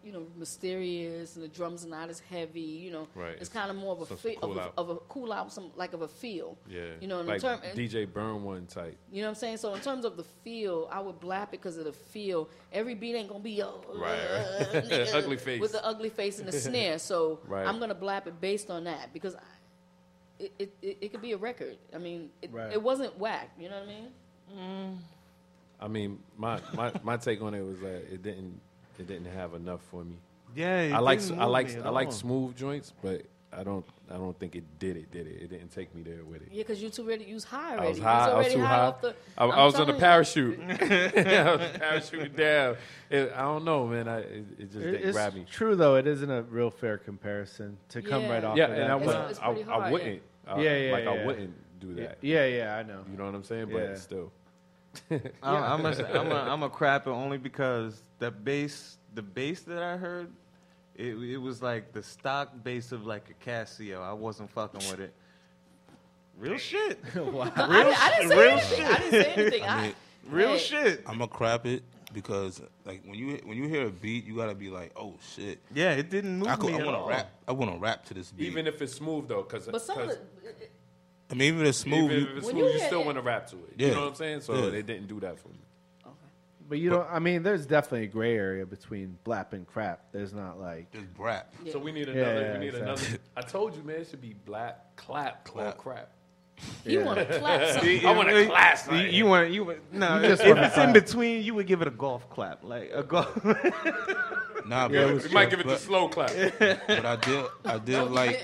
you 0.03 0.13
know 0.13 0.25
mysterious 0.37 1.35
and 1.35 1.43
the 1.43 1.49
drums 1.49 1.83
are 1.85 1.89
not 1.89 2.09
as 2.09 2.21
heavy 2.21 2.61
you 2.61 2.89
know 2.89 3.05
Right. 3.15 3.35
it's 3.37 3.49
kind 3.49 3.69
of 3.69 3.75
more 3.75 3.91
of 3.91 4.01
a 4.09 4.15
feel 4.15 4.35
cool 4.39 4.51
of, 4.51 4.57
a, 4.57 4.71
of 4.79 4.89
a 4.91 4.95
cool 5.09 5.33
out 5.33 5.51
some 5.51 5.71
like 5.75 5.91
of 5.91 6.01
a 6.01 6.07
feel 6.07 6.57
yeah. 6.69 6.81
you 7.01 7.07
know 7.09 7.19
in 7.19 7.27
like 7.27 7.41
term, 7.41 7.59
DJ 7.75 8.11
Burn 8.11 8.43
one 8.43 8.65
type. 8.65 8.95
you 9.11 9.21
know 9.21 9.27
what 9.27 9.31
I'm 9.31 9.35
saying? 9.35 9.57
So 9.57 9.73
in 9.73 9.81
terms 9.81 10.05
of 10.05 10.15
the 10.15 10.23
feel, 10.45 10.87
I 10.89 11.01
would 11.01 11.19
blap 11.19 11.47
it 11.47 11.51
because 11.51 11.77
of 11.77 11.83
the 11.83 11.91
feel. 11.91 12.47
Every 12.71 12.95
beat 12.95 13.15
ain't 13.15 13.27
gonna 13.27 13.41
be 13.43 13.61
oh, 13.61 13.83
Right, 13.93 14.11
uh, 14.17 14.65
right. 14.73 14.83
nigga, 14.85 15.13
Ugly 15.15 15.35
face. 15.37 15.59
with 15.59 15.73
the 15.73 15.85
ugly 15.85 16.09
face 16.09 16.39
and 16.39 16.47
the 16.47 16.53
snare. 16.53 16.97
So 16.97 17.39
Right. 17.47 17.67
I'm 17.67 17.77
gonna 17.77 17.93
blap 17.95 18.25
it 18.27 18.39
based 18.39 18.69
on 18.71 18.85
that 18.85 19.11
because 19.11 19.35
I, 19.35 19.39
it, 20.39 20.53
it, 20.59 20.73
it, 20.81 20.97
it 21.01 21.11
could 21.11 21.21
be 21.21 21.33
a 21.33 21.37
record. 21.37 21.75
I 21.93 21.97
mean, 21.97 22.29
it, 22.41 22.53
Right. 22.53 22.71
it 22.71 22.81
wasn't 22.81 23.19
whack. 23.19 23.49
You 23.59 23.67
know 23.67 23.79
what 23.81 23.89
I 23.89 24.55
mean? 24.55 24.99
I 25.81 25.87
mean, 25.87 26.19
my, 26.37 26.59
my, 26.73 26.91
my 27.03 27.17
take 27.17 27.41
on 27.41 27.53
it 27.53 27.61
was 27.61 27.79
that 27.79 28.11
it 28.13 28.21
didn't 28.23 28.59
it 28.97 29.07
didn't 29.07 29.31
have 29.33 29.53
enough 29.53 29.81
for 29.89 30.03
me. 30.03 30.17
Yeah, 30.55 30.81
it 30.81 30.93
I 30.93 30.99
like 30.99 31.19
didn't 31.19 31.39
I 31.39 31.43
move 31.43 31.51
like 31.51 31.67
me 31.69 31.75
at 31.75 31.85
I 31.85 31.89
like 31.89 32.11
smooth 32.11 32.55
joints, 32.57 32.93
but 33.01 33.21
I 33.53 33.63
don't 33.63 33.85
I 34.11 34.15
don't 34.17 34.37
think 34.37 34.55
it 34.55 34.63
did 34.77 34.97
it 34.97 35.09
did 35.11 35.25
it. 35.25 35.41
It 35.43 35.49
didn't 35.49 35.69
take 35.71 35.93
me 35.95 36.01
there 36.03 36.23
with 36.25 36.41
it. 36.41 36.49
Yeah, 36.51 36.63
because 36.63 36.81
you 36.83 36.89
too 36.89 37.03
ready. 37.07 37.23
You 37.25 37.35
was 37.35 37.43
high 37.45 37.77
already. 37.77 37.85
I 37.85 37.89
was 37.89 37.97
You 37.97 38.03
high. 38.03 38.29
I 38.29 38.37
was 38.37 38.53
too 38.53 38.59
high. 38.61 38.79
off 38.79 39.01
the- 39.01 39.15
I, 39.37 39.43
I'm 39.47 39.49
was 39.65 39.75
on 39.75 39.79
the 39.81 39.85
telling 39.93 39.99
parachute. 39.99 40.59
I 40.69 41.55
was 41.55 41.69
parachuting 41.71 42.35
down. 42.35 42.75
It, 43.09 43.31
I 43.35 43.41
don't 43.43 43.63
know, 43.63 43.87
man. 43.87 44.07
I, 44.07 44.19
it, 44.19 44.45
it 44.59 44.65
just 44.71 44.75
It- 44.75 44.91
didn't 44.91 45.07
it's 45.07 45.15
grab 45.17 45.33
me. 45.33 45.45
true 45.49 45.75
though. 45.75 45.95
It 45.95 46.07
isn't 46.07 46.29
a 46.29 46.41
real 46.43 46.69
fair 46.71 46.97
comparison 46.97 47.77
to 47.89 48.01
come 48.01 48.23
Yeah. 48.23 48.33
right 48.33 48.43
off. 48.43 48.57
Yeah, 48.57 48.65
of 48.65 48.71
and 48.71 48.79
that. 48.81 48.91
I 48.91 48.95
It's- 48.95 49.07
wouldn't. 49.07 49.41
I, 49.41 49.53
pretty 49.53 49.69
I 49.71 49.91
wouldn't. 49.91 50.21
uh, 50.47 50.55
Yeah, 50.59 50.77
yeah, 50.77 50.91
Like 50.91 51.07
I 51.07 51.25
wouldn't 51.25 51.79
do 51.79 51.93
that. 51.95 52.17
Yeah, 52.21 52.45
yeah, 52.45 52.75
I 52.75 52.83
know. 52.83 53.03
You 53.09 53.17
know 53.17 53.25
what 53.25 53.35
I'm 53.35 53.43
saying? 53.45 53.69
Yeah. 53.69 53.87
But 53.87 53.99
still, 53.99 54.31
I'm, 55.11 55.21
I'm, 55.43 55.85
a, 55.85 55.89
I'm, 56.13 56.31
a, 56.31 56.35
I'm 56.35 56.63
a 56.63 56.69
crap 56.69 57.07
it 57.07 57.11
only 57.11 57.37
because 57.37 58.01
the 58.19 58.31
bass, 58.31 58.97
the 59.13 59.21
bass 59.21 59.61
that 59.61 59.83
I 59.83 59.97
heard, 59.97 60.31
it, 60.95 61.15
it 61.15 61.37
was 61.37 61.61
like 61.61 61.93
the 61.93 62.03
stock 62.03 62.51
bass 62.63 62.91
of 62.91 63.05
like 63.05 63.25
a 63.29 63.49
Casio. 63.49 64.01
I 64.01 64.13
wasn't 64.13 64.49
fucking 64.51 64.89
with 64.89 64.99
it. 64.99 65.13
Real 66.37 66.57
shit. 66.57 66.99
I, 67.15 67.19
I 67.55 68.15
didn't 68.17 68.29
say 68.29 68.37
real 68.37 68.51
anything. 68.51 68.85
I 68.85 68.97
didn't 68.97 69.11
say 69.11 69.33
anything. 69.33 69.63
I, 69.67 69.81
mean, 69.81 69.93
Real 70.29 70.49
hey, 70.49 70.57
shit. 70.57 71.03
I'm 71.05 71.17
gonna 71.17 71.27
crap 71.27 71.65
it 71.65 71.83
because 72.13 72.61
like 72.85 73.03
when 73.05 73.15
you 73.15 73.39
when 73.43 73.57
you 73.57 73.67
hear 73.67 73.87
a 73.87 73.89
beat, 73.89 74.25
you 74.25 74.35
gotta 74.35 74.55
be 74.55 74.69
like, 74.69 74.91
oh 74.95 75.15
shit. 75.35 75.59
Yeah, 75.73 75.91
it 75.93 76.09
didn't 76.09 76.39
move 76.39 76.47
I, 76.47 76.55
could, 76.55 76.67
me 76.67 76.75
I 76.75 76.79
at 76.79 76.85
want 76.85 76.97
all. 76.97 77.05
to 77.05 77.09
rap. 77.09 77.31
I 77.47 77.51
want 77.51 77.71
to 77.73 77.77
rap 77.77 78.05
to 78.05 78.13
this 78.13 78.31
beat. 78.31 78.47
even 78.47 78.67
if 78.67 78.81
it's 78.81 78.93
smooth 78.93 79.27
though, 79.27 79.43
because 79.43 79.67
But 79.67 79.81
some 79.81 79.99
of 79.99 80.09
the, 80.09 80.19
I 81.31 81.35
mean, 81.35 81.47
even 81.49 81.61
if 81.61 81.67
it's 81.69 81.77
smooth, 81.79 82.11
even 82.11 82.17
you, 82.17 82.23
if 82.31 82.37
it's 82.37 82.45
When 82.47 82.55
smooth, 82.55 82.65
you 82.67 82.71
you, 82.73 82.79
hear 82.79 82.87
still 82.87 83.01
it- 83.01 83.05
want 83.05 83.17
to 83.17 83.21
rap 83.21 83.47
to 83.51 83.55
it. 83.57 83.73
Yeah. 83.77 83.87
You 83.89 83.93
know 83.95 84.01
what 84.01 84.07
I'm 84.09 84.15
saying? 84.15 84.41
So 84.41 84.53
Yeah. 84.55 84.69
they 84.71 84.81
didn't 84.81 85.07
do 85.07 85.19
that 85.21 85.39
for 85.39 85.49
me. 85.49 85.59
But 86.67 86.77
you 86.77 86.91
don't. 86.91 87.07
I 87.09 87.17
mean, 87.17 87.41
there's 87.41 87.65
definitely 87.65 88.03
a 88.03 88.09
gray 88.11 88.35
area 88.37 88.63
between 88.63 89.17
blap 89.25 89.53
and 89.53 89.65
crap. 89.65 90.11
There's 90.11 90.33
not 90.33 90.59
like 90.59 90.91
just 90.91 91.05
rap. 91.17 91.51
Yeah. 91.63 91.71
So 91.73 91.79
we 91.79 91.91
need 91.91 92.09
another. 92.09 92.41
yeah, 92.41 92.53
we 92.53 92.59
need 92.59 92.75
exactly. 92.75 93.07
another. 93.07 93.17
I 93.35 93.41
told 93.41 93.75
you, 93.75 93.81
man. 93.81 94.01
It 94.01 94.07
should 94.09 94.21
be 94.21 94.35
black 94.45 94.95
clap, 94.95 95.45
clap, 95.45 95.77
Clap. 95.77 95.77
crap. 95.79 96.11
You 96.85 97.03
want 97.05 97.19
to 97.19 97.25
clap 97.39 97.67
something. 97.73 98.05
I 98.05 98.11
want 98.15 98.29
a 98.29 98.45
class. 98.47 98.87
You, 98.91 98.97
you 98.97 99.25
want 99.25 99.51
you 99.51 99.63
want- 99.65 99.93
no? 99.93 100.17
You 100.21 100.29
if 100.29 100.39
wanna 100.45 100.61
it's 100.63 100.77
in 100.77 100.93
between, 100.93 101.43
you 101.43 101.53
would 101.55 101.67
give 101.67 101.81
it 101.81 101.87
a 101.87 101.91
golf 101.91 102.29
clap, 102.29 102.63
like 102.63 102.91
a 102.93 103.03
golf. 103.03 103.27
Nah, 104.65 104.87
Yeah, 104.89 105.05
but, 105.05 105.09
it 105.09 105.13
was 105.15 105.23
We 105.27 105.33
might 105.33 105.49
give 105.49 105.59
it 105.61 105.65
the 105.65 105.73
but, 105.73 105.79
slow 105.79 106.09
clap. 106.09 106.29
but 106.59 107.05
I 107.05 107.15
did, 107.15 107.45
I 107.65 107.77
did 107.79 108.03
like 108.11 108.39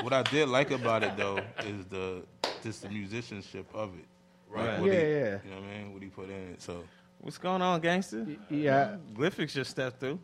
what 0.00 0.12
I 0.12 0.22
did 0.22 0.48
like 0.48 0.70
about 0.70 1.02
it 1.02 1.16
though 1.16 1.38
is 1.66 1.84
the 1.86 2.22
just 2.62 2.82
the 2.82 2.88
musicianship 2.88 3.66
of 3.74 3.90
it. 3.98 4.04
Right. 4.48 4.80
what 4.80 4.90
Yeah, 4.90 5.00
he, 5.00 5.06
yeah. 5.10 5.38
You 5.44 5.50
know 5.50 5.56
what 5.56 5.64
I 5.64 5.78
mean? 5.78 5.92
What 5.92 6.02
he 6.02 6.08
put 6.08 6.30
in 6.30 6.52
it. 6.54 6.62
So 6.62 6.84
What's 7.20 7.36
going 7.36 7.60
on, 7.62 7.80
gangster? 7.80 8.26
yeah, 8.48 8.96
Glyphix 9.14 9.52
just 9.52 9.70
stepped 9.70 10.00
through. 10.00 10.18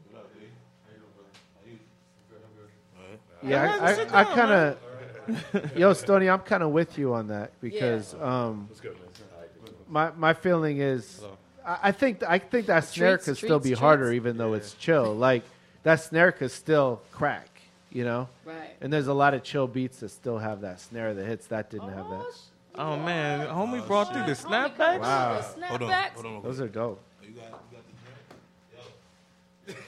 yeah. 3.42 3.78
I, 3.80 3.92
I, 3.92 4.20
I 4.20 4.24
kind 4.24 4.52
of, 4.52 4.78
yo, 5.76 5.92
Stony, 5.92 6.28
I'm 6.28 6.40
kind 6.40 6.62
of 6.62 6.70
with 6.70 6.98
you 6.98 7.14
on 7.14 7.28
that 7.28 7.52
because 7.60 8.14
um, 8.14 8.66
What's 8.68 8.80
good, 8.80 8.94
man? 8.94 9.74
my 9.88 10.10
my 10.16 10.32
feeling 10.34 10.78
is, 10.78 11.22
I, 11.66 11.78
I 11.84 11.92
think 11.92 12.22
I 12.22 12.38
think 12.38 12.66
that 12.66 12.84
snare 12.84 13.16
Treats, 13.16 13.24
could 13.26 13.36
still 13.36 13.60
treats, 13.60 13.76
be 13.78 13.80
harder, 13.80 14.06
treats. 14.06 14.16
even 14.16 14.36
though 14.36 14.54
it's 14.54 14.74
chill. 14.74 15.14
Like 15.14 15.44
that 15.82 15.96
snare 15.96 16.32
could 16.32 16.50
still 16.50 17.02
crack, 17.12 17.48
you 17.90 18.04
know. 18.04 18.28
Right. 18.44 18.70
And 18.80 18.92
there's 18.92 19.08
a 19.08 19.14
lot 19.14 19.34
of 19.34 19.42
chill 19.42 19.66
beats 19.66 20.00
that 20.00 20.08
still 20.10 20.38
have 20.38 20.62
that 20.62 20.80
snare 20.80 21.14
that 21.14 21.24
hits. 21.26 21.46
That 21.48 21.70
didn't 21.70 21.90
have 21.90 22.08
that. 22.08 22.26
Oh 22.74 22.96
man, 22.96 23.46
homie 23.48 23.86
brought 23.86 24.12
through 24.12 24.24
the 24.24 24.32
snapbacks. 24.32 25.00
Wow. 25.00 25.42
Hold 25.68 25.82
on, 25.82 25.90
Snapbacks. 25.90 26.12
hold 26.14 26.26
on. 26.26 26.42
Those 26.42 26.60
are 26.60 26.68
dope. 26.68 27.00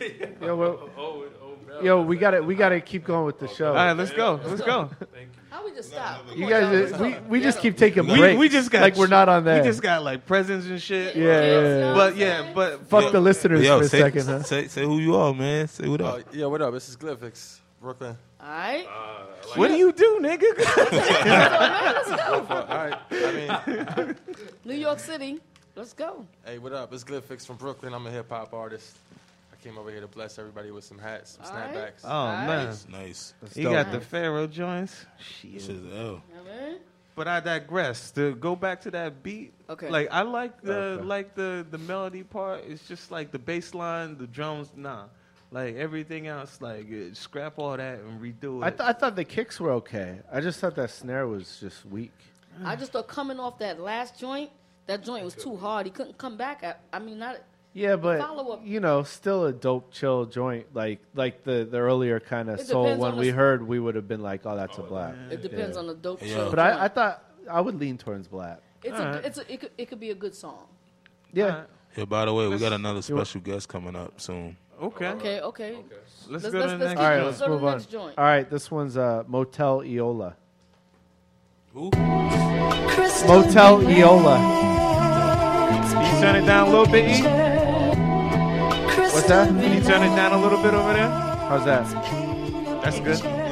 You 0.01 0.09
got, 0.09 0.29
you 0.41 0.41
got? 0.41 0.47
Yo, 0.47 0.91
yo, 1.83 2.03
we 2.03 2.17
got 2.17 2.31
to 2.33 2.41
we 2.41 2.55
got 2.55 2.71
to 2.71 2.81
keep 2.81 3.05
going 3.05 3.27
with 3.27 3.39
the 3.39 3.49
show. 3.49 3.69
All 3.69 3.75
right, 3.75 3.93
let's 3.93 4.13
go. 4.13 4.41
Let's 4.45 4.63
go. 4.63 4.91
How 5.51 5.65
we 5.65 5.73
just 5.73 5.91
stop? 5.91 6.27
Come 6.29 6.37
You 6.37 6.45
on, 6.45 6.51
guys, 6.51 6.91
y'all. 6.91 7.01
we, 7.01 7.11
Let's 7.13 7.27
we 7.29 7.41
just 7.41 7.61
keep 7.61 7.77
taking 7.77 8.07
We, 8.09 8.19
breaks. 8.19 8.39
we 8.39 8.49
just 8.49 8.71
got 8.71 8.83
like 8.83 8.97
we're 8.97 9.07
not 9.07 9.29
on 9.29 9.45
there. 9.45 9.63
We 9.63 9.69
just 9.69 9.83
got 9.83 10.03
like 10.03 10.27
presents 10.27 10.67
and 10.67 10.81
shit. 10.83 11.15
Yeah, 11.15 11.43
yeah, 11.43 11.61
yeah. 11.79 11.95
But 11.95 12.17
yeah, 12.17 12.53
but 12.55 12.87
Fuck 12.89 13.13
the 13.13 13.21
listeners 13.21 13.65
Yo, 13.65 13.79
for 13.79 13.85
a 13.85 13.89
say, 13.89 14.01
second, 14.01 14.27
huh? 14.27 14.43
say, 14.43 14.67
say 14.69 14.83
who 14.83 14.99
you 14.99 15.17
are, 15.17 15.33
man. 15.33 15.69
Say 15.69 15.89
what 15.89 16.01
up. 16.01 16.15
Uh, 16.15 16.19
yeah, 16.33 16.47
what 16.47 16.61
up? 16.61 16.73
This 16.75 16.89
is 16.89 16.97
Glyphix, 16.97 17.61
Brooklyn. 17.81 18.17
All 18.41 18.49
right. 18.49 18.87
what 19.55 19.69
do 19.69 19.75
you 19.75 19.93
do, 19.93 20.19
nigga? 20.21 20.45
All 22.51 22.77
right. 22.77 22.99
I 23.11 24.05
mean, 24.05 24.17
New 24.65 24.75
York 24.75 24.99
City. 24.99 25.41
Let's 25.77 25.93
go. 25.93 26.27
hey, 26.45 26.59
what 26.59 26.73
up? 26.73 26.93
It's 26.93 27.05
Glyphix 27.05 27.47
from 27.47 27.57
Brooklyn. 27.57 27.95
I'm 27.95 28.07
a 28.07 28.11
hip 28.11 28.29
hop 28.31 28.55
artist. 28.55 28.97
I 29.65 29.67
came 29.67 29.79
over 29.79 29.91
here 29.91 30.01
to 30.03 30.07
bless 30.07 30.39
everybody 30.39 30.71
with 30.71 30.85
some 30.85 30.99
hats, 30.99 31.39
some 31.43 31.47
All 31.47 31.59
right. 31.59 31.75
snapbacks. 31.75 32.05
Oh 32.05 32.27
man, 32.47 32.77
Nice, 32.91 33.33
He 33.55 33.63
you 33.63 33.71
got 33.71 33.91
the 33.93 34.01
Pharaoh 34.01 34.47
joints. 34.47 35.07
This 35.43 35.65
Shit. 35.67 35.77
is 35.77 35.95
L. 35.95 36.21
But 37.17 37.29
I 37.29 37.41
digress. 37.41 38.11
To 38.13 38.35
go 38.35 38.57
back 38.57 38.83
to 38.83 38.91
that 38.91 39.23
beat, 39.23 39.55
Okay. 39.71 39.89
like 39.89 40.09
I 40.11 40.21
like 40.23 40.61
the 40.61 40.75
Okay. 40.99 41.03
like 41.05 41.35
the 41.35 41.65
the 41.71 41.79
melody 41.79 42.25
part. 42.25 42.65
It's 42.69 42.87
just 42.87 43.11
like 43.11 43.31
the 43.31 43.39
bass 43.39 43.73
line, 43.73 44.19
the 44.19 44.27
drums. 44.27 44.71
Nah, 44.77 45.05
like 45.51 45.77
everything 45.77 46.27
else, 46.27 46.61
like 46.61 46.87
uh, 46.93 47.15
scrap 47.15 47.55
all 47.59 47.75
that 47.77 48.01
and 48.01 48.21
redo 48.21 48.61
it. 48.61 48.65
I, 48.67 48.71
th- 48.71 48.81
I 48.81 48.93
thought 48.93 49.17
the 49.17 49.25
kicks 49.25 49.59
were 49.61 49.71
okay. 49.81 50.19
I 50.31 50.43
just 50.43 50.61
thought 50.61 50.75
that 50.75 50.91
snare 50.91 51.27
was 51.27 51.59
just 51.61 51.87
weak. 51.87 52.13
I 52.65 52.77
just 52.77 52.93
thought 52.93 53.09
coming 53.09 53.41
off 53.41 53.59
that 53.61 53.81
last 53.81 54.19
joint, 54.21 54.51
that 54.89 55.03
joint 55.03 55.25
was 55.25 55.35
too 55.35 55.57
hard. 55.57 55.87
He 55.87 55.91
couldn't 55.93 56.19
come 56.19 56.37
back. 56.37 56.63
At, 56.63 56.81
I 56.93 56.99
mean, 56.99 57.19
not. 57.19 57.39
Yeah, 57.77 57.97
but 57.97 58.21
follow-up- 58.21 58.61
you 58.65 58.79
know, 58.79 59.03
still 59.03 59.47
a 59.47 59.53
dope, 59.53 59.91
chill 59.93 60.27
joint. 60.27 60.67
Like 60.75 61.01
like 61.15 61.43
the 61.43 61.67
the 61.69 61.79
earlier 61.79 62.21
kind 62.21 62.49
of 62.49 62.61
It 62.61 62.67
soul 62.69 62.85
depends 62.85 63.01
one 63.01 63.13
on 63.15 63.19
we 63.19 63.31
the- 63.31 63.37
heard, 63.37 63.67
we 63.67 63.81
would 63.81 63.97
have 63.97 64.07
been 64.07 64.23
like, 64.23 64.43
oh, 64.47 64.55
that's 64.57 64.79
a 64.79 64.83
black. 64.83 65.15
It 65.31 65.43
depends 65.43 65.75
Yeah. 65.77 65.81
on 65.81 65.87
the 65.89 65.95
dope 65.95 66.23
Yeah. 66.23 66.35
show. 66.35 66.51
But 66.51 66.59
I, 66.61 66.85
I 66.85 66.89
thought 66.89 67.25
I 67.51 67.61
would 67.61 67.75
lean 67.81 67.99
towards 67.99 68.29
black. 68.29 68.61
it's 68.85 68.97
a, 68.99 69.21
it's 69.25 69.39
a, 69.39 69.53
it 69.53 69.61
could, 69.61 69.71
it 69.77 69.89
could 69.89 69.99
be 70.01 70.11
a 70.11 70.15
good 70.15 70.35
song. 70.37 70.67
Yeah. 71.33 71.45
Alright, 71.47 71.67
Yeah, 71.97 72.05
by 72.05 72.25
the 72.27 72.33
way, 72.33 72.47
we 72.47 72.59
got 72.59 72.73
another 72.73 73.03
special 73.03 73.41
guest 73.41 73.69
coming 73.69 73.97
up 73.97 74.21
soon. 74.21 74.57
okay. 74.81 75.09
Okay, 75.09 75.41
okay. 75.41 75.75
Let's, 76.29 76.45
Let's- 76.45 76.55
go 76.55 76.59
let's- 76.61 76.73
to 76.73 76.79
the 76.79 76.85
let's 76.85 76.85
next. 76.85 76.91
keep 76.93 76.99
All 77.01 77.05
right, 77.05 77.15
going. 77.17 77.27
let's 77.27 77.39
Go 77.41 77.45
to 77.47 77.51
the 77.51 77.57
move 77.57 77.65
on. 77.65 77.73
next 77.73 77.87
joint. 77.91 78.15
All 78.19 78.25
right, 78.25 78.49
this 78.49 78.71
one's 78.71 78.97
uh, 78.97 79.25
Motel 79.27 79.83
Eola. 79.83 80.37
Who? 81.73 81.91
Motel 83.27 83.83
Eola. 83.91 84.37
Can 85.91 86.15
you 86.15 86.21
turn 86.23 86.37
it 86.37 86.47
down 86.47 86.69
a 86.69 86.71
little 86.71 86.87
bit? 86.87 87.09
E? 87.11 87.44
Can 89.27 89.73
you 89.73 89.81
turn 89.81 90.03
it 90.03 90.15
down 90.15 90.33
a 90.33 90.39
little 90.39 90.63
bit 90.63 90.75
over 90.75 90.93
there? 90.93 91.09
How's 91.09 91.65
that? 91.65 91.87
That's 92.83 93.01
good. 93.01 93.44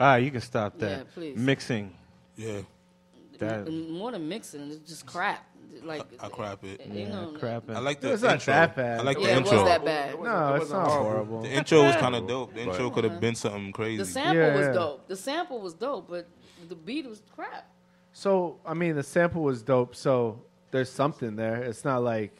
All 0.00 0.06
right, 0.06 0.18
you 0.18 0.30
can 0.30 0.40
stop 0.40 0.78
that. 0.78 0.90
Yeah, 0.98 1.02
please. 1.14 1.36
Mixing. 1.36 1.94
Yeah, 2.36 2.60
That 3.38 3.66
M- 3.68 3.92
More 3.92 4.12
than 4.12 4.28
mixing, 4.28 4.70
it's 4.70 4.88
just 4.88 5.04
crap. 5.06 5.44
Like 5.84 6.02
I 6.18 6.28
crap 6.28 6.64
it. 6.64 6.84
you 6.86 7.06
know, 7.06 7.32
crapping. 7.38 7.76
I 7.76 7.78
like 7.78 8.00
the 8.00 8.12
It's 8.12 8.22
not 8.22 8.32
intro. 8.34 8.52
that 8.54 8.74
bad. 8.76 9.00
I 9.00 9.02
like 9.02 9.16
the 9.18 9.22
yeah, 9.22 9.28
it 9.28 9.36
intro. 9.38 9.58
was 9.58 9.64
that 9.68 9.84
bad. 9.84 10.20
No, 10.20 10.54
it's 10.56 10.70
not 10.70 10.88
horrible. 10.88 11.42
The 11.42 11.50
intro 11.52 11.84
was 11.84 11.96
kind 11.96 12.16
of 12.16 12.26
dope. 12.26 12.54
The 12.54 12.62
intro 12.62 12.90
could 12.90 13.04
have 13.04 13.20
been 13.20 13.34
something 13.34 13.72
crazy. 13.72 13.98
The 13.98 14.04
sample 14.06 14.36
Yeah, 14.36 14.56
was 14.56 14.66
yeah. 14.66 14.72
dope. 14.72 15.06
The 15.08 15.16
sample 15.16 15.60
was 15.60 15.74
dope, 15.74 16.08
but 16.08 16.26
the 16.68 16.74
beat 16.74 17.06
was 17.08 17.22
crap. 17.34 17.66
So 18.12 18.58
I 18.66 18.74
mean, 18.74 18.96
the 18.96 19.02
sample 19.04 19.42
was 19.42 19.62
dope. 19.62 19.94
So 19.94 20.42
there's 20.70 20.90
something 20.90 21.36
there. 21.36 21.62
It's 21.62 21.84
not 21.84 22.02
like 22.02 22.32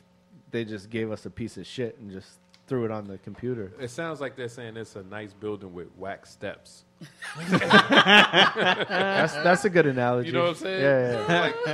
they 0.51 0.65
just 0.65 0.91
gave 0.91 1.13
us 1.13 1.25
a 1.25 1.31
piece 1.31 1.57
of 1.57 1.67
shit 1.67 1.99
and 2.01 2.11
just 2.11 2.40
threw 2.71 2.85
it 2.85 2.93
on 2.93 3.09
the 3.09 3.19
computer. 3.19 3.73
It 3.81 3.91
sounds 3.91 4.21
like 4.21 4.37
they're 4.37 4.49
saying 4.49 4.77
it's 4.77 4.95
a 4.95 5.03
nice 5.03 5.33
building 5.33 5.75
with 5.75 5.89
wax 5.97 6.31
steps. 6.31 6.85
That's 7.51 9.33
that's 9.33 9.65
a 9.65 9.71
good 9.71 9.87
analogy. 9.87 10.29
You 10.29 10.35
know 10.35 10.43
what 10.43 10.49
I'm 10.51 10.55
saying? 10.55 10.83
Yeah, 10.83 11.27
yeah. 11.29 11.41
Like, 11.41 11.65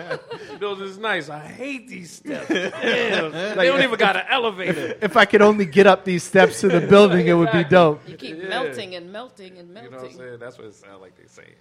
the 0.53 0.57
building 0.59 0.87
is 0.87 0.97
nice. 0.97 1.29
I 1.29 1.41
hate 1.41 1.87
these 1.89 2.13
steps. 2.13 2.49
Damn. 2.49 3.33
they 3.33 3.67
don't 3.67 3.83
even 3.83 3.99
got 3.99 4.17
an 4.17 4.25
elevator. 4.31 4.97
If 5.03 5.19
I 5.19 5.27
could 5.27 5.43
only 5.43 5.67
get 5.67 5.87
up 5.87 6.07
these 6.07 6.23
steps 6.23 6.61
to 6.63 6.69
the 6.69 6.81
building, 6.81 7.27
it 7.27 7.35
would 7.35 7.53
be 7.53 7.65
dope. 7.65 8.09
You 8.09 8.17
keep 8.17 8.39
Yeah. 8.39 8.49
melting 8.49 8.95
and 8.95 9.13
melting 9.13 9.59
and 9.59 9.69
melting. 9.75 9.91
You 9.93 9.99
melting. 9.99 10.17
know 10.17 10.17
what 10.17 10.25
I'm 10.25 10.29
saying? 10.31 10.39
That's 10.41 10.57
what 10.59 10.67
it 10.69 10.75
sounds 10.77 11.03
like 11.03 11.17
they're 11.17 11.27
saying. 11.29 11.57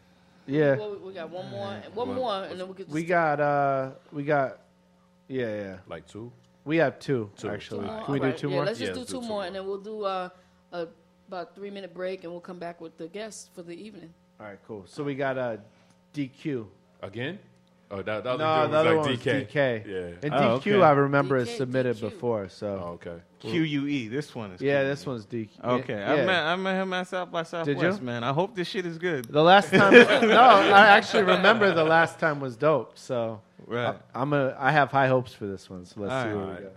Yeah. 0.47 0.76
Well, 0.76 0.97
we 1.03 1.14
got 1.14 1.30
one 1.30 1.49
more, 1.49 1.73
one 1.93 2.14
more, 2.14 2.43
and 2.43 2.57
then 2.57 2.68
we 2.69 2.73
could. 2.76 2.89
We 2.89 3.03
got 3.03 3.41
uh 3.41 3.91
we 4.14 4.23
got 4.23 4.60
yeah, 5.27 5.55
yeah. 5.55 5.77
Like 5.88 6.07
two? 6.07 6.31
We 6.65 6.77
have 6.77 6.99
two, 6.99 7.29
Two. 7.37 7.49
actually. 7.49 7.87
Two? 7.87 8.03
Can 8.05 8.13
we 8.13 8.19
do 8.19 8.31
two 8.33 8.49
yeah, 8.49 8.55
more? 8.55 8.65
Let's 8.65 8.79
just 8.79 8.89
Yeah, 8.89 8.93
do 8.93 8.99
let's 9.01 9.11
two, 9.11 9.17
do 9.17 9.21
two 9.21 9.27
more, 9.27 9.37
more. 9.37 9.45
and 9.45 9.55
then 9.55 9.65
we'll 9.65 9.77
do 9.79 10.03
uh, 10.03 10.29
a 10.73 10.87
about 11.27 11.55
three 11.55 11.69
minute 11.69 11.93
break, 11.93 12.23
and 12.23 12.31
we'll 12.31 12.41
come 12.41 12.59
back 12.59 12.81
with 12.81 12.97
the 12.97 13.07
guests 13.07 13.49
for 13.53 13.61
the 13.63 13.73
evening. 13.73 14.13
All 14.39 14.47
right, 14.47 14.59
cool. 14.67 14.83
So 14.87 15.03
we 15.03 15.15
got 15.15 15.37
uh 15.37 15.57
DQ. 16.13 16.65
Again? 17.01 17.39
Oh, 17.91 18.01
that, 18.01 18.23
that 18.23 18.39
No, 18.39 18.45
other 18.45 18.71
the 18.71 18.77
other 18.77 18.97
one 18.97 19.09
was 19.09 19.17
was 19.19 19.25
like 19.27 19.49
DK. 19.51 19.83
DK. 19.83 19.85
Yeah. 19.87 20.15
And 20.23 20.33
Oh, 20.33 20.37
DQ, 20.59 20.73
okay. 20.73 20.81
I 20.81 20.91
remember 20.93 21.37
is 21.37 21.49
DK, 21.49 21.57
submitted 21.57 21.97
DQ. 21.97 22.01
before. 22.01 22.49
So 22.49 22.67
Oh, 22.83 22.87
okay. 22.93 23.21
Q 23.39 23.61
U 23.61 23.87
E. 23.87 24.07
This 24.07 24.33
one 24.33 24.51
is. 24.53 24.61
yeah, 24.61 24.79
Q 24.79 24.83
U 24.83 24.89
this 24.89 25.05
one's 25.05 25.25
DQ. 25.27 25.49
Okay, 25.63 25.93
Yeah. 25.93 26.13
I 26.13 26.25
met 26.25 26.43
I 26.45 26.55
met 26.55 26.81
him 26.81 26.93
at 26.93 27.07
South 27.07 27.31
by 27.31 27.43
Southwest, 27.43 27.99
you? 27.99 28.05
man. 28.05 28.23
I 28.23 28.33
hope 28.33 28.55
this 28.55 28.67
shit 28.67 28.85
is 28.87 28.97
good. 28.97 29.25
The 29.25 29.43
last 29.43 29.69
time, 29.71 29.93
no, 30.27 30.39
I 30.39 30.87
actually 30.97 31.23
remember 31.23 31.71
the 31.73 31.83
last 31.83 32.17
time 32.19 32.39
was 32.39 32.55
dope. 32.57 32.97
So 32.97 33.39
Right. 33.67 33.95
I, 34.13 34.21
am 34.21 34.33
a, 34.33 34.55
I 34.59 34.71
have 34.71 34.91
high 34.91 35.07
hopes 35.07 35.33
for 35.33 35.45
this 35.47 35.69
one. 35.69 35.85
So 35.85 36.01
let's 36.01 36.13
All 36.13 36.23
see 36.23 36.29
right. 36.29 36.35
what 36.35 36.59
we 36.59 36.65
All 36.65 36.71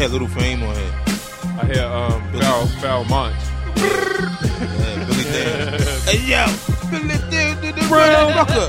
had 0.00 0.12
Lil' 0.12 0.26
Fame 0.28 0.62
on 0.62 0.74
here. 0.74 0.92
I 1.60 1.66
hear 1.66 1.84
um, 1.84 2.22
Val, 2.32 2.64
Val 2.80 3.04
Monch. 3.04 3.36
Yeah, 3.76 5.04
Billy 5.06 5.24
Danze. 5.24 6.08
hey 6.08 6.20
yo, 6.26 6.46
Billy 6.90 7.14
Danze 7.28 7.60
did 7.60 7.74
the 7.74 7.82
real 7.82 8.28
rocker. 8.34 8.68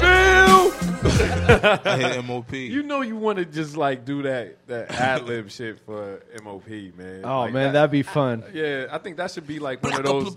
I 1.88 1.98
hit 1.98 2.26
MOP. 2.26 2.52
You 2.54 2.84
know 2.84 3.00
you 3.02 3.16
want 3.16 3.38
to 3.40 3.46
just 3.46 3.78
like 3.78 4.04
do 4.04 4.24
that 4.24 4.68
that 4.68 4.92
ad 4.92 5.24
lib 5.24 5.50
shit 5.58 5.80
for 5.86 6.22
MOP, 6.44 6.68
man. 6.98 7.22
Oh 7.24 7.42
Like 7.42 7.54
man, 7.54 7.64
that- 7.68 7.74
that'd 7.74 7.92
be 7.92 8.04
fun. 8.04 8.44
Yeah, 8.54 8.88
I 8.92 8.98
think 8.98 9.16
that 9.16 9.32
should 9.32 9.48
be 9.48 9.60
like 9.60 9.82
one 9.84 9.94
of 9.94 10.04
those. 10.04 10.36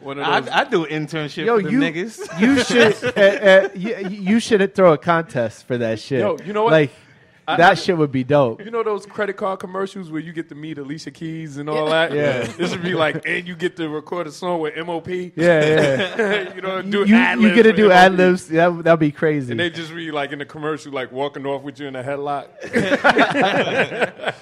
One 0.00 0.18
of 0.18 0.26
I, 0.26 0.40
those. 0.40 0.50
I 0.50 0.64
do 0.64 0.84
an 0.84 1.06
internship 1.06 1.46
Yo, 1.46 1.56
for 1.56 1.62
the 1.62 1.70
you 1.70 1.80
niggas. 1.80 2.40
you 2.40 2.62
should 2.62 2.94
uh, 3.16 3.20
uh, 3.20 3.68
you, 3.74 4.08
you 4.34 4.38
should 4.40 4.74
throw 4.74 4.92
a 4.92 4.98
contest 4.98 5.66
for 5.66 5.78
that 5.78 5.98
shit. 5.98 6.20
Yo, 6.20 6.36
you 6.44 6.52
know 6.52 6.64
what? 6.64 6.72
Like 6.72 6.90
I- 6.90 7.09
that 7.56 7.70
I- 7.72 7.74
shit 7.74 7.96
would 7.96 8.12
be 8.12 8.24
dope. 8.24 8.64
You 8.64 8.70
know 8.70 8.82
those 8.82 9.06
credit 9.06 9.36
card 9.36 9.60
commercials 9.60 10.10
where 10.10 10.20
you 10.20 10.32
get 10.32 10.48
to 10.50 10.54
meet 10.54 10.78
Alicia 10.78 11.10
Keys 11.10 11.56
and 11.56 11.68
all 11.68 11.86
that? 11.90 12.12
Yeah. 12.12 12.42
This 12.42 12.70
would 12.72 12.82
be 12.82 12.94
like, 12.94 13.22
and 13.26 13.46
you 13.46 13.54
get 13.56 13.76
to 13.76 13.88
record 13.88 14.26
a 14.26 14.32
song 14.32 14.60
with 14.60 14.76
MOP. 14.76 15.08
Yeah, 15.08 15.30
yeah. 15.36 16.54
you 16.54 16.60
know, 16.60 16.78
You 16.78 16.90
do 16.90 17.04
you, 17.04 17.16
ad 17.16 17.40
you 17.40 17.54
get 17.54 17.62
to 17.64 17.72
do 17.72 17.90
ad 17.90 18.14
libs. 18.14 18.48
That 18.48 18.84
that'd 18.84 19.00
be 19.00 19.12
crazy. 19.12 19.52
And 19.52 19.60
they 19.60 19.70
just 19.70 19.94
be 19.94 20.10
like 20.10 20.32
in 20.32 20.38
the 20.38 20.44
commercial, 20.44 20.92
like 20.92 21.12
walking 21.12 21.46
off 21.46 21.62
with 21.62 21.78
you 21.80 21.86
in 21.86 21.96
a 21.96 22.02
headlock. 22.02 22.48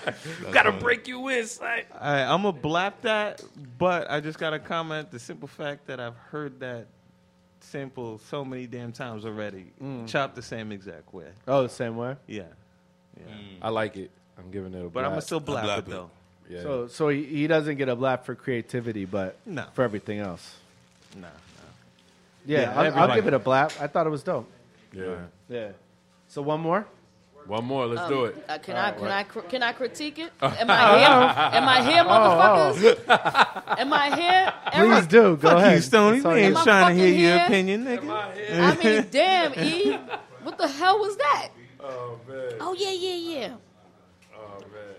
Gotta 0.52 0.72
break 0.72 1.06
you 1.08 1.28
in, 1.28 1.46
son. 1.46 1.80
All 1.92 2.00
right, 2.00 2.22
I'm 2.22 2.42
gonna 2.42 2.58
blap 2.58 2.94
that, 3.02 3.42
but 3.78 4.10
I 4.10 4.20
just 4.20 4.38
gotta 4.38 4.58
comment 4.58 5.10
the 5.10 5.18
simple 5.18 5.48
fact 5.48 5.86
that 5.86 6.00
I've 6.00 6.16
heard 6.16 6.60
that 6.60 6.86
sample 7.60 8.18
so 8.18 8.44
many 8.44 8.66
damn 8.66 8.92
times 8.92 9.24
already, 9.24 9.72
mm. 9.82 10.06
chopped 10.08 10.34
the 10.34 10.42
same 10.42 10.72
exact 10.72 11.12
way. 11.12 11.28
oh, 11.46 11.62
the 11.62 11.68
same 11.68 11.96
way. 11.96 12.16
Yeah, 12.26 12.44
yeah. 13.26 13.34
I 13.62 13.68
like 13.70 13.96
it. 13.96 14.10
I'm 14.38 14.50
giving 14.50 14.72
it 14.74 14.84
a 14.84 14.88
But 14.88 15.00
I'm 15.00 15.10
gonna 15.10 15.10
blast. 15.16 15.26
still 15.26 15.40
blap, 15.40 15.64
blap 15.64 15.78
it 15.78 15.80
it. 15.80 15.90
though. 15.90 16.10
Yeah. 16.48 16.62
So 16.62 16.86
so 16.88 17.08
he, 17.08 17.24
he 17.24 17.46
doesn't 17.46 17.76
get 17.76 17.88
a 17.88 17.96
blap 17.96 18.24
for 18.24 18.34
creativity, 18.34 19.04
but 19.04 19.36
No. 19.44 19.64
for 19.74 19.82
everything 19.84 20.18
else. 20.20 20.56
Nah, 21.16 21.22
nah. 21.22 21.28
Yeah, 22.46 22.60
Yeah, 22.60 22.70
I'll, 22.70 22.78
I'll 22.78 22.84
everybody- 22.86 23.14
give 23.20 23.26
it 23.28 23.34
a 23.34 23.40
blap. 23.40 23.80
I 23.80 23.86
thought 23.86 24.06
it 24.06 24.10
was 24.10 24.22
dope. 24.22 24.48
yeah. 24.92 25.16
Yeah. 25.48 25.68
So 26.28 26.42
one 26.42 26.60
more. 26.60 26.86
One 27.46 27.64
more. 27.64 27.86
Let's 27.86 28.02
Um, 28.02 28.08
do 28.10 28.24
it. 28.26 28.44
Uh, 28.46 28.58
can 28.58 28.76
I 28.76 28.90
can 28.92 29.06
I 29.08 29.22
cr- 29.22 29.40
can 29.40 29.62
I 29.62 29.72
critique 29.72 30.18
it? 30.18 30.30
Am 30.42 30.70
I 30.70 30.98
here? 30.98 31.08
Am 31.58 31.68
I 31.68 31.82
here, 31.90 32.04
motherfuckers? 32.04 33.78
Am 33.78 33.92
I 33.92 34.14
here? 34.16 34.52
Am 34.72 34.90
I- 34.92 35.00
Please 35.00 35.06
do. 35.06 35.36
Go 35.36 35.48
Fuck 35.48 35.58
ahead. 35.58 35.74
you, 35.76 35.80
Stoney. 35.80 36.16
It's 36.18 36.26
We 36.26 36.32
ain't 36.40 36.56
Am 36.58 36.62
trying 36.64 36.96
to 36.96 37.02
hear 37.02 37.08
fucking 37.10 37.20
your 37.22 37.36
here? 37.36 37.44
opinion, 37.46 37.84
nigga. 37.86 38.60
I 38.60 38.84
mean, 38.84 39.06
damn, 39.10 39.54
E. 39.58 39.98
What 40.42 40.56
the 40.58 40.68
hell 40.68 40.98
was 40.98 41.16
that? 41.16 41.48
Oh 41.80 42.18
man. 42.28 42.52
Oh 42.60 42.74
yeah, 42.78 42.90
yeah, 42.90 43.14
yeah. 43.14 43.54
Oh 44.36 44.58
man. 44.60 44.94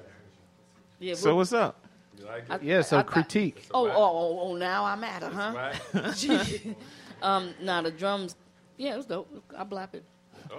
Yeah. 1.00 1.14
So 1.16 1.36
what's 1.36 1.54
up? 1.54 1.86
You 2.18 2.26
like 2.26 2.44
it? 2.44 2.52
I- 2.52 2.60
Yeah. 2.62 2.82
So 2.82 2.98
I- 2.98 3.00
I- 3.02 3.04
critique. 3.04 3.66
Oh, 3.74 3.88
oh, 3.88 3.94
oh, 3.96 4.40
oh, 4.52 4.56
now 4.56 4.86
I'm 4.86 5.04
at 5.04 5.24
it, 5.24 5.32
huh? 5.32 5.54
Right? 5.56 6.76
um, 7.22 7.54
now 7.62 7.82
the 7.82 7.92
drums. 7.92 8.36
Yeah, 8.78 8.94
it 8.94 8.98
was 8.98 9.06
dope. 9.06 9.30
I 9.58 9.64
blap 9.64 9.94
it. 9.94 10.04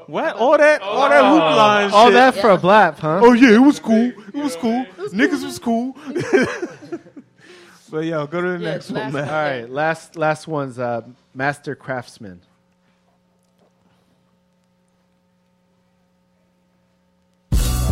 What? 0.07 0.37
All 0.37 0.57
that, 0.57 0.83
all 0.83 1.09
that 1.09 1.23
hoopla 1.25 1.85
and 1.85 1.93
All 1.93 2.07
shit. 2.07 2.15
that 2.15 2.35
for 2.37 2.51
a 2.51 2.59
blap, 2.59 2.99
huh? 2.99 3.21
Oh 3.23 3.33
yeah, 3.33 3.55
it 3.57 3.59
was 3.59 3.81
cool. 3.81 4.13
It 4.29 4.35
was 4.35 4.55
cool. 4.57 4.85
Niggas 4.99 5.43
was 5.45 5.59
cool. 5.59 5.97
but 7.91 8.05
yo, 8.05 8.27
go 8.27 8.41
to 8.41 8.59
the 8.59 8.65
Yeah, 8.65 8.71
next 8.73 8.91
one, 8.91 9.13
man. 9.13 9.25
All 9.29 9.35
right. 9.35 9.69
Last 9.69 10.17
last 10.17 10.47
one's 10.47 10.79
uh, 10.79 11.03
master 11.35 11.75
craftsman. 11.75 12.41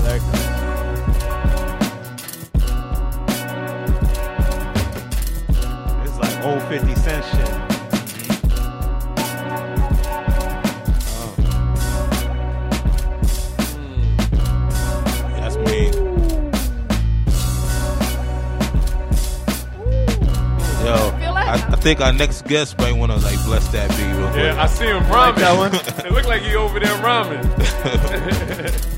There 0.09 0.17
it 0.17 0.21
comes. 0.21 0.33
It's 6.05 6.19
like 6.19 6.45
old 6.45 6.63
50 6.63 6.95
cent 6.95 7.25
shit. 7.25 7.49
Oh. 11.11 11.35
That's 15.37 15.57
me. 15.57 15.91
Yo, 20.85 20.95
I, 21.35 21.53
I 21.53 21.77
think 21.77 22.01
our 22.01 22.13
next 22.13 22.47
guest 22.47 22.79
might 22.79 22.93
want 22.93 23.13
to 23.13 23.19
like 23.19 23.43
bless 23.45 23.69
that 23.69 23.91
beat 23.91 24.07
real 24.19 24.31
quick. 24.31 24.43
Yeah, 24.43 24.63
I 24.63 24.67
see 24.67 24.87
him 24.87 25.07
rhyming. 25.11 25.41
that 25.41 25.59
one? 25.59 25.75
it 26.07 26.13
looked 26.13 26.29
like 26.29 26.43
he 26.43 26.55
over 26.57 26.81
there 26.81 27.03
rhyming. 27.03 27.45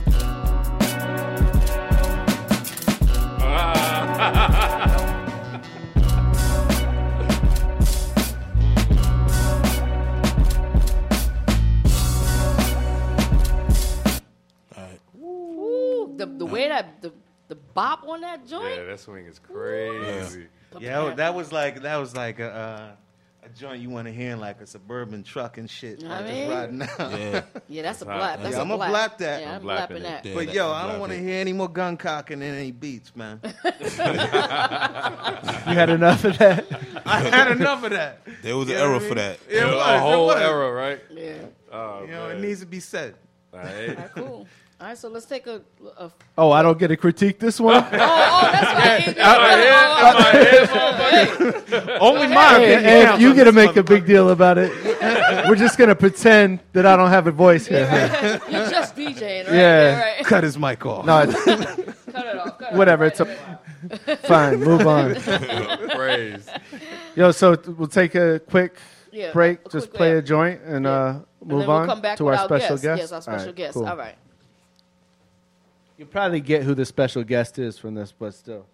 the 16.21 16.27
the 16.27 16.47
way 16.47 16.69
that 16.69 17.01
the 17.01 17.13
the 17.49 17.55
bop 17.55 18.07
on 18.07 18.21
that 18.21 18.47
joint. 18.47 18.77
yeah, 18.77 18.85
that 18.85 19.01
swing 19.01 19.25
is 19.27 19.39
crazy. 19.39 20.49
Yeah, 20.79 21.15
that 21.15 21.35
was 21.35 21.51
like 21.51 21.81
that 21.83 21.97
was 21.97 22.15
like 22.15 22.39
a 22.39 22.51
uh, 22.51 22.93
a 22.93 23.10
joint 23.55 23.81
you 23.83 23.91
want 23.91 24.07
to 24.07 24.13
hear 24.13 24.33
in 24.33 24.41
like 24.41 24.61
a 24.61 24.67
suburban 24.67 25.23
truck 25.23 25.59
and 25.59 25.69
shit. 25.69 26.03
I 26.05 26.09
like 26.09 26.19
just 26.27 26.33
mean- 26.35 26.51
riding 26.51 26.83
out. 26.83 26.99
Yeah. 27.19 27.43
Yeah, 27.69 27.83
that's 27.83 28.03
a 28.03 28.07
blap. 28.07 28.43
That's 28.43 28.53
Yeah, 28.55 28.59
a 28.59 28.61
I'ma 28.63 28.77
blap. 28.79 28.91
blap 28.91 29.19
that. 29.19 29.41
Yeah, 29.43 29.49
I'm 29.51 29.55
I'm 29.57 29.63
blapping 29.63 29.97
blapping 30.01 30.19
it. 30.19 30.25
that. 30.25 30.35
But 30.35 30.47
that- 30.47 30.55
yo, 30.55 30.71
I 30.73 30.89
don't 30.91 30.99
want 31.01 31.13
to 31.13 31.19
hear 31.19 31.41
any 31.41 31.53
more 31.53 31.69
gun 31.69 31.97
cocking 31.97 32.43
in 32.43 32.55
any 32.55 32.73
beats, 32.73 33.15
man. 33.15 33.41
You 35.67 35.77
had 35.77 35.91
enough 35.91 36.25
of 36.25 36.39
that. 36.39 36.67
I 37.07 37.21
had 37.21 37.51
enough 37.53 37.85
of 37.85 37.91
that. 37.91 38.21
There 38.43 38.57
was 38.57 38.69
an 38.69 38.73
You 38.75 38.79
know 38.79 38.85
era 38.87 38.95
what 38.99 39.03
for 39.09 39.15
that. 39.15 39.39
It 39.49 39.65
was, 39.65 39.75
a 39.75 39.99
whole 40.01 40.27
was. 40.27 40.37
era, 40.41 40.73
right? 40.73 41.01
Yeah. 41.11 41.35
Oh, 41.73 42.03
You 42.03 42.09
know, 42.11 42.29
it 42.31 42.41
needs 42.41 42.61
to 42.61 42.67
be 42.67 42.81
said. 42.81 43.15
All 43.53 43.61
right. 43.61 43.89
All 43.91 43.95
right, 43.95 44.11
cool. 44.15 44.47
All 44.81 44.87
right, 44.87 44.97
so 44.97 45.09
let's 45.11 45.27
take 45.27 45.47
a. 45.47 45.61
a 45.99 46.11
Oh, 46.39 46.51
I 46.53 46.63
don't 46.63 46.79
get 46.79 46.89
to 46.89 46.97
critique 46.97 47.39
this 47.39 47.61
one. 47.61 47.77
oh, 47.85 47.89
oh, 47.93 48.51
that's 48.51 48.75
right. 48.75 49.09
It- 49.09 49.19
Only 52.01 52.23
ahead. 52.23 52.35
my 52.35 52.49
Hey, 52.59 52.75
opinion 52.75 52.85
hey, 52.85 53.15
if 53.15 53.21
you 53.21 53.29
on 53.31 53.37
get 53.37 53.45
to 53.45 53.53
make 53.53 53.77
a 53.77 53.83
big 53.83 54.07
deal 54.07 54.31
about 54.31 54.57
it, 54.57 54.73
we're 55.49 55.55
just 55.57 55.77
gonna 55.77 55.95
pretend 55.95 56.61
that 56.73 56.87
I 56.87 56.97
don't 56.97 57.11
have 57.11 57.27
a 57.27 57.31
voice 57.31 57.67
here. 57.67 57.81
You're 58.51 58.71
just 58.71 58.97
DJing, 58.97 59.47
right? 59.47 59.55
Yeah. 59.55 60.01
right. 60.01 60.25
Cut 60.25 60.45
his 60.45 60.57
mic 60.57 60.87
off. 60.87 61.05
No, 61.05 61.19
it's, 61.21 61.45
Cut 61.45 62.27
it 62.27 62.39
off. 62.39 62.59
Cut 62.59 62.73
whatever. 62.73 63.05
off. 63.07 63.21
It's 63.21 63.21
a, 63.21 64.17
fine. 64.27 64.61
Move 64.61 64.87
on. 64.87 65.15
Praise. 65.91 66.49
Yo, 67.17 67.33
so 67.33 67.55
we'll 67.77 67.87
take 67.89 68.15
a 68.15 68.39
quick 68.41 68.77
Yeah, 69.13 69.33
break. 69.33 69.61
a 69.67 69.69
just 69.69 69.89
quick- 69.91 69.99
play 69.99 70.13
yeah. 70.13 70.19
a 70.19 70.23
joint 70.23 70.63
and 70.63 70.87
uh, 70.87 71.19
And 71.43 71.51
move 71.51 71.59
then 71.61 71.69
we'll 71.69 71.77
on 71.77 71.87
come 71.87 72.01
back 72.01 72.17
to 72.17 72.25
with 72.25 72.39
our 72.39 72.47
special 72.47 72.79
guest. 72.79 72.99
Yes, 73.01 73.13
our 73.13 73.21
special 73.21 73.41
All 73.41 73.47
right, 73.47 73.55
guest. 73.57 73.75
cool. 73.75 73.87
All 73.87 73.97
right. 73.97 74.15
You'll 76.01 76.09
probably 76.09 76.41
get 76.41 76.63
who 76.63 76.75
the 76.75 76.87
special 76.87 77.23
guest 77.23 77.59
is 77.59 77.77
from 77.77 77.95
this, 77.95 78.11
but 78.11 78.33
still. 78.33 78.65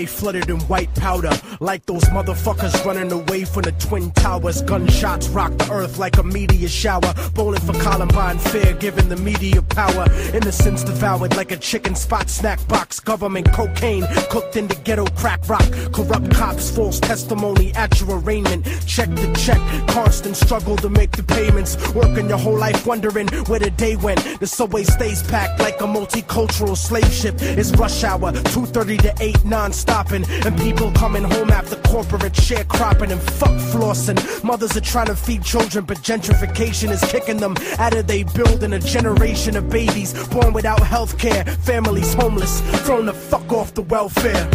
Stay 0.00 0.06
flooded 0.06 0.48
in 0.48 0.58
white 0.60 0.92
powder. 0.94 1.30
Like 1.60 1.84
those 1.86 2.04
motherfuckers 2.04 2.84
running 2.84 3.12
away 3.12 3.44
from 3.44 3.62
the 3.62 3.72
Twin 3.72 4.10
Towers. 4.12 4.62
Gunshots 4.62 5.28
rock 5.28 5.52
the 5.58 5.70
earth 5.70 5.98
like 5.98 6.16
a 6.16 6.22
meteor 6.22 6.68
shower. 6.68 7.12
Bowling 7.34 7.60
for 7.60 7.74
Columbine 7.74 8.38
fair, 8.38 8.72
giving 8.74 9.08
the 9.08 9.16
media 9.16 9.60
power. 9.70 10.06
Innocence 10.34 10.84
devoured 10.84 11.36
like 11.36 11.50
a 11.52 11.56
chicken 11.56 11.94
spot 11.94 12.28
snack 12.28 12.66
box. 12.68 13.00
Government 13.00 13.50
cocaine 13.52 14.06
cooked 14.30 14.56
in 14.56 14.68
the 14.68 14.74
ghetto 14.84 15.06
crack 15.16 15.48
rock. 15.48 15.66
Corrupt 15.92 16.30
cops, 16.32 16.70
false 16.70 17.00
testimony 17.00 17.72
at 17.74 18.00
your 18.00 18.18
arraignment. 18.18 18.64
Check 18.86 19.08
the 19.10 19.32
check, 19.38 19.60
constant 19.88 20.36
struggle 20.36 20.76
to 20.76 20.88
make 20.88 21.12
the 21.12 21.22
payments. 21.22 21.76
Working 21.94 22.28
your 22.28 22.38
whole 22.38 22.58
life 22.58 22.86
wondering 22.86 23.28
where 23.46 23.60
the 23.60 23.70
day 23.70 23.96
went. 23.96 24.20
The 24.40 24.46
subway 24.46 24.84
stays 24.84 25.22
packed 25.22 25.60
like 25.60 25.80
a 25.80 25.84
multicultural 25.84 26.76
slave 26.76 27.12
ship. 27.12 27.36
It's 27.40 27.72
rush 27.72 28.04
hour, 28.04 28.32
2.30 28.32 29.02
to 29.02 29.14
8 29.20 29.44
non-stopping. 29.44 30.24
And 30.46 30.58
people 30.58 30.90
coming 30.92 31.24
home 31.24 31.50
after 31.50 31.76
corporate 31.88 32.34
sharecropping 32.34 33.10
and 33.10 33.20
fuck 33.20 33.56
flossing. 33.72 34.18
Mothers 34.44 34.76
are 34.76 34.80
trying 34.80 35.06
to 35.06 35.16
feed 35.16 35.44
children, 35.44 35.84
but 35.84 35.98
gentrification 35.98 36.90
is 36.90 37.02
kicking 37.10 37.38
them 37.38 37.54
out 37.78 37.94
of 37.94 38.06
they 38.06 38.24
building 38.24 38.72
a 38.72 38.78
generation 38.78 39.56
of 39.56 39.59
babies 39.62 40.12
born 40.28 40.52
without 40.52 40.80
health 40.80 41.18
care. 41.18 41.44
Families 41.44 42.14
homeless, 42.14 42.60
thrown 42.84 43.06
the 43.06 43.14
fuck 43.14 43.52
off 43.52 43.74
the 43.74 43.82
welfare. 43.82 44.48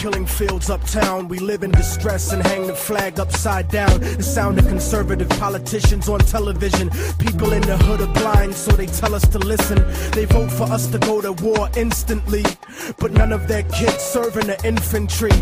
killing 0.04 0.26
fields 0.26 0.68
uptown. 0.68 1.28
We 1.28 1.38
live 1.38 1.62
in 1.62 1.70
distress 1.70 2.30
and 2.30 2.46
hang 2.46 2.66
the 2.66 2.74
flag 2.74 3.18
upside 3.18 3.68
down. 3.68 4.00
The 4.00 4.22
sound 4.22 4.58
of 4.58 4.68
conservative 4.68 5.30
politicians 5.30 6.10
on 6.10 6.18
television. 6.18 6.90
People 7.18 7.54
in 7.54 7.62
the 7.62 7.78
hood 7.78 8.02
are 8.02 8.12
blind, 8.12 8.54
so 8.54 8.72
they 8.72 8.84
tell 8.84 9.14
us 9.14 9.26
to 9.28 9.38
listen. 9.38 9.78
They 10.10 10.26
vote 10.26 10.50
for 10.50 10.64
us 10.64 10.88
to 10.88 10.98
go 10.98 11.22
to 11.22 11.32
war 11.32 11.70
instantly, 11.74 12.44
but 12.98 13.12
none 13.12 13.32
of 13.32 13.48
their 13.48 13.62
kids 13.62 14.02
serve 14.02 14.36
in 14.36 14.46
the 14.46 14.58
infantry. 14.62 15.36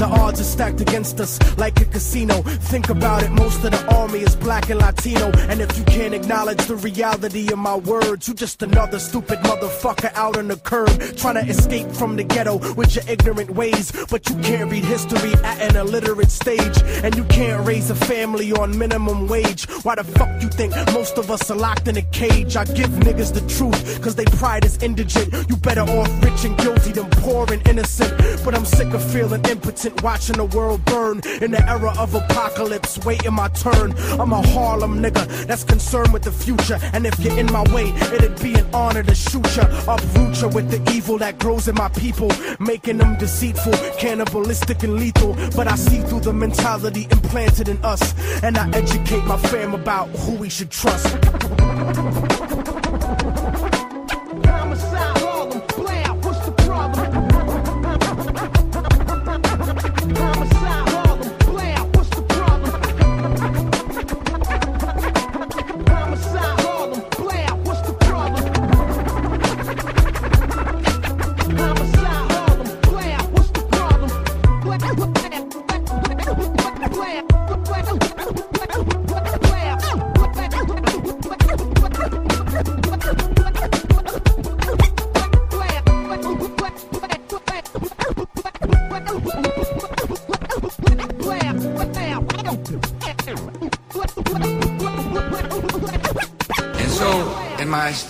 The 0.00 0.08
odds 0.10 0.40
are 0.40 0.50
stacked 0.56 0.80
against 0.80 1.20
us 1.20 1.38
like 1.56 1.80
a 1.80 1.84
casino. 1.84 2.42
Think 2.72 2.88
about 2.88 3.22
it, 3.22 3.30
most 3.30 3.62
of 3.62 3.70
the 3.70 3.94
army 3.94 4.22
is 4.22 4.34
black 4.34 4.68
and 4.68 4.80
Latino. 4.80 5.30
And 5.50 5.60
if 5.60 5.78
you 5.78 5.84
can't 5.84 6.12
acknowledge 6.12 6.62
the 6.66 6.74
reality 6.74 7.52
of 7.52 7.58
my 7.60 7.76
words, 7.76 8.26
you're 8.26 8.34
just 8.34 8.64
another 8.64 8.98
stupid 8.98 9.38
motherfucker 9.50 10.12
out 10.14 10.36
on 10.36 10.48
the 10.48 10.56
curb 10.56 10.90
trying 11.16 11.36
to 11.36 11.48
escape 11.48 11.88
from 11.92 12.16
the 12.16 12.24
ghetto 12.24 12.56
with 12.74 12.96
your 12.96 13.04
ignorant 13.08 13.50
ways. 13.52 13.92
But 14.10 14.28
you 14.30 14.36
can't 14.36 14.70
read 14.70 14.84
history 14.84 15.32
at 15.44 15.60
an 15.60 15.76
illiterate 15.76 16.30
stage, 16.30 16.82
and 17.04 17.14
you 17.14 17.24
can't 17.24 17.66
raise 17.66 17.90
a 17.90 17.94
family 17.94 18.52
on 18.52 18.76
minimum 18.78 19.28
wage. 19.28 19.68
Why 19.82 19.96
the 19.96 20.04
fuck 20.04 20.42
you 20.42 20.48
think 20.48 20.74
most 20.94 21.18
of 21.18 21.30
us 21.30 21.50
are 21.50 21.56
locked 21.56 21.88
in 21.88 21.96
a 21.96 22.02
cage? 22.02 22.56
I 22.56 22.64
give 22.64 22.90
niggas 22.90 23.34
the 23.34 23.42
truth, 23.54 24.02
cause 24.02 24.14
they 24.14 24.24
pride 24.24 24.64
is 24.64 24.78
indigent. 24.82 25.32
You 25.50 25.56
better 25.56 25.82
off 25.82 26.24
rich 26.24 26.44
and 26.44 26.56
guilty 26.56 26.92
than 26.92 27.10
poor 27.22 27.46
and 27.52 27.66
innocent. 27.68 28.12
But 28.44 28.54
I'm 28.54 28.64
sick 28.64 28.94
of 28.94 29.02
feeling 29.12 29.44
impotent, 29.44 30.02
watching 30.02 30.36
the 30.36 30.46
world 30.46 30.84
burn 30.86 31.20
in 31.42 31.50
the 31.50 31.62
era 31.68 31.92
of 31.98 32.14
apocalypse, 32.14 32.98
waiting 33.04 33.34
my 33.34 33.48
turn. 33.48 33.94
I'm 34.18 34.32
a 34.32 34.40
Harlem 34.48 35.02
nigga 35.02 35.26
that's 35.46 35.64
concerned 35.64 36.12
with 36.12 36.22
the 36.22 36.32
future, 36.32 36.78
and 36.94 37.06
if 37.06 37.18
you're 37.20 37.38
in 37.38 37.52
my 37.52 37.62
way, 37.74 37.90
it'd 38.14 38.40
be 38.42 38.54
an 38.54 38.66
honor 38.74 39.02
to 39.02 39.14
shoot 39.14 39.46
ya, 39.56 39.64
uproot 39.86 40.40
ya 40.40 40.48
with 40.48 40.70
the 40.70 40.80
evil 40.92 41.18
that 41.18 41.38
grows 41.38 41.68
in 41.68 41.74
my 41.74 41.88
people, 41.90 42.32
making 42.58 42.98
them 42.98 43.16
deceitful, 43.18 43.74
cannibalistic, 43.98 44.82
and 44.82 44.94
lethal. 44.98 45.34
But 45.56 45.68
I 45.68 45.76
see 45.76 46.00
through 46.00 46.20
the 46.20 46.32
mentality 46.32 47.06
implanted 47.10 47.68
in 47.68 47.78
us, 47.84 48.14
and 48.42 48.56
I 48.56 48.68
educate 48.70 49.24
my 49.24 49.36
fam 49.36 49.74
about 49.74 50.08
who 50.08 50.32
we 50.36 50.48
should 50.48 50.70
trust. 50.70 51.06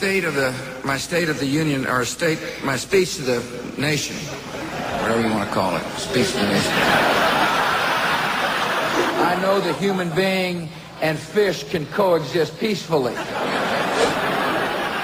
State 0.08 0.24
of 0.24 0.34
the 0.34 0.54
my 0.86 0.96
state 0.96 1.28
of 1.28 1.38
the 1.38 1.44
union, 1.44 1.86
or 1.86 2.02
state 2.02 2.38
my 2.64 2.76
speech 2.78 3.16
to 3.16 3.20
the 3.20 3.40
nation, 3.76 4.16
whatever 5.02 5.20
you 5.20 5.28
want 5.28 5.46
to 5.46 5.54
call 5.54 5.76
it, 5.76 5.82
speech 5.98 6.28
to 6.28 6.38
the 6.38 6.48
nation. 6.48 6.72
I 9.20 9.38
know 9.42 9.60
the 9.60 9.74
human 9.74 10.08
being 10.16 10.70
and 11.02 11.18
fish 11.18 11.68
can 11.68 11.84
coexist 11.84 12.58
peacefully. 12.58 13.14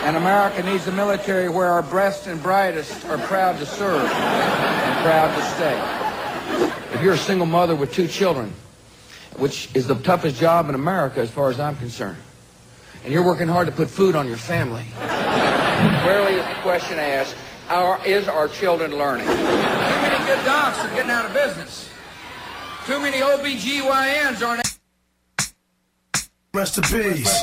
And 0.07 0.17
America 0.17 0.63
needs 0.63 0.87
a 0.87 0.93
military 0.93 1.51
where 1.51 1.69
our 1.69 1.83
best 1.83 2.27
and 2.27 2.43
brightest 2.43 3.05
are 3.05 3.19
proud 3.19 3.59
to 3.59 3.67
serve 3.67 4.11
and 4.11 5.05
proud 5.05 5.37
to 5.37 5.43
stay. 5.55 6.95
If 6.95 7.03
you're 7.03 7.13
a 7.13 7.19
single 7.19 7.45
mother 7.45 7.77
with 7.77 7.93
two 7.93 8.09
children, 8.09 8.55
which 9.37 9.69
is 9.75 9.87
the 9.87 9.97
toughest 9.97 10.41
job 10.41 10.71
in 10.71 10.75
America 10.75 11.21
as 11.21 11.31
far 11.31 11.51
as 11.51 11.61
I'm 11.61 11.77
concerned, 11.77 12.17
and 13.05 13.13
you're 13.13 13.23
working 13.23 13.49
hard 13.49 13.67
to 13.67 13.73
put 13.73 13.89
food 13.89 14.17
on 14.17 14.27
your 14.27 14.39
family. 14.39 14.85
Rarely 14.99 16.35
is 16.35 16.47
the 16.47 16.61
question 16.63 16.99
asked, 16.99 17.37
our, 17.69 18.05
is 18.07 18.29
our 18.29 18.49
children 18.49 18.97
learning? 18.97 19.27
Too 19.27 19.35
many 19.35 20.25
good 20.25 20.45
docs 20.45 20.79
are 20.81 20.89
getting 20.95 21.11
out 21.11 21.27
of 21.27 21.35
business. 21.35 21.91
Too 22.87 22.99
many 23.01 23.19
OBGYNs 23.19 24.47
aren't 24.47 24.74
Rest 26.55 26.79
in 26.79 26.85
peace. 26.85 27.43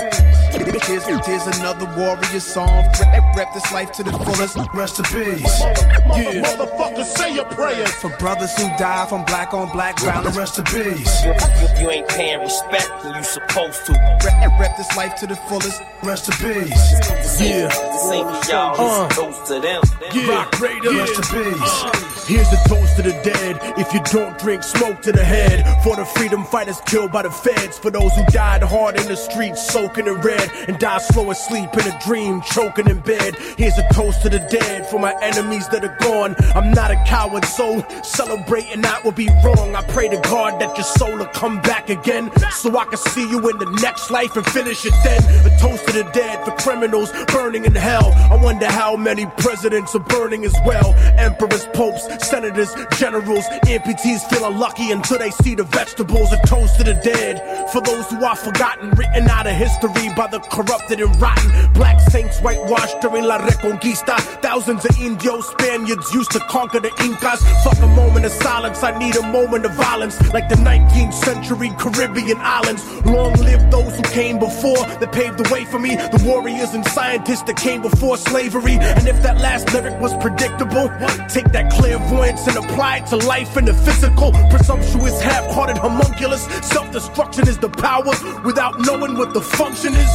Here's, 0.88 1.06
here's 1.26 1.48
another 1.60 1.86
warrior 1.98 2.40
song. 2.40 2.86
Rep, 3.02 3.36
rep 3.36 3.54
this 3.54 3.70
life 3.74 3.92
to 3.92 4.04
the 4.04 4.12
fullest. 4.14 4.58
Rest 4.74 5.00
in 5.00 5.06
peace. 5.06 5.60
Yeah. 5.60 6.42
Motherfucker, 6.42 7.04
say 7.04 7.36
your 7.36 7.44
prayers. 7.44 7.92
For 7.96 8.10
brothers 8.18 8.56
who 8.56 8.64
die 8.78 9.06
from 9.08 9.26
black 9.26 9.54
on 9.54 9.70
black 9.74 10.00
violence. 10.00 10.38
Rest 10.38 10.60
in 10.60 10.64
peace. 10.64 11.26
You, 11.26 11.34
you 11.82 11.90
ain't 11.90 12.08
paying 12.08 12.40
respect 12.40 12.90
when 13.04 13.16
you 13.16 13.24
supposed 13.24 13.86
to. 13.88 13.92
Rep, 13.92 14.60
rep 14.60 14.78
this 14.78 14.96
life 14.96 15.16
to 15.16 15.28
the 15.28 15.36
fullest. 15.36 15.82
Rest 16.04 16.30
in 16.30 16.54
peace. 16.54 16.94
Yeah. 17.42 17.68
This 17.68 18.12
ain't 18.12 18.46
for 18.46 18.50
y'all. 18.50 18.80
Uh. 18.80 19.08
This 19.10 19.48
to 19.50 19.60
them. 19.60 19.82
Yeah. 20.14 20.36
Rock 20.36 20.58
Raiders. 20.62 20.96
Rest 20.96 21.34
in 21.34 21.44
peace. 21.44 22.28
Here's 22.28 22.48
a 22.54 22.70
toast 22.70 22.96
to 22.96 23.02
the 23.02 23.12
dead. 23.24 23.60
If 23.78 23.94
you 23.94 24.00
don't 24.06 24.38
drink, 24.40 24.64
smoke 24.64 25.02
to 25.02 25.12
the 25.12 25.24
head. 25.24 25.84
For 25.84 25.98
the 25.98 26.06
freedom 26.06 26.46
fighters 26.46 26.80
killed 26.86 27.12
by 27.12 27.24
the 27.24 27.32
feds. 27.32 27.78
For 27.78 27.92
those 27.92 28.14
who 28.14 28.24
died 28.28 28.64
hard 28.64 29.01
in 29.02 29.08
the 29.08 29.18
streets, 29.18 29.68
soaking 29.68 30.08
in 30.08 30.16
red. 30.22 30.50
And 30.68 30.80
die 30.80 31.00
slow 31.00 31.32
asleep 31.32 31.74
in 31.74 31.92
a 31.92 32.00
dream, 32.06 32.42
choking 32.42 32.88
in 32.88 33.00
bed. 33.00 33.36
Here's 33.58 33.78
a 33.78 33.88
toast 33.94 34.22
to 34.22 34.30
the 34.30 34.40
dead. 34.40 34.88
For 34.88 35.00
my 35.00 35.14
enemies 35.22 35.68
that 35.70 35.84
are 35.84 35.98
gone. 36.00 36.36
I'm 36.56 36.72
not 36.72 36.92
a 36.92 36.96
coward, 37.08 37.46
so 37.46 37.82
celebrating 38.04 38.82
that 38.82 39.04
would 39.04 39.16
be 39.16 39.30
wrong. 39.44 39.76
I 39.76 39.82
pray 39.84 40.10
to 40.10 40.18
God 40.18 40.60
that 40.62 40.76
your 40.78 40.84
soul 40.84 41.18
will 41.18 41.26
come 41.28 41.62
back 41.62 41.90
again. 41.90 42.32
So 42.52 42.78
I 42.78 42.86
can 42.86 42.98
see 42.98 43.28
you 43.30 43.38
in 43.50 43.58
the 43.58 43.70
next 43.82 44.12
life 44.12 44.36
and 44.36 44.46
finish 44.46 44.86
it 44.86 44.94
then. 45.04 45.22
A 45.46 45.58
toast 45.60 45.86
to 45.88 45.94
the 45.94 46.04
dead 46.12 46.46
for 46.46 46.52
criminals 46.58 47.12
burning 47.28 47.66
in 47.66 47.74
hell. 47.76 48.12
I 48.32 48.36
wonder 48.42 48.68
how 48.68 48.96
many 48.96 49.26
presidents 49.38 49.96
are 49.96 50.00
burning 50.00 50.46
as 50.46 50.56
well. 50.66 50.94
Emperors, 51.18 51.66
popes, 51.74 52.08
senators, 52.28 52.74
generals, 52.98 53.46
amputees 53.66 54.22
feeling 54.30 54.58
lucky 54.58 54.92
until 54.92 55.18
they 55.18 55.32
see 55.32 55.56
the 55.56 55.64
vegetables. 55.64 56.32
A 56.32 56.38
toast 56.46 56.78
to 56.78 56.84
the 56.84 56.94
dead 56.94 57.70
for 57.72 57.82
those 57.82 58.08
who 58.10 58.24
are 58.24 58.36
forgotten, 58.36 58.91
written 58.98 59.30
out 59.30 59.48
of 59.48 59.54
history 59.54 60.10
by 60.16 60.28
the 60.28 60.40
corrupted 60.40 61.00
and 61.00 61.22
rotten. 61.22 61.74
Black 61.74 62.00
saints 62.10 62.40
whitewashed 62.40 63.00
during 63.02 63.24
La 63.24 63.38
Reconquista. 63.40 64.18
Thousands 64.42 64.86
of 64.86 65.00
Indios, 65.00 65.48
Spaniards 65.50 66.14
used 66.14 66.32
to 66.32 66.40
conquer 66.42 66.80
the 66.80 66.92
Incas. 67.04 67.42
Fuck 67.64 67.78
a 67.82 67.88
moment 67.88 68.26
of 68.26 68.32
silence, 68.32 68.84
I 68.84 68.98
need 68.98 69.16
a 69.16 69.32
moment 69.32 69.66
of 69.66 69.74
violence. 69.74 70.20
Like 70.34 70.50
the 70.50 70.56
19th 70.56 71.14
century 71.14 71.72
Caribbean 71.78 72.38
islands. 72.40 72.84
Long 73.06 73.34
live 73.36 73.72
those 73.72 73.96
who 73.96 74.04
came 74.04 74.40
before 74.40 74.84
that 75.00 75.12
paved 75.12 75.38
the 75.38 75.50
way 75.54 75.66
for 75.66 75.80
me. 75.80 75.96
The 75.96 76.24
warriors 76.26 76.74
and 76.74 76.86
scientists 76.88 77.44
that 77.44 77.58
came 77.58 77.82
before 77.82 78.18
slavery. 78.18 78.78
And 78.80 79.08
if 79.08 79.22
that 79.24 79.38
last 79.40 79.72
lyric 79.74 80.00
was 80.00 80.14
predictable, 80.18 80.90
take 81.30 81.52
that 81.52 81.72
clairvoyance 81.72 82.48
and 82.48 82.58
apply 82.58 82.98
it 82.98 83.08
to 83.08 83.18
life 83.18 83.58
in 83.58 83.66
the 83.66 83.74
physical. 83.74 84.32
Presumptuous, 84.50 85.22
half-hearted 85.22 85.78
homunculus. 85.78 86.44
Self-destruction 86.68 87.48
is 87.48 87.58
the 87.58 87.70
power 87.70 88.14
without 88.44 88.80
knowing 88.82 89.18
what 89.18 89.34
the 89.34 89.42
function 89.42 89.94
is. 89.94 90.12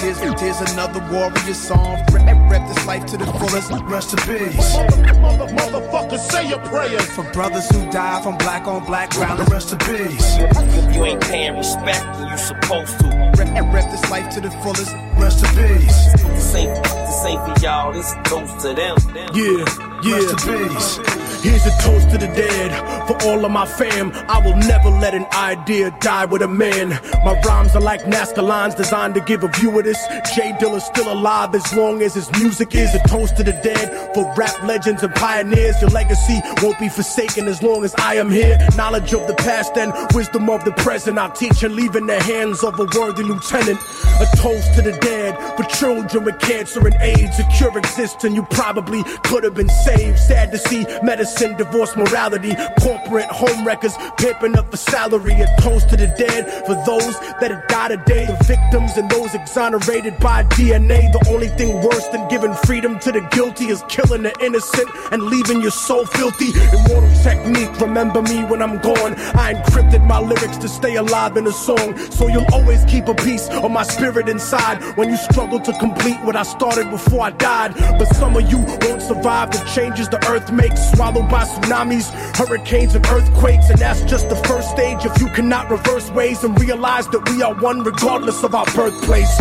Here's, 0.00 0.18
here's 0.18 0.60
another 0.72 1.00
warrior 1.12 1.54
song. 1.54 1.98
Rep, 2.12 2.50
rep 2.50 2.68
this 2.68 2.86
life 2.86 3.06
to 3.06 3.16
the 3.16 3.26
fullest. 3.26 3.70
Rest 3.84 4.12
in 4.12 4.18
peace. 4.20 4.76
Motherfucker, 4.76 6.18
say 6.18 6.48
your 6.48 6.58
prayers. 6.60 7.04
For 7.12 7.24
brothers 7.32 7.68
who 7.70 7.90
die 7.90 8.22
from 8.22 8.38
black 8.38 8.66
on 8.66 8.84
black 8.84 9.12
violence. 9.12 9.50
Rest 9.50 9.72
in 9.72 9.78
peace. 9.78 10.38
You, 10.38 10.46
you 10.92 11.04
ain't 11.04 11.22
paying 11.22 11.56
respect 11.56 12.04
when 12.18 12.30
you 12.30 12.38
supposed 12.38 12.98
to. 13.00 13.06
Rep, 13.36 13.72
rep 13.72 13.90
this 13.90 14.10
life 14.10 14.32
to 14.34 14.40
the 14.40 14.50
fullest. 14.62 14.92
Rest 15.18 15.44
in 15.44 15.50
peace. 15.50 16.12
This 16.12 16.54
ain't, 16.54 16.84
this 16.84 17.24
ain't 17.24 17.40
for 17.40 17.64
y'all. 17.64 17.92
This 17.92 18.14
goes 18.28 18.62
to 18.62 18.74
them. 18.74 18.96
Yeah, 19.34 19.64
yeah. 20.02 20.16
Rest 20.16 20.46
in 20.46 20.68
peace. 20.68 21.21
Here's 21.42 21.66
a 21.66 21.70
toast 21.82 22.08
to 22.10 22.18
the 22.18 22.28
dead. 22.28 22.70
For 23.08 23.20
all 23.26 23.44
of 23.44 23.50
my 23.50 23.66
fam, 23.66 24.12
I 24.28 24.38
will 24.44 24.56
never 24.56 24.90
let 24.90 25.12
an 25.12 25.26
idea 25.32 25.90
die 26.00 26.24
with 26.24 26.40
a 26.42 26.46
man. 26.46 26.90
My 27.24 27.40
rhymes 27.44 27.74
are 27.74 27.80
like 27.80 28.02
Nazca 28.02 28.46
lines 28.46 28.76
designed 28.76 29.14
to 29.14 29.20
give 29.20 29.42
a 29.42 29.48
view 29.48 29.76
of 29.76 29.84
this. 29.84 29.98
J 30.36 30.54
Dilla's 30.60 30.84
still 30.84 31.12
alive 31.12 31.52
as 31.56 31.74
long 31.74 32.00
as 32.02 32.14
his 32.14 32.30
music 32.38 32.76
is. 32.76 32.94
A 32.94 33.00
toast 33.08 33.36
to 33.38 33.42
the 33.42 33.52
dead. 33.52 34.14
For 34.14 34.32
rap 34.36 34.62
legends 34.62 35.02
and 35.02 35.12
pioneers, 35.16 35.80
your 35.80 35.90
legacy 35.90 36.40
won't 36.62 36.78
be 36.78 36.88
forsaken 36.88 37.48
as 37.48 37.60
long 37.60 37.82
as 37.82 37.92
I 37.96 38.14
am 38.14 38.30
here. 38.30 38.56
Knowledge 38.76 39.12
of 39.12 39.26
the 39.26 39.34
past 39.34 39.76
and 39.76 39.92
wisdom 40.14 40.48
of 40.48 40.64
the 40.64 40.72
present, 40.72 41.18
I'll 41.18 41.32
teach 41.32 41.64
and 41.64 41.74
leave 41.74 41.96
in 41.96 42.06
the 42.06 42.22
hands 42.22 42.62
of 42.62 42.78
a 42.78 42.86
worthy 42.96 43.24
lieutenant. 43.24 43.80
A 44.20 44.26
toast 44.36 44.74
to 44.76 44.82
the 44.82 44.96
dead. 45.00 45.36
For 45.56 45.64
children 45.64 46.22
with 46.22 46.38
cancer 46.38 46.86
and 46.86 46.94
AIDS, 47.00 47.40
a 47.40 47.44
cure 47.56 47.76
exists 47.76 48.22
and 48.22 48.36
you 48.36 48.44
probably 48.44 49.02
could 49.24 49.42
have 49.42 49.54
been 49.54 49.68
saved. 49.68 50.20
Sad 50.20 50.52
to 50.52 50.58
see 50.58 50.86
medicine, 51.02 51.31
divorce, 51.40 51.96
morality, 51.96 52.54
corporate 52.80 53.26
home 53.26 53.64
wreckers 53.64 53.94
pimping 54.18 54.56
up 54.56 54.70
for 54.70 54.76
salary. 54.76 55.32
A 55.40 55.46
toast 55.60 55.88
to 55.90 55.96
the 55.96 56.08
dead 56.18 56.46
for 56.66 56.74
those 56.86 57.18
that 57.40 57.50
have 57.50 57.66
died 57.68 57.88
today. 57.88 58.26
The 58.26 58.44
victims 58.44 58.96
and 58.96 59.10
those 59.10 59.34
exonerated 59.34 60.18
by 60.18 60.44
DNA. 60.44 61.12
The 61.12 61.30
only 61.30 61.48
thing 61.48 61.82
worse 61.82 62.06
than 62.08 62.28
giving 62.28 62.54
freedom 62.66 62.98
to 63.00 63.12
the 63.12 63.20
guilty 63.32 63.66
is 63.66 63.82
killing 63.88 64.22
the 64.22 64.34
innocent 64.40 64.88
and 65.10 65.22
leaving 65.22 65.60
your 65.60 65.70
soul 65.70 66.06
filthy. 66.06 66.50
Immortal 66.76 67.12
technique, 67.22 67.80
remember 67.80 68.22
me 68.22 68.44
when 68.44 68.62
I'm 68.62 68.78
gone. 68.78 69.14
I 69.34 69.54
encrypted 69.54 70.06
my 70.06 70.20
lyrics 70.20 70.58
to 70.58 70.68
stay 70.68 70.96
alive 70.96 71.36
in 71.36 71.46
a 71.46 71.52
song. 71.52 71.96
So 72.10 72.28
you'll 72.28 72.52
always 72.52 72.84
keep 72.84 73.08
a 73.08 73.14
piece 73.14 73.48
of 73.48 73.70
my 73.70 73.82
spirit 73.82 74.28
inside 74.28 74.82
when 74.96 75.08
you 75.08 75.16
struggle 75.16 75.60
to 75.60 75.72
complete 75.78 76.20
what 76.22 76.36
I 76.36 76.42
started 76.42 76.90
before 76.90 77.22
I 77.22 77.30
died. 77.30 77.74
But 77.98 78.06
some 78.16 78.36
of 78.36 78.50
you 78.50 78.58
won't 78.58 79.02
survive 79.02 79.50
the 79.50 79.58
changes 79.74 80.08
the 80.08 80.18
earth 80.28 80.52
makes, 80.52 80.80
swallowed 81.22 81.30
by 81.30 81.44
tsunamis, 81.44 82.10
hurricanes, 82.36 82.94
and 82.94 83.06
earthquakes. 83.06 83.70
And 83.70 83.78
that's 83.78 84.02
just 84.02 84.28
the 84.28 84.36
first 84.36 84.70
stage. 84.70 85.04
If 85.04 85.20
you 85.20 85.28
cannot 85.28 85.70
reverse 85.70 86.10
ways 86.10 86.44
and 86.44 86.58
realize 86.60 87.08
that 87.08 87.28
we 87.28 87.42
are 87.42 87.54
one 87.54 87.82
regardless 87.82 88.42
of 88.42 88.54
our 88.54 88.66
birthplace. 88.66 89.36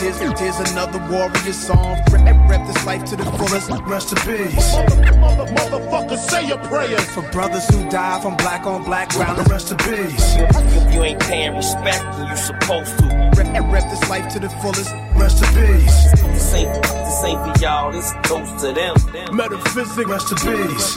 Here's, 0.00 0.18
here's 0.18 0.70
another 0.70 0.98
warrior 1.10 1.52
song. 1.52 1.98
Rep, 2.10 2.50
rep 2.50 2.66
this 2.66 2.86
life 2.86 3.04
to 3.06 3.16
the 3.16 3.24
fullest. 3.24 3.70
Rest 3.86 4.12
in 4.12 4.18
peace. 4.18 4.72
Mother, 4.74 5.16
mother, 5.18 5.52
motherfucker, 5.54 6.18
say 6.18 6.46
your 6.46 6.58
prayers. 6.58 7.04
For 7.10 7.22
brothers 7.30 7.68
who 7.68 7.88
die 7.90 8.20
from 8.20 8.36
black 8.36 8.66
on 8.66 8.84
black 8.84 9.10
ground. 9.10 9.48
Rest 9.50 9.70
in 9.70 9.78
peace. 9.78 10.36
If 10.36 10.94
you 10.94 11.02
ain't 11.02 11.20
paying 11.20 11.56
respect, 11.56 12.02
then 12.16 12.28
you 12.28 12.36
supposed 12.36 12.98
to. 12.98 13.17
Rep, 13.38 13.70
rep 13.70 13.88
this 13.88 14.08
life 14.10 14.26
to 14.32 14.40
the 14.40 14.50
fullest. 14.50 14.92
Rest 15.14 15.44
in 15.44 15.48
peace. 15.54 16.10
This 16.10 16.54
ain't, 16.54 16.82
this 16.82 17.24
ain't 17.24 17.38
for 17.38 17.62
y'all, 17.62 17.92
this 17.92 18.12
goes 18.28 18.50
to 18.62 18.72
them. 18.72 18.96
Metaphysics. 19.36 20.10
Rest 20.10 20.32
in 20.32 20.38
peace. 20.38 20.96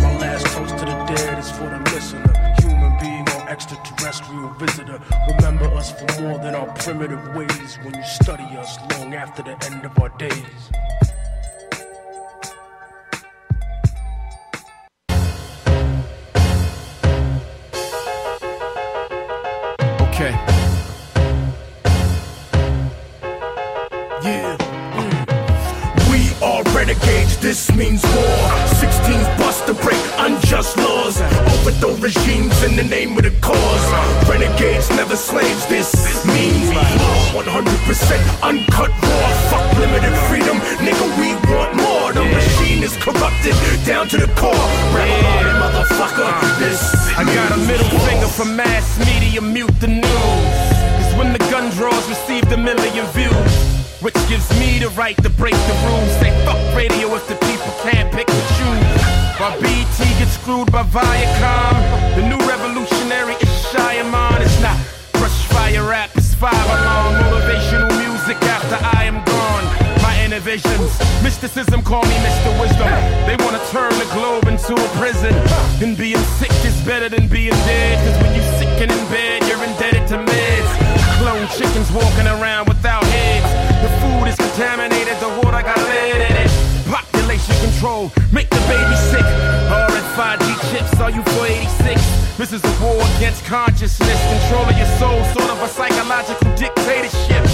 My 0.00 0.16
last 0.16 0.46
toast 0.46 0.78
to 0.78 0.84
the 0.86 1.14
dead 1.14 1.38
is 1.38 1.50
for 1.50 1.68
the 1.68 1.78
listener. 1.92 2.54
Human 2.60 2.98
being 2.98 3.28
or 3.36 3.48
extraterrestrial 3.50 4.48
visitor. 4.54 4.98
Remember 5.28 5.66
us 5.76 5.92
for 5.92 6.22
more 6.22 6.38
than 6.38 6.54
our 6.54 6.72
primitive 6.74 7.34
ways 7.34 7.78
when 7.82 7.92
you 7.92 8.04
study 8.04 8.44
us 8.56 8.78
long 8.96 9.12
after 9.12 9.42
the 9.42 9.62
end 9.66 9.84
of 9.84 9.98
our 9.98 10.08
days. 10.16 10.70
This 27.56 27.74
means 27.74 28.02
war. 28.12 28.48
16s 28.84 29.28
bust 29.38 29.66
to 29.66 29.72
break 29.80 29.96
unjust 30.18 30.76
laws. 30.76 31.16
Overthrow 31.56 31.94
regimes 32.04 32.62
in 32.62 32.76
the 32.76 32.84
name 32.84 33.16
of 33.16 33.24
the 33.24 33.32
cause. 33.40 33.86
Renegades, 34.28 34.90
never 34.90 35.16
slaves, 35.16 35.64
this 35.66 35.88
means 36.26 36.68
law. 36.76 37.40
100% 37.40 38.42
uncut 38.42 38.90
raw. 38.90 39.28
Fuck 39.48 39.66
limited 39.80 40.12
freedom, 40.28 40.58
nigga, 40.84 41.06
we 41.16 41.32
want 41.48 41.72
more. 41.80 42.12
The 42.12 42.24
machine 42.28 42.82
is 42.82 42.94
corrupted 43.00 43.56
down 43.86 44.08
to 44.08 44.18
the 44.18 44.28
core. 44.36 44.68
Army, 45.32 45.52
motherfucker, 45.56 46.28
this 46.58 46.80
I 47.16 47.24
got 47.24 47.56
a 47.56 47.60
middle 47.64 47.88
finger 48.04 48.28
for 48.28 48.44
mass 48.44 48.98
media, 49.00 49.40
mute 49.40 49.80
the 49.80 49.88
news. 50.04 50.66
Cause 51.00 51.12
when 51.16 51.32
the 51.32 51.40
gun 51.48 51.70
draws 51.72 52.06
received 52.06 52.52
a 52.52 52.58
million 52.58 53.06
views, 53.16 53.75
which 54.00 54.14
gives 54.28 54.48
me 54.58 54.78
the 54.78 54.88
right 54.90 55.16
to 55.22 55.30
break 55.30 55.54
the 55.54 55.76
rules. 55.88 56.12
Say 56.20 56.30
fuck 56.44 56.60
radio 56.76 57.14
if 57.14 57.26
the 57.28 57.36
people 57.46 57.72
can't 57.82 58.12
pick 58.12 58.28
and 58.28 58.44
choose. 58.56 59.02
While 59.40 59.56
BT 59.60 60.04
gets 60.18 60.32
screwed 60.32 60.70
by 60.72 60.82
Viacom, 60.84 61.76
the 62.16 62.22
new 62.28 62.40
revolutionary 62.48 63.34
is 63.34 63.52
Shyamalan. 63.72 64.40
It's 64.40 64.60
not 64.60 64.76
brush 65.12 65.46
fire 65.48 65.84
rap, 65.88 66.10
it's 66.14 66.34
five 66.34 66.52
alarm 66.52 67.14
motivational 67.24 67.92
music 68.04 68.36
after 68.42 68.76
I 68.96 69.04
am 69.04 69.24
gone. 69.24 69.64
My 70.02 70.14
innovations, 70.24 70.92
mysticism 71.22 71.82
call 71.82 72.02
me 72.04 72.16
Mr. 72.20 72.52
Wisdom. 72.60 72.88
They 73.26 73.36
wanna 73.44 73.62
turn 73.72 73.92
the 73.98 74.08
globe 74.12 74.44
into 74.48 74.74
a 74.74 74.88
prison. 75.00 75.34
And 75.82 75.96
being 75.96 76.24
sick 76.38 76.52
is 76.64 76.76
better 76.82 77.08
than 77.08 77.28
being 77.28 77.58
dead. 77.68 77.96
Cause 78.04 78.22
when 78.22 78.34
you're 78.34 78.52
sick 78.58 78.80
and 78.82 78.92
in 78.92 79.04
bed, 79.08 79.42
you're 79.48 79.62
indebted 79.64 80.06
to 80.08 80.16
meds. 80.16 80.70
Clone 81.18 81.48
chickens 81.56 81.90
walking 81.92 82.26
around 82.26 82.68
without 82.68 83.04
heads. 83.04 83.75
Food 84.26 84.32
is 84.32 84.36
contaminated, 84.36 85.16
the 85.20 85.28
water 85.44 85.62
got 85.62 85.78
lead 85.78 86.16
in 86.16 86.36
it. 86.36 86.50
Population 86.90 87.54
control, 87.62 88.10
make 88.32 88.50
the 88.50 88.58
baby 88.66 88.96
sick. 89.10 89.24
RFID 89.70 90.70
chips, 90.70 91.00
are 91.00 91.10
you 91.10 91.22
for 91.22 91.46
86? 91.46 92.36
This 92.36 92.52
is 92.52 92.64
a 92.64 92.82
war 92.82 93.00
against 93.16 93.44
consciousness, 93.44 94.20
control 94.40 94.64
of 94.64 94.76
your 94.76 94.90
soul, 94.98 95.22
sort 95.32 95.50
of 95.50 95.62
a 95.62 95.68
psychological 95.68 96.54
dictatorship. 96.56 97.46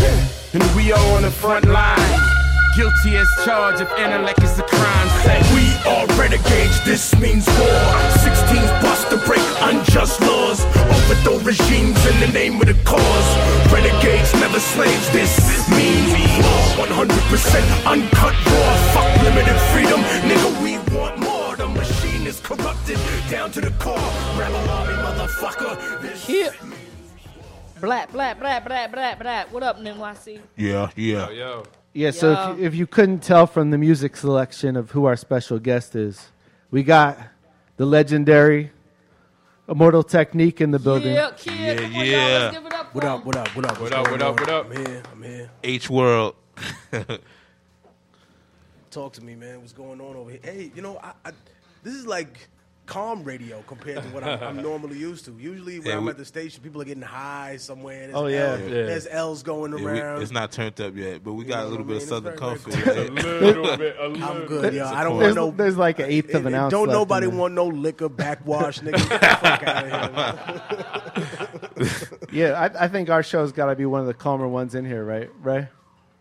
And 0.55 0.63
we 0.75 0.93
are 0.93 1.17
on 1.17 1.23
the 1.23 1.31
front 1.31 1.67
line. 1.67 2.32
Guilty 2.75 3.17
as 3.17 3.29
charged 3.45 3.83
if 3.83 3.91
intellect 3.99 4.43
is 4.43 4.59
a 4.59 4.63
crime. 4.63 5.09
Say 5.25 5.39
We 5.53 5.69
are 5.91 6.07
renegades, 6.17 6.83
this 6.87 7.15
means 7.21 7.47
war. 7.61 7.85
16s 8.25 8.73
bust 8.81 9.11
to 9.11 9.19
break 9.29 9.45
unjust 9.61 10.21
laws. 10.23 10.65
Overthrow 10.89 11.39
regimes 11.45 12.01
in 12.07 12.21
the 12.21 12.31
name 12.33 12.59
of 12.63 12.67
the 12.67 12.75
cause. 12.85 13.29
Renegades, 13.71 14.33
never 14.41 14.59
slaves, 14.59 15.11
this 15.13 15.37
means 15.69 16.13
war. 16.41 16.87
100% 16.89 17.87
uncut 17.87 18.35
raw. 18.47 18.75
Fuck 18.95 19.23
limited 19.23 19.59
freedom, 19.73 20.01
nigga, 20.25 20.51
we 20.65 20.79
want 20.97 21.19
more. 21.19 21.55
The 21.57 21.69
machine 21.69 22.27
is 22.27 22.41
corrupted 22.41 22.99
down 23.29 23.51
to 23.53 23.61
the 23.61 23.71
core. 23.73 23.99
Rebel 24.39 24.71
army, 24.71 24.95
motherfucker. 24.95 26.01
This 26.01 26.27
Yeah. 26.27 26.51
Black, 27.83 28.11
black, 28.13 28.39
black, 28.39 28.65
black, 28.65 28.93
black, 28.93 29.19
black. 29.19 29.53
What 29.53 29.63
up, 29.63 29.79
NYC? 29.79 30.41
Yeah, 30.57 30.89
yeah. 30.97 31.29
yo. 31.31 31.65
Yeah, 31.95 32.11
so 32.11 32.33
if 32.33 32.59
you, 32.59 32.65
if 32.65 32.75
you 32.75 32.87
couldn't 32.87 33.21
tell 33.21 33.47
from 33.47 33.71
the 33.71 33.79
music 33.79 34.17
selection 34.17 34.77
of 34.77 34.93
who 34.93 35.05
our 35.05 35.17
special 35.17 35.59
guest 35.59 35.95
is, 35.95 36.31
we 36.71 36.83
got 36.83 37.19
the 37.77 37.85
legendary 37.85 38.71
Immortal 39.69 40.03
Technique 40.03 40.61
in 40.63 40.71
the 40.71 40.79
building. 40.79 41.15
Yeah, 41.15 41.31
kid. 41.37 41.53
Yeah, 41.59 41.77
Come 41.77 41.85
on, 41.85 41.93
yeah. 41.93 42.05
y'all. 42.05 42.41
Let's 42.41 42.57
give 42.57 42.67
it 42.67 42.73
up. 42.73 42.95
What 42.95 43.05
for 43.05 43.11
up, 43.11 43.25
what 43.27 43.37
up, 43.37 43.57
what 43.57 43.65
up? 43.67 43.81
What 43.81 43.93
up, 43.93 44.11
what 44.11 44.23
up, 44.23 44.41
what 44.41 44.49
up? 44.49 44.71
I'm 44.71 44.87
here, 44.87 45.03
I'm 45.13 45.23
here. 45.23 45.51
H 45.63 45.91
World. 45.91 46.35
Talk 48.91 49.13
to 49.15 49.25
me, 49.25 49.35
man. 49.35 49.61
What's 49.61 49.73
going 49.73 50.01
on 50.01 50.17
over 50.17 50.31
here? 50.31 50.41
Hey, 50.43 50.71
you 50.75 50.83
know, 50.83 50.99
I, 51.03 51.13
I 51.27 51.33
this 51.83 51.95
is 51.95 52.07
like 52.07 52.49
calm 52.93 53.25
radio 53.25 53.63
compared 53.67 54.03
to 54.03 54.09
what 54.11 54.23
I'm, 54.23 54.43
I'm 54.43 54.63
normally 54.71 54.99
used 54.99 55.25
to. 55.25 55.37
Usually, 55.39 55.79
when 55.79 55.89
Yeah, 55.89 55.97
I'm 55.97 56.05
we- 56.05 56.11
at 56.11 56.19
the 56.19 56.25
station, 56.25 56.63
people 56.63 56.83
are 56.83 56.85
getting 56.85 57.03
high 57.03 57.57
somewhere. 57.57 58.01
There's 58.09 58.15
Oh, 58.15 58.27
yeah. 58.27 58.39
L- 58.53 58.61
Yeah. 58.61 58.69
there's 58.87 59.07
L's 59.07 59.43
going 59.43 59.73
Yeah, 59.79 59.85
we- 59.93 60.01
around. 60.01 60.23
it's 60.23 60.31
not 60.31 60.53
turned 60.53 60.79
up 60.81 60.95
yet, 60.95 61.25
but 61.25 61.33
we 61.33 61.45
got 61.45 61.63
know 61.63 61.69
a 61.69 61.71
little 61.71 61.87
what 61.87 61.95
I 61.97 61.99
bit 61.99 62.03
of 62.03 62.03
mean? 62.03 62.09
southern 62.09 62.33
It's 62.33 62.41
comfort. 62.41 62.75
very, 62.75 63.07
A 63.07 63.11
little 63.11 63.77
bit, 63.79 63.97
a 63.99 64.09
little 64.09 64.25
I'm 64.29 64.47
good, 64.47 64.75
yo. 64.75 64.83
It's 64.83 64.91
a 64.93 64.95
I 64.95 65.05
don't 65.05 65.13
corn. 65.13 65.15
want 65.15 65.21
There's, 65.23 65.35
no. 65.37 65.51
there's 65.53 65.77
like 65.79 65.99
an 66.01 66.07
eighth 66.11 66.35
of 66.35 66.47
an 66.47 66.55
ounce. 66.55 66.71
don't 66.71 66.89
left 66.89 66.93
in 66.95 66.99
nobody 67.01 67.27
there. 67.29 67.37
want 67.39 67.55
no 67.55 67.67
liquor 67.67 68.09
backwash, 68.09 68.81
nigga. 68.81 69.09
Get 69.09 69.21
the 69.21 69.29
fuck 69.37 69.63
out 69.67 69.85
of 69.85 71.09
here. 71.79 71.89
Yeah, 72.33 72.53
I, 72.61 72.85
I 72.85 72.89
think 72.89 73.11
our 73.11 73.23
show's 73.23 73.53
got 73.53 73.67
to 73.67 73.75
be 73.75 73.87
one 73.87 74.01
of 74.01 74.07
the 74.07 74.15
calmer 74.15 74.49
ones 74.49 74.75
in 74.75 74.85
here, 74.85 75.05
right? 75.05 75.31
Right? 75.41 75.69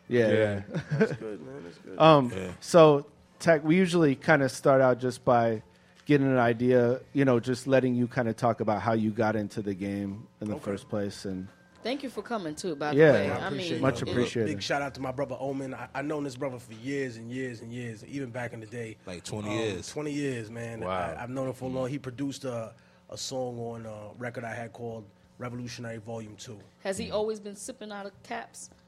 Yeah. 0.07 0.27
Yeah. 0.27 0.33
yeah. 0.33 0.61
That's 0.99 1.11
good, 1.13 1.41
man. 1.45 1.63
That's 1.63 1.77
good. 1.77 1.99
Um, 1.99 2.31
Yeah. 2.35 2.51
So, 2.59 3.05
Tech, 3.39 3.63
we 3.63 3.75
usually 3.75 4.15
kind 4.15 4.41
of 4.43 4.51
start 4.51 4.81
out 4.81 4.99
just 4.99 5.23
by 5.25 5.61
getting 6.11 6.27
an 6.27 6.37
idea, 6.37 6.99
you 7.13 7.23
know, 7.23 7.39
just 7.39 7.67
letting 7.67 7.95
you 7.95 8.05
kind 8.05 8.27
of 8.27 8.35
talk 8.35 8.59
about 8.59 8.81
how 8.81 8.91
you 8.91 9.11
got 9.11 9.33
into 9.37 9.61
the 9.61 9.73
game 9.73 10.27
in 10.41 10.49
the 10.49 10.57
first 10.59 10.89
place. 10.89 11.23
And 11.23 11.47
Thank 11.83 12.03
you 12.03 12.09
for 12.09 12.21
coming 12.21 12.53
too. 12.53 12.75
By 12.75 12.91
Yeah, 12.91 13.11
the 13.13 13.17
way, 13.17 13.31
I 13.31 13.37
I, 13.37 13.47
appreciate 13.47 13.71
mean. 13.71 13.81
Much 13.81 14.01
it- 14.01 14.09
appreciated. 14.09 14.53
Big 14.55 14.61
shout 14.61 14.81
out 14.81 14.93
to 14.95 15.01
my 15.01 15.13
brother 15.13 15.37
Omen. 15.39 15.73
I, 15.73 15.87
I 15.95 16.01
known 16.01 16.25
this 16.25 16.35
brother 16.35 16.59
for 16.59 16.73
years 16.73 17.15
and 17.15 17.31
years 17.31 17.61
and 17.61 17.71
years, 17.71 18.03
even 18.05 18.29
back 18.29 18.51
in 18.51 18.59
the 18.59 18.65
day. 18.65 18.97
Like 19.07 19.23
20 19.23 19.47
Um, 19.49 19.55
years. 19.55 19.87
20 19.87 20.11
years, 20.11 20.51
man. 20.51 20.81
Wow. 20.81 20.89
I, 21.17 21.23
I've 21.23 21.29
known 21.29 21.47
him 21.47 21.53
for 21.53 21.69
long. 21.69 21.87
He 21.87 21.97
produced 21.97 22.43
a, 22.43 22.73
a 23.09 23.17
song 23.17 23.57
on 23.57 23.85
a 23.85 24.09
record 24.19 24.43
I 24.43 24.53
had 24.53 24.73
called 24.73 25.05
Revolutionary 25.41 25.97
Volume 25.97 26.35
2. 26.37 26.57
Has 26.83 26.97
he 26.97 27.09
always 27.11 27.39
been 27.39 27.55
sipping 27.55 27.91
out 27.91 28.05
of 28.05 28.11
caps? 28.23 28.69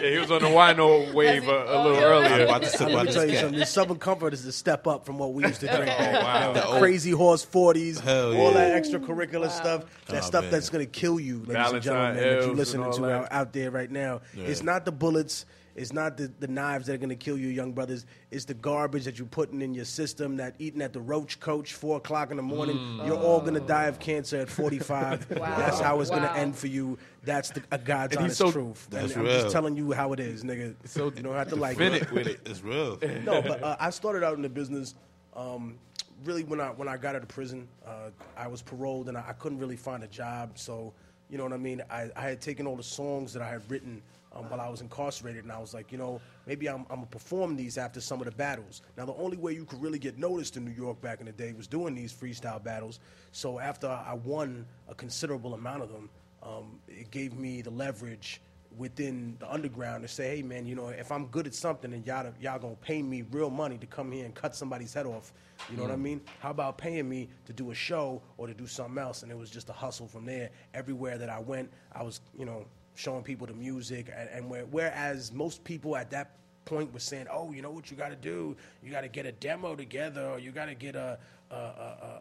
Yeah, 0.00 0.10
he 0.10 0.18
was 0.18 0.30
on 0.30 0.42
the 0.42 0.48
wino 0.48 1.12
wave 1.12 1.42
he- 1.42 1.50
a, 1.50 1.52
a 1.52 1.64
oh, 1.66 1.82
little 1.82 1.98
yeah. 2.00 2.04
earlier. 2.06 2.44
About 2.44 2.62
to 2.62 2.68
sip 2.68 2.80
Let 2.88 2.94
out 2.94 3.06
me 3.06 3.12
tell 3.12 3.28
you 3.28 3.36
something. 3.36 3.58
This 3.58 3.70
Southern 3.70 3.98
Comfort 3.98 4.32
is 4.32 4.44
a 4.46 4.52
step 4.52 4.86
up 4.86 5.04
from 5.04 5.18
what 5.18 5.32
we 5.32 5.44
used 5.44 5.60
to 5.60 5.66
drink. 5.66 5.90
Okay. 5.90 6.12
man. 6.12 6.22
wow. 6.22 6.52
The 6.52 6.60
The 6.60 6.78
Crazy 6.78 7.10
Horse 7.10 7.44
40s, 7.44 7.98
Hell 8.00 8.36
all 8.36 8.52
yeah. 8.52 8.68
that 8.70 8.82
extracurricular 8.84 9.50
stuff. 9.50 9.84
That 10.06 10.18
Oh, 10.22 10.26
stuff 10.26 10.44
man. 10.44 10.52
that's 10.52 10.70
going 10.70 10.84
to 10.84 10.90
kill 10.90 11.18
you, 11.18 11.42
ladies 11.46 11.72
and 11.72 11.82
gentlemen, 11.82 12.16
that 12.16 12.42
you're 12.44 12.54
listening 12.54 12.92
to 12.92 13.10
out, 13.10 13.28
out 13.32 13.52
there 13.52 13.70
right 13.70 13.90
now. 13.90 14.20
It's 14.34 14.62
not 14.62 14.84
the 14.84 14.92
bullets. 14.92 15.46
It's 15.78 15.92
not 15.92 16.16
the, 16.16 16.30
the 16.40 16.48
knives 16.48 16.86
that 16.86 16.94
are 16.94 16.98
going 16.98 17.08
to 17.08 17.16
kill 17.16 17.38
you, 17.38 17.48
young 17.48 17.72
brothers. 17.72 18.04
It's 18.30 18.44
the 18.44 18.54
garbage 18.54 19.04
that 19.04 19.16
you're 19.18 19.28
putting 19.28 19.62
in 19.62 19.74
your 19.74 19.84
system, 19.84 20.36
that 20.38 20.54
eating 20.58 20.82
at 20.82 20.92
the 20.92 21.00
Roach 21.00 21.38
Coach, 21.38 21.74
4 21.74 21.98
o'clock 21.98 22.30
in 22.32 22.36
the 22.36 22.42
morning. 22.42 22.76
Mm. 22.76 23.06
You're 23.06 23.16
all 23.16 23.40
going 23.40 23.54
to 23.54 23.60
die 23.60 23.84
of 23.84 24.00
cancer 24.00 24.38
at 24.38 24.48
45. 24.48 25.28
That's 25.28 25.78
how 25.80 26.00
it's 26.00 26.10
going 26.10 26.22
to 26.22 26.32
end 26.32 26.56
for 26.56 26.66
you. 26.66 26.98
That's 27.22 27.50
the, 27.50 27.62
a 27.70 27.78
God's 27.78 28.16
And 28.16 28.24
honest 28.24 28.38
so- 28.38 28.50
truth. 28.50 28.88
That's 28.90 29.12
and 29.12 29.20
I'm 29.22 29.26
real. 29.28 29.40
just 29.42 29.52
telling 29.52 29.76
you 29.76 29.92
how 29.92 30.12
it 30.12 30.20
is, 30.20 30.42
nigga. 30.42 30.74
So 30.84 31.04
you 31.14 31.22
don't 31.22 31.34
have 31.34 31.48
to 31.50 31.56
like 31.56 31.78
Definitive 31.78 32.12
with 32.12 32.26
it. 32.26 32.40
It's 32.44 32.62
real. 32.62 32.98
no, 33.24 33.40
but 33.40 33.62
uh, 33.62 33.76
I 33.78 33.90
started 33.90 34.24
out 34.24 34.34
in 34.34 34.42
the 34.42 34.48
business. 34.48 34.94
Um, 35.36 35.78
really, 36.24 36.42
when 36.42 36.60
I 36.60 36.68
when 36.70 36.88
I 36.88 36.96
got 36.96 37.14
out 37.14 37.22
of 37.22 37.28
prison, 37.28 37.68
uh, 37.86 38.10
I 38.36 38.48
was 38.48 38.62
paroled 38.62 39.08
and 39.08 39.16
I, 39.16 39.24
I 39.28 39.32
couldn't 39.34 39.58
really 39.58 39.76
find 39.76 40.02
a 40.02 40.08
job. 40.08 40.58
So, 40.58 40.92
you 41.30 41.38
know 41.38 41.44
what 41.44 41.52
I 41.52 41.58
mean. 41.58 41.82
I, 41.90 42.10
I 42.16 42.22
had 42.22 42.40
taken 42.40 42.66
all 42.66 42.76
the 42.76 42.82
songs 42.82 43.32
that 43.34 43.42
I 43.42 43.48
had 43.48 43.62
written 43.70 44.02
um, 44.38 44.48
while 44.50 44.60
I 44.60 44.68
was 44.68 44.80
incarcerated, 44.80 45.44
and 45.44 45.52
I 45.52 45.58
was 45.58 45.74
like, 45.74 45.90
you 45.92 45.98
know, 45.98 46.20
maybe 46.46 46.68
I'm, 46.68 46.80
I'm 46.90 46.96
gonna 46.96 47.06
perform 47.06 47.56
these 47.56 47.76
after 47.78 48.00
some 48.00 48.20
of 48.20 48.26
the 48.26 48.32
battles. 48.32 48.82
Now, 48.96 49.04
the 49.06 49.14
only 49.14 49.36
way 49.36 49.52
you 49.52 49.64
could 49.64 49.82
really 49.82 49.98
get 49.98 50.18
noticed 50.18 50.56
in 50.56 50.64
New 50.64 50.72
York 50.72 51.00
back 51.00 51.20
in 51.20 51.26
the 51.26 51.32
day 51.32 51.52
was 51.52 51.66
doing 51.66 51.94
these 51.94 52.12
freestyle 52.12 52.62
battles. 52.62 53.00
So 53.32 53.58
after 53.58 53.88
I 53.88 54.14
won 54.14 54.66
a 54.88 54.94
considerable 54.94 55.54
amount 55.54 55.82
of 55.82 55.90
them, 55.90 56.10
um, 56.42 56.78
it 56.88 57.10
gave 57.10 57.34
me 57.34 57.62
the 57.62 57.70
leverage 57.70 58.40
within 58.76 59.36
the 59.40 59.50
underground 59.50 60.02
to 60.02 60.08
say, 60.08 60.36
hey 60.36 60.42
man, 60.42 60.66
you 60.66 60.74
know, 60.74 60.88
if 60.88 61.10
I'm 61.10 61.26
good 61.26 61.46
at 61.46 61.54
something 61.54 61.92
and 61.92 62.06
y'all 62.06 62.32
y'all 62.40 62.58
gonna 62.58 62.76
pay 62.76 63.02
me 63.02 63.22
real 63.30 63.50
money 63.50 63.78
to 63.78 63.86
come 63.86 64.12
here 64.12 64.24
and 64.24 64.34
cut 64.34 64.54
somebody's 64.54 64.92
head 64.92 65.06
off, 65.06 65.32
you 65.70 65.76
know 65.76 65.82
what 65.82 65.90
I 65.90 65.96
Mm. 65.96 66.02
mean? 66.02 66.20
How 66.38 66.50
about 66.50 66.78
paying 66.78 67.08
me 67.08 67.28
to 67.46 67.52
do 67.52 67.70
a 67.70 67.74
show 67.74 68.22
or 68.36 68.46
to 68.46 68.54
do 68.54 68.66
something 68.66 68.98
else? 68.98 69.22
And 69.22 69.32
it 69.32 69.38
was 69.38 69.50
just 69.50 69.68
a 69.68 69.72
hustle 69.72 70.06
from 70.06 70.26
there. 70.26 70.50
Everywhere 70.74 71.18
that 71.18 71.28
I 71.30 71.40
went, 71.40 71.72
I 71.92 72.02
was, 72.02 72.20
you 72.38 72.44
know, 72.44 72.66
showing 72.98 73.22
people 73.22 73.46
the 73.46 73.54
music, 73.54 74.12
and, 74.14 74.28
and 74.30 74.50
where, 74.50 74.64
whereas 74.66 75.32
most 75.32 75.62
people 75.62 75.96
at 75.96 76.10
that 76.10 76.32
point 76.64 76.92
were 76.92 76.98
saying, 76.98 77.26
oh, 77.32 77.52
you 77.52 77.62
know 77.62 77.70
what 77.70 77.90
you 77.92 77.96
got 77.96 78.08
to 78.08 78.16
do? 78.16 78.56
You 78.82 78.90
got 78.90 79.02
to 79.02 79.08
get 79.08 79.24
a 79.24 79.32
demo 79.32 79.76
together, 79.76 80.26
or 80.26 80.38
you 80.40 80.50
got 80.50 80.66
to 80.66 80.74
get 80.74 80.96
a 80.96 81.16
a, 81.50 81.54
a, 81.54 81.58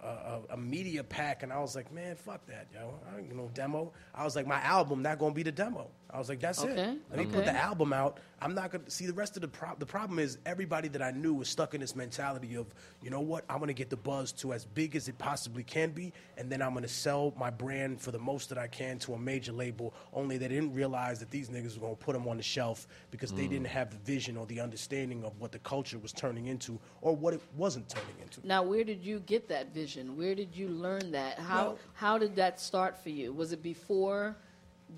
a, 0.03 0.41
a 0.51 0.53
a 0.53 0.57
media 0.57 1.03
pack. 1.03 1.43
And 1.43 1.51
I 1.51 1.59
was 1.59 1.75
like, 1.75 1.91
man, 1.91 2.15
fuck 2.15 2.45
that, 2.47 2.67
yo. 2.73 2.93
I 3.13 3.19
ain't 3.19 3.35
no 3.35 3.49
demo. 3.53 3.91
I 4.15 4.23
was 4.23 4.35
like, 4.35 4.47
my 4.47 4.61
album 4.61 5.01
not 5.01 5.19
gonna 5.19 5.33
be 5.33 5.43
the 5.43 5.51
demo. 5.51 5.87
I 6.09 6.19
was 6.19 6.29
like, 6.29 6.39
that's 6.39 6.63
it. 6.63 6.69
Okay, 6.69 6.95
Let 7.09 7.19
me 7.19 7.25
put 7.25 7.43
the 7.43 7.51
album 7.53 7.91
out. 7.91 8.19
I'm 8.41 8.55
not 8.55 8.71
gonna 8.71 8.89
see 8.89 9.07
the 9.07 9.13
rest 9.13 9.35
of 9.35 9.41
the 9.41 9.47
problem. 9.49 9.79
The 9.79 9.85
problem 9.85 10.19
is 10.19 10.37
everybody 10.45 10.87
that 10.89 11.01
I 11.01 11.11
knew 11.11 11.33
was 11.33 11.49
stuck 11.49 11.73
in 11.73 11.81
this 11.81 11.97
mentality 11.97 12.55
of, 12.55 12.67
you 13.03 13.09
know 13.09 13.19
what? 13.19 13.43
I'm 13.49 13.59
gonna 13.59 13.73
get 13.73 13.89
the 13.89 13.97
buzz 13.97 14.31
to 14.33 14.53
as 14.53 14.63
big 14.63 14.95
as 14.95 15.09
it 15.09 15.17
possibly 15.17 15.63
can 15.63 15.89
be, 15.91 16.13
and 16.37 16.49
then 16.49 16.61
I'm 16.61 16.73
gonna 16.73 16.87
sell 16.87 17.33
my 17.37 17.49
brand 17.49 17.99
for 17.99 18.11
the 18.11 18.19
most 18.19 18.47
that 18.49 18.57
I 18.57 18.67
can 18.67 18.99
to 18.99 19.15
a 19.15 19.19
major 19.19 19.51
label. 19.51 19.93
Only 20.13 20.37
they 20.37 20.47
didn't 20.47 20.73
realize 20.73 21.19
that 21.19 21.29
these 21.29 21.49
niggas 21.49 21.75
were 21.77 21.81
gonna 21.87 21.95
put 21.95 22.13
them 22.13 22.25
on 22.27 22.37
the 22.37 22.43
shelf 22.43 22.87
because 23.11 23.33
they 23.33 23.45
Mm. 23.47 23.49
didn't 23.49 23.67
have 23.67 23.89
the 23.89 23.97
vision 23.97 24.37
or 24.37 24.45
the 24.45 24.61
understanding 24.61 25.25
of 25.25 25.37
what 25.41 25.51
the 25.51 25.59
culture 25.59 25.99
was 25.99 26.13
turning 26.13 26.45
into 26.47 26.79
or 27.01 27.15
what 27.17 27.33
it 27.33 27.41
wasn't 27.57 27.89
turning 27.89 28.15
into. 28.21 28.45
Now, 28.47 28.63
where 28.63 28.85
did 28.85 29.03
you 29.03 29.16
get 29.19 29.47
that 29.49 29.73
vision? 29.73 30.17
Where 30.17 30.35
did 30.35 30.55
you 30.55 30.67
learn 30.69 31.11
that? 31.11 31.39
How 31.39 31.63
Well- 31.67 31.79
how 31.93 32.17
did 32.17 32.35
that 32.35 32.59
start 32.59 32.97
for 32.97 33.09
you? 33.09 33.33
Was 33.33 33.51
it 33.51 33.61
before 33.63 34.35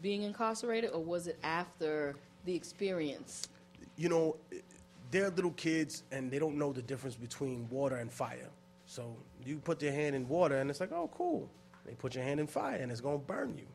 being 0.01 0.23
incarcerated, 0.23 0.91
or 0.91 1.03
was 1.03 1.27
it 1.27 1.37
after 1.43 2.15
the 2.45 2.55
experience? 2.55 3.47
you 3.97 4.07
know, 4.07 4.37
they're 5.11 5.29
little 5.31 5.51
kids 5.51 6.03
and 6.11 6.31
they 6.31 6.39
don't 6.39 6.57
know 6.57 6.71
the 6.71 6.81
difference 6.81 7.15
between 7.17 7.67
water 7.69 7.97
and 7.97 8.09
fire. 8.09 8.47
So 8.85 9.13
you 9.45 9.57
put 9.59 9.81
your 9.81 9.91
hand 9.91 10.15
in 10.15 10.25
water 10.29 10.55
and 10.57 10.69
it's 10.69 10.79
like, 10.79 10.93
oh, 10.93 11.09
cool. 11.13 11.49
They 11.85 11.95
put 11.95 12.15
your 12.15 12.23
hand 12.23 12.39
in 12.39 12.47
fire 12.47 12.77
and 12.77 12.93
it's 12.93 13.01
going 13.01 13.19
to 13.19 13.25
burn 13.25 13.57
you. 13.57 13.67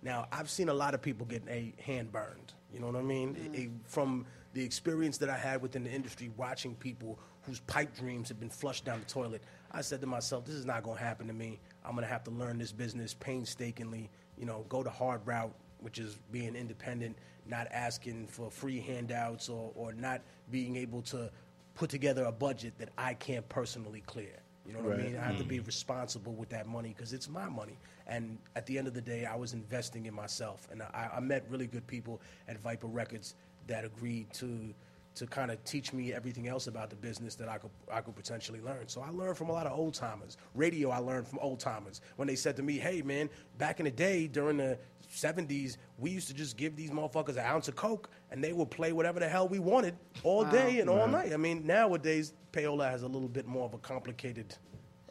Now, 0.00 0.28
I've 0.30 0.48
seen 0.48 0.68
a 0.68 0.74
lot 0.74 0.94
of 0.94 1.02
people 1.02 1.26
get 1.26 1.42
a 1.48 1.74
hand 1.82 2.12
burned. 2.12 2.52
You 2.72 2.78
know 2.78 2.86
what 2.86 2.94
I 2.96 3.02
mean? 3.02 3.34
Mm. 3.34 3.58
It- 3.64 3.70
from 3.86 4.26
the 4.52 4.62
experience 4.64 5.18
that 5.18 5.28
I 5.28 5.36
had 5.36 5.60
within 5.60 5.82
the 5.82 5.90
industry, 5.90 6.30
watching 6.36 6.76
people 6.76 7.18
whose 7.42 7.58
pipe 7.60 7.96
dreams 7.96 8.28
had 8.28 8.38
been 8.38 8.50
flushed 8.50 8.84
down 8.84 9.00
the 9.00 9.06
toilet, 9.06 9.42
I 9.74 9.80
said 9.80 10.00
to 10.02 10.06
myself, 10.06 10.44
this 10.44 10.54
is 10.54 10.64
not 10.64 10.84
going 10.84 10.96
to 10.96 11.02
happen 11.02 11.26
to 11.26 11.32
me. 11.32 11.58
I'm 11.84 11.92
going 11.96 12.06
to 12.06 12.12
have 12.12 12.22
to 12.24 12.30
learn 12.30 12.58
this 12.58 12.70
business 12.72 13.12
painstakingly, 13.14 14.08
you 14.38 14.46
know, 14.46 14.64
go 14.68 14.82
the 14.84 14.90
hard 14.90 15.26
route, 15.26 15.52
which 15.80 15.98
is 15.98 16.18
being 16.30 16.54
independent, 16.54 17.16
not 17.46 17.66
asking 17.72 18.28
for 18.28 18.50
free 18.50 18.78
handouts 18.80 19.48
or, 19.48 19.72
or 19.74 19.92
not 19.92 20.22
being 20.50 20.76
able 20.76 21.02
to 21.02 21.28
put 21.74 21.90
together 21.90 22.24
a 22.26 22.32
budget 22.32 22.72
that 22.78 22.90
I 22.96 23.14
can't 23.14 23.46
personally 23.48 24.00
clear. 24.06 24.38
You 24.64 24.72
know 24.72 24.78
what 24.78 24.94
I 24.94 24.96
mean? 24.96 25.16
I 25.18 25.24
have 25.24 25.36
to 25.38 25.44
Mm. 25.44 25.48
be 25.48 25.60
responsible 25.60 26.32
with 26.32 26.48
that 26.50 26.66
money 26.66 26.94
because 26.96 27.12
it's 27.12 27.28
my 27.28 27.48
money. 27.48 27.76
And 28.06 28.38
at 28.56 28.64
the 28.66 28.78
end 28.78 28.86
of 28.86 28.94
the 28.94 29.02
day, 29.02 29.26
I 29.26 29.34
was 29.36 29.52
investing 29.52 30.06
in 30.06 30.14
myself. 30.14 30.68
And 30.70 30.82
I, 30.82 31.10
I 31.16 31.20
met 31.20 31.44
really 31.50 31.66
good 31.66 31.86
people 31.86 32.22
at 32.48 32.58
Viper 32.60 32.86
Records 32.86 33.34
that 33.66 33.84
agreed 33.84 34.32
to 34.34 34.72
to 35.14 35.26
kind 35.26 35.50
of 35.50 35.62
teach 35.64 35.92
me 35.92 36.12
everything 36.12 36.48
else 36.48 36.66
about 36.66 36.90
the 36.90 36.96
business 36.96 37.34
that 37.36 37.48
I 37.48 37.58
could 37.58 37.70
I 37.92 38.00
could 38.00 38.16
potentially 38.16 38.60
learn. 38.60 38.88
So 38.88 39.00
I 39.00 39.10
learned 39.10 39.36
from 39.36 39.48
a 39.48 39.52
lot 39.52 39.66
of 39.66 39.78
old 39.78 39.94
timers. 39.94 40.36
Radio 40.54 40.90
I 40.90 40.98
learned 40.98 41.28
from 41.28 41.38
old 41.40 41.60
timers 41.60 42.00
when 42.16 42.26
they 42.28 42.34
said 42.36 42.56
to 42.56 42.62
me, 42.62 42.78
"Hey 42.78 43.00
man, 43.02 43.30
back 43.58 43.78
in 43.80 43.84
the 43.84 43.90
day 43.90 44.26
during 44.26 44.56
the 44.56 44.78
70s, 45.12 45.76
we 45.98 46.10
used 46.10 46.26
to 46.28 46.34
just 46.34 46.56
give 46.56 46.74
these 46.76 46.90
motherfuckers 46.90 47.30
an 47.36 47.40
ounce 47.46 47.68
of 47.68 47.76
coke 47.76 48.10
and 48.32 48.42
they 48.42 48.52
would 48.52 48.70
play 48.70 48.92
whatever 48.92 49.20
the 49.20 49.28
hell 49.28 49.46
we 49.46 49.58
wanted 49.60 49.94
all 50.24 50.42
Wow. 50.44 50.50
day 50.50 50.80
and 50.80 50.90
all 50.90 50.96
Right. 51.06 51.10
night. 51.10 51.32
I 51.32 51.36
mean, 51.36 51.64
nowadays 51.66 52.32
payola 52.52 52.90
has 52.90 53.02
a 53.02 53.08
little 53.08 53.28
bit 53.28 53.46
more 53.46 53.64
of 53.64 53.74
a 53.74 53.78
complicated 53.78 54.56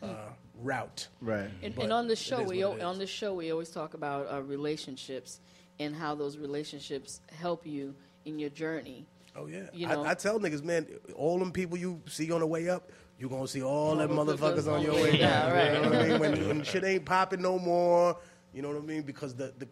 uh, 0.01 0.27
route. 0.55 1.07
Right. 1.21 1.49
And, 1.61 1.77
and 1.77 1.93
on 1.93 2.07
the 2.09 2.15
show, 2.17 2.43
we 2.43 2.57
what 2.57 2.65
al- 2.65 2.71
it 2.73 2.77
is. 2.79 2.83
on 2.83 2.97
the 2.97 3.07
show 3.07 3.33
we 3.33 3.51
always 3.51 3.69
talk 3.69 3.93
about 3.93 4.29
uh, 4.29 4.41
relationships 4.41 5.39
and 5.79 5.95
how 5.95 6.13
those 6.15 6.37
relationships 6.37 7.21
help 7.39 7.65
you 7.65 7.95
in 8.25 8.37
your 8.39 8.49
journey. 8.49 9.05
Oh 9.35 9.47
yeah, 9.47 9.63
You 9.73 9.87
know, 9.87 10.03
I, 10.03 10.11
I 10.11 10.13
tell 10.13 10.39
niggas, 10.39 10.63
man, 10.63 10.87
all 11.15 11.39
them 11.39 11.51
people 11.51 11.77
you 11.77 12.01
see 12.07 12.31
on 12.31 12.41
the 12.41 12.47
way 12.47 12.69
up, 12.69 12.91
you 13.19 13.29
gonna 13.29 13.47
see 13.47 13.63
all 13.63 13.95
them 13.95 14.11
Motherfuckers 14.11 14.71
on 14.71 14.81
your 14.81 14.93
way 14.93 15.17
down. 15.17 15.49
down, 15.51 15.75
You 15.75 15.81
know 15.81 15.89
what 15.89 15.99
I 15.99 16.07
mean? 16.07 16.19
When, 16.19 16.47
when 16.47 16.63
shit 16.63 16.83
ain't 16.83 17.05
popping 17.05 17.41
no 17.41 17.57
more, 17.57 18.17
you 18.53 18.61
know 18.61 18.69
what 18.69 18.77
I 18.77 18.81
mean? 18.81 19.01
Because 19.03 19.33
the, 19.35 19.53
the 19.57 19.67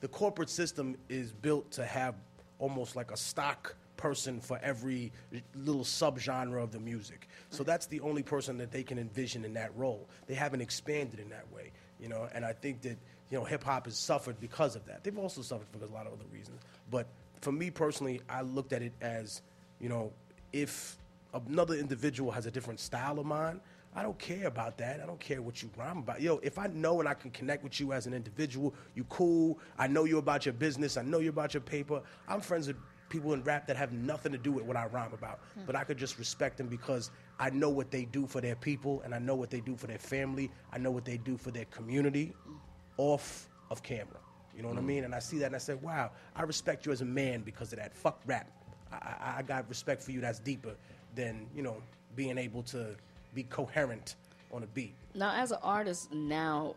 the 0.00 0.08
corporate 0.08 0.50
system 0.50 0.96
is 1.08 1.32
built 1.32 1.70
to 1.72 1.84
have 1.84 2.14
almost 2.58 2.94
like 2.96 3.10
a 3.10 3.16
stock 3.16 3.74
person 3.96 4.40
for 4.40 4.60
every 4.62 5.10
little 5.56 5.82
subgenre 5.82 6.62
of 6.62 6.70
the 6.70 6.78
music. 6.78 7.28
So 7.50 7.64
that's 7.64 7.86
the 7.86 8.00
only 8.00 8.22
person 8.22 8.56
that 8.58 8.70
they 8.70 8.84
can 8.84 8.98
envision 8.98 9.44
in 9.44 9.54
that 9.54 9.76
role. 9.76 10.08
They 10.26 10.34
haven't 10.34 10.60
expanded 10.60 11.18
in 11.18 11.28
that 11.30 11.50
way, 11.52 11.72
you 11.98 12.08
know. 12.08 12.28
And 12.32 12.44
I 12.44 12.52
think 12.52 12.82
that 12.82 12.96
you 13.30 13.38
know 13.38 13.44
hip 13.44 13.64
hop 13.64 13.86
has 13.86 13.98
suffered 13.98 14.38
because 14.40 14.76
of 14.76 14.84
that. 14.86 15.02
They've 15.02 15.18
also 15.18 15.42
suffered 15.42 15.66
for 15.72 15.84
a 15.84 15.88
lot 15.88 16.06
of 16.06 16.12
other 16.12 16.26
reasons. 16.32 16.60
But 16.90 17.06
for 17.40 17.52
me 17.52 17.70
personally, 17.70 18.20
I 18.28 18.42
looked 18.42 18.72
at 18.72 18.82
it 18.82 18.92
as, 19.00 19.42
you 19.80 19.88
know, 19.88 20.12
if 20.52 20.96
another 21.34 21.74
individual 21.74 22.30
has 22.30 22.46
a 22.46 22.50
different 22.50 22.80
style 22.80 23.18
of 23.18 23.26
mine, 23.26 23.60
I 23.94 24.02
don't 24.02 24.18
care 24.18 24.46
about 24.46 24.78
that. 24.78 25.00
I 25.00 25.06
don't 25.06 25.18
care 25.18 25.42
what 25.42 25.62
you 25.62 25.70
rhyme 25.76 25.98
about. 25.98 26.20
Yo, 26.20 26.38
if 26.42 26.58
I 26.58 26.66
know 26.68 27.00
and 27.00 27.08
I 27.08 27.14
can 27.14 27.30
connect 27.30 27.64
with 27.64 27.80
you 27.80 27.92
as 27.92 28.06
an 28.06 28.14
individual, 28.14 28.74
you 28.94 29.04
cool. 29.04 29.58
I 29.78 29.86
know 29.86 30.04
you 30.04 30.18
about 30.18 30.46
your 30.46 30.52
business. 30.52 30.96
I 30.96 31.02
know 31.02 31.18
you 31.18 31.30
about 31.30 31.54
your 31.54 31.62
paper. 31.62 32.02
I'm 32.28 32.40
friends 32.40 32.68
with 32.68 32.76
people 33.08 33.32
in 33.32 33.42
rap 33.42 33.66
that 33.66 33.76
have 33.76 33.92
nothing 33.92 34.32
to 34.32 34.38
do 34.38 34.52
with 34.52 34.64
what 34.64 34.76
I 34.76 34.86
rhyme 34.86 35.12
about. 35.14 35.40
Hmm. 35.54 35.62
But 35.66 35.74
I 35.74 35.84
could 35.84 35.96
just 35.96 36.18
respect 36.18 36.58
them 36.58 36.68
because 36.68 37.10
I 37.40 37.50
know 37.50 37.70
what 37.70 37.90
they 37.90 38.04
do 38.04 38.26
for 38.26 38.40
their 38.40 38.56
people 38.56 39.00
and 39.04 39.14
I 39.14 39.18
know 39.18 39.34
what 39.34 39.50
they 39.50 39.60
do 39.60 39.76
for 39.76 39.86
their 39.86 39.98
family. 39.98 40.50
I 40.72 40.78
know 40.78 40.90
what 40.90 41.04
they 41.04 41.16
do 41.16 41.36
for 41.36 41.50
their 41.50 41.64
community 41.66 42.34
hmm. 42.46 42.54
off 42.98 43.48
of 43.70 43.82
camera. 43.82 44.18
You 44.58 44.64
know 44.64 44.70
what 44.70 44.78
I 44.78 44.80
mm. 44.80 44.86
mean? 44.86 45.04
And 45.04 45.14
I 45.14 45.20
see 45.20 45.38
that 45.38 45.46
and 45.46 45.54
I 45.54 45.58
say, 45.58 45.74
wow, 45.74 46.10
I 46.34 46.42
respect 46.42 46.84
you 46.84 46.90
as 46.90 47.00
a 47.00 47.04
man 47.04 47.42
because 47.42 47.72
of 47.72 47.78
that. 47.78 47.94
Fuck 47.94 48.20
rap. 48.26 48.50
I, 48.92 48.96
I, 48.96 49.34
I 49.38 49.42
got 49.42 49.68
respect 49.68 50.02
for 50.02 50.10
you 50.10 50.20
that's 50.20 50.40
deeper 50.40 50.74
than, 51.14 51.46
you 51.54 51.62
know, 51.62 51.76
being 52.16 52.36
able 52.36 52.64
to 52.64 52.96
be 53.34 53.44
coherent 53.44 54.16
on 54.52 54.64
a 54.64 54.66
beat. 54.66 54.94
Now, 55.14 55.32
as 55.32 55.52
an 55.52 55.58
artist 55.62 56.12
now, 56.12 56.74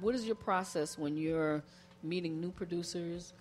what 0.00 0.16
is 0.16 0.26
your 0.26 0.34
process 0.34 0.98
when 0.98 1.16
you're 1.16 1.62
meeting 2.02 2.40
new 2.40 2.50
producers 2.50 3.32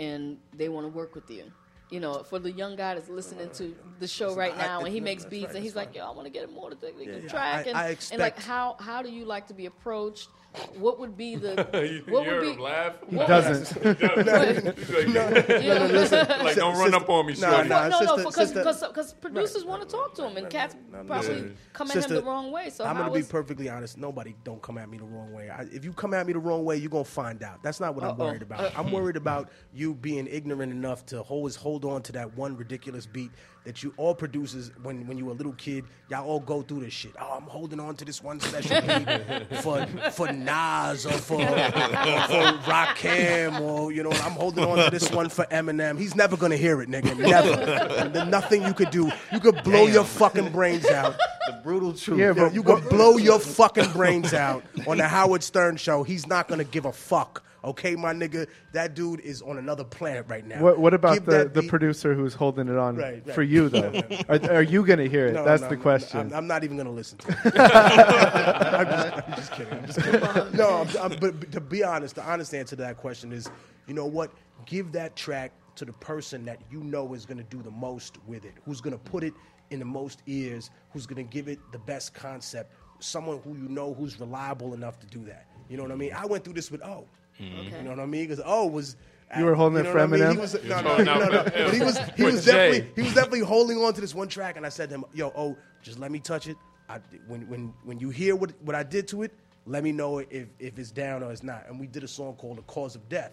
and 0.00 0.38
they 0.56 0.70
want 0.70 0.86
to 0.86 0.90
work 0.90 1.14
with 1.14 1.30
you? 1.30 1.52
You 1.90 2.00
know, 2.00 2.22
for 2.22 2.38
the 2.38 2.50
young 2.50 2.76
guy 2.76 2.94
that's 2.94 3.08
listening 3.10 3.50
to 3.54 3.74
the 3.98 4.08
show 4.08 4.34
right 4.34 4.54
I- 4.54 4.66
now, 4.66 4.80
and 4.80 4.88
he 4.88 5.00
no, 5.00 5.04
makes 5.04 5.24
beats, 5.24 5.46
right, 5.46 5.54
and 5.54 5.64
he's 5.64 5.72
that's 5.72 5.86
like, 5.86 5.96
"Yo, 5.96 6.06
I 6.06 6.10
want 6.10 6.26
to 6.26 6.30
get 6.30 6.44
him 6.44 6.52
more 6.52 6.68
to 6.68 6.76
the, 6.76 6.92
the 6.92 7.04
Yeah, 7.04 7.16
yeah. 7.22 7.28
track," 7.28 7.66
I- 7.66 7.68
and, 7.70 7.78
I 7.78 7.96
and 8.12 8.20
like, 8.20 8.38
how 8.38 8.76
how 8.78 9.00
do 9.00 9.10
you 9.10 9.24
like 9.24 9.46
to 9.46 9.54
be 9.54 9.64
approached? 9.64 10.28
What 10.76 10.98
would 10.98 11.16
be 11.16 11.36
the 11.36 11.50
You- 11.72 11.78
what 11.80 11.86
you 12.08 12.12
would 12.14 12.26
heard 12.26 12.40
be 12.42 12.50
him 12.52 12.58
laugh? 12.60 12.94
He 13.08 13.16
what- 13.16 13.28
doesn't. 13.28 13.82
He 13.98 14.04
doesn't. 14.24 14.78
He's 14.78 14.90
like, 14.90 15.08
No, 15.08 15.28
no, 15.30 15.78
no, 15.78 15.86
listen. 15.86 16.26
Like, 16.28 16.56
don't 16.56 16.76
run 16.78 16.94
up 16.94 17.08
on 17.08 17.26
me, 17.26 17.34
Nah, 17.34 17.50
shorty. 17.50 17.68
nah, 17.68 17.88
no, 17.88 18.00
no, 18.00 18.06
sister- 18.16 18.16
because 18.16 18.34
sister- 18.34 18.54
because 18.60 18.82
because 18.82 19.12
producers 19.14 19.64
want 19.64 19.82
to 19.82 19.88
talk 19.88 20.14
to 20.14 20.24
him, 20.26 20.36
and 20.36 20.48
cats 20.50 20.74
probably 21.06 21.36
Yeah. 21.36 21.42
come 21.74 21.88
at 21.88 21.92
Sister, 21.94 22.14
him 22.14 22.20
the 22.24 22.26
wrong 22.30 22.50
way. 22.50 22.70
So 22.70 22.84
I'm 22.84 22.96
gonna 22.96 23.12
be 23.12 23.22
perfectly 23.22 23.68
honest. 23.68 23.98
Nobody 23.98 24.34
don't 24.42 24.60
come 24.62 24.78
at 24.78 24.88
me 24.88 24.98
the 24.98 25.04
wrong 25.04 25.32
way. 25.32 25.50
I, 25.50 25.62
if 25.70 25.84
you 25.84 25.92
come 25.92 26.14
at 26.14 26.26
me 26.26 26.32
the 26.32 26.38
wrong 26.40 26.64
way, 26.64 26.76
you're 26.76 26.90
gonna 26.90 27.04
find 27.04 27.42
out. 27.42 27.62
That's 27.62 27.78
not 27.78 27.94
what 27.94 28.02
I'm 28.04 28.16
worried 28.16 28.42
about. 28.42 28.60
Uh, 28.60 28.70
I'm 28.76 28.90
worried 28.90 29.16
about 29.16 29.50
you 29.72 29.94
being 29.94 30.26
ignorant 30.26 30.72
enough 30.72 31.04
to 31.06 31.20
always 31.20 31.54
hold 31.56 31.84
on 31.84 32.02
to 32.02 32.12
that 32.12 32.34
one 32.36 32.56
ridiculous 32.56 33.06
beat 33.06 33.30
that 33.68 33.82
you 33.82 33.92
all 33.98 34.14
producers 34.14 34.70
when 34.82 35.06
when 35.06 35.18
you 35.18 35.26
were 35.26 35.32
a 35.32 35.34
little 35.34 35.52
kid, 35.52 35.84
y'all 36.08 36.26
all 36.26 36.40
go 36.40 36.62
through 36.62 36.80
this 36.80 36.92
shit. 36.94 37.12
Oh, 37.20 37.34
I'm 37.36 37.42
holding 37.42 37.78
on 37.78 37.96
to 37.96 38.04
this 38.06 38.22
one 38.22 38.40
special 38.40 38.80
beat 38.80 39.60
for 39.60 39.86
for 40.10 40.32
Nas 40.32 41.04
or 41.04 41.12
for, 41.12 41.34
or 41.34 41.38
for 41.42 42.44
Rakim 42.64 43.60
or 43.60 43.92
you 43.92 44.02
know 44.02 44.10
I'm 44.10 44.32
holding 44.32 44.64
on 44.64 44.78
to 44.78 44.90
this 44.90 45.10
one 45.10 45.28
for 45.28 45.44
Eminem. 45.50 45.98
He's 45.98 46.16
never 46.16 46.34
gonna 46.34 46.56
hear 46.56 46.80
it, 46.80 46.88
nigga. 46.88 47.14
Never. 47.28 48.08
there's 48.08 48.28
nothing 48.30 48.62
you 48.62 48.72
could 48.72 48.90
do. 48.90 49.10
You 49.34 49.38
could 49.38 49.62
blow 49.62 49.86
your 49.86 50.04
fucking 50.04 50.50
brains 50.50 50.86
out. 50.86 51.18
The 51.46 51.60
brutal 51.62 51.92
truth. 51.92 52.18
Yeah, 52.20 52.50
you 52.50 52.62
could 52.62 52.88
blow 52.88 53.18
your 53.18 53.38
fucking 53.38 53.92
brains 53.92 54.32
out 54.32 54.64
on 54.86 54.96
the 54.96 55.06
Howard 55.06 55.42
Stern 55.42 55.76
show. 55.76 56.04
He's 56.04 56.26
not 56.26 56.48
gonna 56.48 56.64
give 56.64 56.86
a 56.86 56.92
fuck 56.92 57.42
Okay, 57.64 57.96
my 57.96 58.12
nigga, 58.12 58.46
that 58.72 58.94
dude 58.94 59.20
is 59.20 59.42
on 59.42 59.58
another 59.58 59.82
planet 59.82 60.26
right 60.28 60.46
now. 60.46 60.62
What, 60.62 60.78
what 60.78 60.94
about 60.94 61.14
Give 61.14 61.24
the, 61.24 61.30
that 61.32 61.54
the 61.54 61.62
beat- 61.62 61.70
producer 61.70 62.14
who's 62.14 62.32
holding 62.34 62.68
it 62.68 62.76
on 62.76 62.96
Right, 62.96 63.22
right. 63.26 63.34
for 63.34 63.42
you 63.42 63.68
though? 63.68 64.00
are, 64.28 64.52
are 64.52 64.62
you 64.62 64.84
going 64.86 65.00
to 65.00 65.08
hear 65.08 65.26
it? 65.26 65.34
No, 65.34 65.44
That's 65.44 65.62
no, 65.62 65.70
the 65.70 65.76
no, 65.76 65.82
question. 65.82 66.20
I'm, 66.20 66.32
I'm 66.34 66.46
not 66.46 66.62
even 66.62 66.76
going 66.76 66.86
to 66.86 66.92
listen 66.92 67.18
to 67.18 67.28
it. 67.30 67.36
I'm, 67.56 68.86
just, 68.86 69.28
I'm 69.28 69.34
just 69.36 69.52
kidding. 69.52 69.72
I'm 69.74 69.86
just 69.86 70.00
kidding. 70.02 70.20
No, 70.56 70.68
I'm, 70.68 70.96
I'm- 71.10 71.16
but, 71.20 71.40
but 71.40 71.52
to 71.52 71.60
be 71.60 71.82
honest, 71.82 72.14
the 72.14 72.22
honest 72.24 72.54
answer 72.54 72.76
to 72.76 72.82
that 72.82 72.96
question 72.96 73.32
is, 73.32 73.50
you 73.86 73.94
know 73.94 74.06
what? 74.06 74.30
Give 74.66 74.92
that 74.92 75.16
track 75.16 75.52
to 75.76 75.84
the 75.84 75.92
person 75.94 76.44
that 76.44 76.60
you 76.70 76.82
know 76.82 77.12
is 77.14 77.24
going 77.26 77.38
to 77.38 77.44
do 77.44 77.62
the 77.62 77.70
most 77.70 78.18
with 78.26 78.44
it, 78.44 78.54
who's 78.64 78.80
going 78.80 78.92
to 78.96 79.02
put 79.10 79.24
it 79.24 79.32
in 79.70 79.78
the 79.78 79.84
most 79.84 80.22
ears, 80.26 80.70
who's 80.92 81.06
going 81.06 81.16
to 81.24 81.30
give 81.32 81.48
it 81.48 81.58
the 81.72 81.78
best 81.78 82.14
concept, 82.14 82.72
someone 83.00 83.40
who 83.44 83.50
you 83.50 83.68
know 83.68 83.94
who's 83.94 84.18
reliable 84.20 84.74
enough 84.74 84.98
to 85.00 85.06
do 85.06 85.24
that. 85.24 85.46
You 85.68 85.76
know 85.76 85.82
what 85.82 85.92
I 85.92 85.96
mean? 85.96 86.12
I 86.14 86.24
went 86.26 86.44
through 86.44 86.54
this 86.54 86.70
with 86.70 86.82
O. 86.82 87.04
Mhm. 87.40 87.64
You 87.78 87.82
know 87.84 87.90
what 87.90 88.00
I 88.00 88.06
mean? 88.06 88.26
Because 88.28 88.42
O 88.44 88.66
was. 88.66 88.96
You 89.36 89.44
were 89.44 89.54
holding 89.54 89.74
you 89.76 89.80
it 89.80 89.84
know 89.84 89.92
for 89.92 89.98
what 89.98 90.04
I 90.04 90.06
mean? 90.06 90.20
Eminem? 90.22 90.32
He 90.32 90.38
was, 90.38 90.52
He 90.52 90.68
no, 90.68 90.76
was 90.96 91.04
no, 91.04 91.18
no, 91.18 91.28
no. 91.28 91.44
But 91.44 91.74
he 91.74 91.80
was, 91.80 91.98
he 92.16 92.24
with 92.24 92.34
was 92.34 92.44
Jay. 92.46 92.52
definitely, 92.52 92.92
he 92.96 93.02
was 93.02 93.14
definitely 93.14 93.40
holding 93.40 93.76
on 93.78 93.92
to 93.92 94.00
this 94.00 94.14
one 94.14 94.28
track, 94.28 94.56
and 94.56 94.64
I 94.64 94.70
said 94.70 94.88
to 94.88 94.94
him, 94.96 95.04
"Yo, 95.12 95.32
oh, 95.36 95.56
just 95.82 95.98
let 95.98 96.10
me 96.10 96.18
touch 96.18 96.46
it. 96.48 96.56
I, 96.88 96.98
when 97.26 97.46
when 97.48 97.74
when 97.84 97.98
you 98.00 98.08
hear 98.08 98.34
what 98.36 98.52
what 98.62 98.74
I 98.74 98.82
did 98.82 99.06
to 99.08 99.22
it, 99.24 99.32
let 99.66 99.84
me 99.84 99.92
know 99.92 100.18
if 100.20 100.48
if 100.58 100.78
it's 100.78 100.90
down 100.90 101.22
or 101.22 101.30
it's 101.30 101.42
not." 101.42 101.66
And 101.68 101.78
we 101.78 101.86
did 101.86 102.04
a 102.04 102.08
song 102.08 102.36
called 102.36 102.56
"The 102.58 102.62
Cause 102.62 102.94
of 102.96 103.08
Death." 103.08 103.32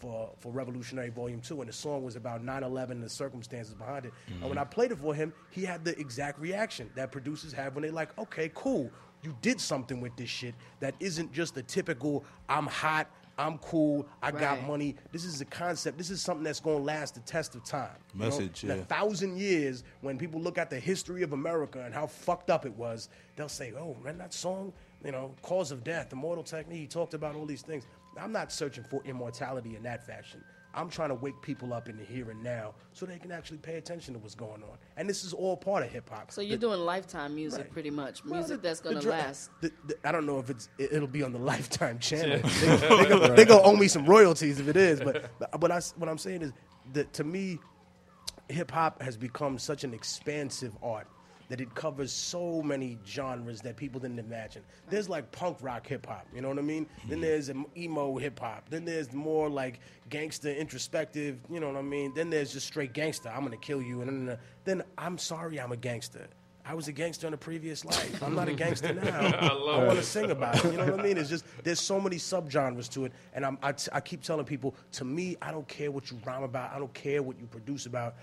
For, 0.00 0.28
for 0.40 0.52
Revolutionary 0.52 1.08
Volume 1.08 1.40
2, 1.40 1.60
and 1.62 1.68
the 1.68 1.72
song 1.72 2.04
was 2.04 2.14
about 2.14 2.44
9 2.44 2.62
11 2.62 2.96
and 2.98 3.02
the 3.04 3.08
circumstances 3.08 3.72
behind 3.72 4.04
it. 4.04 4.12
And 4.28 4.50
when 4.50 4.58
I 4.58 4.64
played 4.64 4.90
it 4.92 4.98
for 4.98 5.14
him, 5.14 5.32
he 5.50 5.64
had 5.64 5.82
the 5.82 5.98
exact 5.98 6.38
reaction 6.40 6.90
that 6.94 7.10
producers 7.10 7.54
have 7.54 7.74
when 7.74 7.82
they're 7.84 7.92
like, 7.92 8.10
okay, 8.18 8.50
cool, 8.54 8.90
you 9.22 9.34
did 9.40 9.58
something 9.62 10.02
with 10.02 10.14
this 10.16 10.28
shit 10.28 10.54
that 10.80 10.94
isn't 11.00 11.32
just 11.32 11.54
the 11.54 11.62
typical, 11.62 12.22
I'm 12.50 12.66
hot, 12.66 13.08
I'm 13.36 13.58
cool, 13.58 14.06
I 14.22 14.30
got 14.30 14.64
money. 14.66 14.96
This 15.12 15.24
is 15.24 15.40
a 15.40 15.44
concept. 15.44 15.98
This 15.98 16.10
is 16.10 16.20
something 16.22 16.44
that's 16.44 16.60
going 16.60 16.78
to 16.78 16.84
last 16.84 17.14
the 17.14 17.20
test 17.20 17.54
of 17.54 17.64
time. 17.64 17.90
You 18.14 18.20
know, 18.20 18.24
Message, 18.26 18.64
in 18.64 18.70
a 18.70 18.76
thousand 18.76 19.38
years, 19.38 19.82
when 20.02 20.18
people 20.18 20.40
look 20.40 20.58
at 20.58 20.70
the 20.70 20.78
history 20.78 21.22
of 21.22 21.32
America 21.32 21.82
and 21.84 21.92
how 21.92 22.06
fucked 22.06 22.50
up 22.50 22.64
it 22.64 22.74
was, 22.74 23.08
they'll 23.36 23.48
say, 23.48 23.72
"Oh, 23.76 23.96
man, 24.04 24.18
that 24.18 24.32
song, 24.32 24.72
you 25.04 25.12
know, 25.12 25.34
cause 25.42 25.72
of 25.72 25.82
death, 25.82 26.12
immortal 26.12 26.44
technique." 26.44 26.80
He 26.80 26.86
talked 26.86 27.14
about 27.14 27.34
all 27.34 27.46
these 27.46 27.62
things. 27.62 27.84
I'm 28.18 28.32
not 28.32 28.52
searching 28.52 28.84
for 28.84 29.02
immortality 29.04 29.74
in 29.74 29.82
that 29.82 30.06
fashion. 30.06 30.42
I'm 30.76 30.88
trying 30.88 31.10
to 31.10 31.14
wake 31.14 31.40
people 31.42 31.72
up 31.72 31.88
in 31.88 31.96
the 31.96 32.04
here 32.04 32.30
and 32.30 32.42
now 32.42 32.74
so 32.92 33.06
they 33.06 33.18
can 33.18 33.30
actually 33.32 33.58
pay 33.58 33.76
attention 33.76 34.14
to 34.14 34.20
what's 34.20 34.34
going 34.34 34.62
on. 34.62 34.76
And 34.96 35.08
this 35.08 35.24
is 35.24 35.32
all 35.32 35.56
part 35.56 35.84
of 35.84 35.90
hip 35.92 36.10
hop. 36.10 36.32
So 36.32 36.40
you're 36.40 36.58
doing 36.58 36.80
lifetime 36.80 37.34
music, 37.34 37.60
Right. 37.60 37.72
pretty 37.72 37.90
much, 37.90 38.24
Well, 38.24 38.34
music 38.40 38.62
the- 38.62 38.68
that's 38.68 38.80
gonna 38.80 39.00
last. 39.02 39.50
the- 39.60 39.72
the- 39.86 39.96
I 40.08 40.12
don't 40.12 40.26
know 40.26 40.38
if 40.38 40.50
it's 40.50 40.68
it- 40.78 40.92
it'll 40.92 41.08
be 41.08 41.22
on 41.22 41.32
the 41.32 41.38
Lifetime 41.38 41.98
channel. 42.00 42.38
Yeah. 42.38 42.76
they, 42.76 42.96
they, 42.96 43.08
go, 43.08 43.34
they 43.36 43.44
go 43.44 43.62
owe 43.62 43.76
me 43.76 43.88
some 43.88 44.04
royalties 44.06 44.58
if 44.60 44.68
it 44.68 44.76
is. 44.76 45.00
But 45.00 45.30
but 45.38 45.60
what 45.60 45.70
I 45.70 45.76
s- 45.76 45.94
what 45.96 46.08
I'm 46.08 46.18
saying 46.18 46.42
is 46.42 46.52
that 46.92 47.12
to 47.14 47.24
me, 47.24 47.58
hip 48.48 48.70
hop 48.70 49.00
has 49.00 49.16
become 49.16 49.58
such 49.58 49.84
an 49.84 49.94
expansive 49.94 50.76
art 50.82 51.06
that 51.48 51.60
it 51.60 51.74
covers 51.74 52.12
so 52.12 52.62
many 52.62 52.98
genres 53.06 53.60
that 53.62 53.76
people 53.76 54.00
didn't 54.00 54.18
imagine. 54.18 54.62
There's 54.90 55.08
like 55.08 55.30
punk 55.32 55.58
rock 55.60 55.86
hip 55.86 56.06
hop, 56.06 56.26
you 56.34 56.40
know 56.40 56.48
what 56.48 56.58
I 56.58 56.62
mean? 56.62 56.86
Then 57.08 57.20
there's 57.20 57.50
emo 57.76 58.16
hip 58.16 58.40
hop. 58.40 58.68
Then 58.70 58.84
there's 58.84 59.12
more 59.12 59.48
like 59.48 59.80
gangster 60.08 60.52
introspective, 60.52 61.38
you 61.50 61.60
know 61.60 61.68
what 61.68 61.76
I 61.76 61.82
mean? 61.82 62.12
Then 62.14 62.30
there's 62.30 62.52
just 62.52 62.66
straight 62.66 62.92
gangster. 62.92 63.28
I'm 63.28 63.42
gonna 63.44 63.56
kill 63.56 63.82
you, 63.82 64.00
and 64.02 64.28
then, 64.28 64.34
uh, 64.34 64.40
then 64.64 64.82
I'm 64.98 65.18
sorry, 65.18 65.60
I'm 65.60 65.72
a 65.72 65.76
gangster. 65.76 66.26
I 66.66 66.72
was 66.72 66.88
a 66.88 66.92
gangster 66.92 67.26
in 67.26 67.34
a 67.34 67.36
previous 67.36 67.84
life. 67.84 68.22
I'm 68.22 68.34
not 68.34 68.48
a 68.48 68.54
gangster 68.54 68.94
now. 69.04 69.20
I 69.20 69.52
love 69.52 69.80
I 69.82 69.86
want 69.86 69.98
to 69.98 70.04
sing 70.04 70.30
about 70.30 70.64
it. 70.64 70.72
You 70.72 70.78
know 70.78 70.90
what 70.92 71.00
I 71.00 71.02
mean? 71.02 71.18
It's 71.18 71.28
just 71.28 71.44
there's 71.62 71.78
so 71.80 72.00
many 72.00 72.16
subgenres 72.16 72.88
to 72.92 73.04
it, 73.04 73.12
and 73.34 73.44
I'm, 73.44 73.58
I, 73.62 73.72
t- 73.72 73.90
I 73.92 74.00
keep 74.00 74.22
telling 74.22 74.46
people, 74.46 74.74
to 74.92 75.04
me, 75.04 75.36
I 75.42 75.50
don't 75.50 75.68
care 75.68 75.90
what 75.90 76.10
you 76.10 76.18
rhyme 76.24 76.42
about. 76.42 76.72
I 76.72 76.78
don't 76.78 76.94
care 76.94 77.22
what 77.22 77.38
you 77.38 77.44
produce 77.46 77.84
about. 77.84 78.14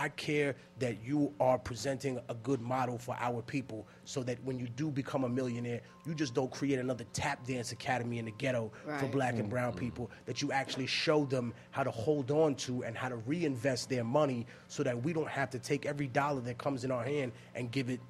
I 0.00 0.08
care 0.08 0.56
that 0.78 1.04
you 1.04 1.30
are 1.40 1.58
presenting 1.58 2.18
a 2.30 2.34
good 2.34 2.62
model 2.62 2.96
for 2.96 3.14
our 3.20 3.42
people, 3.42 3.86
so 4.04 4.22
that 4.22 4.42
when 4.44 4.58
you 4.58 4.66
do 4.66 4.90
become 4.90 5.24
a 5.24 5.28
millionaire, 5.28 5.82
you 6.06 6.14
just 6.14 6.32
don't 6.32 6.50
create 6.50 6.78
another 6.78 7.04
tap 7.12 7.46
dance 7.46 7.72
academy 7.72 8.18
in 8.18 8.24
the 8.24 8.30
ghetto 8.30 8.72
for 8.98 9.06
black 9.08 9.34
and 9.34 9.44
mm. 9.44 9.50
brown 9.50 9.74
mm. 9.74 9.76
people. 9.76 10.10
That 10.24 10.40
you 10.40 10.52
actually 10.52 10.86
show 10.86 11.26
them 11.26 11.52
how 11.70 11.82
to 11.82 11.90
hold 11.90 12.30
on 12.30 12.54
to 12.56 12.82
and 12.82 12.96
how 12.96 13.10
to 13.10 13.16
reinvest 13.16 13.90
their 13.90 14.02
money, 14.02 14.46
so 14.68 14.82
that 14.84 15.00
we 15.04 15.12
don't 15.12 15.28
have 15.28 15.50
to 15.50 15.58
take 15.58 15.84
every 15.84 16.06
dollar 16.06 16.40
that 16.40 16.56
comes 16.56 16.82
in 16.84 16.90
our 16.90 17.04
hand 17.04 17.32
and 17.54 17.70
give 17.70 17.90
it 17.90 18.00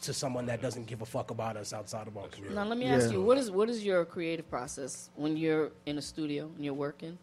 to 0.00 0.14
someone 0.14 0.46
that 0.46 0.62
doesn't 0.62 0.86
give 0.86 1.02
a 1.02 1.06
fuck 1.06 1.30
about 1.30 1.58
us 1.58 1.74
outside 1.74 2.06
of 2.06 2.16
our 2.16 2.28
community. 2.28 2.54
Now 2.54 2.64
let 2.64 2.78
me 2.78 2.86
ask 2.86 3.12
you, 3.12 3.20
what 3.20 3.36
is 3.36 3.50
what 3.50 3.68
is 3.68 3.84
your 3.84 4.06
creative 4.06 4.48
process 4.48 5.10
when 5.16 5.36
you're 5.36 5.72
in 5.84 5.98
a 5.98 6.02
studio 6.02 6.50
and 6.56 6.64
you're 6.64 6.72
working? 6.72 7.18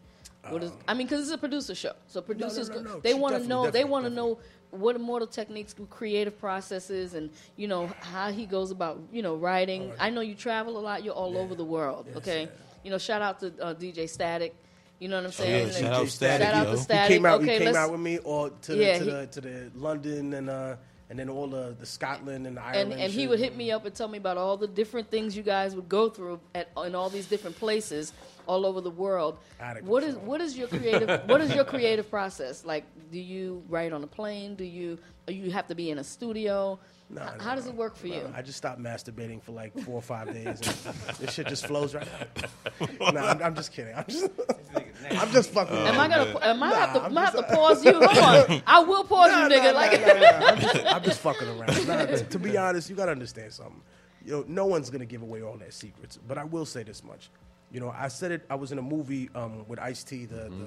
What 0.50 0.64
is 0.64 0.72
I 0.88 0.94
mean, 0.94 1.08
because 1.08 1.22
it's 1.24 1.32
a 1.32 1.38
producer 1.38 1.74
show, 1.76 1.94
so 2.08 2.22
producers 2.22 2.70
no, 2.70 2.82
no. 2.82 3.00
they 3.00 3.14
want 3.14 3.36
to 3.42 3.48
know 3.48 3.72
they 3.72 3.84
want 3.86 4.06
to 4.06 4.10
know 4.10 4.40
what 4.72 4.96
Immortal 4.96 5.28
Techniques 5.28 5.74
creative 5.90 6.38
processes 6.40 7.14
and 7.14 7.30
you 7.56 7.68
know 7.68 7.88
how 8.02 8.32
he 8.32 8.46
goes 8.46 8.72
about 8.72 9.00
you 9.12 9.22
know 9.22 9.36
writing. 9.36 9.92
I 10.00 10.10
know 10.10 10.22
you 10.22 10.36
travel 10.36 10.78
a 10.78 10.82
lot. 10.82 11.04
You're 11.04 11.14
all 11.14 11.38
over 11.38 11.56
the 11.56 11.64
world. 11.64 12.08
okay, 12.18 12.50
you 12.84 12.92
know, 12.92 12.98
shout 12.98 13.22
out 13.22 13.40
to 13.40 13.48
uh, 13.62 13.74
DJ 13.74 14.04
Statik. 14.04 14.52
You 15.00 15.10
know 15.10 15.16
what 15.18 15.24
I'm 15.26 15.28
Oh, 15.28 15.32
saying? 15.32 15.52
yeah, 15.52 15.64
And- 15.64 15.74
shout 15.74 15.94
out 15.94 16.06
Statik, 16.08 16.40
Shout 16.40 16.54
out 16.54 16.68
yo. 16.68 16.76
to 16.76 16.96
He 17.02 17.08
came 17.08 17.26
out. 17.26 17.42
okay, 17.42 17.60
he 17.60 17.66
came 17.66 17.76
out 17.76 17.92
with 17.92 18.00
me, 18.00 18.18
or 18.20 18.50
to, 18.50 18.76
Yeah, 18.76 19.00
the, 19.00 19.06
to 19.06 19.06
he- 19.06 19.12
the 19.12 19.28
to 19.28 19.42
the 19.42 19.72
London 19.76 20.34
and 20.34 20.50
uh 20.50 20.76
and 21.10 21.20
then 21.20 21.30
all 21.30 21.48
the 21.48 21.76
the 21.80 21.86
Scotland 21.86 22.48
and 22.48 22.58
the 22.58 22.62
Ireland. 22.62 22.94
and 22.94 23.12
he 23.14 23.28
would 23.28 23.40
hit 23.40 23.56
me 23.56 23.72
up 23.72 23.86
and 23.86 23.94
tell 23.94 24.08
me 24.08 24.18
about 24.18 24.38
all 24.38 24.58
the 24.58 24.68
different 24.68 25.10
things 25.12 25.38
you 25.38 25.44
guys 25.44 25.76
would 25.76 25.88
go 25.90 26.10
through 26.10 26.40
at 26.56 26.70
in 26.86 26.96
all 26.96 27.10
these 27.10 27.28
different 27.28 27.58
places 27.58 28.14
all 28.48 28.66
over 28.66 28.82
the 28.82 28.90
world. 28.92 29.38
What 29.84 30.04
is 30.04 30.16
what 30.18 30.42
is 30.42 30.58
your 30.58 30.68
creative 30.68 31.22
what 31.28 31.42
is 31.42 31.54
your 31.54 31.66
creative 31.66 32.10
process? 32.10 32.66
Like 32.66 32.86
do 33.12 33.20
you 33.20 33.64
write 33.70 33.94
on 33.94 34.04
a 34.04 34.08
plane? 34.08 34.56
Do 34.56 34.64
you 34.64 34.98
or 35.28 35.34
you 35.34 35.52
have 35.52 35.68
to 35.68 35.76
be 35.76 35.90
in 35.90 35.98
a 36.00 36.04
studio? 36.04 36.80
Nah, 37.10 37.22
H- 37.34 37.38
nah, 37.38 37.44
How 37.44 37.56
does 37.56 37.68
it 37.68 37.76
work 37.76 37.96
for 37.96 38.08
nah, 38.08 38.16
you? 38.16 38.34
I 38.36 38.42
just 38.42 38.58
stopped 38.58 38.82
masturbating 38.82 39.42
for 39.44 39.52
like 39.52 39.78
four 39.82 39.96
or 39.96 40.02
five 40.02 40.34
days, 40.34 40.46
and 40.48 40.58
this 41.20 41.34
shit 41.34 41.48
just 41.48 41.68
flows 41.68 41.94
right 41.94 42.08
out. 42.20 43.00
nah, 43.14 43.28
I'm, 43.28 43.44
I'm 43.44 43.56
just 43.56 43.72
kidding. 43.72 43.94
I'm 43.94 44.06
just, 44.08 44.30
I'm 45.12 45.30
just 45.32 45.52
fucking. 45.52 45.76
Am 45.78 46.00
I 46.00 46.08
gonna? 46.08 46.40
Am 46.42 46.64
I 46.64 46.70
Nah, 46.70 46.76
have 46.76 46.94
to? 46.94 47.00
I'm 47.02 47.12
Am 47.12 47.18
I 47.18 47.26
have 47.26 47.34
just- 47.36 47.50
to 47.50 47.56
pause 47.56 47.86
you? 47.86 47.94
Hold 47.94 48.50
on. 48.50 48.64
I 48.66 48.80
will 48.80 49.04
pause 49.04 49.30
Nah, 49.32 49.48
you, 49.48 49.54
nigga. 49.56 49.74
nah, 49.74 49.80
like, 49.80 50.02
nah, 50.02 50.08
nah, 50.08 50.40
nah. 50.40 50.46
I'm, 50.48 50.60
just, 50.60 50.86
I'm 50.88 51.04
just 51.04 51.20
fucking 51.20 51.48
around. 51.50 51.88
Nah, 51.88 52.06
to, 52.06 52.24
to 52.24 52.40
be 52.40 52.58
honest, 52.58 52.90
you 52.90 52.96
gotta 52.96 53.12
understand 53.12 53.52
something. 53.54 53.82
You 54.26 54.32
know, 54.32 54.46
no 54.48 54.66
one's 54.66 54.90
gonna 54.90 55.06
give 55.06 55.22
away 55.22 55.44
all 55.44 55.58
their 55.58 55.72
secrets. 55.72 56.18
But 56.28 56.38
I 56.40 56.46
will 56.46 56.66
say 56.66 56.82
this 56.84 57.04
much. 57.04 57.30
You 57.74 57.80
know, 57.80 57.94
I 57.98 58.08
said 58.08 58.32
it. 58.32 58.46
I 58.50 58.56
was 58.56 58.72
in 58.72 58.78
a 58.78 58.84
movie 58.84 59.30
um, 59.34 59.68
with 59.68 59.80
Ice 59.80 60.04
T, 60.04 60.26
the, 60.26 60.36
the 60.36 60.42
mm-hmm. 60.50 60.64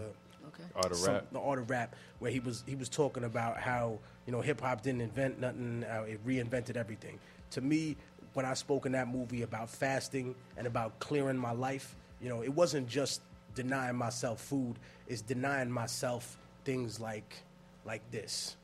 Art 0.75 0.91
of 0.91 0.97
some- 0.97 1.15
Rap. 1.15 1.27
the 1.33 1.41
art 1.41 1.59
of 1.59 1.71
rap, 1.71 1.97
where 2.19 2.31
he 2.31 2.41
was 2.41 2.65
he 2.67 2.75
was 2.75 2.89
talking 2.89 3.25
about 3.25 3.59
how 3.59 3.99
you 4.27 4.33
know 4.33 4.41
hip 4.41 4.61
hop 4.61 4.83
didn't 4.83 5.01
invent 5.01 5.41
nothing, 5.41 5.85
uh, 5.85 6.03
it 6.03 6.27
reinvented 6.27 6.77
everything. 6.77 7.19
To 7.53 7.61
me, 7.61 7.97
when 8.35 8.45
I 8.45 8.55
spoke 8.55 8.87
in 8.87 8.93
that 8.93 9.09
movie 9.09 9.43
about 9.43 9.71
fasting 9.71 10.35
and 10.57 10.67
about 10.67 10.99
clearing 10.99 11.39
my 11.39 11.53
life, 11.53 11.95
you 12.21 12.29
know, 12.29 12.43
it 12.43 12.53
wasn't 12.53 12.89
just 12.89 13.23
denying 13.55 13.97
myself 13.97 14.41
food; 14.41 14.77
it's 15.07 15.23
denying 15.23 15.71
myself 15.71 16.37
things 16.65 17.01
like 17.01 17.37
like 17.85 18.03
this. 18.11 18.57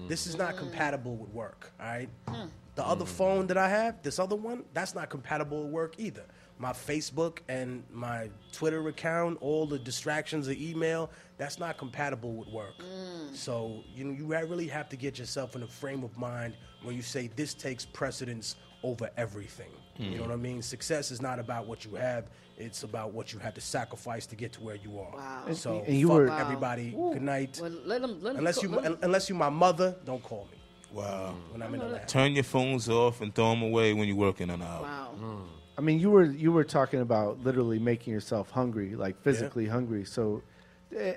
Mm. 0.00 0.08
This 0.08 0.26
is 0.26 0.36
not 0.36 0.54
mm. 0.54 0.58
compatible 0.58 1.16
with 1.16 1.30
work. 1.30 1.72
All 1.80 1.86
right. 1.86 2.08
Hmm. 2.28 2.46
The 2.74 2.84
other 2.84 3.04
mm. 3.04 3.08
phone 3.08 3.46
that 3.46 3.56
I 3.56 3.68
have, 3.68 4.02
this 4.02 4.18
other 4.18 4.36
one, 4.36 4.64
that's 4.74 4.94
not 4.94 5.08
compatible 5.08 5.64
with 5.64 5.72
work 5.72 5.94
either. 5.98 6.24
My 6.58 6.72
Facebook 6.72 7.38
and 7.48 7.84
my 7.92 8.30
Twitter 8.52 8.88
account, 8.88 9.38
all 9.40 9.66
the 9.66 9.78
distractions 9.78 10.48
of 10.48 10.56
email, 10.56 11.10
that's 11.36 11.58
not 11.58 11.76
compatible 11.76 12.34
with 12.34 12.48
work. 12.48 12.74
Mm. 12.78 13.34
So 13.34 13.84
you 13.94 14.04
know, 14.04 14.12
you 14.12 14.26
really 14.26 14.68
have 14.68 14.88
to 14.88 14.96
get 14.96 15.18
yourself 15.18 15.54
in 15.54 15.62
a 15.62 15.66
frame 15.66 16.02
of 16.02 16.16
mind 16.16 16.54
where 16.82 16.94
you 16.94 17.02
say 17.02 17.28
this 17.36 17.52
takes 17.52 17.84
precedence 17.84 18.56
over 18.82 19.10
everything. 19.16 19.70
You 19.98 20.10
know 20.10 20.16
mm. 20.16 20.20
what 20.20 20.30
I 20.32 20.36
mean? 20.36 20.62
Success 20.62 21.10
is 21.10 21.22
not 21.22 21.38
about 21.38 21.66
what 21.66 21.84
you 21.84 21.94
have; 21.94 22.26
it's 22.58 22.82
about 22.82 23.12
what 23.12 23.32
you 23.32 23.38
had 23.38 23.54
to 23.54 23.60
sacrifice 23.60 24.26
to 24.26 24.36
get 24.36 24.52
to 24.54 24.62
where 24.62 24.76
you 24.76 24.98
are. 24.98 25.16
Wow. 25.16 25.52
So 25.52 25.84
and 25.86 25.96
you 25.96 26.08
fuck 26.08 26.16
were- 26.16 26.30
everybody. 26.30 26.94
Ooh. 26.94 27.12
Good 27.14 27.22
night. 27.22 27.58
Well, 27.60 27.72
let 27.84 28.02
him. 28.02 28.22
Let 28.22 28.32
him 28.32 28.38
Unless 28.38 28.56
co- 28.56 28.62
you, 28.62 28.68
let 28.68 28.98
unless 29.02 29.28
you're 29.28 29.38
my 29.38 29.48
mother, 29.50 29.96
don't 30.04 30.22
call 30.22 30.48
me. 30.50 30.58
Wow. 30.92 31.34
When 31.50 31.62
I'm 31.62 31.74
in 31.74 31.80
the 31.80 31.86
lab. 31.86 32.06
Turn 32.06 32.32
your 32.32 32.44
phones 32.44 32.88
off 32.88 33.20
and 33.20 33.34
throw 33.34 33.50
them 33.50 33.62
away 33.62 33.92
when 33.92 34.08
you're 34.08 34.16
working 34.16 34.50
on 34.50 34.60
an 34.60 34.66
album. 34.66 34.90
Wow. 34.90 35.14
Mm. 35.18 35.46
I 35.78 35.82
mean, 35.82 36.00
you 36.00 36.10
were 36.10 36.24
you 36.24 36.52
were 36.52 36.64
talking 36.64 37.00
about 37.00 37.44
literally 37.44 37.78
making 37.78 38.12
yourself 38.12 38.50
hungry, 38.50 38.94
like 38.94 39.20
physically 39.22 39.66
hungry. 39.66 40.04
So, 40.04 40.42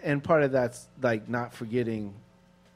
and 0.03 0.23
part 0.23 0.43
of 0.43 0.51
that's 0.51 0.87
like 1.01 1.29
not 1.29 1.53
forgetting, 1.53 2.13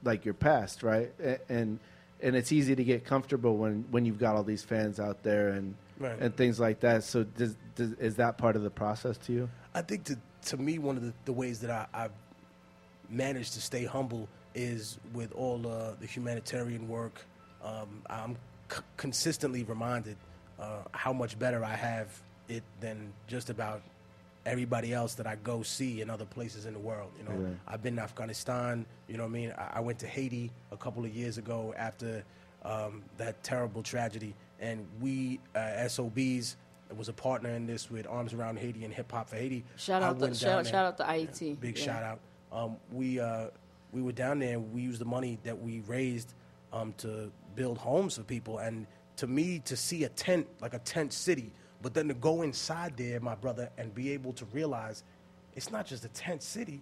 like 0.02 0.24
your 0.24 0.34
past, 0.34 0.82
right? 0.82 1.12
And 1.48 1.78
and 2.22 2.36
it's 2.36 2.52
easy 2.52 2.74
to 2.74 2.84
get 2.84 3.04
comfortable 3.04 3.56
when 3.58 3.84
when 3.90 4.06
you've 4.06 4.18
got 4.18 4.34
all 4.34 4.44
these 4.44 4.62
fans 4.62 4.98
out 5.00 5.22
there 5.22 5.48
and 5.50 5.74
Right. 5.96 6.18
and 6.18 6.36
things 6.36 6.58
like 6.58 6.80
that. 6.80 7.04
So, 7.04 7.22
does, 7.22 7.54
does 7.76 7.92
is 7.92 8.16
that 8.16 8.36
part 8.36 8.56
of 8.56 8.62
the 8.62 8.70
process 8.70 9.16
to 9.18 9.32
you? 9.32 9.48
I 9.74 9.82
think 9.82 10.02
to 10.04 10.18
to 10.46 10.56
me 10.56 10.78
one 10.80 10.96
of 10.96 11.04
the, 11.04 11.12
the 11.24 11.32
ways 11.32 11.60
that 11.60 11.70
I, 11.70 11.86
I've 11.94 12.10
managed 13.08 13.52
to 13.54 13.60
stay 13.60 13.84
humble 13.84 14.28
is 14.56 14.98
with 15.12 15.32
all 15.32 15.64
uh, 15.66 15.92
the 16.00 16.06
humanitarian 16.06 16.88
work. 16.88 17.24
Um, 17.62 18.02
I'm 18.10 18.36
c- 18.70 18.82
consistently 18.96 19.62
reminded 19.62 20.16
uh, 20.58 20.78
how 20.92 21.12
much 21.12 21.38
better 21.38 21.64
I 21.64 21.74
have 21.74 22.08
it 22.48 22.62
than 22.80 23.12
just 23.26 23.50
about 23.50 23.82
everybody 24.46 24.92
else 24.92 25.14
that 25.14 25.26
I 25.26 25.36
go 25.36 25.62
see 25.62 26.00
in 26.02 26.10
other 26.10 26.26
places 26.26 26.66
in 26.66 26.74
the 26.74 26.78
world. 26.78 27.10
You 27.18 27.24
know, 27.24 27.40
Yeah. 27.48 27.54
I've 27.66 27.82
been 27.82 27.94
in 27.94 27.98
Afghanistan. 28.00 28.84
You 29.08 29.16
know 29.16 29.22
what 29.24 29.30
I 29.30 29.32
mean? 29.32 29.54
I, 29.56 29.72
I 29.76 29.80
went 29.80 29.98
to 30.00 30.06
Haiti 30.06 30.50
a 30.70 30.76
couple 30.76 31.04
of 31.04 31.14
years 31.14 31.38
ago 31.38 31.74
after 31.76 32.22
um, 32.62 33.02
that 33.16 33.42
terrible 33.42 33.82
tragedy, 33.82 34.34
and 34.60 34.86
we 35.00 35.40
uh, 35.54 35.86
SOBs 35.88 36.56
was 36.96 37.08
a 37.08 37.12
partner 37.12 37.50
in 37.50 37.66
this 37.66 37.90
with 37.90 38.06
Arms 38.06 38.32
Around 38.34 38.58
Haiti 38.58 38.84
and 38.84 38.92
Hip 38.94 39.10
Hop 39.12 39.28
for 39.30 39.36
Haiti. 39.36 39.64
Shout 39.76 40.02
out 40.02 40.18
to 40.20 40.34
shout, 40.34 40.50
out- 40.58 40.64
there. 40.64 40.72
shout 40.72 40.86
out 40.86 40.96
to 40.98 41.04
IET. 41.04 41.60
Big 41.60 41.78
Yeah. 41.78 41.84
shout 41.84 42.02
out. 42.02 42.20
Um, 42.52 42.76
we 42.92 43.18
uh, 43.20 43.46
we 43.92 44.02
were 44.02 44.12
down 44.12 44.38
there. 44.38 44.54
and 44.54 44.72
We 44.74 44.82
used 44.82 45.00
the 45.00 45.04
money 45.06 45.38
that 45.44 45.60
we 45.60 45.80
raised 45.86 46.34
um, 46.72 46.92
to 46.98 47.30
build 47.56 47.78
homes 47.78 48.16
for 48.16 48.22
people. 48.22 48.58
And 48.58 48.86
to 49.16 49.26
me, 49.26 49.60
to 49.66 49.76
see 49.76 50.04
a 50.04 50.08
tent 50.08 50.46
like 50.60 50.74
a 50.74 50.78
tent 50.80 51.12
city, 51.12 51.52
but 51.82 51.94
then 51.94 52.08
to 52.08 52.14
go 52.14 52.42
inside 52.42 52.96
there, 52.96 53.20
my 53.20 53.34
brother, 53.34 53.70
and 53.78 53.94
be 53.94 54.10
able 54.12 54.32
to 54.34 54.44
realize 54.46 55.04
it's 55.54 55.70
not 55.70 55.86
just 55.86 56.04
a 56.04 56.08
tent 56.08 56.42
city. 56.42 56.80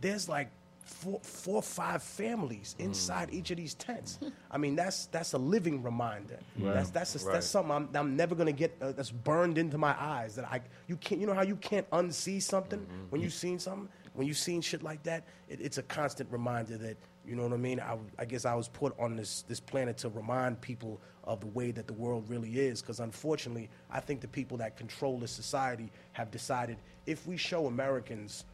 There's 0.00 0.28
like 0.28 0.50
four, 0.84 1.20
four 1.22 1.56
or 1.56 1.62
five 1.62 2.02
families 2.02 2.74
inside 2.78 3.28
each 3.32 3.50
of 3.50 3.56
these 3.56 3.74
tents. 3.74 4.18
I 4.50 4.58
mean, 4.58 4.74
that's 4.76 5.06
that's 5.06 5.32
a 5.32 5.38
living 5.38 5.82
reminder. 5.82 6.38
Right. 6.58 6.74
That's 6.74 6.90
that's 6.90 7.14
a, 7.16 7.26
Right. 7.26 7.32
that's 7.34 7.46
something 7.46 7.72
I'm, 7.72 7.88
I'm 7.94 8.16
never 8.16 8.34
gonna 8.34 8.52
get. 8.52 8.76
Uh, 8.80 8.92
that's 8.92 9.10
burned 9.10 9.58
into 9.58 9.78
my 9.78 9.94
eyes. 10.00 10.34
That 10.36 10.44
I 10.46 10.60
you 10.88 10.96
can't. 10.96 11.20
You 11.20 11.26
know 11.26 11.34
how 11.34 11.42
you 11.42 11.56
can't 11.56 11.88
unsee 11.90 12.42
something 12.42 12.86
when 13.10 13.20
you've 13.20 13.32
seen 13.32 13.58
something. 13.58 13.88
When 14.14 14.26
you've 14.26 14.36
seen 14.38 14.60
shit 14.60 14.82
like 14.82 15.02
that, 15.04 15.24
it, 15.48 15.60
it's 15.62 15.78
a 15.78 15.82
constant 15.84 16.30
reminder 16.30 16.76
that 16.78 16.96
you 17.26 17.36
know 17.36 17.42
what 17.44 17.52
I 17.52 17.56
mean. 17.56 17.80
I, 17.80 17.96
I 18.18 18.24
guess 18.24 18.44
I 18.44 18.54
was 18.54 18.68
put 18.68 18.98
on 18.98 19.16
this 19.16 19.42
this 19.48 19.60
planet 19.60 19.96
to 19.98 20.08
remind 20.08 20.60
people 20.60 21.00
of 21.24 21.40
the 21.40 21.46
way 21.46 21.70
that 21.70 21.86
the 21.86 21.92
world 21.92 22.28
really 22.28 22.58
is. 22.58 22.80
Because 22.80 23.00
unfortunately, 23.00 23.68
I 23.90 24.00
think 24.00 24.20
the 24.20 24.28
people 24.28 24.56
that 24.58 24.76
control 24.76 25.18
this 25.18 25.30
society 25.30 25.90
have 26.12 26.30
decided 26.30 26.78
if 27.06 27.26
we 27.26 27.36
show 27.36 27.66
Americans 27.66 28.44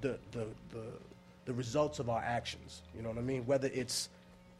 the 0.00 0.18
the 0.32 0.46
the, 0.70 0.84
the 1.44 1.54
results 1.54 1.98
of 1.98 2.08
our 2.08 2.22
actions. 2.22 2.82
You 2.96 3.02
know 3.02 3.10
what 3.10 3.18
I 3.18 3.22
mean? 3.22 3.44
Whether 3.46 3.70
it's 3.72 4.08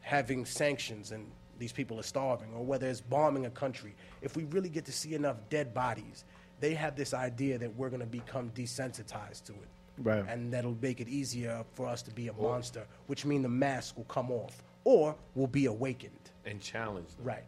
having 0.01 0.45
sanctions 0.45 1.11
and 1.11 1.25
these 1.59 1.73
people 1.73 1.99
are 1.99 2.03
starving, 2.03 2.53
or 2.53 2.63
whether 2.63 2.87
it's 2.87 3.01
bombing 3.01 3.45
a 3.45 3.49
country. 3.49 3.93
If 4.21 4.37
we 4.37 4.45
really 4.45 4.69
get 4.69 4.85
to 4.85 4.93
see 4.93 5.13
enough 5.13 5.37
dead 5.49 5.73
bodies, 5.73 6.23
they 6.61 6.73
have 6.73 6.95
this 6.95 7.13
idea 7.13 7.57
that 7.57 7.75
we're 7.75 7.89
going 7.89 7.99
to 7.99 8.07
become 8.07 8.49
desensitized 8.51 9.43
to 9.45 9.53
it. 9.53 9.67
Right. 10.01 10.23
And 10.27 10.51
that'll 10.53 10.77
make 10.81 11.01
it 11.01 11.07
easier 11.07 11.63
for 11.73 11.87
us 11.87 12.01
to 12.03 12.11
be 12.11 12.27
a 12.27 12.33
monster, 12.33 12.85
which 13.07 13.25
means 13.25 13.43
the 13.43 13.49
mask 13.49 13.97
will 13.97 14.05
come 14.05 14.31
off 14.31 14.63
or 14.83 15.15
we'll 15.35 15.47
be 15.47 15.65
awakened. 15.65 16.31
and 16.45 16.61
challenged. 16.61 17.17
them. 17.17 17.25
Right. 17.25 17.43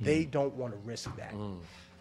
They 0.00 0.24
hmm. 0.24 0.30
don't 0.30 0.54
want 0.54 0.72
to 0.74 0.78
risk 0.80 1.14
that. 1.16 1.32
Hmm. 1.32 1.54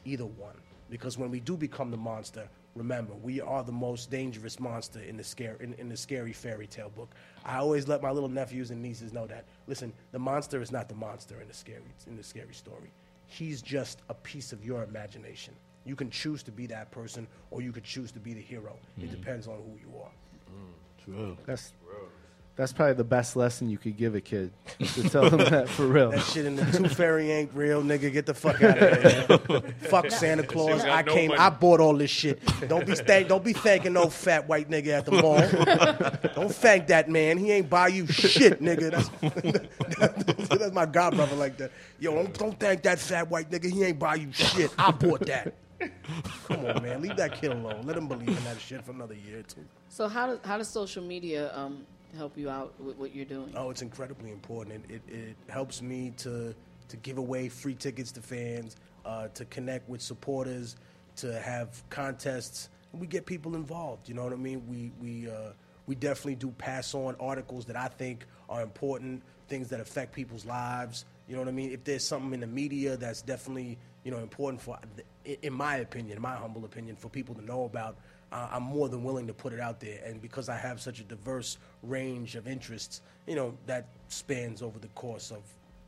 Either 0.06 0.26
one. 0.26 0.56
Because 0.90 1.18
when 1.18 1.32
we 1.32 1.40
do 1.40 1.58
become 1.58 1.90
the 1.90 1.98
monster, 1.98 2.48
remember, 2.76 3.14
we 3.16 3.42
are 3.42 3.64
the 3.64 3.72
most 3.72 4.12
dangerous 4.12 4.60
monster 4.60 5.00
in 5.00 5.18
the 5.18 5.24
scare 5.24 5.56
in, 5.60 5.74
in 5.76 5.90
the 5.90 5.98
scary 5.98 6.34
fairy 6.34 6.68
tale 6.68 6.90
book. 6.90 7.10
I 7.46 7.58
always 7.58 7.88
let 7.88 8.02
my 8.02 8.12
little 8.12 8.30
nephews 8.30 8.72
and 8.72 8.82
nieces 8.82 9.14
know 9.14 9.26
that. 9.28 9.46
Listen, 9.68 9.94
the 10.12 10.20
monster 10.20 10.62
is 10.62 10.72
not 10.72 10.90
the 10.90 10.96
monster 10.96 11.42
in 11.42 11.48
the 11.48 11.54
scary 11.54 11.82
in 12.08 12.18
the 12.18 12.24
scary 12.24 12.54
story. 12.54 12.92
He's 13.26 13.62
just 13.62 14.02
a 14.10 14.14
piece 14.14 14.54
of 14.54 14.64
your 14.64 14.84
imagination. 14.84 15.54
You 15.86 15.96
can 15.96 16.10
choose 16.10 16.44
to 16.44 16.52
be 16.52 16.68
that 16.68 16.92
person 16.92 17.28
or 17.52 17.62
you 17.62 17.72
could 17.72 17.84
choose 17.84 18.12
to 18.14 18.20
be 18.20 18.34
the 18.34 18.42
hero. 18.42 18.78
It 18.98 19.04
mm-hmm. 19.04 19.12
depends 19.12 19.48
on 19.48 19.56
who 19.56 19.78
you 19.80 19.98
are. 20.00 20.12
Mm. 20.50 21.04
True. 21.04 21.38
That's 21.46 21.74
True. 21.86 22.08
that's 22.56 22.72
probably 22.72 22.94
the 22.94 23.04
best 23.04 23.36
lesson 23.36 23.70
you 23.70 23.78
could 23.78 23.98
give 23.98 24.16
a 24.16 24.22
kid 24.22 24.52
to 24.80 25.10
tell 25.10 25.30
them 25.30 25.40
that 25.40 25.68
for 25.68 25.86
real. 25.86 26.12
That 26.12 26.22
shit 26.22 26.46
in 26.46 26.56
the 26.56 26.64
tooth 26.66 26.96
fairy 26.96 27.30
ain't 27.30 27.54
real, 27.54 27.84
nigga. 27.84 28.14
Get 28.14 28.26
the 28.26 28.34
fuck 28.34 28.64
out 28.64 28.78
of 28.78 29.48
here. 29.48 29.62
fuck 29.90 30.10
Santa 30.10 30.44
Claus. 30.44 30.86
I 30.86 31.02
no 31.02 31.14
came. 31.14 31.28
money. 31.30 31.40
I 31.40 31.50
bought 31.50 31.82
all 31.82 31.98
this 31.98 32.10
shit. 32.10 32.42
Don't 32.70 32.86
be 32.86 32.96
thank. 32.96 33.28
Don't 33.28 33.44
be 33.44 33.52
thanking 33.52 33.92
no 33.92 34.10
fat 34.10 34.48
white 34.48 34.70
nigga 34.70 35.00
at 35.00 35.06
the 35.06 35.12
mall. 35.12 35.40
don't 36.36 36.56
thank 36.56 36.88
that 36.88 37.10
man. 37.10 37.38
He 37.38 37.52
ain't 37.52 37.70
buy 37.70 37.90
you 37.90 38.08
shit, 38.08 38.62
nigga. 38.62 38.92
That's, 38.92 40.48
that's 40.48 40.74
my 40.74 40.86
godbrother 40.86 41.38
like 41.38 41.58
that. 41.58 41.72
Yo, 42.00 42.16
don't, 42.16 42.34
don't 42.38 42.60
thank 42.60 42.84
that 42.84 43.00
fat 43.00 43.30
white 43.30 43.52
nigga. 43.52 43.70
He 43.70 43.84
ain't 43.84 44.00
buy 44.00 44.16
you 44.16 44.32
shit. 44.32 44.72
I 44.78 44.92
bought 44.92 45.26
that. 45.26 45.54
Come 46.48 46.66
on, 46.66 46.84
man. 46.84 47.02
Leave 47.02 47.16
that 47.18 47.34
kid 47.34 47.52
alone. 47.52 47.84
Let 47.86 47.98
him 47.98 48.08
believe 48.08 48.30
in 48.30 48.44
that 48.44 48.60
shit 48.60 48.84
for 48.84 48.92
another 48.92 49.16
year 49.16 49.40
or 49.40 49.44
two. 49.44 49.66
So 49.90 50.08
how 50.08 50.28
does 50.28 50.40
how 50.44 50.58
does 50.58 50.68
social 50.68 51.04
media 51.04 51.56
um, 51.56 51.86
help 52.18 52.38
you 52.38 52.50
out 52.50 52.80
with 52.80 52.98
what 52.98 53.16
you're 53.16 53.26
doing? 53.26 53.54
Oh, 53.56 53.70
it's 53.70 53.82
incredibly 53.82 54.32
important. 54.32 54.86
It, 54.90 55.02
it, 55.08 55.14
it 55.14 55.36
helps 55.48 55.82
me 55.82 56.14
to 56.18 56.56
to 56.90 56.98
give 56.98 57.18
away 57.18 57.50
free 57.50 57.76
tickets 57.76 58.12
to 58.14 58.22
fans, 58.22 58.76
uh, 59.06 59.28
to 59.30 59.46
connect 59.46 59.90
with 59.90 60.02
supporters, 60.02 60.76
to 61.18 61.40
have 61.40 61.82
contests. 61.90 62.70
We 62.92 63.08
get 63.08 63.26
people 63.26 63.56
involved. 63.56 64.08
You 64.08 64.16
know 64.16 64.24
what 64.24 64.34
I 64.34 64.38
mean? 64.38 64.64
We 64.68 64.92
we 65.02 65.30
uh, 65.30 65.54
we 65.88 65.96
definitely 65.96 66.36
do 66.36 66.52
pass 66.52 66.94
on 66.94 67.16
articles 67.20 67.66
that 67.66 67.76
I 67.76 67.88
think 67.88 68.26
are 68.50 68.62
important, 68.62 69.24
things 69.48 69.70
that 69.70 69.80
affect 69.80 70.14
people's 70.14 70.46
lives. 70.46 71.06
You 71.28 71.36
know 71.36 71.42
what 71.42 71.48
I 71.48 71.54
mean? 71.54 71.72
If 71.72 71.84
there's 71.84 72.06
something 72.06 72.34
in 72.34 72.40
the 72.42 72.48
media 72.48 72.98
that's 72.98 73.22
definitely 73.22 73.78
you 74.04 74.12
know 74.12 74.20
important 74.20 74.62
for, 74.62 74.78
in- 75.26 75.54
my 75.54 75.78
opinion, 75.78 76.18
in 76.18 76.22
my 76.22 76.36
humble 76.36 76.66
opinion, 76.66 76.96
for 76.96 77.10
people 77.10 77.34
to 77.36 77.44
know 77.46 77.66
about, 77.66 77.98
uh, 78.32 78.50
I'm 78.52 78.64
more 78.64 78.90
than 78.90 79.04
willing 79.04 79.28
to 79.28 79.34
put 79.34 79.54
it 79.54 79.60
out 79.60 79.80
there. 79.80 80.00
And 80.06 80.22
because 80.22 80.50
I 80.50 80.58
have 80.58 80.82
such 80.82 81.00
a 81.00 81.04
diverse 81.04 81.58
range 81.82 82.36
of 82.36 82.48
interests, 82.48 83.02
you 83.28 83.36
know, 83.36 83.54
that 83.66 83.86
spans 84.10 84.62
over 84.62 84.80
the 84.80 84.88
course 84.90 85.32
of 85.32 85.42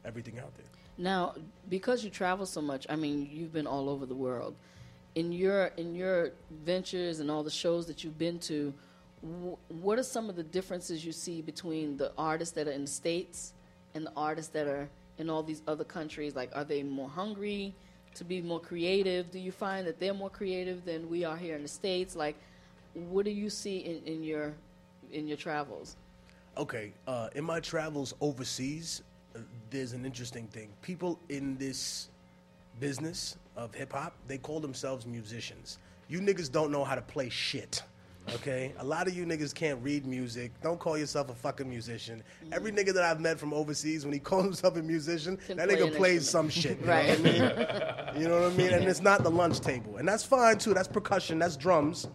everything 0.06 0.40
out 0.40 0.54
there. 0.56 0.66
Now, 0.98 1.36
because 1.70 2.04
you 2.04 2.10
travel 2.10 2.46
so 2.46 2.62
much, 2.62 2.86
I 2.90 2.96
mean, 2.96 3.30
you've 3.32 3.52
been 3.52 3.68
all 3.68 3.90
over 3.90 4.06
the 4.06 4.16
world. 4.16 4.56
In 5.16 5.32
your 5.32 5.68
in 5.78 5.96
your 5.96 6.32
ventures 6.64 7.20
and 7.20 7.30
all 7.32 7.44
the 7.44 7.50
shows 7.52 7.86
that 7.88 8.04
you've 8.04 8.18
been 8.18 8.40
to, 8.40 8.74
wh- 9.22 9.84
what 9.84 9.98
are 10.00 10.04
some 10.04 10.30
of 10.30 10.36
the 10.36 10.44
differences 10.44 11.06
you 11.06 11.12
see 11.12 11.42
between 11.42 11.98
the 11.98 12.12
artists 12.18 12.54
that 12.56 12.68
are 12.68 12.72
in 12.72 12.82
the 12.82 12.92
states 12.92 13.54
and 13.94 14.06
the 14.06 14.12
artists 14.16 14.52
that 14.52 14.68
are 14.68 14.90
in 15.18 15.30
all 15.30 15.42
these 15.44 15.62
other 15.68 15.86
countries? 15.86 16.36
Like, 16.36 16.52
are 16.54 16.66
they 16.66 16.84
more 16.84 17.10
hungry 17.10 17.74
to 18.16 18.24
be 18.24 18.42
more 18.42 18.60
creative? 18.60 19.32
Do 19.32 19.40
you 19.40 19.52
find 19.52 19.86
that 19.88 20.00
they're 20.00 20.14
more 20.14 20.30
creative 20.30 20.86
than 20.86 21.10
we 21.10 21.24
are 21.24 21.38
here 21.38 21.56
in 21.56 21.62
the 21.62 21.68
states? 21.68 22.16
Like, 22.16 22.36
what 22.94 23.26
do 23.26 23.32
you 23.32 23.50
see 23.50 23.78
in, 23.80 24.02
in 24.06 24.24
your 24.24 24.54
in 25.12 25.28
your 25.28 25.38
travels? 25.38 25.98
Okay, 26.58 26.94
uh, 27.08 27.30
in 27.36 27.44
my 27.44 27.60
travels 27.60 28.14
overseas, 28.22 29.04
uh, 29.36 29.40
there's 29.70 29.94
an 29.94 30.06
interesting 30.06 30.48
thing. 30.48 30.70
People 30.82 31.20
in 31.30 31.58
this 31.58 32.10
business 32.80 33.38
of 33.56 33.74
hip 33.74 33.94
hop, 33.94 34.16
they 34.28 34.38
call 34.38 34.60
themselves 34.60 35.06
musicians. 35.06 35.80
You 36.08 36.20
niggas 36.22 36.52
don't 36.52 36.72
know 36.72 36.84
how 36.84 36.96
to 36.96 37.02
play 37.02 37.30
shit. 37.30 37.84
Okay, 38.34 38.74
a 38.80 38.84
lot 38.84 39.08
of 39.08 39.16
you 39.16 39.24
niggas 39.26 39.54
can't 39.54 39.82
read 39.84 40.06
music. 40.06 40.52
Don't 40.64 40.80
call 40.80 40.98
yourself 40.98 41.30
a 41.30 41.36
fucking 41.36 41.70
musician. 41.70 42.24
Every 42.52 42.72
nigga 42.72 42.92
that 42.94 43.04
I've 43.04 43.20
met 43.20 43.40
from 43.40 43.54
overseas, 43.54 44.04
when 44.04 44.14
he 44.14 44.20
calls 44.32 44.44
himself 44.46 44.78
a 44.78 44.82
musician, 44.82 45.38
Can 45.38 45.58
that 45.58 45.70
play 45.70 45.78
nigga 45.78 45.88
an 45.88 45.94
plays 45.96 46.30
some 46.30 46.50
shit. 46.50 46.80
You 46.82 46.86
Right. 46.88 47.20
know 47.24 47.32
what 47.46 47.60
I 47.60 48.12
mean? 48.14 48.22
You 48.22 48.28
know 48.28 48.42
what 48.42 48.52
I 48.52 48.56
mean? 48.56 48.74
And 48.74 48.86
it's 48.86 49.02
not 49.02 49.22
the 49.24 49.30
lunch 49.30 49.60
table, 49.60 49.98
and 49.98 50.08
that's 50.08 50.24
fine 50.24 50.58
too. 50.58 50.74
That's 50.74 50.88
percussion. 50.88 51.38
That's 51.40 51.56
drums. 51.56 52.08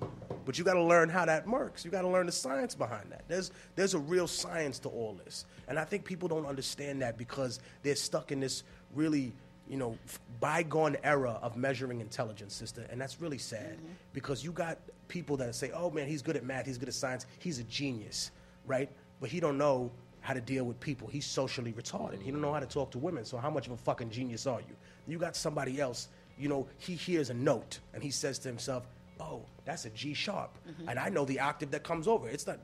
But 0.46 0.58
you 0.58 0.64
got 0.64 0.74
to 0.74 0.82
learn 0.82 1.08
how 1.10 1.26
that 1.26 1.46
works. 1.46 1.84
You 1.84 1.92
got 1.92 2.02
to 2.02 2.08
learn 2.08 2.26
the 2.26 2.32
science 2.32 2.74
behind 2.74 3.12
that. 3.12 3.22
There's 3.28 3.52
there's 3.76 3.94
a 3.94 3.98
real 3.98 4.26
science 4.26 4.80
to 4.80 4.88
all 4.88 5.14
this, 5.24 5.44
and 5.68 5.78
I 5.78 5.84
think 5.84 6.04
people 6.04 6.28
don't 6.28 6.46
understand 6.46 7.02
that 7.02 7.18
because 7.18 7.60
they're 7.84 7.94
stuck 7.94 8.32
in 8.32 8.40
this 8.40 8.64
really 8.94 9.32
you 9.68 9.76
know 9.76 9.96
bygone 10.40 10.96
era 11.04 11.38
of 11.42 11.56
measuring 11.56 12.00
intelligence, 12.00 12.54
sister, 12.54 12.86
and 12.90 13.00
that's 13.00 13.20
really 13.20 13.38
sad 13.38 13.76
mm-hmm. 13.76 13.92
because 14.12 14.44
you 14.44 14.52
got 14.52 14.78
people 15.08 15.36
that 15.38 15.54
say, 15.54 15.70
"Oh 15.72 15.90
man, 15.90 16.06
he's 16.06 16.22
good 16.22 16.36
at 16.36 16.44
math, 16.44 16.66
he's 16.66 16.78
good 16.78 16.88
at 16.88 16.94
science, 16.94 17.26
he's 17.38 17.58
a 17.58 17.64
genius," 17.64 18.30
right? 18.66 18.90
But 19.20 19.30
he 19.30 19.40
don't 19.40 19.58
know 19.58 19.90
how 20.20 20.34
to 20.34 20.40
deal 20.40 20.64
with 20.64 20.78
people. 20.80 21.08
He's 21.08 21.24
socially 21.24 21.72
retarded. 21.72 22.22
He 22.22 22.30
don't 22.30 22.40
know 22.40 22.52
how 22.52 22.60
to 22.60 22.66
talk 22.66 22.90
to 22.92 22.98
women. 22.98 23.24
So 23.24 23.38
how 23.38 23.50
much 23.50 23.66
of 23.66 23.72
a 23.72 23.76
fucking 23.76 24.10
genius 24.10 24.46
are 24.46 24.60
you? 24.60 24.76
You 25.06 25.18
got 25.18 25.34
somebody 25.34 25.80
else. 25.80 26.08
You 26.38 26.48
know, 26.48 26.66
he 26.78 26.94
hears 26.94 27.30
a 27.30 27.34
note 27.34 27.80
and 27.94 28.02
he 28.02 28.10
says 28.10 28.38
to 28.40 28.48
himself, 28.48 28.86
oh, 29.20 29.44
that's 29.64 29.84
a 29.84 29.90
G 29.90 30.14
sharp. 30.14 30.58
And 30.88 30.98
I 30.98 31.08
know 31.08 31.24
the 31.24 31.40
octave 31.40 31.70
that 31.72 31.84
comes 31.84 32.08
over. 32.08 32.28
It's 32.28 32.46
not, 32.46 32.58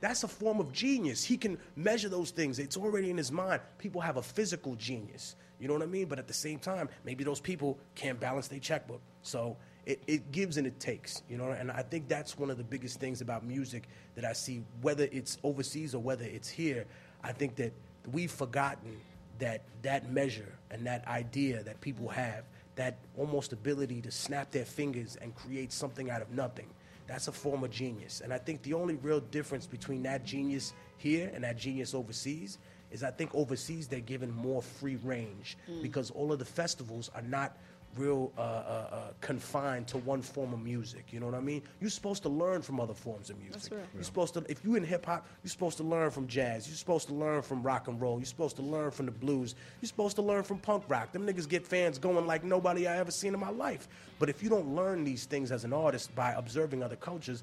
that's 0.00 0.24
a 0.24 0.28
form 0.28 0.60
of 0.60 0.72
genius. 0.72 1.24
He 1.24 1.36
can 1.36 1.58
measure 1.76 2.08
those 2.08 2.30
things. 2.30 2.58
It's 2.58 2.76
already 2.76 3.10
in 3.10 3.16
his 3.16 3.32
mind. 3.32 3.62
People 3.78 4.00
have 4.00 4.16
a 4.16 4.22
physical 4.22 4.74
genius. 4.74 5.36
You 5.60 5.68
know 5.68 5.74
what 5.74 5.82
I 5.82 5.86
mean? 5.86 6.06
But 6.06 6.18
at 6.18 6.26
the 6.26 6.34
same 6.34 6.58
time, 6.58 6.88
maybe 7.04 7.24
those 7.24 7.40
people 7.40 7.78
can't 7.94 8.18
balance 8.18 8.48
their 8.48 8.58
checkbook. 8.58 9.00
So 9.22 9.56
it, 9.86 10.02
it 10.06 10.32
gives 10.32 10.56
and 10.56 10.66
it 10.66 10.80
takes, 10.80 11.22
you 11.28 11.38
know? 11.38 11.50
And 11.50 11.70
I 11.70 11.82
think 11.82 12.08
that's 12.08 12.36
one 12.38 12.50
of 12.50 12.58
the 12.58 12.64
biggest 12.64 13.00
things 13.00 13.20
about 13.20 13.44
music 13.44 13.88
that 14.16 14.24
I 14.24 14.32
see, 14.32 14.62
whether 14.82 15.08
it's 15.12 15.38
overseas 15.42 15.94
or 15.94 16.02
whether 16.02 16.24
it's 16.24 16.48
here. 16.48 16.86
I 17.22 17.32
think 17.32 17.56
that 17.56 17.72
we've 18.12 18.30
forgotten 18.30 18.98
that 19.38 19.62
that 19.82 20.10
measure 20.12 20.52
and 20.70 20.86
that 20.86 21.06
idea 21.06 21.62
that 21.62 21.80
people 21.80 22.08
have 22.08 22.44
that 22.76 22.98
almost 23.16 23.52
ability 23.52 24.00
to 24.02 24.10
snap 24.10 24.50
their 24.50 24.64
fingers 24.64 25.16
and 25.16 25.34
create 25.34 25.72
something 25.72 26.10
out 26.10 26.22
of 26.22 26.30
nothing. 26.30 26.68
That's 27.06 27.28
a 27.28 27.32
form 27.32 27.62
of 27.64 27.70
genius. 27.70 28.20
And 28.22 28.32
I 28.32 28.38
think 28.38 28.62
the 28.62 28.74
only 28.74 28.94
real 28.96 29.20
difference 29.20 29.66
between 29.66 30.02
that 30.04 30.24
genius 30.24 30.72
here 30.96 31.30
and 31.34 31.44
that 31.44 31.56
genius 31.58 31.94
overseas 31.94 32.58
is 32.90 33.02
I 33.02 33.10
think 33.10 33.34
overseas 33.34 33.88
they're 33.88 34.00
given 34.00 34.30
more 34.30 34.62
free 34.62 34.96
range 34.96 35.56
Mm. 35.68 35.82
because 35.82 36.10
all 36.10 36.32
of 36.32 36.38
the 36.38 36.44
festivals 36.44 37.10
are 37.14 37.22
not 37.22 37.56
real 37.96 38.32
uh, 38.36 38.40
uh, 38.40 38.44
uh, 38.44 38.98
confined 39.20 39.86
to 39.88 39.98
one 39.98 40.22
form 40.22 40.52
of 40.52 40.60
music. 40.62 41.06
You 41.12 41.20
know 41.20 41.26
what 41.26 41.34
I 41.34 41.40
mean? 41.40 41.62
You're 41.80 41.90
supposed 41.90 42.22
to 42.24 42.28
learn 42.28 42.62
from 42.62 42.80
other 42.80 42.94
forms 42.94 43.30
of 43.30 43.38
music. 43.38 43.54
That's 43.54 43.70
right. 43.70 43.80
You're 43.94 44.02
supposed 44.02 44.34
to, 44.34 44.44
if 44.48 44.64
you're 44.64 44.76
in 44.76 44.84
hip 44.84 45.06
hop, 45.06 45.26
you're 45.42 45.50
supposed 45.50 45.76
to 45.78 45.82
learn 45.82 46.10
from 46.10 46.26
jazz. 46.26 46.66
You're 46.66 46.76
supposed 46.76 47.08
to 47.08 47.14
learn 47.14 47.42
from 47.42 47.62
rock 47.62 47.88
and 47.88 48.00
roll. 48.00 48.18
You're 48.18 48.26
supposed 48.26 48.56
to 48.56 48.62
learn 48.62 48.90
from 48.90 49.06
the 49.06 49.12
blues. 49.12 49.54
You're 49.80 49.88
supposed 49.88 50.16
to 50.16 50.22
learn 50.22 50.42
from 50.42 50.58
punk 50.58 50.84
rock. 50.88 51.12
Them 51.12 51.26
niggas 51.26 51.48
get 51.48 51.66
fans 51.66 51.98
going 51.98 52.26
like 52.26 52.44
nobody 52.44 52.86
I 52.86 52.98
ever 52.98 53.10
seen 53.10 53.34
in 53.34 53.40
my 53.40 53.50
life. 53.50 53.88
But 54.18 54.28
if 54.28 54.42
you 54.42 54.48
don't 54.48 54.74
learn 54.74 55.04
these 55.04 55.24
things 55.24 55.52
as 55.52 55.64
an 55.64 55.72
artist 55.72 56.14
by 56.14 56.32
observing 56.32 56.82
other 56.82 56.96
cultures, 56.96 57.42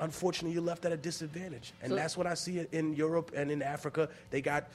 unfortunately, 0.00 0.52
you're 0.52 0.62
left 0.62 0.84
at 0.84 0.92
a 0.92 0.96
disadvantage. 0.96 1.72
And 1.82 1.90
So- 1.90 1.96
that's 1.96 2.16
what 2.16 2.26
I 2.26 2.34
see 2.34 2.66
in 2.72 2.94
Europe 2.94 3.32
and 3.34 3.50
in 3.50 3.62
Africa. 3.62 4.08
They 4.30 4.40
got 4.40 4.68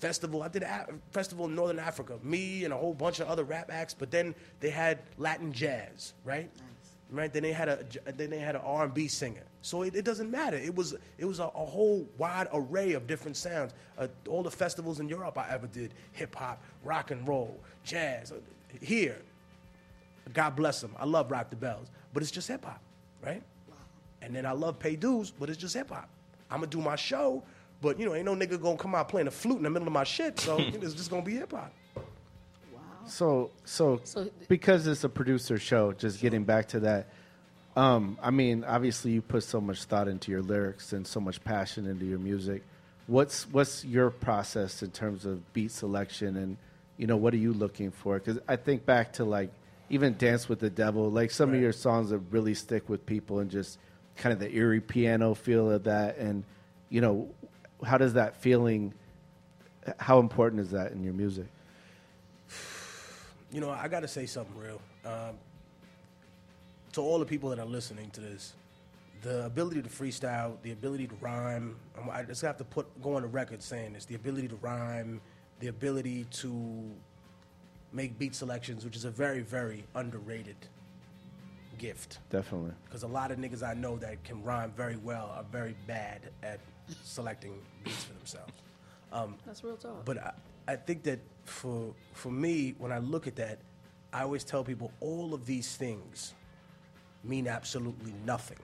festival. 0.00 0.42
I 0.42 0.48
did 0.48 0.62
a 0.62 0.86
festival 1.12 1.46
in 1.46 1.54
Northern 1.54 1.78
Africa. 1.78 2.18
Me 2.22 2.64
and 2.64 2.72
a 2.72 2.76
whole 2.76 2.94
bunch 2.94 3.20
of 3.20 3.28
other 3.28 3.44
rap 3.44 3.70
acts. 3.72 3.94
But 3.94 4.10
then 4.10 4.34
they 4.60 4.70
had 4.70 5.00
Latin 5.18 5.52
jazz, 5.52 6.14
right? 6.24 6.50
Right. 7.12 7.32
Then 7.32 7.42
they 7.42 7.52
had 7.52 7.68
a 7.68 7.84
then 8.12 8.30
they 8.30 8.38
had 8.38 8.54
an 8.54 8.62
R 8.64 8.84
and 8.84 8.94
B 8.94 9.08
singer. 9.08 9.42
So 9.62 9.82
it, 9.82 9.96
it 9.96 10.04
doesn't 10.04 10.30
matter. 10.30 10.56
It 10.56 10.74
was 10.74 10.94
it 11.18 11.24
was 11.24 11.40
a, 11.40 11.44
a 11.44 11.64
whole 11.64 12.08
wide 12.18 12.48
array 12.52 12.92
of 12.92 13.06
different 13.06 13.36
sounds. 13.36 13.72
Uh, 13.98 14.06
all 14.28 14.42
the 14.42 14.50
festivals 14.50 15.00
in 15.00 15.08
Europe 15.08 15.36
I 15.36 15.48
ever 15.50 15.66
did: 15.66 15.92
hip 16.12 16.34
hop, 16.36 16.62
rock 16.84 17.10
and 17.10 17.26
roll, 17.26 17.58
jazz. 17.84 18.30
Uh, 18.30 18.36
Here, 18.80 19.18
God 20.32 20.54
bless 20.54 20.80
them. 20.80 20.94
I 20.98 21.04
love 21.04 21.30
Rock 21.30 21.50
the 21.50 21.56
Bells, 21.56 21.88
but 22.14 22.22
it's 22.22 22.30
just 22.30 22.46
hip 22.46 22.64
hop, 22.64 22.80
right? 23.24 23.42
And 24.22 24.34
then 24.34 24.46
I 24.46 24.52
love 24.52 24.78
Paid 24.78 25.00
Dues, 25.00 25.32
but 25.32 25.48
it's 25.48 25.58
just 25.58 25.74
hip 25.74 25.90
hop. 25.90 26.08
I'm 26.50 26.58
gonna 26.60 26.70
do 26.70 26.80
my 26.80 26.96
show, 26.96 27.42
but 27.80 27.98
you 27.98 28.06
know, 28.06 28.14
ain't 28.14 28.24
no 28.24 28.34
nigga 28.34 28.60
gonna 28.60 28.76
come 28.76 28.94
out 28.94 29.08
playing 29.08 29.26
a 29.28 29.30
flute 29.30 29.56
in 29.58 29.62
the 29.62 29.70
middle 29.70 29.88
of 29.88 29.92
my 29.92 30.04
shit. 30.04 30.38
So 30.40 30.58
it's 30.60 30.94
just 30.94 31.10
gonna 31.10 31.22
be 31.22 31.34
hip 31.36 31.52
hop. 31.52 31.72
So, 33.06 33.50
so, 33.64 34.00
So- 34.04 34.30
because 34.48 34.86
it's 34.86 35.04
a 35.04 35.08
producer 35.08 35.58
show, 35.58 35.92
just 35.92 36.20
getting 36.20 36.44
back 36.44 36.68
to 36.68 36.80
that. 36.80 37.08
Um, 37.76 38.18
I 38.22 38.30
mean, 38.30 38.64
obviously, 38.64 39.12
you 39.12 39.22
put 39.22 39.42
so 39.44 39.60
much 39.60 39.84
thought 39.84 40.08
into 40.08 40.30
your 40.30 40.42
lyrics 40.42 40.92
and 40.92 41.06
so 41.06 41.20
much 41.20 41.42
passion 41.42 41.86
into 41.86 42.04
your 42.04 42.18
music. 42.18 42.62
What's 43.06 43.48
what's 43.50 43.84
your 43.84 44.10
process 44.10 44.82
in 44.82 44.90
terms 44.90 45.24
of 45.24 45.52
beat 45.52 45.72
selection 45.72 46.36
and 46.36 46.56
you 46.96 47.06
know 47.06 47.16
what 47.16 47.32
are 47.34 47.38
you 47.38 47.52
looking 47.52 47.90
for? 47.90 48.18
Because 48.18 48.38
I 48.46 48.56
think 48.56 48.84
back 48.86 49.14
to 49.14 49.24
like 49.24 49.50
even 49.88 50.16
Dance 50.16 50.48
with 50.48 50.60
the 50.60 50.70
Devil, 50.70 51.10
like 51.10 51.30
some 51.30 51.52
of 51.54 51.60
your 51.60 51.72
songs 51.72 52.10
that 52.10 52.18
really 52.30 52.54
stick 52.54 52.88
with 52.88 53.04
people 53.06 53.40
and 53.40 53.50
just 53.50 53.78
kind 54.16 54.32
of 54.32 54.38
the 54.38 54.54
eerie 54.54 54.80
piano 54.80 55.34
feel 55.34 55.70
of 55.70 55.84
that. 55.84 56.18
And 56.18 56.44
you 56.88 57.00
know, 57.00 57.28
how 57.84 57.98
does 57.98 58.14
that 58.14 58.36
feeling? 58.36 58.94
How 59.98 60.18
important 60.18 60.60
is 60.60 60.70
that 60.70 60.92
in 60.92 61.02
your 61.02 61.14
music? 61.14 61.46
You 63.52 63.60
know, 63.60 63.70
I 63.70 63.88
got 63.88 64.00
to 64.00 64.08
say 64.08 64.26
something 64.26 64.56
real. 64.56 64.80
Um, 65.04 65.36
to 66.92 67.00
all 67.00 67.18
the 67.18 67.26
people 67.26 67.50
that 67.50 67.58
are 67.58 67.66
listening 67.66 68.10
to 68.10 68.20
this, 68.20 68.54
the 69.22 69.44
ability 69.44 69.82
to 69.82 69.88
freestyle, 69.88 70.54
the 70.62 70.72
ability 70.72 71.06
to 71.08 71.14
rhyme, 71.20 71.76
I 72.10 72.22
just 72.22 72.42
have 72.42 72.56
to 72.58 72.64
put 72.64 72.86
go 73.02 73.14
on 73.14 73.22
the 73.22 73.28
record 73.28 73.62
saying 73.62 73.94
this: 73.94 74.04
the 74.04 74.14
ability 74.14 74.48
to 74.48 74.56
rhyme, 74.56 75.20
the 75.60 75.68
ability 75.68 76.24
to 76.32 76.90
make 77.92 78.18
beat 78.18 78.34
selections, 78.34 78.84
which 78.84 78.96
is 78.96 79.04
a 79.04 79.10
very, 79.10 79.40
very 79.40 79.84
underrated 79.94 80.56
gift. 81.78 82.18
Definitely. 82.30 82.72
Because 82.84 83.02
a 83.02 83.08
lot 83.08 83.30
of 83.30 83.38
niggas 83.38 83.66
I 83.66 83.74
know 83.74 83.96
that 83.98 84.22
can 84.22 84.42
rhyme 84.42 84.72
very 84.76 84.96
well 84.96 85.32
are 85.36 85.44
very 85.50 85.74
bad 85.86 86.20
at 86.42 86.60
selecting 87.02 87.60
beats 87.84 88.04
for 88.04 88.14
themselves. 88.14 88.52
Um, 89.12 89.36
That's 89.46 89.64
real 89.64 89.76
talk. 89.76 90.04
but 90.04 90.18
I, 90.18 90.32
I 90.68 90.76
think 90.76 91.02
that 91.04 91.18
for 91.44 91.92
for 92.14 92.30
me, 92.30 92.74
when 92.78 92.92
I 92.92 92.98
look 92.98 93.26
at 93.26 93.36
that, 93.36 93.58
I 94.12 94.22
always 94.22 94.44
tell 94.44 94.62
people 94.64 94.92
all 95.00 95.34
of 95.34 95.46
these 95.46 95.76
things 95.76 96.34
mean 97.24 97.46
absolutely 97.48 98.14
nothing 98.24 98.58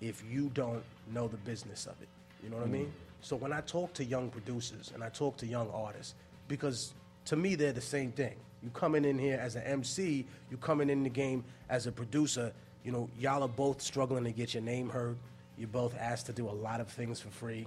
if 0.00 0.22
you 0.30 0.50
don't 0.54 0.82
know 1.12 1.28
the 1.28 1.36
business 1.38 1.86
of 1.86 2.00
it. 2.02 2.08
You 2.42 2.50
know 2.50 2.56
what 2.56 2.66
I 2.66 2.70
mean? 2.70 2.92
So 3.20 3.36
when 3.36 3.52
I 3.52 3.60
talk 3.62 3.92
to 3.94 4.04
young 4.04 4.30
producers 4.30 4.92
and 4.94 5.02
I 5.02 5.08
talk 5.08 5.36
to 5.38 5.46
young 5.46 5.70
artists, 5.70 6.14
because 6.48 6.94
to 7.26 7.36
me 7.36 7.54
they're 7.54 7.72
the 7.72 7.80
same 7.80 8.12
thing. 8.12 8.34
You 8.62 8.70
coming 8.70 9.04
in 9.04 9.18
here 9.18 9.38
as 9.40 9.56
an 9.56 9.62
MC, 9.62 10.24
you 10.50 10.56
coming 10.56 10.90
in 10.90 11.02
the 11.02 11.10
game 11.10 11.44
as 11.68 11.86
a 11.86 11.92
producer. 11.92 12.52
You 12.84 12.92
know, 12.92 13.10
y'all 13.18 13.42
are 13.42 13.48
both 13.48 13.82
struggling 13.82 14.24
to 14.24 14.32
get 14.32 14.54
your 14.54 14.62
name 14.62 14.88
heard. 14.88 15.16
You're 15.58 15.68
both 15.68 15.96
asked 15.98 16.26
to 16.26 16.32
do 16.32 16.48
a 16.48 16.52
lot 16.52 16.80
of 16.80 16.88
things 16.88 17.20
for 17.20 17.30
free. 17.30 17.66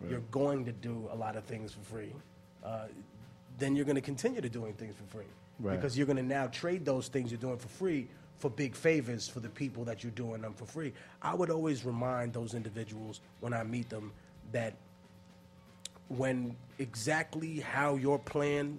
Right. 0.00 0.10
You're 0.10 0.20
going 0.30 0.64
to 0.64 0.72
do 0.72 1.08
a 1.12 1.16
lot 1.16 1.36
of 1.36 1.44
things 1.44 1.72
for 1.72 1.80
free. 1.80 2.12
Uh, 2.64 2.86
then 3.58 3.76
you're 3.76 3.84
going 3.84 3.96
to 3.96 4.00
continue 4.02 4.40
to 4.40 4.48
doing 4.48 4.72
things 4.74 4.94
for 4.96 5.04
free 5.16 5.26
Right. 5.58 5.76
because 5.76 5.96
you're 5.96 6.06
going 6.06 6.16
to 6.16 6.22
now 6.22 6.46
trade 6.46 6.84
those 6.84 7.08
things 7.08 7.30
you're 7.30 7.40
doing 7.40 7.58
for 7.58 7.68
free 7.68 8.08
for 8.38 8.48
big 8.48 8.74
favors 8.74 9.28
for 9.28 9.40
the 9.40 9.50
people 9.50 9.84
that 9.84 10.02
you're 10.02 10.12
doing 10.12 10.40
them 10.40 10.54
for 10.54 10.64
free. 10.64 10.94
I 11.20 11.34
would 11.34 11.50
always 11.50 11.84
remind 11.84 12.32
those 12.32 12.54
individuals 12.54 13.20
when 13.40 13.52
I 13.52 13.62
meet 13.64 13.90
them 13.90 14.12
that 14.52 14.74
when 16.08 16.56
exactly 16.78 17.60
how 17.60 17.96
your 17.96 18.18
plan 18.18 18.78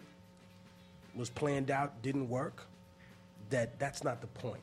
was 1.16 1.30
planned 1.30 1.70
out 1.70 2.02
didn't 2.02 2.28
work, 2.28 2.66
that 3.52 3.78
that's 3.80 4.04
not 4.04 4.22
the 4.22 4.28
point. 4.28 4.62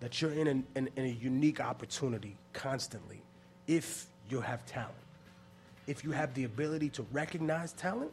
That 0.00 0.20
you're 0.20 0.32
in, 0.32 0.46
an, 0.48 0.66
in, 0.74 0.88
in 0.96 1.04
a 1.04 1.08
unique 1.08 1.60
opportunity 1.60 2.36
constantly 2.52 3.22
if 3.70 4.06
you 4.28 4.40
have 4.40 4.66
talent. 4.66 4.92
If 5.86 6.02
you 6.02 6.10
have 6.10 6.34
the 6.34 6.44
ability 6.44 6.90
to 6.90 7.06
recognize 7.12 7.72
talent, 7.72 8.10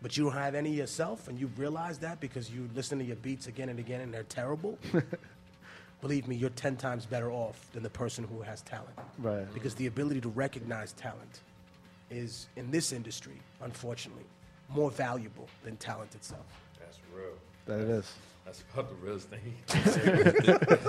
but 0.00 0.16
you 0.16 0.24
don't 0.24 0.32
have 0.32 0.54
any 0.54 0.70
yourself 0.70 1.28
and 1.28 1.38
you 1.38 1.50
realize 1.58 1.98
that 1.98 2.20
because 2.20 2.50
you 2.50 2.68
listen 2.74 2.98
to 2.98 3.04
your 3.04 3.16
beats 3.16 3.46
again 3.46 3.68
and 3.68 3.78
again 3.78 4.00
and 4.00 4.12
they're 4.12 4.24
terrible, 4.24 4.78
believe 6.00 6.26
me, 6.26 6.34
you're 6.34 6.50
10 6.50 6.76
times 6.76 7.04
better 7.04 7.30
off 7.30 7.68
than 7.72 7.82
the 7.82 7.90
person 7.90 8.24
who 8.24 8.40
has 8.40 8.62
talent. 8.62 8.98
Right. 9.18 9.46
Because 9.52 9.74
the 9.74 9.86
ability 9.86 10.22
to 10.22 10.30
recognize 10.30 10.94
talent 10.94 11.40
is, 12.10 12.48
in 12.56 12.70
this 12.70 12.92
industry, 12.92 13.40
unfortunately, 13.60 14.24
more 14.70 14.90
valuable 14.90 15.48
than 15.64 15.76
talent 15.76 16.14
itself. 16.14 16.46
That's 16.80 16.98
real. 17.14 17.34
That 17.66 17.80
it 17.80 17.90
is. 17.90 18.12
That's 18.44 18.64
about 18.72 18.88
the 18.88 18.96
realest 18.96 19.28
thing. 19.30 19.54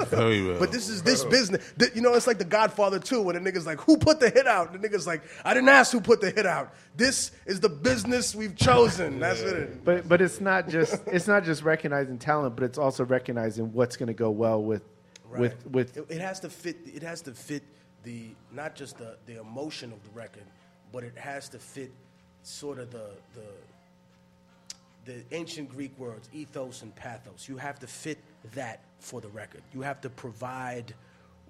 Very 0.07 0.41
real. 0.41 0.57
But 0.59 0.71
this 0.71 0.89
is 0.89 1.03
this 1.03 1.23
business. 1.23 1.73
Th- 1.77 1.91
You 1.95 2.01
know, 2.01 2.13
it's 2.13 2.27
like 2.27 2.37
The 2.39 2.45
Godfather 2.45 2.99
too, 2.99 3.21
where 3.21 3.39
the 3.39 3.39
nigga's 3.39 3.65
like, 3.65 3.79
who 3.81 3.97
put 3.97 4.19
the 4.19 4.29
hit 4.29 4.47
out? 4.47 4.73
The 4.73 4.79
nigga's 4.79 5.05
like, 5.07 5.21
I 5.45 5.53
didn't 5.53 5.69
ask 5.69 5.91
who 5.91 6.01
put 6.01 6.19
the 6.19 6.31
hit 6.31 6.45
out. 6.45 6.73
This 6.95 7.31
is 7.45 7.59
the 7.59 7.69
business 7.69 8.33
we've 8.35 8.55
chosen. 8.55 9.19
That's 9.19 9.41
it. 9.41 9.85
But 9.85 10.09
but 10.09 10.21
it's 10.21 10.41
not 10.41 10.67
just 10.67 11.01
it's 11.07 11.27
not 11.27 11.43
just 11.43 11.63
recognizing 11.63 12.17
talent, 12.17 12.55
but 12.55 12.63
it's 12.63 12.77
also 12.77 13.05
recognizing 13.05 13.71
what's 13.71 13.97
going 13.97 14.07
to 14.07 14.13
go 14.13 14.29
well 14.31 14.61
with 14.61 14.81
with 15.29 15.65
with 15.67 15.97
it, 15.97 16.05
it 16.09 16.21
has 16.21 16.39
to 16.41 16.49
fit 16.49 16.77
it 16.85 17.01
has 17.03 17.21
to 17.21 17.31
fit 17.33 17.63
the 18.03 18.27
not 18.51 18.75
just 18.75 18.97
the, 18.97 19.17
the 19.25 19.39
emotion 19.39 19.91
of 19.93 20.03
the 20.03 20.09
record 20.11 20.43
but 20.91 21.03
it 21.03 21.17
has 21.17 21.49
to 21.49 21.57
fit 21.57 21.91
sort 22.43 22.77
of 22.77 22.91
the 22.91 23.09
the 23.33 23.45
the 25.05 25.23
ancient 25.31 25.69
greek 25.69 25.97
words 25.97 26.29
ethos 26.33 26.81
and 26.81 26.95
pathos 26.95 27.47
you 27.47 27.57
have 27.57 27.79
to 27.79 27.87
fit 27.87 28.17
that 28.53 28.81
for 28.99 29.21
the 29.21 29.27
record 29.29 29.61
you 29.73 29.81
have 29.81 29.99
to 30.01 30.09
provide 30.09 30.93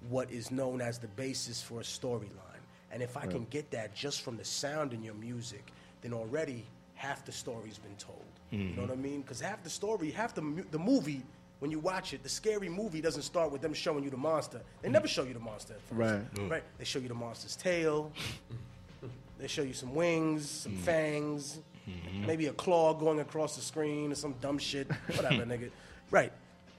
what 0.08 0.30
is 0.30 0.50
known 0.50 0.80
as 0.80 0.98
the 0.98 1.08
basis 1.08 1.62
for 1.62 1.80
a 1.80 1.84
storyline 1.84 2.62
and 2.90 3.02
if 3.02 3.16
i 3.16 3.26
can 3.26 3.46
get 3.50 3.70
that 3.70 3.94
just 3.94 4.22
from 4.22 4.36
the 4.36 4.44
sound 4.44 4.92
in 4.92 5.02
your 5.02 5.14
music 5.14 5.72
then 6.02 6.12
already 6.12 6.64
half 6.94 7.24
the 7.24 7.32
story's 7.32 7.78
been 7.78 7.96
told 7.96 8.22
you 8.50 8.76
know 8.76 8.82
what 8.82 8.90
i 8.90 8.96
mean 8.96 9.20
because 9.22 9.40
half 9.40 9.62
the 9.64 9.70
story 9.70 10.10
half 10.10 10.34
the, 10.34 10.64
the 10.70 10.78
movie 10.78 11.22
when 11.64 11.70
you 11.70 11.78
watch 11.78 12.12
it, 12.12 12.22
the 12.22 12.28
scary 12.28 12.68
movie 12.68 13.00
doesn't 13.00 13.22
start 13.22 13.50
with 13.50 13.62
them 13.62 13.72
showing 13.72 14.04
you 14.04 14.10
the 14.10 14.18
monster. 14.18 14.60
They 14.82 14.90
never 14.90 15.08
show 15.08 15.22
you 15.22 15.32
the 15.32 15.40
monster 15.40 15.72
at 15.72 15.80
first. 15.80 15.98
Right. 15.98 16.34
Mm. 16.34 16.50
Right. 16.50 16.62
They 16.76 16.84
show 16.84 16.98
you 16.98 17.08
the 17.08 17.14
monster's 17.14 17.56
tail. 17.56 18.12
they 19.38 19.46
show 19.46 19.62
you 19.62 19.72
some 19.72 19.94
wings, 19.94 20.46
some 20.46 20.76
fangs, 20.76 21.60
maybe 22.26 22.46
a 22.46 22.52
claw 22.52 22.94
going 22.94 23.20
across 23.20 23.56
the 23.56 23.62
screen 23.62 24.12
or 24.12 24.14
some 24.14 24.34
dumb 24.40 24.58
shit. 24.58 24.90
Whatever, 25.14 25.44
nigga. 25.44 25.70
Right. 26.10 26.32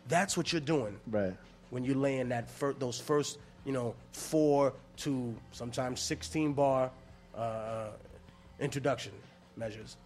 That's 0.07 0.37
what 0.37 0.51
you're 0.51 0.61
doing 0.61 0.99
right. 1.09 1.33
when 1.69 1.83
you're 1.83 1.95
laying 1.95 2.29
that 2.29 2.49
fir- 2.49 2.73
those 2.73 2.99
first, 2.99 3.39
you 3.65 3.71
know, 3.71 3.95
four 4.11 4.73
to 4.97 5.35
sometimes 5.51 5.99
16 6.01 6.53
bar 6.53 6.91
uh, 7.35 7.87
introduction 8.59 9.11
measures. 9.57 9.97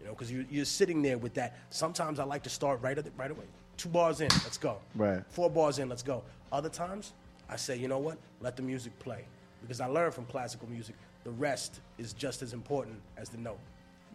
You 0.00 0.06
know, 0.06 0.12
because 0.12 0.30
you, 0.30 0.46
you're 0.50 0.64
sitting 0.64 1.02
there 1.02 1.18
with 1.18 1.34
that. 1.34 1.58
Sometimes 1.70 2.18
I 2.18 2.24
like 2.24 2.42
to 2.44 2.50
start 2.50 2.80
right, 2.80 2.96
at 2.96 3.04
the, 3.04 3.10
right 3.16 3.30
away. 3.30 3.44
Two 3.76 3.88
bars 3.88 4.20
in, 4.20 4.28
let's 4.44 4.58
go. 4.58 4.78
Right. 4.94 5.22
Four 5.28 5.50
bars 5.50 5.78
in, 5.78 5.88
let's 5.88 6.02
go. 6.02 6.22
Other 6.52 6.68
times, 6.68 7.12
I 7.48 7.56
say, 7.56 7.76
you 7.76 7.88
know 7.88 7.98
what? 7.98 8.18
Let 8.40 8.56
the 8.56 8.62
music 8.62 8.98
play. 8.98 9.24
Because 9.62 9.80
I 9.80 9.86
learned 9.86 10.14
from 10.14 10.24
classical 10.26 10.68
music, 10.68 10.94
the 11.24 11.30
rest 11.30 11.80
is 11.98 12.12
just 12.12 12.40
as 12.40 12.52
important 12.52 12.96
as 13.16 13.28
the 13.28 13.38
note. 13.38 13.58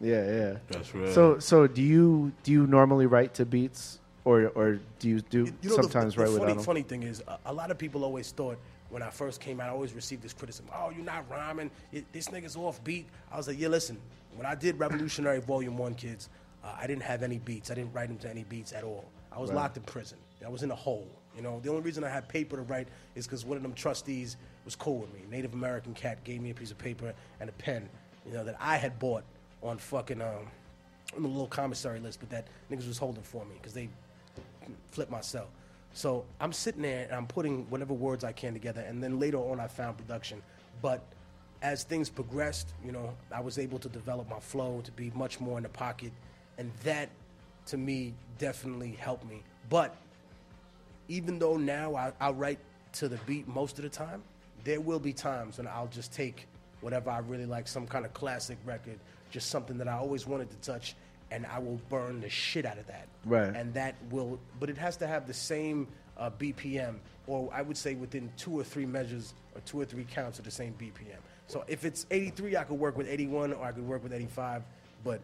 Yeah 0.02 0.26
yeah. 0.26 0.58
That's 0.68 0.94
right. 0.94 1.14
So 1.14 1.40
so 1.40 1.68
do 1.68 1.82
you 1.82 2.32
do 2.44 2.52
you 2.52 2.68
normally 2.68 3.06
write 3.06 3.34
to 3.36 3.46
beats 3.46 4.00
or 4.24 4.48
or 4.56 4.80
do 5.00 5.10
you 5.10 5.22
do 5.22 5.46
You 5.62 5.70
know, 5.70 5.76
the- 5.78 5.84
sometimes 5.84 6.16
the, 6.16 6.22
the, 6.24 6.24
write 6.24 6.32
funny, 6.32 6.40
without 6.42 6.56
them? 6.58 6.64
funny 6.66 6.82
thing 6.84 7.04
is, 7.04 7.22
a, 7.28 7.38
a 7.46 7.54
lot 7.54 7.72
of 7.72 7.78
people 7.78 8.04
always 8.04 8.32
thought 8.32 8.58
when 8.90 9.02
I 9.02 9.10
first 9.10 9.42
came 9.42 9.60
out, 9.60 9.68
I 9.70 9.72
always 9.72 9.94
received 9.94 10.22
this 10.22 10.32
criticism. 10.34 10.68
Oh, 10.74 10.90
you're 10.92 11.04
not 11.04 11.30
rhyming. 11.30 11.72
It, 11.92 12.06
this 12.14 12.28
nigga's 12.30 12.56
off 12.56 12.84
beat. 12.84 13.08
I 13.32 13.38
was 13.38 13.48
like, 13.48 13.60
yeah, 13.60 13.68
listen. 13.68 13.98
When 14.36 14.46
I 14.46 14.54
did 14.54 14.78
Revolutionary 14.80 15.40
Volume 15.42 15.78
One, 15.78 15.96
kids, 15.96 16.30
uh, 16.64 16.76
I 16.80 16.88
didn't 16.88 17.04
have 17.04 17.24
any 17.24 17.40
beats. 17.40 17.72
I 17.72 17.74
didn't 17.74 17.94
write 17.94 18.10
them 18.10 18.18
to 18.20 18.30
any 18.30 18.44
beats 18.44 18.74
at 18.74 18.84
all. 18.84 19.06
I 19.32 19.40
was 19.40 19.50
Right. 19.50 19.56
locked 19.58 19.78
in 19.78 19.84
prison. 19.84 20.18
I 20.46 20.50
was 20.50 20.62
in 20.62 20.72
a 20.72 20.76
hole. 20.76 21.08
You 21.36 21.42
know, 21.42 21.60
the 21.62 21.70
only 21.70 21.82
reason 21.82 22.04
I 22.04 22.10
had 22.10 22.30
paper 22.30 22.56
to 22.58 22.62
write 22.62 22.88
is 23.16 23.26
because 23.26 23.44
one 23.46 23.58
of 23.58 23.64
them 23.64 23.74
trustees 23.74 24.38
was 24.66 24.76
cool 24.76 25.00
with 25.00 25.14
me. 25.14 25.22
Native 25.30 25.54
American 25.54 25.94
cat 25.94 26.24
gave 26.24 26.42
me 26.42 26.52
a 26.52 26.54
piece 26.54 26.72
of 26.72 26.78
paper 26.78 27.14
and 27.40 27.50
a 27.50 27.54
pen, 27.54 27.90
you 28.26 28.34
know, 28.34 28.44
that 28.44 28.56
I 28.60 28.78
had 28.78 28.98
bought 29.00 29.24
on 29.66 29.78
fucking 29.78 30.22
um, 30.22 30.48
on 31.16 31.22
the 31.24 31.28
little 31.28 31.48
commissary 31.48 32.00
list, 32.00 32.20
but 32.20 32.30
that 32.30 32.48
niggas 32.72 32.88
was 32.88 32.98
holding 32.98 33.24
for 33.24 33.46
me 33.46 33.56
because 33.56 33.74
they 33.74 33.90
flipped 34.92 35.12
my 35.12 35.22
cell. 35.22 35.48
So 35.94 36.26
I'm 36.42 36.52
sitting 36.52 36.82
there 36.82 37.06
and 37.06 37.14
I'm 37.14 37.28
putting 37.28 37.70
whatever 37.70 37.94
words 37.94 38.24
I 38.24 38.32
can 38.32 38.54
together, 38.54 38.82
and 38.82 39.04
then 39.04 39.20
later 39.20 39.38
on 39.38 39.60
I 39.60 39.68
found 39.68 39.98
production. 39.98 40.42
But 40.82 41.02
as 41.62 41.84
things 41.84 42.10
progressed, 42.10 42.74
you 42.84 42.92
know, 42.92 43.14
I 43.32 43.40
was 43.42 43.58
able 43.58 43.80
to 43.80 43.90
develop 43.90 44.30
my 44.30 44.40
flow 44.40 44.82
to 44.84 44.92
be 44.92 45.12
much 45.16 45.40
more 45.40 45.58
in 45.58 45.64
the 45.64 45.70
pocket, 45.70 46.12
and 46.58 46.72
that 46.84 47.10
to 47.68 47.78
me 47.78 48.14
definitely 48.38 48.92
helped 48.92 49.26
me. 49.26 49.42
But 49.70 49.96
even 51.08 51.40
though 51.40 51.58
now 51.58 51.96
I, 51.96 52.12
I 52.20 52.32
write 52.32 52.60
to 52.94 53.08
the 53.08 53.18
beat 53.26 53.48
most 53.48 53.78
of 53.78 53.84
the 53.84 53.90
time, 53.90 54.22
there 54.64 54.82
will 54.82 55.00
be 55.00 55.14
times 55.14 55.58
when 55.58 55.68
I'll 55.68 55.88
just 55.88 56.12
take 56.12 56.48
whatever 56.82 57.10
I 57.10 57.20
really 57.20 57.46
like, 57.46 57.68
some 57.68 57.88
kind 57.88 58.06
of 58.06 58.14
classic 58.14 58.58
record, 58.66 59.00
just 59.36 59.50
something 59.50 59.78
that 59.78 59.90
I 59.90 59.98
always 59.98 60.26
wanted 60.26 60.50
to 60.50 60.56
touch, 60.58 60.96
and 61.30 61.46
I 61.46 61.60
will 61.60 61.80
burn 61.90 62.22
the 62.22 62.30
shit 62.30 62.66
out 62.66 62.78
of 62.78 62.88
that. 62.88 63.08
Right. 63.26 63.54
And 63.54 63.74
that 63.74 63.96
will, 64.10 64.40
but 64.62 64.70
it 64.70 64.78
has 64.78 64.96
to 64.98 65.08
have 65.08 65.28
the 65.28 65.34
same 65.34 65.88
uh, 66.18 66.30
BPM, 66.40 66.96
or 67.28 67.50
I 67.54 67.62
would 67.62 67.76
say 67.76 67.96
within 67.96 68.32
two 68.38 68.58
or 68.58 68.64
three 68.64 68.86
measures 68.86 69.34
or 69.54 69.60
two 69.62 69.82
or 69.82 69.86
three 69.86 70.06
counts 70.06 70.40
of 70.40 70.46
the 70.46 70.52
same 70.52 70.74
BPM. 70.80 71.20
So 71.48 71.66
if 71.68 71.84
it's 71.84 72.06
83, 72.10 72.56
I 72.56 72.64
could 72.64 72.80
work 72.80 72.98
with 72.98 73.10
81, 73.10 73.52
or 73.54 73.66
I 73.66 73.74
could 73.74 73.86
work 73.86 74.04
with 74.04 74.14
85, 74.14 74.64
but 75.04 75.20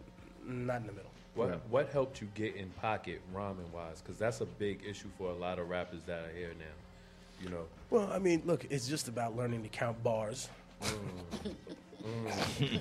not 0.45 0.81
in 0.81 0.87
the 0.87 0.93
middle. 0.93 1.09
What 1.33 1.61
what 1.69 1.87
helped 1.87 2.19
you 2.19 2.27
get 2.35 2.57
in 2.57 2.69
pocket 2.81 3.21
rhyming 3.33 3.71
wise? 3.73 4.01
Because 4.01 4.19
that's 4.19 4.41
a 4.41 4.45
big 4.45 4.81
issue 4.85 5.07
for 5.17 5.29
a 5.29 5.35
lot 5.35 5.57
of 5.57 5.69
rappers 5.69 6.01
that 6.05 6.25
are 6.25 6.33
here 6.35 6.51
now. 6.59 7.41
You 7.41 7.49
know, 7.49 7.63
Well, 7.89 8.09
I 8.11 8.19
mean, 8.19 8.43
look, 8.45 8.67
it's 8.69 8.87
just 8.89 9.07
about 9.07 9.37
learning 9.37 9.63
to 9.63 9.69
count 9.69 10.03
bars. 10.03 10.49
Mm, 10.83 11.55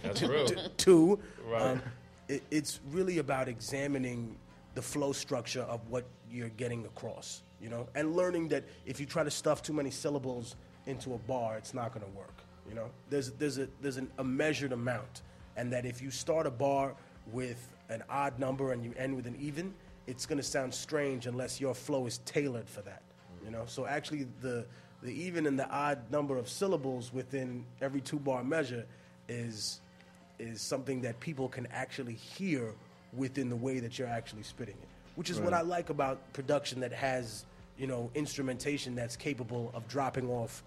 that's 0.03 0.23
real. 0.23 0.47
Two, 0.77 1.19
Right. 1.47 1.63
um, 1.63 1.83
it, 2.29 2.43
it's 2.51 2.81
really 2.91 3.19
about 3.19 3.49
examining 3.49 4.37
the 4.75 4.83
flow 4.83 5.13
structure 5.13 5.63
of 5.63 5.81
what 5.89 6.05
you're 6.31 6.49
getting 6.51 6.85
across, 6.85 7.43
you 7.61 7.69
know, 7.69 7.89
and 7.95 8.15
learning 8.15 8.49
that 8.49 8.65
if 8.87 9.01
you 9.01 9.07
try 9.07 9.25
to 9.25 9.31
stuff 9.31 9.63
too 9.63 9.73
many 9.73 9.91
syllables 9.91 10.55
into 10.87 11.15
a 11.15 11.19
bar, 11.19 11.57
it's 11.57 11.75
not 11.75 11.93
going 11.93 12.05
to 12.07 12.13
work. 12.19 12.35
You 12.69 12.75
know, 12.77 12.91
there's 13.09 13.33
there's 13.33 13.59
a 13.59 13.69
there's 13.81 13.97
an, 13.97 14.09
a 14.19 14.25
measured 14.25 14.73
amount, 14.73 15.23
and 15.57 15.73
that 15.73 15.85
if 15.85 16.01
you 16.01 16.11
start 16.11 16.47
a 16.47 16.51
bar 16.51 16.95
with 17.33 17.69
an 17.89 18.05
odd 18.09 18.39
number 18.39 18.73
and 18.73 18.85
you 18.85 18.95
end 18.97 19.17
with 19.17 19.27
an 19.27 19.37
even, 19.41 19.75
it's 20.07 20.25
going 20.25 20.37
to 20.39 20.43
sound 20.45 20.73
strange 20.73 21.27
unless 21.27 21.61
your 21.61 21.75
flow 21.75 22.07
is 22.07 22.19
tailored 22.19 22.69
for 22.69 22.83
that. 22.83 23.03
You 23.45 23.51
know, 23.51 23.65
so 23.67 23.87
actually 23.87 24.29
the 24.41 24.65
the 25.03 25.11
even 25.11 25.47
and 25.47 25.59
the 25.59 25.69
odd 25.69 25.99
number 26.13 26.37
of 26.37 26.49
syllables 26.49 27.13
within 27.13 27.65
every 27.81 28.01
two 28.01 28.19
bar 28.21 28.45
measure 28.45 28.87
is 29.31 29.81
is 30.39 30.61
something 30.61 31.03
that 31.03 31.21
people 31.21 31.49
can 31.49 31.67
actually 31.71 32.15
hear 32.15 32.73
within 33.13 33.51
the 33.51 33.57
way 33.57 33.79
that 33.79 33.99
you're 33.99 34.09
actually 34.09 34.43
spitting 34.43 34.77
it. 34.83 34.89
Which 35.17 35.29
is 35.29 35.39
what 35.39 35.53
I 35.53 35.61
like 35.61 35.91
about 35.91 36.33
production 36.33 36.81
that 36.81 36.93
has, 36.93 37.45
you 37.77 37.87
know, 37.87 38.11
instrumentation 38.15 38.95
that's 38.95 39.17
capable 39.17 39.71
of 39.75 39.87
dropping 39.87 40.31
off 40.31 40.63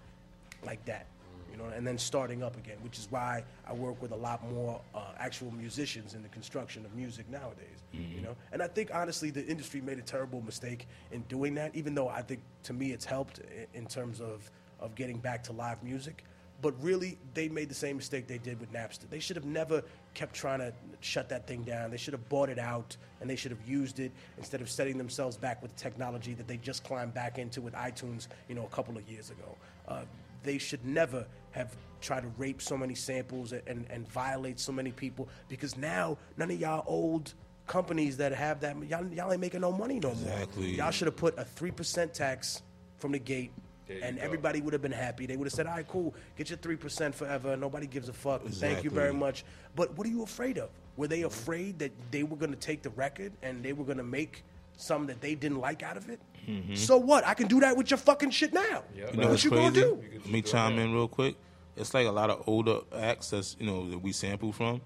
like 0.64 0.84
that. 0.84 1.06
You 1.50 1.58
know, 1.58 1.66
and 1.66 1.86
then 1.86 1.98
starting 1.98 2.42
up 2.42 2.56
again, 2.56 2.76
which 2.82 2.98
is 2.98 3.06
why 3.10 3.44
I 3.68 3.72
work 3.72 4.00
with 4.02 4.10
a 4.12 4.16
lot 4.16 4.48
more 4.50 4.80
uh, 4.94 5.00
actual 5.18 5.52
musicians 5.52 6.14
in 6.14 6.22
the 6.22 6.28
construction 6.28 6.84
of 6.84 6.94
music 6.94 7.28
nowadays. 7.30 7.82
You 7.92 8.22
know, 8.22 8.36
and 8.52 8.60
I 8.62 8.66
think 8.66 8.90
honestly 8.92 9.30
the 9.30 9.44
industry 9.44 9.80
made 9.80 9.98
a 9.98 10.02
terrible 10.02 10.40
mistake 10.42 10.86
in 11.12 11.22
doing 11.22 11.54
that. 11.54 11.74
Even 11.74 11.94
though 11.94 12.08
I 12.08 12.22
think 12.22 12.40
to 12.64 12.72
me 12.72 12.92
it's 12.92 13.04
helped 13.04 13.40
in 13.72 13.86
terms 13.86 14.20
of 14.20 14.50
of 14.80 14.94
getting 14.94 15.18
back 15.18 15.42
to 15.44 15.52
live 15.52 15.82
music. 15.82 16.24
But 16.64 16.82
really, 16.82 17.18
they 17.34 17.50
made 17.50 17.68
the 17.68 17.74
same 17.74 17.98
mistake 17.98 18.26
they 18.26 18.38
did 18.38 18.58
with 18.58 18.72
Napster. 18.72 19.06
They 19.10 19.18
should 19.18 19.36
have 19.36 19.44
never 19.44 19.82
kept 20.14 20.34
trying 20.34 20.60
to 20.60 20.72
shut 21.00 21.28
that 21.28 21.46
thing 21.46 21.62
down. 21.62 21.90
They 21.90 21.98
should 21.98 22.14
have 22.14 22.26
bought 22.30 22.48
it 22.48 22.58
out 22.58 22.96
and 23.20 23.28
they 23.28 23.36
should 23.36 23.50
have 23.50 23.68
used 23.68 24.00
it 24.00 24.12
instead 24.38 24.62
of 24.62 24.70
setting 24.70 24.96
themselves 24.96 25.36
back 25.36 25.60
with 25.60 25.76
technology 25.76 26.32
that 26.32 26.48
they 26.48 26.56
just 26.56 26.82
climbed 26.82 27.12
back 27.12 27.36
into 27.38 27.60
with 27.60 27.74
iTunes, 27.74 28.28
you 28.48 28.54
know, 28.54 28.64
a 28.64 28.74
couple 28.74 28.96
of 28.96 29.06
years 29.06 29.28
ago. 29.28 29.58
Uh, 29.86 30.04
they 30.42 30.56
should 30.56 30.82
never 30.86 31.26
have 31.50 31.76
tried 32.00 32.22
to 32.22 32.28
rape 32.38 32.62
so 32.62 32.78
many 32.78 32.94
samples 32.94 33.52
and, 33.52 33.60
and, 33.66 33.86
and 33.90 34.08
violate 34.10 34.58
so 34.58 34.72
many 34.72 34.90
people 34.90 35.28
because 35.50 35.76
now 35.76 36.16
none 36.38 36.50
of 36.50 36.58
y'all 36.58 36.82
old 36.86 37.34
companies 37.66 38.16
that 38.16 38.32
have 38.32 38.60
that 38.60 38.74
y'all, 38.88 39.06
y'all 39.08 39.30
ain't 39.30 39.40
making 39.42 39.60
no 39.60 39.70
money 39.70 40.00
no 40.00 40.12
Exactly. 40.12 40.68
more. 40.68 40.76
Y'all 40.76 40.90
should 40.90 41.08
have 41.08 41.16
put 41.16 41.38
a 41.38 41.44
three 41.44 41.70
percent 41.70 42.14
tax 42.14 42.62
from 42.96 43.12
the 43.12 43.18
gate, 43.18 43.52
and 43.88 44.16
go. 44.16 44.22
everybody 44.22 44.60
would 44.60 44.72
have 44.72 44.82
been 44.82 44.92
happy. 44.92 45.26
They 45.26 45.36
would 45.36 45.46
have 45.46 45.52
said, 45.52 45.66
"All 45.66 45.74
right, 45.74 45.86
cool, 45.86 46.14
get 46.36 46.48
your 46.50 46.58
three 46.58 46.76
percent 46.76 47.14
forever. 47.14 47.56
Nobody 47.56 47.86
gives 47.86 48.08
a 48.08 48.12
fuck. 48.12 48.44
Thank 48.46 48.84
you 48.84 48.90
very 48.90 49.12
much." 49.12 49.44
But 49.76 49.96
what 49.96 50.06
are 50.06 50.10
you 50.10 50.22
afraid 50.22 50.58
of? 50.58 50.70
Were 50.96 51.08
they 51.08 51.22
afraid 51.22 51.78
that 51.80 51.92
they 52.10 52.22
were 52.22 52.36
going 52.36 52.52
to 52.52 52.58
take 52.58 52.82
the 52.82 52.90
record 52.90 53.32
and 53.42 53.62
they 53.62 53.72
were 53.72 53.84
going 53.84 53.98
to 53.98 54.04
make 54.04 54.44
some 54.76 55.06
that 55.06 55.20
they 55.20 55.34
didn't 55.34 55.60
like 55.60 55.82
out 55.82 55.96
of 55.96 56.08
it? 56.08 56.20
Mhm. 56.48 56.76
So 56.76 56.96
what? 56.96 57.26
I 57.26 57.34
can 57.34 57.48
do 57.48 57.60
that 57.60 57.76
with 57.76 57.90
your 57.90 57.98
fucking 57.98 58.30
shit 58.30 58.52
now. 58.52 58.82
You 58.94 59.04
What 59.04 59.14
know 59.16 59.28
what's 59.30 59.44
you 59.44 59.50
crazy? 59.50 59.80
gonna 59.80 59.96
do? 59.96 60.02
Let 60.24 60.26
me 60.30 60.42
chime 60.42 60.78
in 60.78 60.92
real 60.92 61.08
quick. 61.08 61.36
It's 61.76 61.92
like 61.94 62.06
a 62.06 62.12
lot 62.12 62.30
of 62.30 62.42
older 62.46 62.80
acts 62.94 63.30
that's 63.30 63.56
you 63.58 63.66
know 63.66 63.88
that 63.90 63.98
we 63.98 64.12
sample 64.12 64.52
from. 64.52 64.80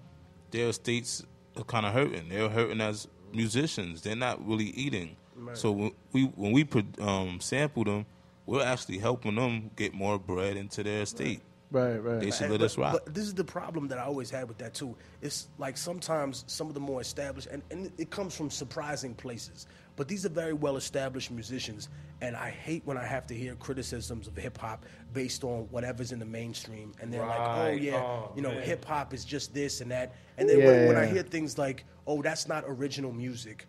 Their 0.51 0.69
estates 0.69 1.23
are 1.57 1.63
kind 1.63 1.85
of 1.85 1.93
hurting. 1.93 2.29
They're 2.29 2.49
hurting 2.49 2.81
as 2.81 3.07
musicians. 3.33 4.01
They're 4.01 4.15
not 4.15 4.45
really 4.45 4.65
eating. 4.71 5.15
Right. 5.35 5.57
So 5.57 5.71
when 5.71 5.91
we 6.11 6.23
when 6.23 6.51
we 6.51 6.67
um, 6.99 7.39
sample 7.41 7.83
them, 7.83 8.05
we're 8.49 8.63
actually 8.63 8.97
helping 8.97 9.35
them 9.35 9.69
get 9.75 9.93
more 9.93 10.17
bread 10.17 10.57
into 10.57 10.81
their 10.81 11.03
estate. 11.03 11.41
Right, 11.71 11.97
right. 11.97 12.19
They 12.19 12.31
should 12.31 12.43
And- 12.43 12.51
let 12.53 12.61
but, 12.61 12.65
us 12.65 12.77
rock. 12.79 12.93
But 13.05 13.13
this 13.13 13.25
is 13.25 13.35
the 13.35 13.43
problem 13.43 13.87
that 13.89 13.99
I 13.99 14.01
always 14.01 14.31
had 14.31 14.47
with 14.47 14.57
that 14.57 14.73
too. 14.73 14.95
It's 15.21 15.49
like 15.59 15.77
sometimes 15.77 16.45
some 16.47 16.67
of 16.67 16.73
the 16.73 16.79
more 16.79 16.99
established, 16.99 17.47
and, 17.51 17.61
and 17.69 17.91
it 17.99 18.09
comes 18.09 18.35
from 18.35 18.49
surprising 18.49 19.13
places. 19.13 19.67
But 19.95 20.07
these 20.07 20.25
are 20.25 20.29
very 20.29 20.53
well 20.53 20.77
established 20.77 21.29
musicians, 21.29 21.89
and 22.21 22.35
I 22.35 22.49
hate 22.49 22.81
when 22.85 22.97
I 22.97 23.05
have 23.05 23.27
to 23.27 23.35
hear 23.35 23.53
criticisms 23.53 24.27
of 24.27 24.35
hip 24.35 24.57
hop 24.57 24.83
based 25.13 25.43
on 25.43 25.67
whatever's 25.69 26.11
in 26.11 26.17
the 26.17 26.25
mainstream, 26.25 26.91
and 26.99 27.13
they're 27.13 27.23
like, 27.25 27.39
"Oh 27.39 27.67
yeah, 27.69 27.97
Oh, 27.97 28.31
you 28.35 28.41
know, 28.41 28.49
hip 28.49 28.83
hop 28.83 29.13
is 29.13 29.23
just 29.23 29.53
this 29.53 29.81
and 29.81 29.91
that." 29.91 30.15
And 30.39 30.49
then 30.49 30.57
when, 30.57 30.73
Yeah, 30.81 30.87
when 30.87 30.95
I 30.97 31.05
hear 31.05 31.21
things 31.21 31.59
like, 31.59 31.85
"Oh, 32.07 32.23
that's 32.23 32.47
not 32.47 32.63
original 32.65 33.11
music," 33.11 33.67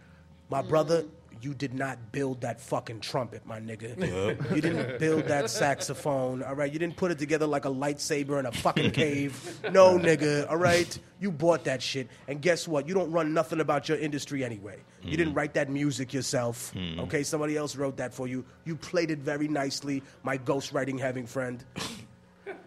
my 0.49 0.63
brother. 0.63 1.03
Mm. 1.03 1.11
You 1.41 1.55
did 1.55 1.73
not 1.73 2.13
build 2.13 2.43
that 2.43 2.61
fucking 2.61 3.01
trumpet, 3.01 3.47
my 3.47 3.61
nigga. 3.61 3.97
Yep. 4.11 4.55
You 4.55 4.61
didn't 4.61 4.99
build 4.99 5.25
that 5.27 5.51
saxophone, 5.51 6.43
all 6.43 6.55
right? 6.55 6.73
You 6.73 6.79
didn't 6.79 6.97
put 6.97 7.11
it 7.11 7.19
together 7.19 7.47
like 7.47 7.65
a 7.65 7.71
lightsaber 7.71 8.39
in 8.39 8.47
a 8.47 8.53
fucking 8.53 8.91
cave. 9.05 9.61
No, 9.71 9.99
nigga, 9.99 10.49
all 10.51 10.57
right? 10.57 10.99
You 11.21 11.31
bought 11.31 11.65
that 11.65 11.81
shit. 11.83 12.09
And 12.29 12.43
guess 12.43 12.67
what? 12.67 12.89
You 12.89 12.95
don't 12.95 13.11
run 13.11 13.33
nothing 13.33 13.61
about 13.61 13.89
your 13.89 13.99
industry 13.99 14.45
anyway. 14.45 14.79
You 15.03 15.17
didn't 15.17 15.33
hmm. 15.33 15.39
write 15.39 15.55
that 15.55 15.71
music 15.71 16.13
yourself, 16.13 16.73
hmm. 16.73 17.01
okay? 17.01 17.23
Somebody 17.23 17.57
else 17.57 17.77
wrote 17.77 17.97
that 17.99 18.13
for 18.13 18.27
you. 18.27 18.45
You 18.65 18.77
played 18.77 19.11
it 19.11 19.19
very 19.19 19.49
nicely, 19.49 20.03
my 20.23 20.39
ghostwriting 20.39 20.99
having 20.99 21.27
friend. 21.27 21.65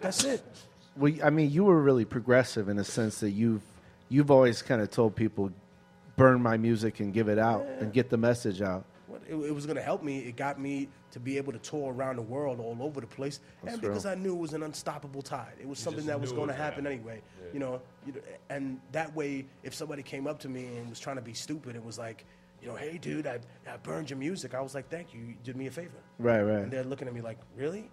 That's 0.01 0.23
it. 0.23 0.43
Well, 0.95 1.13
I 1.23 1.29
mean, 1.29 1.51
you 1.51 1.63
were 1.63 1.81
really 1.81 2.05
progressive 2.05 2.69
in 2.69 2.77
the 2.77 2.83
sense 2.83 3.19
that 3.19 3.31
you've 3.31 3.61
you've 4.09 4.29
always 4.29 4.61
kind 4.61 4.81
of 4.81 4.91
told 4.91 5.15
people, 5.15 5.51
burn 6.15 6.41
my 6.41 6.57
music 6.57 6.99
and 6.99 7.13
give 7.13 7.27
it 7.27 7.39
out 7.39 7.65
and 7.79 7.91
get 7.93 8.09
the 8.09 8.17
message 8.17 8.61
out. 8.61 8.85
It, 9.29 9.35
it 9.35 9.55
was 9.55 9.65
going 9.65 9.77
to 9.77 9.81
help 9.81 10.03
me. 10.03 10.19
It 10.19 10.35
got 10.35 10.59
me 10.59 10.89
to 11.11 11.19
be 11.19 11.37
able 11.37 11.53
to 11.53 11.59
tour 11.59 11.93
around 11.93 12.17
the 12.17 12.23
world 12.23 12.59
all 12.59 12.77
over 12.81 12.99
the 12.99 13.07
place, 13.07 13.39
That's 13.63 13.75
and 13.75 13.81
because 13.81 14.05
real. 14.05 14.13
I 14.13 14.15
knew 14.15 14.35
it 14.35 14.39
was 14.39 14.53
an 14.53 14.63
unstoppable 14.63 15.21
tide. 15.21 15.53
It 15.61 15.67
was 15.67 15.79
You 15.79 15.83
something 15.83 16.05
that 16.07 16.19
was 16.19 16.31
going 16.31 16.47
to 16.47 16.53
happen 16.53 16.83
gonna 16.83 16.95
anyway. 16.95 17.21
Yeah. 17.39 17.49
You 17.53 17.59
know, 17.59 17.81
you 18.05 18.13
and 18.49 18.79
that 18.91 19.15
way, 19.15 19.45
if 19.61 19.73
somebody 19.73 20.03
came 20.03 20.27
up 20.27 20.39
to 20.39 20.49
me 20.49 20.65
and 20.77 20.89
was 20.89 20.99
trying 20.99 21.17
to 21.17 21.21
be 21.21 21.33
stupid, 21.33 21.75
it 21.75 21.83
was 21.83 21.97
like, 21.97 22.25
you 22.61 22.67
know, 22.67 22.75
hey, 22.75 22.97
dude, 22.97 23.27
I, 23.27 23.39
I 23.71 23.77
burned 23.77 24.09
your 24.09 24.17
music. 24.17 24.55
I 24.55 24.61
was 24.61 24.73
like, 24.73 24.89
thank 24.89 25.13
you. 25.13 25.21
You 25.21 25.35
did 25.43 25.55
me 25.55 25.67
a 25.67 25.71
favor. 25.71 25.97
Right, 26.17 26.41
right. 26.41 26.63
And 26.63 26.71
they're 26.71 26.83
looking 26.83 27.07
at 27.07 27.13
me 27.13 27.21
like, 27.21 27.37
really? 27.55 27.89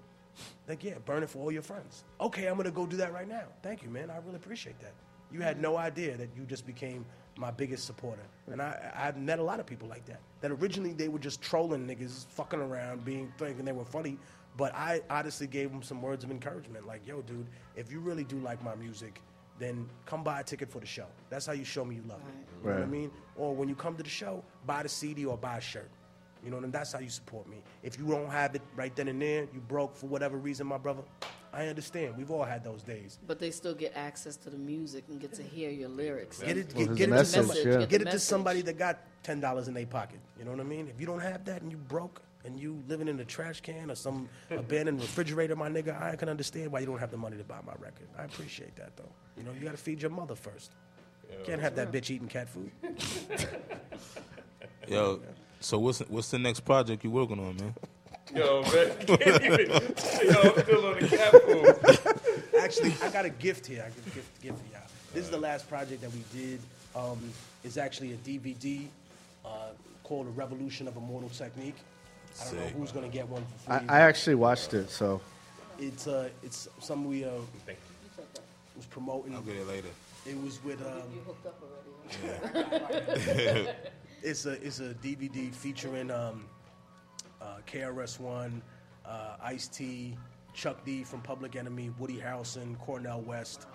Like, 0.69 0.83
yeah, 0.83 0.95
burn 1.05 1.23
it 1.23 1.29
for 1.29 1.41
all 1.41 1.53
your 1.53 1.63
friends. 1.63 2.05
Okay, 2.21 2.47
I'm 2.47 2.57
gonna 2.57 2.71
go 2.71 2.87
do 2.87 2.97
that 2.97 3.13
right 3.13 3.29
now. 3.29 3.45
Thank 3.63 3.83
you, 3.83 3.91
man. 3.91 4.11
I 4.11 4.17
really 4.19 4.37
appreciate 4.37 4.79
that. 4.81 4.95
You 5.33 5.41
had 5.43 5.61
no 5.61 5.77
idea 5.77 6.17
that 6.17 6.31
you 6.37 6.45
just 6.45 6.67
became 6.67 7.05
my 7.41 7.51
biggest 7.51 7.87
supporter. 7.87 8.23
And 8.53 8.61
I, 8.61 8.93
I've 8.95 9.17
met 9.17 9.39
a 9.39 9.43
lot 9.43 9.59
of 9.59 9.67
people 9.67 9.89
like 9.89 10.05
that. 10.05 10.21
That 10.43 10.51
originally 10.51 10.93
they 10.93 11.09
were 11.09 11.19
just 11.19 11.41
trolling 11.41 11.87
niggas, 11.87 12.27
fucking 12.29 12.61
around, 12.61 13.05
being 13.05 13.33
thinking 13.39 13.65
they 13.65 13.73
were 13.73 13.85
funny. 13.85 14.19
But 14.57 14.75
I 14.75 15.01
honestly 15.09 15.47
gave 15.47 15.73
them 15.73 15.83
some 15.83 16.03
words 16.03 16.23
of 16.23 16.31
encouragement, 16.31 16.87
like, 16.87 17.07
yo, 17.07 17.23
dude, 17.23 17.47
if 17.77 17.91
you 17.91 18.01
really 18.01 18.25
do 18.25 18.39
like 18.41 18.62
my 18.62 18.75
music, 18.75 19.23
then 19.59 19.89
come 20.05 20.23
buy 20.23 20.41
a 20.41 20.45
ticket 20.45 20.71
for 20.71 20.81
the 20.81 20.87
show. 20.87 21.07
That's 21.31 21.47
how 21.47 21.53
you 21.53 21.65
show 21.65 21.85
me 21.85 21.97
you 21.97 22.03
love 22.07 22.21
me. 22.25 22.33
You 22.62 22.69
know 22.69 22.75
what 22.75 22.83
I 22.83 22.87
mean? 22.87 23.11
Or 23.37 23.55
when 23.55 23.69
you 23.69 23.75
come 23.75 23.97
to 23.97 24.03
the 24.03 24.09
show, 24.09 24.45
buy 24.67 24.83
the 24.83 24.89
CD 24.89 25.25
or 25.25 25.39
buy 25.39 25.59
a 25.59 25.61
shirt. 25.61 25.91
You 26.45 26.51
know, 26.51 26.59
and 26.59 26.73
that's 26.73 26.93
how 26.93 26.99
you 26.99 27.11
support 27.11 27.49
me. 27.49 27.62
If 27.83 27.99
you 27.99 28.07
don't 28.07 28.31
have 28.31 28.55
it 28.55 28.62
right 28.75 28.95
then 28.97 29.09
and 29.09 29.21
there, 29.21 29.47
you 29.53 29.61
broke 29.69 29.97
for 29.97 30.07
whatever 30.07 30.37
reason, 30.37 30.67
my 30.67 30.79
brother. 30.79 31.03
I 31.52 31.66
understand. 31.66 32.16
We've 32.16 32.31
all 32.31 32.44
had 32.44 32.62
those 32.62 32.82
days. 32.82 33.18
But 33.27 33.39
they 33.39 33.51
still 33.51 33.74
get 33.74 33.93
access 33.97 34.36
to 34.39 34.51
the 34.51 34.56
music 34.56 35.05
and 35.09 35.20
get 35.20 35.32
to 35.35 35.43
hear 35.43 35.70
your 35.70 35.89
lyrics. 35.89 36.40
Get 36.40 36.56
it, 36.56 36.72
Well, 36.74 36.86
get, 36.86 36.89
his 36.90 36.98
get 36.98 37.02
it 37.02 37.06
to 37.06 37.10
message, 37.16 37.35
somebody. 37.35 37.60
yeah. 37.60 37.86
Get 37.86 38.02
the 38.02 38.09
it 38.09 38.12
to 38.12 38.18
somebody 38.20 38.62
that 38.62 38.78
got 38.78 38.98
ten 39.22 39.40
dollars 39.40 39.68
in 39.68 39.74
their 39.74 39.86
pocket. 39.86 40.20
You 40.39 40.44
know 40.44 40.52
what 40.52 40.60
I 40.60 40.64
mean? 40.64 40.89
If 40.89 41.01
you 41.01 41.06
don't 41.06 41.20
have 41.20 41.44
that 41.47 41.62
and 41.62 41.70
you 41.70 41.77
broke 41.77 42.22
and 42.44 42.59
you 42.59 42.82
living 42.89 43.09
in 43.09 43.18
a 43.20 43.24
trash 43.24 43.60
can 43.60 43.90
or 43.90 43.94
some 43.97 44.28
abandoned 44.51 45.01
refrigerator, 45.01 45.56
my 45.56 45.68
nigga, 45.68 46.01
I 46.01 46.14
can 46.16 46.28
understand 46.28 46.70
why 46.72 46.81
you 46.81 46.86
don't 46.86 46.98
have 47.01 47.10
the 47.10 47.16
money 47.16 47.36
to 47.36 47.44
buy 47.44 47.59
my 47.66 47.74
record. 47.78 48.06
I 48.16 48.24
appreciate 48.24 48.77
that 48.77 48.97
though. 48.97 49.10
You 49.36 49.43
know, 49.43 49.51
you 49.52 49.60
got 49.64 49.72
to 49.72 49.77
feed 49.77 50.01
your 50.02 50.10
mother 50.10 50.36
first. 50.36 50.72
Can't 51.44 51.60
have 51.60 51.77
that 51.77 51.93
bitch 51.93 52.10
eating 52.10 52.28
cat 52.28 52.48
food. 52.48 52.70
Yo, 54.89 55.20
so 55.60 55.78
what's 55.78 56.01
what's 56.09 56.31
the 56.31 56.39
next 56.39 56.60
project 56.60 57.05
you 57.05 57.10
working 57.10 57.39
on, 57.39 57.56
man? 57.56 57.74
Yo, 58.35 58.62
man, 58.62 59.07
can't 59.07 59.44
even. 59.44 59.70
Yo, 59.70 59.73
I'm 59.73 60.62
still 60.62 60.86
on 60.86 61.01
the 61.01 61.09
cat 61.09 61.32
food. 61.43 62.61
actually, 62.61 62.94
I 63.02 63.11
got 63.11 63.24
a 63.24 63.31
gift 63.31 63.66
here. 63.66 63.82
I 63.86 63.90
can 63.90 64.02
gift, 64.05 64.43
gift 64.43 64.59
for 64.59 64.73
y'all. 64.73 64.82
This 65.12 65.24
is 65.24 65.31
the 65.31 65.39
last 65.39 65.69
project 65.69 66.02
that 66.02 66.12
we 66.12 66.23
did. 66.32 66.61
Um, 66.94 67.19
it's 67.65 67.77
actually 67.77 68.12
a 68.12 68.16
DVD 68.16 68.86
uh, 69.44 69.70
called 70.05 70.27
"A 70.27 70.31
Revolution 70.31 70.86
of 70.86 70.97
Immortal 70.97 71.31
Technique." 71.31 71.77
I 72.40 72.44
don't 72.44 72.57
know 72.57 72.66
who's 72.66 72.93
gonna 72.93 73.09
get 73.09 73.28
one 73.28 73.44
for 73.65 73.73
I, 73.73 73.78
free. 73.78 73.89
I 73.89 74.01
actually 74.01 74.35
watched 74.36 74.74
it, 74.74 74.90
so 74.90 75.20
It's 75.78 76.07
uh, 76.07 76.28
it's 76.43 76.69
something 76.78 77.09
we 77.09 77.24
uh, 77.24 77.31
was 78.77 78.86
promoting. 78.86 79.35
I'll 79.35 79.43
get 79.43 79.57
it 79.57 79.66
later. 79.66 79.89
It 80.27 80.40
was 80.40 80.62
with 80.62 80.81
um. 80.82 81.02
You 81.12 81.20
hooked 81.27 81.47
up 81.47 81.61
already. 81.62 83.66
huh? 83.66 83.73
it's 84.23 84.47
a 84.47 84.52
it's 84.65 84.81
a 84.81 84.94
DVD 84.94 85.52
featuring 85.52 86.11
um, 86.11 86.44
uh, 87.41 87.59
KRS 87.67 88.21
One, 88.21 88.62
uh, 89.07 89.37
Ice 89.43 89.69
T, 89.69 90.17
Chuck 90.55 90.85
D 90.85 91.05
from 91.05 91.21
Public 91.23 91.57
Enemy, 91.57 91.91
Woody 91.99 92.19
Harrelson, 92.19 92.79
Cornel 92.79 93.21
West. 93.23 93.67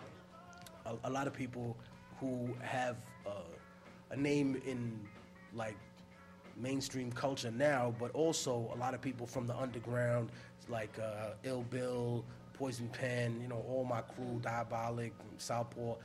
A, 0.86 0.96
a 1.06 1.10
lot 1.10 1.28
of 1.28 1.34
people 1.34 1.78
who 2.20 2.50
have 2.62 2.98
uh, 3.26 3.32
a 4.12 4.16
name 4.16 4.62
in 4.66 5.00
like 5.54 5.78
mainstream 6.58 7.12
culture 7.12 7.52
now, 7.52 7.94
but 8.00 8.12
also 8.12 8.72
a 8.76 8.78
lot 8.78 8.94
of 8.94 9.02
people 9.02 9.26
from 9.26 9.48
the 9.48 9.56
underground, 9.56 10.30
like 10.70 10.98
uh, 11.00 11.32
Ill 11.44 11.64
Bill, 11.64 12.24
Poison 12.54 12.88
Pen, 12.90 13.40
you 13.42 13.48
know, 13.48 13.64
all 13.68 13.84
my 13.84 14.02
crew, 14.02 14.40
Diabolic, 14.42 15.14
Southpaw, 15.38 15.96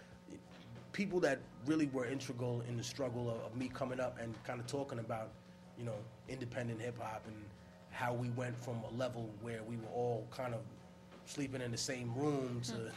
people 0.92 1.20
that 1.20 1.38
really 1.66 1.86
were 1.92 2.06
integral 2.06 2.62
in 2.68 2.76
the 2.76 2.82
struggle 2.82 3.30
of, 3.30 3.52
of 3.52 3.56
me 3.56 3.68
coming 3.68 4.00
up 4.00 4.18
and 4.20 4.34
kind 4.44 4.60
of 4.60 4.66
talking 4.66 4.98
about, 4.98 5.30
you 5.80 5.86
know, 5.86 5.96
independent 6.28 6.80
hip 6.80 6.96
hop 7.00 7.22
and 7.26 7.34
how 7.90 8.12
we 8.12 8.28
went 8.30 8.56
from 8.62 8.76
a 8.92 8.96
level 8.96 9.28
where 9.40 9.62
we 9.66 9.76
were 9.76 9.88
all 9.94 10.26
kind 10.30 10.54
of 10.54 10.60
sleeping 11.26 11.60
in 11.62 11.70
the 11.70 11.76
same 11.78 12.12
room 12.14 12.60
to 12.62 12.92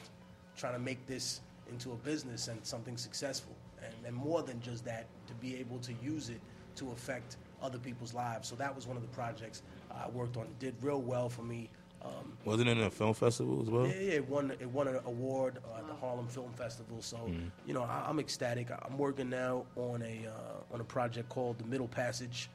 trying 0.57 0.73
to 0.73 0.79
make 0.79 1.03
this 1.07 1.41
into 1.71 1.93
a 1.93 1.95
business 1.95 2.49
and 2.49 2.59
something 2.63 2.97
successful. 2.97 3.55
And, 3.81 3.93
and 4.05 4.15
more 4.15 4.43
than 4.43 4.61
just 4.61 4.85
that, 4.85 5.05
to 5.27 5.33
be 5.35 5.55
able 5.57 5.79
to 5.79 5.93
use 6.03 6.29
it 6.29 6.39
to 6.75 6.91
affect 6.91 7.37
other 7.61 7.79
people's 7.79 8.13
lives. 8.13 8.47
So 8.49 8.55
that 8.57 8.75
was 8.75 8.85
one 8.85 8.97
of 8.97 9.01
the 9.03 9.09
projects 9.09 9.63
I 9.91 10.09
worked 10.09 10.37
on. 10.37 10.43
It 10.43 10.59
did 10.59 10.75
real 10.81 11.01
well 11.01 11.29
for 11.29 11.43
me. 11.43 11.69
Um, 12.03 12.33
Wasn't 12.43 12.67
it 12.67 12.77
in 12.77 12.83
a 12.83 12.89
film 12.91 13.13
festival 13.13 13.61
as 13.61 13.69
well? 13.69 13.87
yeah, 13.87 13.93
yeah, 13.93 14.11
it 14.15 14.29
won 14.29 14.51
it 14.51 14.67
won 14.69 14.89
an 14.89 14.99
award 15.05 15.59
uh, 15.73 15.77
at 15.79 15.87
the 15.87 15.93
Harlem 15.93 16.27
Film 16.27 16.51
Festival. 16.53 17.01
So 17.01 17.15
Mhm. 17.15 17.49
you 17.65 17.73
know, 17.73 17.83
I, 17.83 18.03
I'm 18.09 18.19
ecstatic. 18.19 18.67
I'm 18.71 18.97
working 18.97 19.29
now 19.29 19.65
on 19.77 20.01
a 20.01 20.27
uh, 20.27 20.73
on 20.73 20.81
a 20.81 20.83
project 20.83 21.29
called 21.29 21.59
The 21.59 21.65
Middle 21.65 21.87
Passage 21.87 22.49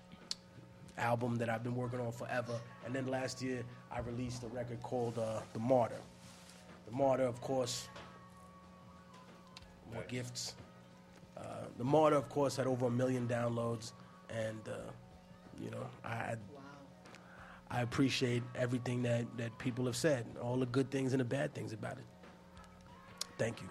album 0.98 1.36
that 1.36 1.48
I've 1.48 1.62
been 1.62 1.76
working 1.76 2.00
on 2.00 2.12
forever. 2.12 2.60
And 2.84 2.94
then 2.94 3.06
last 3.06 3.42
year, 3.42 3.62
I 3.90 4.00
released 4.00 4.42
a 4.42 4.48
record 4.48 4.82
called 4.82 5.18
uh, 5.18 5.40
The 5.52 5.58
Martyr. 5.58 6.00
The 6.86 6.92
Martyr, 6.96 7.24
of 7.24 7.40
course, 7.40 7.88
more 9.92 10.04
gifts. 10.08 10.54
Uh, 11.36 11.42
the 11.76 11.84
Martyr, 11.84 12.16
of 12.16 12.28
course, 12.28 12.56
had 12.56 12.66
over 12.66 12.86
a 12.86 12.90
million 12.90 13.28
downloads, 13.28 13.92
and 14.28 14.60
uh, 14.68 14.90
you 15.62 15.70
know, 15.70 15.86
I 16.04 16.36
I 17.70 17.82
appreciate 17.82 18.42
everything 18.54 19.02
that, 19.02 19.24
that 19.36 19.56
people 19.58 19.84
have 19.86 19.96
said, 19.96 20.24
all 20.42 20.56
the 20.56 20.66
good 20.66 20.90
things 20.90 21.12
and 21.12 21.20
the 21.20 21.24
bad 21.24 21.52
things 21.52 21.72
about 21.72 21.98
it. 21.98 22.04
Thank 23.36 23.60
you. 23.60 23.68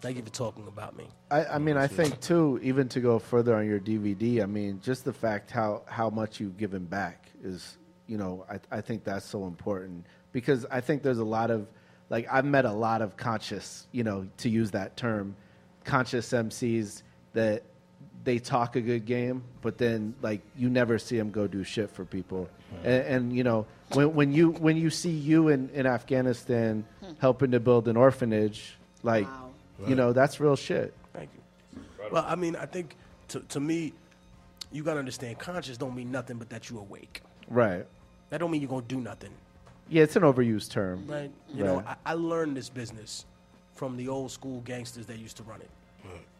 Thank 0.00 0.16
you 0.16 0.22
for 0.22 0.30
talking 0.30 0.66
about 0.66 0.96
me. 0.96 1.08
I, 1.30 1.44
I 1.44 1.58
mean, 1.58 1.76
I 1.76 1.86
think 1.86 2.20
too, 2.20 2.58
even 2.62 2.88
to 2.90 3.00
go 3.00 3.18
further 3.18 3.54
on 3.54 3.66
your 3.66 3.78
DVD, 3.78 4.42
I 4.42 4.46
mean, 4.46 4.80
just 4.82 5.04
the 5.04 5.12
fact 5.12 5.50
how, 5.50 5.82
how 5.86 6.08
much 6.08 6.40
you've 6.40 6.56
given 6.56 6.84
back 6.84 7.28
is, 7.42 7.76
you 8.06 8.16
know, 8.16 8.46
I, 8.50 8.78
I 8.78 8.80
think 8.80 9.04
that's 9.04 9.26
so 9.26 9.46
important. 9.46 10.06
Because 10.32 10.64
I 10.70 10.80
think 10.80 11.02
there's 11.02 11.18
a 11.18 11.24
lot 11.24 11.50
of, 11.50 11.66
like, 12.08 12.26
I've 12.32 12.44
met 12.44 12.64
a 12.64 12.72
lot 12.72 13.02
of 13.02 13.16
conscious, 13.16 13.86
you 13.92 14.02
know, 14.02 14.26
to 14.38 14.48
use 14.48 14.70
that 14.70 14.96
term, 14.96 15.36
conscious 15.84 16.30
MCs 16.30 17.02
that 17.34 17.62
they 18.24 18.38
talk 18.38 18.76
a 18.76 18.80
good 18.80 19.04
game, 19.06 19.42
but 19.62 19.78
then 19.78 20.14
like 20.20 20.40
you 20.56 20.68
never 20.68 20.98
see 20.98 21.16
them 21.16 21.30
go 21.30 21.46
do 21.46 21.64
shit 21.64 21.90
for 21.90 22.04
people. 22.04 22.48
And, 22.84 23.02
and 23.04 23.36
you 23.36 23.44
know, 23.44 23.66
when 23.94 24.14
when 24.14 24.32
you 24.32 24.50
when 24.50 24.76
you 24.76 24.90
see 24.90 25.10
you 25.10 25.48
in 25.48 25.70
in 25.70 25.86
Afghanistan 25.86 26.84
hmm. 27.02 27.12
helping 27.18 27.50
to 27.52 27.60
build 27.60 27.88
an 27.88 27.96
orphanage, 27.96 28.76
like, 29.02 29.26
you 29.86 29.94
know, 29.94 30.12
that's 30.12 30.40
real 30.40 30.56
shit. 30.56 30.94
Thank 31.12 31.30
you. 31.34 31.82
Well, 32.10 32.24
I 32.26 32.34
mean, 32.34 32.56
I 32.56 32.66
think 32.66 32.96
to, 33.28 33.40
to 33.40 33.60
me, 33.60 33.92
you 34.72 34.82
got 34.82 34.94
to 34.94 34.98
understand, 35.00 35.38
conscious 35.38 35.76
don't 35.76 35.94
mean 35.94 36.10
nothing 36.10 36.36
but 36.38 36.48
that 36.50 36.70
you 36.70 36.78
awake. 36.78 37.22
Right. 37.48 37.86
That 38.30 38.38
don't 38.38 38.50
mean 38.50 38.60
you're 38.60 38.70
going 38.70 38.82
to 38.86 38.94
do 38.94 39.00
nothing. 39.00 39.30
Yeah, 39.88 40.04
it's 40.04 40.16
an 40.16 40.22
overused 40.22 40.70
term. 40.70 41.06
Right. 41.06 41.30
You 41.52 41.64
Right. 41.64 41.72
know, 41.72 41.82
I, 41.86 41.96
I 42.06 42.14
learned 42.14 42.56
this 42.56 42.68
business 42.68 43.26
from 43.74 43.96
the 43.96 44.08
old 44.08 44.30
school 44.30 44.60
gangsters 44.60 45.06
that 45.06 45.18
used 45.18 45.36
to 45.38 45.42
run 45.42 45.60
it. 45.60 45.70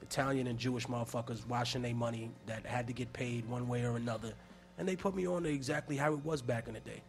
Italian 0.02 0.48
and 0.48 0.58
Jewish 0.58 0.86
motherfuckers 0.86 1.46
washing 1.46 1.82
their 1.82 1.94
money 1.94 2.30
that 2.46 2.66
had 2.66 2.86
to 2.88 2.92
get 2.92 3.12
paid 3.12 3.48
one 3.48 3.68
way 3.68 3.84
or 3.84 3.94
another. 3.96 4.32
And 4.78 4.88
they 4.88 4.96
put 4.96 5.14
me 5.14 5.26
on 5.28 5.44
to 5.44 5.48
exactly 5.48 5.96
how 5.96 6.12
it 6.12 6.24
was 6.24 6.42
back 6.42 6.66
in 6.66 6.74
the 6.74 6.80
day. 6.80 7.00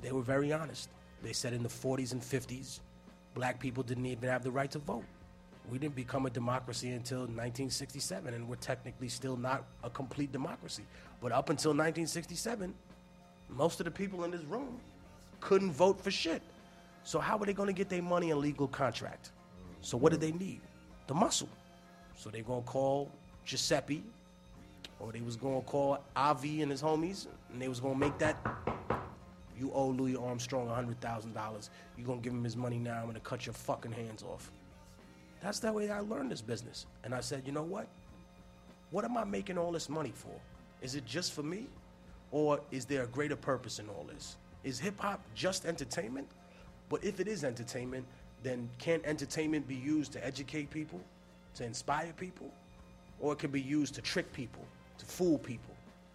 They 0.00 0.12
were 0.12 0.22
very 0.22 0.52
honest. 0.52 0.88
They 1.22 1.32
said 1.32 1.52
in 1.52 1.62
the 1.64 1.68
40s 1.68 2.12
and 2.12 2.22
50s, 2.22 2.78
black 3.34 3.58
people 3.58 3.82
didn't 3.82 4.06
even 4.06 4.28
have 4.28 4.44
the 4.44 4.50
right 4.52 4.70
to 4.70 4.78
vote. 4.78 5.02
We 5.70 5.78
didn't 5.78 5.96
become 5.96 6.26
a 6.26 6.30
democracy 6.30 6.90
until 6.90 7.20
1967, 7.20 8.34
and 8.34 8.48
we're 8.48 8.56
technically 8.56 9.08
still 9.08 9.36
not 9.36 9.64
a 9.82 9.88
complete 9.88 10.30
democracy. 10.30 10.84
But 11.22 11.32
up 11.32 11.48
until 11.48 11.70
1967, 11.70 12.74
most 13.48 13.80
of 13.80 13.84
the 13.84 13.90
people 13.90 14.24
in 14.24 14.30
this 14.30 14.44
room 14.44 14.78
couldn't 15.40 15.72
vote 15.72 16.00
for 16.00 16.10
shit. 16.10 16.42
So 17.02 17.18
how 17.18 17.38
are 17.38 17.46
they 17.46 17.52
going 17.52 17.68
to 17.68 17.72
get 17.72 17.88
their 17.88 18.02
money 18.02 18.30
in 18.30 18.40
legal 18.40 18.68
contract? 18.68 19.30
So 19.80 19.96
what 19.96 20.12
do 20.12 20.18
they 20.18 20.32
need? 20.32 20.60
The 21.06 21.14
muscle. 21.14 21.48
So 22.16 22.30
they're 22.30 22.42
going 22.42 22.62
to 22.62 22.68
call 22.68 23.10
Giuseppe, 23.44 24.02
or 25.00 25.12
they 25.12 25.20
was 25.20 25.36
going 25.36 25.60
to 25.60 25.66
call 25.66 25.98
Avi 26.14 26.62
and 26.62 26.70
his 26.70 26.82
homies, 26.82 27.26
and 27.52 27.60
they 27.60 27.68
was 27.68 27.80
going 27.80 27.94
to 27.94 28.00
make 28.00 28.18
that. 28.18 28.36
You 29.58 29.70
owe 29.72 29.88
Louis 29.88 30.16
Armstrong 30.16 30.66
$100,000. 30.66 31.68
You're 31.96 32.06
going 32.06 32.20
to 32.20 32.24
give 32.24 32.32
him 32.32 32.44
his 32.44 32.56
money 32.56 32.78
now. 32.78 32.96
I'm 32.96 33.04
going 33.04 33.14
to 33.14 33.20
cut 33.20 33.46
your 33.46 33.52
fucking 33.52 33.92
hands 33.92 34.22
off. 34.22 34.50
That's 35.44 35.58
the 35.58 35.70
way 35.70 35.90
I 35.90 36.00
learned 36.00 36.30
this 36.30 36.40
business. 36.40 36.86
And 37.04 37.14
I 37.14 37.20
said, 37.20 37.42
you 37.44 37.52
know 37.52 37.62
what? 37.62 37.86
What 38.90 39.04
am 39.04 39.18
I 39.18 39.24
making 39.24 39.58
all 39.58 39.72
this 39.72 39.90
money 39.90 40.12
for? 40.14 40.32
Is 40.80 40.94
it 40.94 41.04
just 41.04 41.34
for 41.34 41.42
me? 41.42 41.66
Or 42.30 42.60
is 42.70 42.86
there 42.86 43.02
a 43.02 43.06
greater 43.06 43.36
purpose 43.36 43.78
in 43.78 43.86
all 43.90 44.06
this? 44.10 44.36
Is 44.64 44.78
hip 44.78 44.98
hop 44.98 45.20
just 45.34 45.66
entertainment? 45.66 46.26
But 46.88 47.04
if 47.04 47.20
it 47.20 47.28
is 47.28 47.44
entertainment, 47.44 48.06
then 48.42 48.70
can 48.78 49.02
entertainment 49.04 49.68
be 49.68 49.74
used 49.74 50.12
to 50.12 50.26
educate 50.26 50.70
people, 50.70 51.00
to 51.56 51.64
inspire 51.64 52.14
people? 52.16 52.50
Or 53.20 53.34
it 53.34 53.38
can 53.38 53.50
be 53.50 53.60
used 53.60 53.94
to 53.96 54.00
trick 54.00 54.32
people, 54.32 54.64
to 54.96 55.04
fool 55.04 55.36
people, 55.36 55.74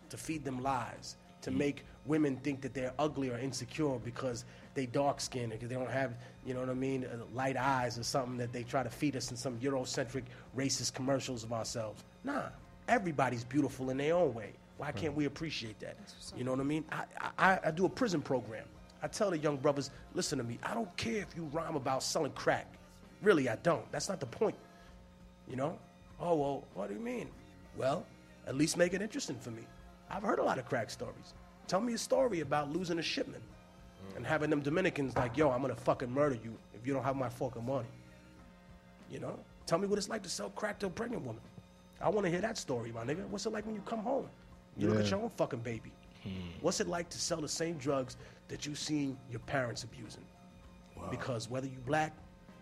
to 0.10 0.18
feed 0.18 0.44
them 0.44 0.64
lies, 0.64 1.18
to 1.44 1.52
mm. 1.52 1.58
make 1.58 1.86
women 2.10 2.36
think 2.38 2.60
that 2.62 2.74
they're 2.74 2.94
ugly 3.00 3.30
or 3.30 3.38
insecure 3.38 3.98
because 4.04 4.44
they 4.74 4.86
dark 4.88 5.22
skinned 5.22 5.52
because 5.52 5.70
they 5.70 5.76
don't 5.76 5.90
have, 5.90 6.18
you 6.46 6.54
know 6.54 6.60
what 6.60 6.70
I 6.70 6.74
mean, 6.74 7.06
uh, 7.06 7.24
light 7.34 7.56
eyes 7.56 7.98
or 7.98 8.04
something 8.04 8.36
that 8.38 8.52
they 8.52 8.64
try 8.64 8.84
to 8.84 8.90
feed 8.90 9.16
us 9.16 9.32
in 9.32 9.38
some 9.38 9.58
Eurocentric 9.60 10.24
racist 10.58 10.94
commercials 10.94 11.44
of 11.44 11.54
ourselves. 11.54 12.04
Nah, 12.24 12.48
everybody's 12.88 13.44
beautiful 13.44 13.92
in 13.92 13.98
their 13.98 14.16
own 14.16 14.34
way. 14.34 14.52
Why 14.78 14.92
can't 14.94 15.14
we 15.14 15.26
appreciate 15.26 15.78
that? 15.82 15.98
You 16.38 16.46
know 16.46 16.52
what 16.52 16.62
I 16.62 16.64
mean? 16.64 16.86
I, 16.92 17.04
I, 17.38 17.60
I 17.66 17.72
do 17.72 17.86
a 17.86 17.90
prison 17.90 18.22
program. 18.22 18.64
I 19.04 19.08
tell 19.08 19.30
the 19.30 19.38
young 19.38 19.58
brothers, 19.58 19.92
listen 20.14 20.38
to 20.38 20.44
me. 20.44 20.58
I 20.64 20.74
don't 20.74 20.96
care 20.98 21.18
if 21.18 21.36
you 21.36 21.44
rhyme 21.52 21.76
about 21.76 22.02
selling 22.02 22.32
crack. 22.32 22.66
Really, 23.22 23.50
I 23.50 23.58
don't. 23.58 23.90
That's 23.92 24.08
not 24.08 24.22
the 24.22 24.26
point. 24.26 24.56
You 25.50 25.58
know? 25.58 25.78
Oh, 26.20 26.36
well, 26.36 26.64
what 26.76 26.88
do 26.88 26.94
you 26.94 27.02
mean? 27.02 27.30
Well, 27.78 28.06
at 28.48 28.56
least 28.56 28.78
make 28.78 28.94
it 28.94 29.02
interesting 29.02 29.38
for 29.38 29.52
me. 29.52 29.64
I've 30.10 30.24
heard 30.24 30.40
a 30.40 30.44
lot 30.44 30.58
of 30.58 30.66
crack 30.66 30.90
stories. 30.90 31.34
Tell 31.70 31.80
me 31.80 31.94
a 31.94 32.00
story 32.00 32.40
about 32.40 32.74
losing 32.74 32.98
a 32.98 33.02
shipment 33.04 33.44
and 34.16 34.26
having 34.26 34.50
them 34.50 34.60
Dominicans 34.60 35.16
like, 35.16 35.38
yo, 35.38 35.52
I'm 35.52 35.62
gonna 35.62 35.76
fucking 35.76 36.12
murder 36.12 36.36
you 36.44 36.58
if 36.74 36.86
you 36.86 36.96
don't 36.96 37.04
have 37.04 37.16
my 37.16 37.30
fucking 37.30 37.64
money. 37.64 37.88
You 39.08 39.20
know? 39.20 39.38
Tell 39.68 39.78
me 39.78 39.86
what 39.86 40.00
it's 40.00 40.10
like 40.10 40.24
to 40.24 40.30
sell 40.30 40.50
crack 40.50 40.80
to 40.80 40.88
a 40.88 40.90
pregnant 40.90 41.24
woman. 41.24 41.44
I 42.02 42.10
wanna 42.10 42.32
hear 42.32 42.42
that 42.42 42.58
story, 42.58 42.92
my 42.92 43.04
nigga. 43.04 43.24
What's 43.28 43.46
it 43.46 43.52
like 43.52 43.68
when 43.68 43.76
you 43.76 43.82
come 43.82 44.00
home? 44.00 44.28
You 44.78 44.90
look 44.90 45.00
at 45.00 45.12
your 45.12 45.20
own 45.22 45.30
fucking 45.38 45.60
baby. 45.60 45.92
Hmm. 46.24 46.30
What's 46.62 46.80
it 46.80 46.88
like 46.88 47.08
to 47.10 47.20
sell 47.20 47.40
the 47.40 47.48
same 47.48 47.78
drugs 47.78 48.18
that 48.48 48.66
you've 48.66 48.80
seen 48.80 49.16
your 49.30 49.42
parents 49.42 49.84
abusing? 49.84 50.26
Because 51.12 51.52
whether 51.52 51.68
you 51.68 51.78
black, 51.86 52.14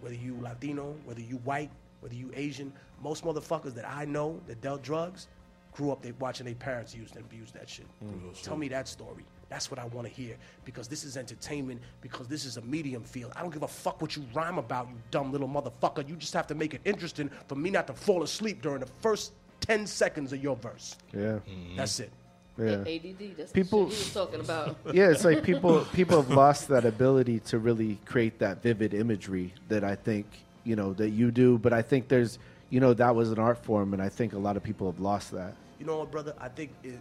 whether 0.01 0.15
you 0.15 0.37
Latino, 0.41 0.95
whether 1.05 1.21
you 1.21 1.37
white, 1.45 1.71
whether 2.01 2.13
you 2.15 2.29
Asian, 2.35 2.73
most 3.01 3.23
motherfuckers 3.23 3.73
that 3.75 3.89
I 3.89 4.03
know 4.03 4.41
that 4.47 4.59
dealt 4.59 4.83
drugs 4.83 5.29
grew 5.77 5.91
up 5.91 6.01
they 6.01 6.11
watching 6.13 6.45
their 6.45 6.55
parents 6.55 6.95
use 6.95 7.11
and 7.11 7.23
abuse 7.23 7.51
that 7.51 7.69
shit. 7.69 7.85
Mm. 8.03 8.41
Tell 8.41 8.57
me 8.57 8.67
that 8.69 8.87
story. 8.87 9.23
That's 9.47 9.69
what 9.69 9.79
I 9.79 9.85
want 9.85 10.07
to 10.07 10.13
hear 10.13 10.35
because 10.65 10.87
this 10.87 11.03
is 11.03 11.15
entertainment, 11.15 11.81
because 12.01 12.27
this 12.27 12.45
is 12.45 12.57
a 12.57 12.61
medium 12.63 13.03
field. 13.03 13.31
I 13.35 13.41
don't 13.41 13.53
give 13.53 13.61
a 13.61 13.67
fuck 13.67 14.01
what 14.01 14.15
you 14.15 14.25
rhyme 14.33 14.57
about, 14.57 14.89
you 14.89 14.95
dumb 15.11 15.31
little 15.31 15.47
motherfucker. 15.47 16.07
You 16.09 16.15
just 16.15 16.33
have 16.33 16.47
to 16.47 16.55
make 16.55 16.73
it 16.73 16.81
interesting 16.83 17.29
for 17.47 17.55
me 17.55 17.69
not 17.69 17.85
to 17.87 17.93
fall 17.93 18.23
asleep 18.23 18.63
during 18.63 18.79
the 18.79 18.89
first 19.01 19.33
10 19.61 19.85
seconds 19.85 20.33
of 20.33 20.41
your 20.41 20.55
verse. 20.55 20.97
Yeah. 21.13 21.19
Mm-hmm. 21.19 21.77
That's 21.77 21.99
it. 21.99 22.11
Yeah. 22.57 22.81
ADD. 22.81 23.37
That's 23.37 23.51
People- 23.51 23.85
the 23.85 23.91
shit 23.91 23.99
he 23.99 24.05
was 24.05 24.13
talking 24.13 24.39
about. 24.39 24.77
yeah, 24.93 25.11
it's 25.11 25.23
like 25.23 25.43
people 25.43 25.85
people 25.93 26.19
have 26.19 26.31
lost 26.31 26.69
that 26.69 26.85
ability 26.85 27.39
to 27.41 27.59
really 27.59 27.99
create 28.05 28.39
that 28.39 28.63
vivid 28.63 28.95
imagery 28.95 29.53
that 29.67 29.83
I 29.83 29.93
think 29.93 30.25
you 30.63 30.75
know 30.75 30.93
that 30.93 31.11
you 31.11 31.29
do. 31.29 31.59
But 31.59 31.71
I 31.71 31.83
think 31.83 32.07
there's 32.07 32.39
you 32.71 32.79
know 32.79 32.95
that 32.95 33.15
was 33.15 33.31
an 33.31 33.37
art 33.37 33.63
form, 33.63 33.93
and 33.93 34.01
I 34.01 34.09
think 34.09 34.33
a 34.33 34.39
lot 34.39 34.57
of 34.57 34.63
people 34.63 34.91
have 34.91 34.99
lost 34.99 35.31
that. 35.33 35.53
You 35.79 35.85
know 35.85 35.97
what, 35.97 36.11
brother? 36.11 36.33
I 36.39 36.49
think 36.49 36.71
it, 36.83 36.99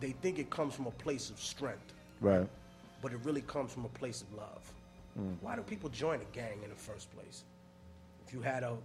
they 0.00 0.12
think 0.12 0.38
it 0.38 0.50
comes 0.50 0.74
from 0.74 0.86
a 0.86 0.90
place 0.92 1.30
of 1.30 1.40
strength, 1.40 1.92
Right. 2.20 2.48
but 3.00 3.12
it 3.12 3.18
really 3.24 3.42
comes 3.42 3.72
from 3.72 3.84
a 3.84 3.88
place 3.88 4.22
of 4.22 4.32
love. 4.34 4.72
Mm. 5.18 5.36
Why 5.40 5.56
do 5.56 5.62
people 5.62 5.88
join 5.90 6.20
a 6.20 6.24
gang 6.36 6.60
in 6.62 6.70
the 6.70 6.76
first 6.76 7.10
place? 7.14 7.44
If 8.26 8.32
you 8.32 8.40
had 8.40 8.62
a 8.62 8.76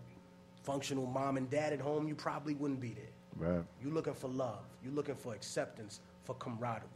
functional 0.64 1.06
mom 1.06 1.38
and 1.38 1.50
dad 1.50 1.72
at 1.74 1.80
home, 1.80 2.08
you 2.08 2.16
probably 2.16 2.54
wouldn't 2.56 2.82
be 2.82 2.94
there. 2.94 3.06
Right. 3.38 3.64
You're 3.82 3.94
looking 3.94 4.14
for 4.16 4.28
love. 4.28 4.64
You're 4.84 4.94
looking 4.94 5.16
for 5.16 5.34
acceptance, 5.34 6.02
for 6.24 6.34
camaraderie. 6.36 6.90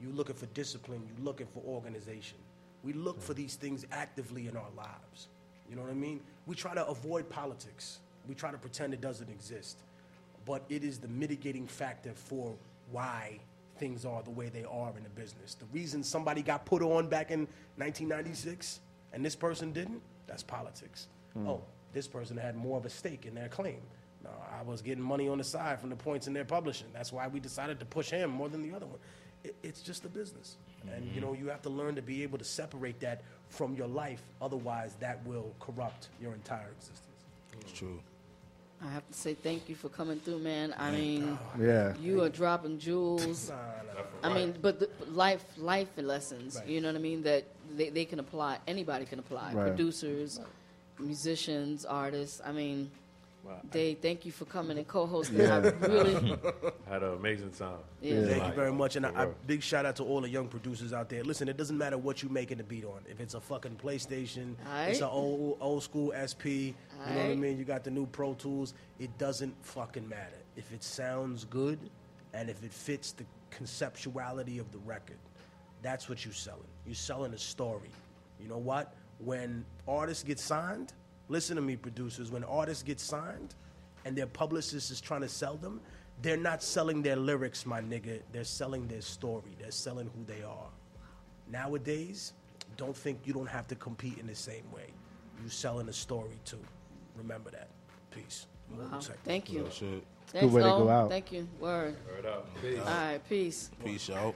You're 0.00 0.12
looking 0.12 0.34
for 0.34 0.46
discipline. 0.46 1.02
You're 1.06 1.24
looking 1.24 1.46
for 1.46 1.62
organization. 1.64 2.38
We 2.82 2.92
look 2.92 3.20
for 3.22 3.32
these 3.32 3.54
things 3.54 3.86
actively 3.92 4.48
in 4.48 4.56
our 4.56 4.70
lives. 4.76 5.28
You 5.70 5.76
know 5.76 5.82
what 5.82 5.90
I 5.90 5.94
mean? 5.94 6.20
We 6.46 6.54
try 6.54 6.74
to 6.74 6.86
avoid 6.86 7.28
politics. 7.30 8.00
We 8.28 8.34
try 8.34 8.50
to 8.50 8.58
pretend 8.58 8.92
it 8.92 9.00
doesn't 9.00 9.30
exist. 9.30 9.78
But 10.46 10.64
it 10.70 10.84
is 10.84 10.98
the 10.98 11.08
mitigating 11.08 11.66
factor 11.66 12.12
for 12.14 12.54
why 12.90 13.40
things 13.78 14.06
are 14.06 14.22
the 14.22 14.30
way 14.30 14.48
they 14.48 14.64
are 14.64 14.92
in 14.96 15.02
the 15.02 15.10
business. 15.10 15.54
The 15.54 15.66
reason 15.66 16.02
somebody 16.02 16.40
got 16.40 16.64
put 16.64 16.82
on 16.82 17.08
back 17.08 17.30
in 17.30 17.40
1996 17.76 18.80
and 19.12 19.24
this 19.24 19.36
person 19.36 19.72
didn't, 19.72 20.00
that's 20.26 20.42
politics. 20.42 21.08
Hmm. 21.34 21.48
Oh, 21.48 21.62
this 21.92 22.06
person 22.06 22.36
had 22.36 22.56
more 22.56 22.78
of 22.78 22.86
a 22.86 22.90
stake 22.90 23.26
in 23.26 23.34
their 23.34 23.48
claim. 23.48 23.80
No, 24.24 24.30
I 24.58 24.62
was 24.62 24.82
getting 24.82 25.04
money 25.04 25.28
on 25.28 25.38
the 25.38 25.44
side 25.44 25.80
from 25.80 25.90
the 25.90 25.96
points 25.96 26.26
in 26.26 26.32
their 26.32 26.44
publishing. 26.44 26.88
That's 26.92 27.12
why 27.12 27.28
we 27.28 27.40
decided 27.40 27.78
to 27.80 27.84
push 27.84 28.10
him 28.10 28.30
more 28.30 28.48
than 28.48 28.62
the 28.62 28.74
other 28.74 28.86
one. 28.86 28.98
It, 29.44 29.54
it's 29.62 29.82
just 29.82 30.04
a 30.04 30.08
business. 30.08 30.56
And 30.94 31.10
you 31.12 31.20
know, 31.20 31.32
you 31.32 31.48
have 31.48 31.62
to 31.62 31.70
learn 31.70 31.96
to 31.96 32.02
be 32.02 32.22
able 32.22 32.38
to 32.38 32.44
separate 32.44 33.00
that 33.00 33.22
from 33.48 33.74
your 33.74 33.88
life. 33.88 34.22
Otherwise, 34.40 34.96
that 35.00 35.24
will 35.26 35.52
corrupt 35.58 36.08
your 36.20 36.32
entire 36.32 36.68
existence. 36.76 37.24
It's 37.60 37.72
true. 37.72 38.00
I 38.82 38.88
have 38.90 39.06
to 39.08 39.14
say 39.14 39.34
thank 39.34 39.68
you 39.68 39.74
for 39.74 39.88
coming 39.88 40.20
through, 40.20 40.38
man. 40.40 40.74
I 40.78 40.90
mean, 40.90 41.38
Yeah. 41.58 41.94
you 41.98 42.22
are 42.22 42.28
dropping 42.28 42.78
jewels. 42.78 43.50
I 44.22 44.32
mean, 44.32 44.54
but 44.60 44.80
the, 44.80 44.90
life, 45.10 45.44
life 45.56 45.88
lessons. 45.96 46.56
Right. 46.56 46.66
You 46.68 46.80
know 46.80 46.88
what 46.88 46.96
I 46.96 47.00
mean? 47.00 47.22
That 47.22 47.44
they, 47.74 47.88
they 47.90 48.04
can 48.04 48.20
apply. 48.20 48.58
Anybody 48.66 49.06
can 49.06 49.18
apply. 49.18 49.54
Right. 49.54 49.68
Producers, 49.68 50.40
musicians, 50.98 51.84
artists. 51.84 52.40
I 52.44 52.52
mean, 52.52 52.90
they 53.70 53.94
thank 53.94 54.24
you 54.24 54.32
for 54.32 54.44
coming 54.44 54.78
and 54.78 54.86
co-hosting. 54.86 55.38
Yeah. 55.38 55.56
I 55.56 55.86
really, 55.86 56.14
Had 56.88 57.02
an 57.02 57.14
amazing 57.14 57.50
time. 57.50 57.78
Yeah. 58.00 58.24
Thank 58.24 58.46
you 58.46 58.52
very 58.52 58.72
much, 58.72 58.96
and 58.96 59.06
for 59.06 59.16
I, 59.16 59.24
I, 59.24 59.28
big 59.46 59.62
shout 59.62 59.86
out 59.86 59.96
to 59.96 60.04
all 60.04 60.20
the 60.20 60.28
young 60.28 60.48
producers 60.48 60.92
out 60.92 61.08
there. 61.08 61.24
Listen, 61.24 61.48
it 61.48 61.56
doesn't 61.56 61.76
matter 61.76 61.98
what 61.98 62.22
you 62.22 62.28
making 62.28 62.58
the 62.58 62.64
beat 62.64 62.84
on. 62.84 63.00
If 63.08 63.20
it's 63.20 63.34
a 63.34 63.40
fucking 63.40 63.76
PlayStation, 63.76 64.54
it's 64.86 65.00
an 65.00 65.08
old 65.08 65.58
old 65.60 65.82
school 65.82 66.12
SP. 66.14 66.46
You 66.46 66.74
know 67.14 67.22
what 67.22 67.30
I 67.30 67.34
mean? 67.34 67.58
You 67.58 67.64
got 67.64 67.84
the 67.84 67.90
new 67.90 68.06
Pro 68.06 68.34
Tools. 68.34 68.74
It 68.98 69.16
doesn't 69.18 69.54
fucking 69.64 70.08
matter 70.08 70.38
if 70.56 70.72
it 70.72 70.82
sounds 70.82 71.44
good, 71.44 71.78
and 72.34 72.48
if 72.48 72.62
it 72.64 72.72
fits 72.72 73.12
the 73.12 73.24
conceptuality 73.50 74.60
of 74.60 74.70
the 74.72 74.78
record. 74.78 75.18
That's 75.82 76.08
what 76.08 76.24
you're 76.24 76.34
selling. 76.34 76.62
You're 76.84 76.94
selling 76.94 77.32
a 77.34 77.38
story. 77.38 77.90
You 78.40 78.48
know 78.48 78.58
what? 78.58 78.94
When 79.18 79.64
artists 79.86 80.22
get 80.24 80.38
signed, 80.38 80.92
listen 81.28 81.56
to 81.56 81.62
me, 81.62 81.76
producers. 81.76 82.30
When 82.30 82.44
artists 82.44 82.82
get 82.82 83.00
signed, 83.00 83.54
and 84.04 84.16
their 84.16 84.26
publicist 84.26 84.90
is 84.90 85.00
trying 85.00 85.22
to 85.22 85.28
sell 85.28 85.56
them, 85.56 85.80
they're 86.22 86.36
not 86.36 86.62
selling 86.62 87.02
their 87.02 87.16
lyrics, 87.16 87.66
my 87.66 87.80
nigga. 87.80 88.20
They're 88.32 88.44
selling 88.44 88.86
their 88.86 89.02
story. 89.02 89.56
They're 89.58 89.70
selling 89.70 90.10
who 90.16 90.24
they 90.24 90.42
are. 90.42 90.68
Nowadays, 91.50 92.32
don't 92.76 92.96
think 92.96 93.20
you 93.24 93.32
don't 93.32 93.48
have 93.48 93.66
to 93.68 93.74
compete 93.74 94.18
in 94.18 94.26
the 94.26 94.34
same 94.34 94.70
way. 94.72 94.86
You 95.42 95.48
selling 95.48 95.88
a 95.88 95.92
story 95.92 96.38
too. 96.44 96.60
Remember 97.16 97.50
that. 97.50 97.68
Peace. 98.10 98.46
Wow. 98.70 99.00
Thank 99.24 99.52
you. 99.52 99.62
Real 99.62 99.70
shit. 99.70 100.04
Way 100.34 100.42
to 100.42 100.68
go 100.68 100.88
out. 100.88 101.08
Thank 101.10 101.32
you. 101.32 101.48
Word. 101.60 101.96
Word 102.06 102.26
up. 102.26 102.48
Peace. 102.62 102.78
All 102.78 102.84
right, 102.84 103.28
peace. 103.28 103.70
Peace 103.84 104.10
out. 104.10 104.34